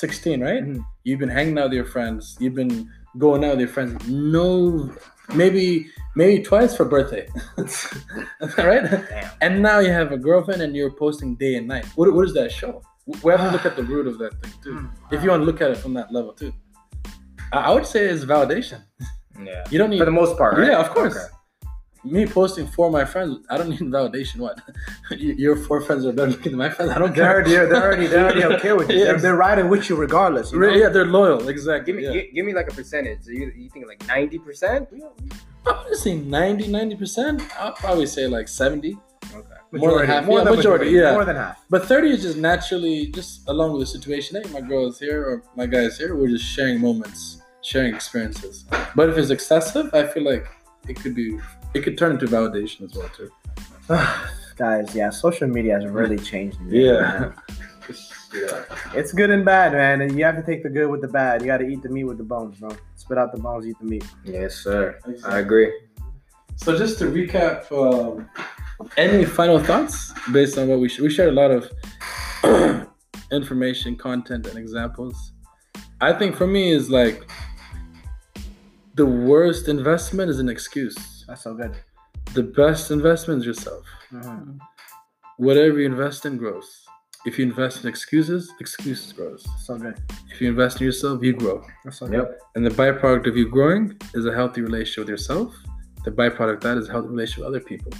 2016, 0.00 0.40
right? 0.42 0.62
Mhm. 0.64 0.84
You've 1.04 1.20
been 1.20 1.28
hanging 1.28 1.58
out 1.58 1.64
with 1.64 1.74
your 1.74 1.84
friends. 1.84 2.36
You've 2.40 2.54
been 2.54 2.90
going 3.18 3.44
out 3.44 3.50
with 3.52 3.60
your 3.60 3.68
friends. 3.68 4.06
No, 4.08 4.90
maybe 5.34 5.86
maybe 6.16 6.42
twice 6.42 6.76
for 6.76 6.84
birthday, 6.84 7.28
right? 8.58 8.82
Damn. 8.90 9.30
And 9.40 9.62
now 9.62 9.78
you 9.78 9.90
have 9.90 10.12
a 10.12 10.18
girlfriend 10.18 10.62
and 10.62 10.74
you're 10.74 10.90
posting 10.92 11.36
day 11.36 11.54
and 11.56 11.66
night. 11.68 11.86
What, 11.96 12.12
what 12.14 12.24
does 12.24 12.34
that 12.34 12.50
show? 12.52 12.82
We 13.22 13.32
have 13.32 13.40
to 13.40 13.50
look 13.50 13.66
at 13.66 13.76
the 13.76 13.82
root 13.84 14.06
of 14.06 14.18
that 14.18 14.32
thing 14.42 14.52
too. 14.62 14.88
If 15.12 15.22
you 15.22 15.30
want 15.30 15.42
to 15.42 15.46
look 15.46 15.60
at 15.60 15.70
it 15.70 15.76
from 15.76 15.94
that 15.94 16.12
level 16.12 16.32
too, 16.32 16.52
I 17.52 17.58
I 17.68 17.70
would 17.74 17.86
say 17.86 18.06
it's 18.06 18.24
validation. 18.24 18.80
Yeah. 19.42 19.64
You 19.70 19.78
don't 19.78 19.90
need 19.90 19.98
For 19.98 20.04
the 20.06 20.10
most 20.22 20.38
part, 20.38 20.56
right? 20.58 20.68
yeah, 20.70 20.80
of 20.80 20.90
course. 20.90 21.14
Okay. 21.16 21.33
Me 22.04 22.26
posting 22.26 22.66
for 22.66 22.90
my 22.90 23.04
friends, 23.04 23.38
I 23.48 23.56
don't 23.56 23.70
need 23.70 23.80
validation. 23.98 24.36
What? 24.38 24.60
Your 25.18 25.56
four 25.56 25.80
friends 25.80 26.04
are 26.04 26.12
better 26.12 26.32
looking 26.32 26.52
than 26.52 26.58
my 26.58 26.68
friends. 26.70 26.90
I 26.92 26.98
don't 26.98 27.14
care. 27.14 27.42
They're 27.42 27.66
they're 27.66 27.82
already, 27.82 28.06
they're 28.06 28.24
already 28.24 28.44
okay 28.56 28.72
with 28.74 28.90
you. 28.90 28.98
Yeah. 28.98 29.04
They're, 29.04 29.20
they're 29.20 29.36
riding 29.36 29.68
with 29.68 29.88
you 29.88 29.96
regardless. 29.96 30.52
You 30.52 30.60
know? 30.60 30.68
Yeah, 30.68 30.90
they're 30.90 31.06
loyal. 31.06 31.48
Exactly. 31.48 31.86
Give 31.92 31.96
me, 31.96 32.06
yeah. 32.06 32.12
gi- 32.22 32.30
give 32.34 32.44
me 32.46 32.52
like 32.54 32.68
a 32.70 32.74
percentage. 32.74 33.26
You, 33.26 33.50
you 33.56 33.70
think 33.70 33.86
like 33.86 34.06
ninety 34.06 34.38
percent? 34.38 34.88
I'm 34.92 35.74
gonna 35.82 35.96
say 35.96 36.14
90, 36.14 36.68
90 36.68 36.96
percent. 36.96 37.42
I'll 37.58 37.72
probably 37.72 38.06
say 38.06 38.26
like 38.26 38.48
seventy. 38.48 38.98
Okay. 39.34 39.48
More 39.72 39.98
than 39.98 40.06
half, 40.06 40.26
More 40.26 40.38
yeah, 40.38 40.44
than 40.44 40.56
majority, 40.56 40.84
majority. 40.84 41.06
yeah. 41.08 41.12
More 41.12 41.24
than 41.24 41.36
half. 41.36 41.64
But 41.70 41.86
thirty 41.86 42.10
is 42.10 42.22
just 42.22 42.36
naturally 42.36 43.06
just 43.06 43.48
along 43.48 43.72
with 43.72 43.80
the 43.80 43.86
situation. 43.86 44.40
Hey, 44.42 44.48
my 44.52 44.60
girl 44.60 44.86
is 44.88 44.98
here 44.98 45.22
or 45.24 45.42
my 45.56 45.64
guy 45.66 45.80
is 45.90 45.96
here. 45.98 46.14
We're 46.14 46.28
just 46.28 46.44
sharing 46.44 46.80
moments, 46.80 47.40
sharing 47.62 47.94
experiences. 47.94 48.66
But 48.94 49.08
if 49.08 49.16
it's 49.16 49.30
excessive, 49.30 49.92
I 49.94 50.06
feel 50.06 50.22
like 50.24 50.46
it 50.86 50.96
could 51.00 51.14
be. 51.14 51.38
It 51.74 51.82
could 51.82 51.98
turn 51.98 52.12
into 52.12 52.26
validation 52.26 52.82
as 52.82 52.94
well 52.94 53.10
too. 53.16 53.30
Guys, 54.56 54.94
yeah, 54.94 55.10
social 55.10 55.48
media 55.48 55.74
has 55.74 55.86
really 55.86 56.18
changed. 56.18 56.58
the 56.68 56.70
game, 56.70 57.34
Yeah. 58.34 58.64
It's 58.94 59.12
good 59.12 59.30
and 59.30 59.44
bad, 59.44 59.72
man, 59.72 60.00
and 60.00 60.18
you 60.18 60.24
have 60.24 60.36
to 60.36 60.42
take 60.42 60.62
the 60.62 60.68
good 60.68 60.88
with 60.88 61.00
the 61.00 61.08
bad. 61.08 61.40
You 61.40 61.46
got 61.46 61.58
to 61.58 61.66
eat 61.66 61.82
the 61.82 61.88
meat 61.88 62.04
with 62.04 62.18
the 62.18 62.24
bones, 62.24 62.58
bro. 62.58 62.70
Spit 62.96 63.18
out 63.18 63.32
the 63.32 63.40
bones, 63.40 63.66
eat 63.66 63.76
the 63.80 63.86
meat. 63.86 64.04
Yes, 64.24 64.56
sir. 64.56 64.98
I 65.24 65.38
agree. 65.38 65.72
So 66.56 66.76
just 66.76 66.98
to 67.00 67.06
recap, 67.06 67.70
um, 67.72 68.28
any 68.96 69.24
final 69.24 69.58
thoughts 69.58 70.12
based 70.32 70.58
on 70.58 70.68
what 70.68 70.80
we 70.80 70.88
sh- 70.88 71.00
we 71.00 71.10
shared 71.10 71.28
a 71.28 71.32
lot 71.32 71.50
of 71.50 72.88
information, 73.32 73.96
content, 73.96 74.46
and 74.46 74.58
examples. 74.58 75.32
I 76.00 76.12
think 76.12 76.36
for 76.36 76.46
me 76.46 76.72
is 76.72 76.90
like 76.90 77.28
the 78.94 79.06
worst 79.06 79.68
investment 79.68 80.30
is 80.30 80.38
an 80.38 80.48
excuse. 80.48 81.13
That's 81.26 81.42
so 81.42 81.54
good. 81.54 81.74
The 82.34 82.42
best 82.42 82.90
investment 82.90 83.40
is 83.40 83.46
yourself. 83.46 83.84
Mhm. 84.12 84.58
Whatever 85.38 85.80
you 85.80 85.86
invest 85.86 86.26
in 86.26 86.36
grows. 86.36 86.84
If 87.26 87.38
you 87.38 87.46
invest 87.46 87.82
in 87.82 87.88
excuses, 87.88 88.52
excuses 88.60 89.12
grows. 89.12 89.46
So 89.60 89.78
good. 89.78 89.98
If 90.30 90.40
you 90.40 90.48
invest 90.48 90.80
in 90.80 90.84
yourself, 90.84 91.22
you 91.22 91.32
grow. 91.32 91.64
That's 91.84 91.98
so 91.98 92.06
good. 92.06 92.16
Yep. 92.16 92.38
And 92.54 92.66
the 92.66 92.70
byproduct 92.70 93.26
of 93.26 93.36
you 93.36 93.48
growing 93.48 93.98
is 94.12 94.26
a 94.26 94.34
healthy 94.34 94.60
relationship 94.60 95.02
with 95.02 95.08
yourself. 95.08 95.54
The 96.04 96.10
byproduct 96.10 96.56
of 96.56 96.60
that 96.60 96.76
is 96.76 96.88
a 96.88 96.92
healthy 96.92 97.08
relationship 97.08 97.44
with 97.44 97.48
other 97.48 97.64
people. 97.64 97.92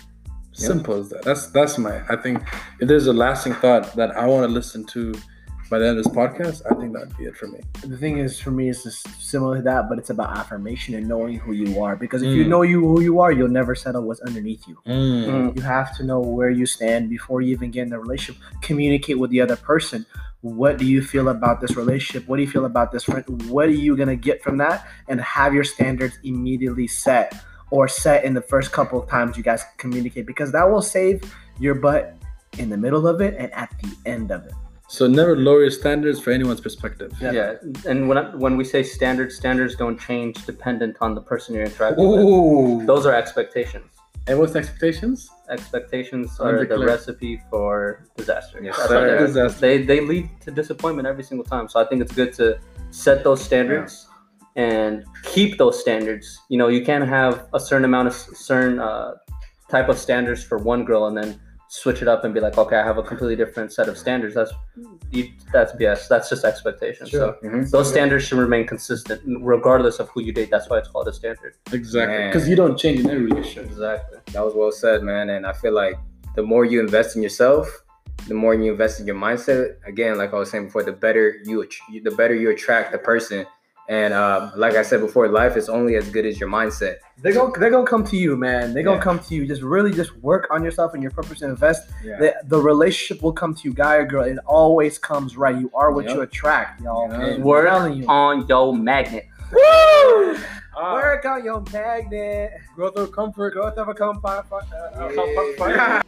Simple 0.52 0.94
as 1.00 1.08
that. 1.08 1.22
That's 1.22 1.46
that's 1.48 1.78
my. 1.78 2.02
I 2.08 2.16
think 2.16 2.42
if 2.80 2.86
there's 2.86 3.08
a 3.08 3.12
lasting 3.12 3.54
thought 3.54 3.96
that 3.96 4.16
I 4.16 4.26
want 4.26 4.46
to 4.46 4.52
listen 4.52 4.84
to 4.96 5.14
by 5.70 5.78
the 5.78 5.86
end 5.88 5.98
of 5.98 6.04
this 6.04 6.12
podcast, 6.12 6.62
I 6.70 6.74
think 6.78 6.92
that'd 6.92 7.16
be 7.16 7.24
it 7.24 7.36
for 7.36 7.46
me. 7.46 7.60
The 7.82 7.96
thing 7.96 8.18
is, 8.18 8.38
for 8.38 8.50
me, 8.50 8.68
it's 8.68 8.82
just 8.82 9.06
similar 9.20 9.56
to 9.56 9.62
that, 9.62 9.88
but 9.88 9.98
it's 9.98 10.10
about 10.10 10.36
affirmation 10.36 10.94
and 10.94 11.08
knowing 11.08 11.38
who 11.38 11.52
you 11.52 11.82
are. 11.82 11.96
Because 11.96 12.22
if 12.22 12.34
you 12.36 12.44
Mm. 12.44 12.48
know 12.48 12.62
you 12.62 12.80
who 12.80 13.00
you 13.00 13.20
are, 13.20 13.32
you'll 13.32 13.48
never 13.48 13.74
settle 13.74 14.02
what's 14.02 14.20
underneath 14.20 14.68
you. 14.68 14.76
Mm. 14.86 15.56
You 15.56 15.62
have 15.62 15.96
to 15.96 16.04
know 16.04 16.20
where 16.20 16.50
you 16.50 16.66
stand 16.66 17.08
before 17.08 17.40
you 17.40 17.52
even 17.52 17.70
get 17.70 17.82
in 17.82 17.90
the 17.90 17.98
relationship. 17.98 18.42
Communicate 18.60 19.18
with 19.18 19.30
the 19.30 19.40
other 19.40 19.56
person. 19.56 20.04
What 20.42 20.76
do 20.76 20.84
you 20.84 21.00
feel 21.02 21.30
about 21.30 21.60
this 21.62 21.76
relationship? 21.76 22.28
What 22.28 22.36
do 22.36 22.42
you 22.42 22.50
feel 22.50 22.66
about 22.66 22.92
this 22.92 23.04
friend? 23.04 23.24
What 23.48 23.66
are 23.66 23.72
you 23.72 23.96
gonna 23.96 24.16
get 24.16 24.42
from 24.42 24.58
that? 24.58 24.86
And 25.08 25.20
have 25.22 25.54
your 25.54 25.64
standards 25.64 26.18
immediately 26.22 26.86
set 26.86 27.34
or 27.70 27.88
set 27.88 28.24
in 28.24 28.34
the 28.34 28.42
first 28.42 28.70
couple 28.70 29.02
of 29.02 29.08
times 29.08 29.36
you 29.38 29.42
guys 29.42 29.64
communicate 29.78 30.26
because 30.26 30.52
that 30.52 30.70
will 30.70 30.82
save 30.82 31.22
your 31.58 31.74
butt 31.74 32.14
in 32.58 32.68
the 32.68 32.76
middle 32.76 33.08
of 33.08 33.20
it 33.22 33.34
and 33.38 33.50
at 33.54 33.72
the 33.82 33.96
end 34.04 34.30
of 34.30 34.44
it. 34.44 34.52
So 34.94 35.08
never 35.08 35.36
lower 35.36 35.62
your 35.62 35.72
standards 35.72 36.20
for 36.20 36.30
anyone's 36.30 36.60
perspective. 36.60 37.12
Yeah. 37.20 37.32
Yeah, 37.32 37.54
and 37.84 38.08
when 38.08 38.16
I, 38.16 38.32
when 38.36 38.56
we 38.56 38.62
say 38.62 38.84
standards, 38.84 39.34
standards 39.34 39.74
don't 39.74 39.98
change 39.98 40.46
dependent 40.46 40.98
on 41.00 41.16
the 41.16 41.20
person 41.20 41.56
you're 41.56 41.64
interacting 41.64 42.08
with. 42.08 42.20
Ooh. 42.20 42.86
Those 42.86 43.04
are 43.04 43.12
expectations. 43.12 43.86
And 44.28 44.38
what's 44.38 44.54
expectations? 44.54 45.28
Expectations 45.50 46.38
are 46.38 46.64
the 46.64 46.78
recipe 46.78 47.42
for 47.50 48.06
disaster. 48.16 48.60
Yes, 48.62 48.76
That's 48.76 48.88
sir. 48.88 49.00
what 49.00 49.18
they. 49.18 49.26
Disaster. 49.26 49.60
They 49.60 49.82
they 49.82 50.00
lead 50.00 50.30
to 50.42 50.52
disappointment 50.52 51.08
every 51.08 51.24
single 51.24 51.44
time. 51.44 51.68
So 51.68 51.80
I 51.80 51.84
think 51.88 52.00
it's 52.00 52.12
good 52.12 52.32
to 52.34 52.60
set 52.90 53.24
those 53.24 53.42
standards 53.42 54.06
and 54.54 55.04
keep 55.24 55.58
those 55.58 55.76
standards. 55.80 56.26
You 56.48 56.58
know, 56.58 56.68
you 56.68 56.84
can't 56.84 57.06
have 57.08 57.48
a 57.52 57.58
certain 57.58 57.84
amount 57.84 58.06
of 58.06 58.14
certain 58.14 58.78
uh, 58.78 59.14
type 59.68 59.88
of 59.88 59.98
standards 59.98 60.44
for 60.44 60.56
one 60.58 60.84
girl 60.84 61.06
and 61.06 61.16
then 61.16 61.40
switch 61.68 62.02
it 62.02 62.08
up 62.08 62.24
and 62.24 62.32
be 62.32 62.40
like, 62.40 62.56
okay, 62.56 62.76
I 62.76 62.84
have 62.84 62.98
a 62.98 63.02
completely 63.02 63.36
different 63.36 63.72
set 63.72 63.88
of 63.88 63.98
standards. 63.98 64.34
That's 64.34 64.52
you, 65.10 65.30
that's 65.52 65.72
BS. 65.72 66.08
That's 66.08 66.28
just 66.28 66.44
expectations. 66.44 67.10
So 67.10 67.36
Mhm. 67.42 67.70
those 67.70 67.88
standards 67.88 68.24
should 68.24 68.38
remain 68.38 68.66
consistent 68.66 69.20
regardless 69.40 69.98
of 69.98 70.08
who 70.10 70.22
you 70.22 70.32
date. 70.32 70.50
That's 70.50 70.68
why 70.68 70.78
it's 70.78 70.88
called 70.88 71.08
a 71.08 71.12
standard. 71.12 71.54
Exactly. 71.72 72.26
Because 72.26 72.48
you 72.48 72.56
don't 72.56 72.76
change 72.78 73.00
in 73.00 73.10
every 73.10 73.26
relationship. 73.26 73.66
Exactly. 73.70 74.18
That 74.32 74.44
was 74.44 74.54
well 74.54 74.72
said, 74.72 75.02
man. 75.02 75.30
And 75.30 75.46
I 75.46 75.52
feel 75.52 75.72
like 75.72 75.96
the 76.36 76.42
more 76.42 76.64
you 76.64 76.80
invest 76.80 77.16
in 77.16 77.22
yourself, 77.22 77.82
the 78.28 78.34
more 78.34 78.54
you 78.54 78.70
invest 78.72 79.00
in 79.00 79.06
your 79.06 79.16
mindset. 79.16 79.76
Again, 79.86 80.16
like 80.18 80.32
I 80.32 80.38
was 80.38 80.50
saying 80.50 80.66
before, 80.66 80.82
the 80.82 80.92
better 80.92 81.36
you, 81.44 81.66
the 82.02 82.10
better 82.12 82.34
you 82.34 82.50
attract 82.50 82.92
the 82.92 82.98
person. 82.98 83.46
And 83.88 84.14
uh, 84.14 84.50
like 84.56 84.74
I 84.76 84.82
said 84.82 85.00
before, 85.00 85.28
life 85.28 85.56
is 85.58 85.68
only 85.68 85.96
as 85.96 86.08
good 86.08 86.24
as 86.24 86.40
your 86.40 86.48
mindset. 86.48 86.96
They're 87.18 87.34
gonna 87.34 87.52
they're 87.58 87.70
gonna 87.70 87.86
come 87.86 88.02
to 88.04 88.16
you, 88.16 88.34
man. 88.34 88.72
They're 88.72 88.82
gonna 88.82 88.96
Yeah. 88.96 89.02
come 89.02 89.18
to 89.18 89.34
you. 89.34 89.46
Just 89.46 89.60
really 89.60 89.92
just 89.92 90.16
work 90.18 90.46
on 90.50 90.64
yourself 90.64 90.94
and 90.94 91.02
your 91.02 91.12
purpose 91.12 91.42
and 91.42 91.50
invest. 91.50 91.90
Yeah. 92.02 92.16
The, 92.18 92.34
the 92.46 92.58
relationship 92.58 93.22
will 93.22 93.32
come 93.34 93.54
to 93.54 93.62
you, 93.68 93.74
guy 93.74 93.96
or 93.96 94.06
girl. 94.06 94.24
It 94.24 94.38
always 94.46 94.98
comes 94.98 95.36
right. 95.36 95.54
You 95.54 95.70
are 95.74 95.92
what 95.92 96.06
Yep. 96.06 96.14
you 96.14 96.20
attract, 96.22 96.80
y'all. 96.80 97.10
Yeah. 97.10 97.18
I'm 97.34 97.42
Work 97.42 97.68
telling 97.68 97.94
you. 98.02 98.06
on 98.08 98.46
your 98.48 98.74
magnet. 98.74 99.26
Woo! 99.52 100.38
Work 100.76 101.24
on 101.26 101.44
your 101.44 101.62
magnet. 101.72 102.52
Growth 102.74 102.96
or 102.98 103.06
comfort. 103.06 103.52
Growth 103.52 103.76
of 103.76 103.88
a 103.88 103.94
compound. 103.94 104.46
Comfort. 104.48 106.02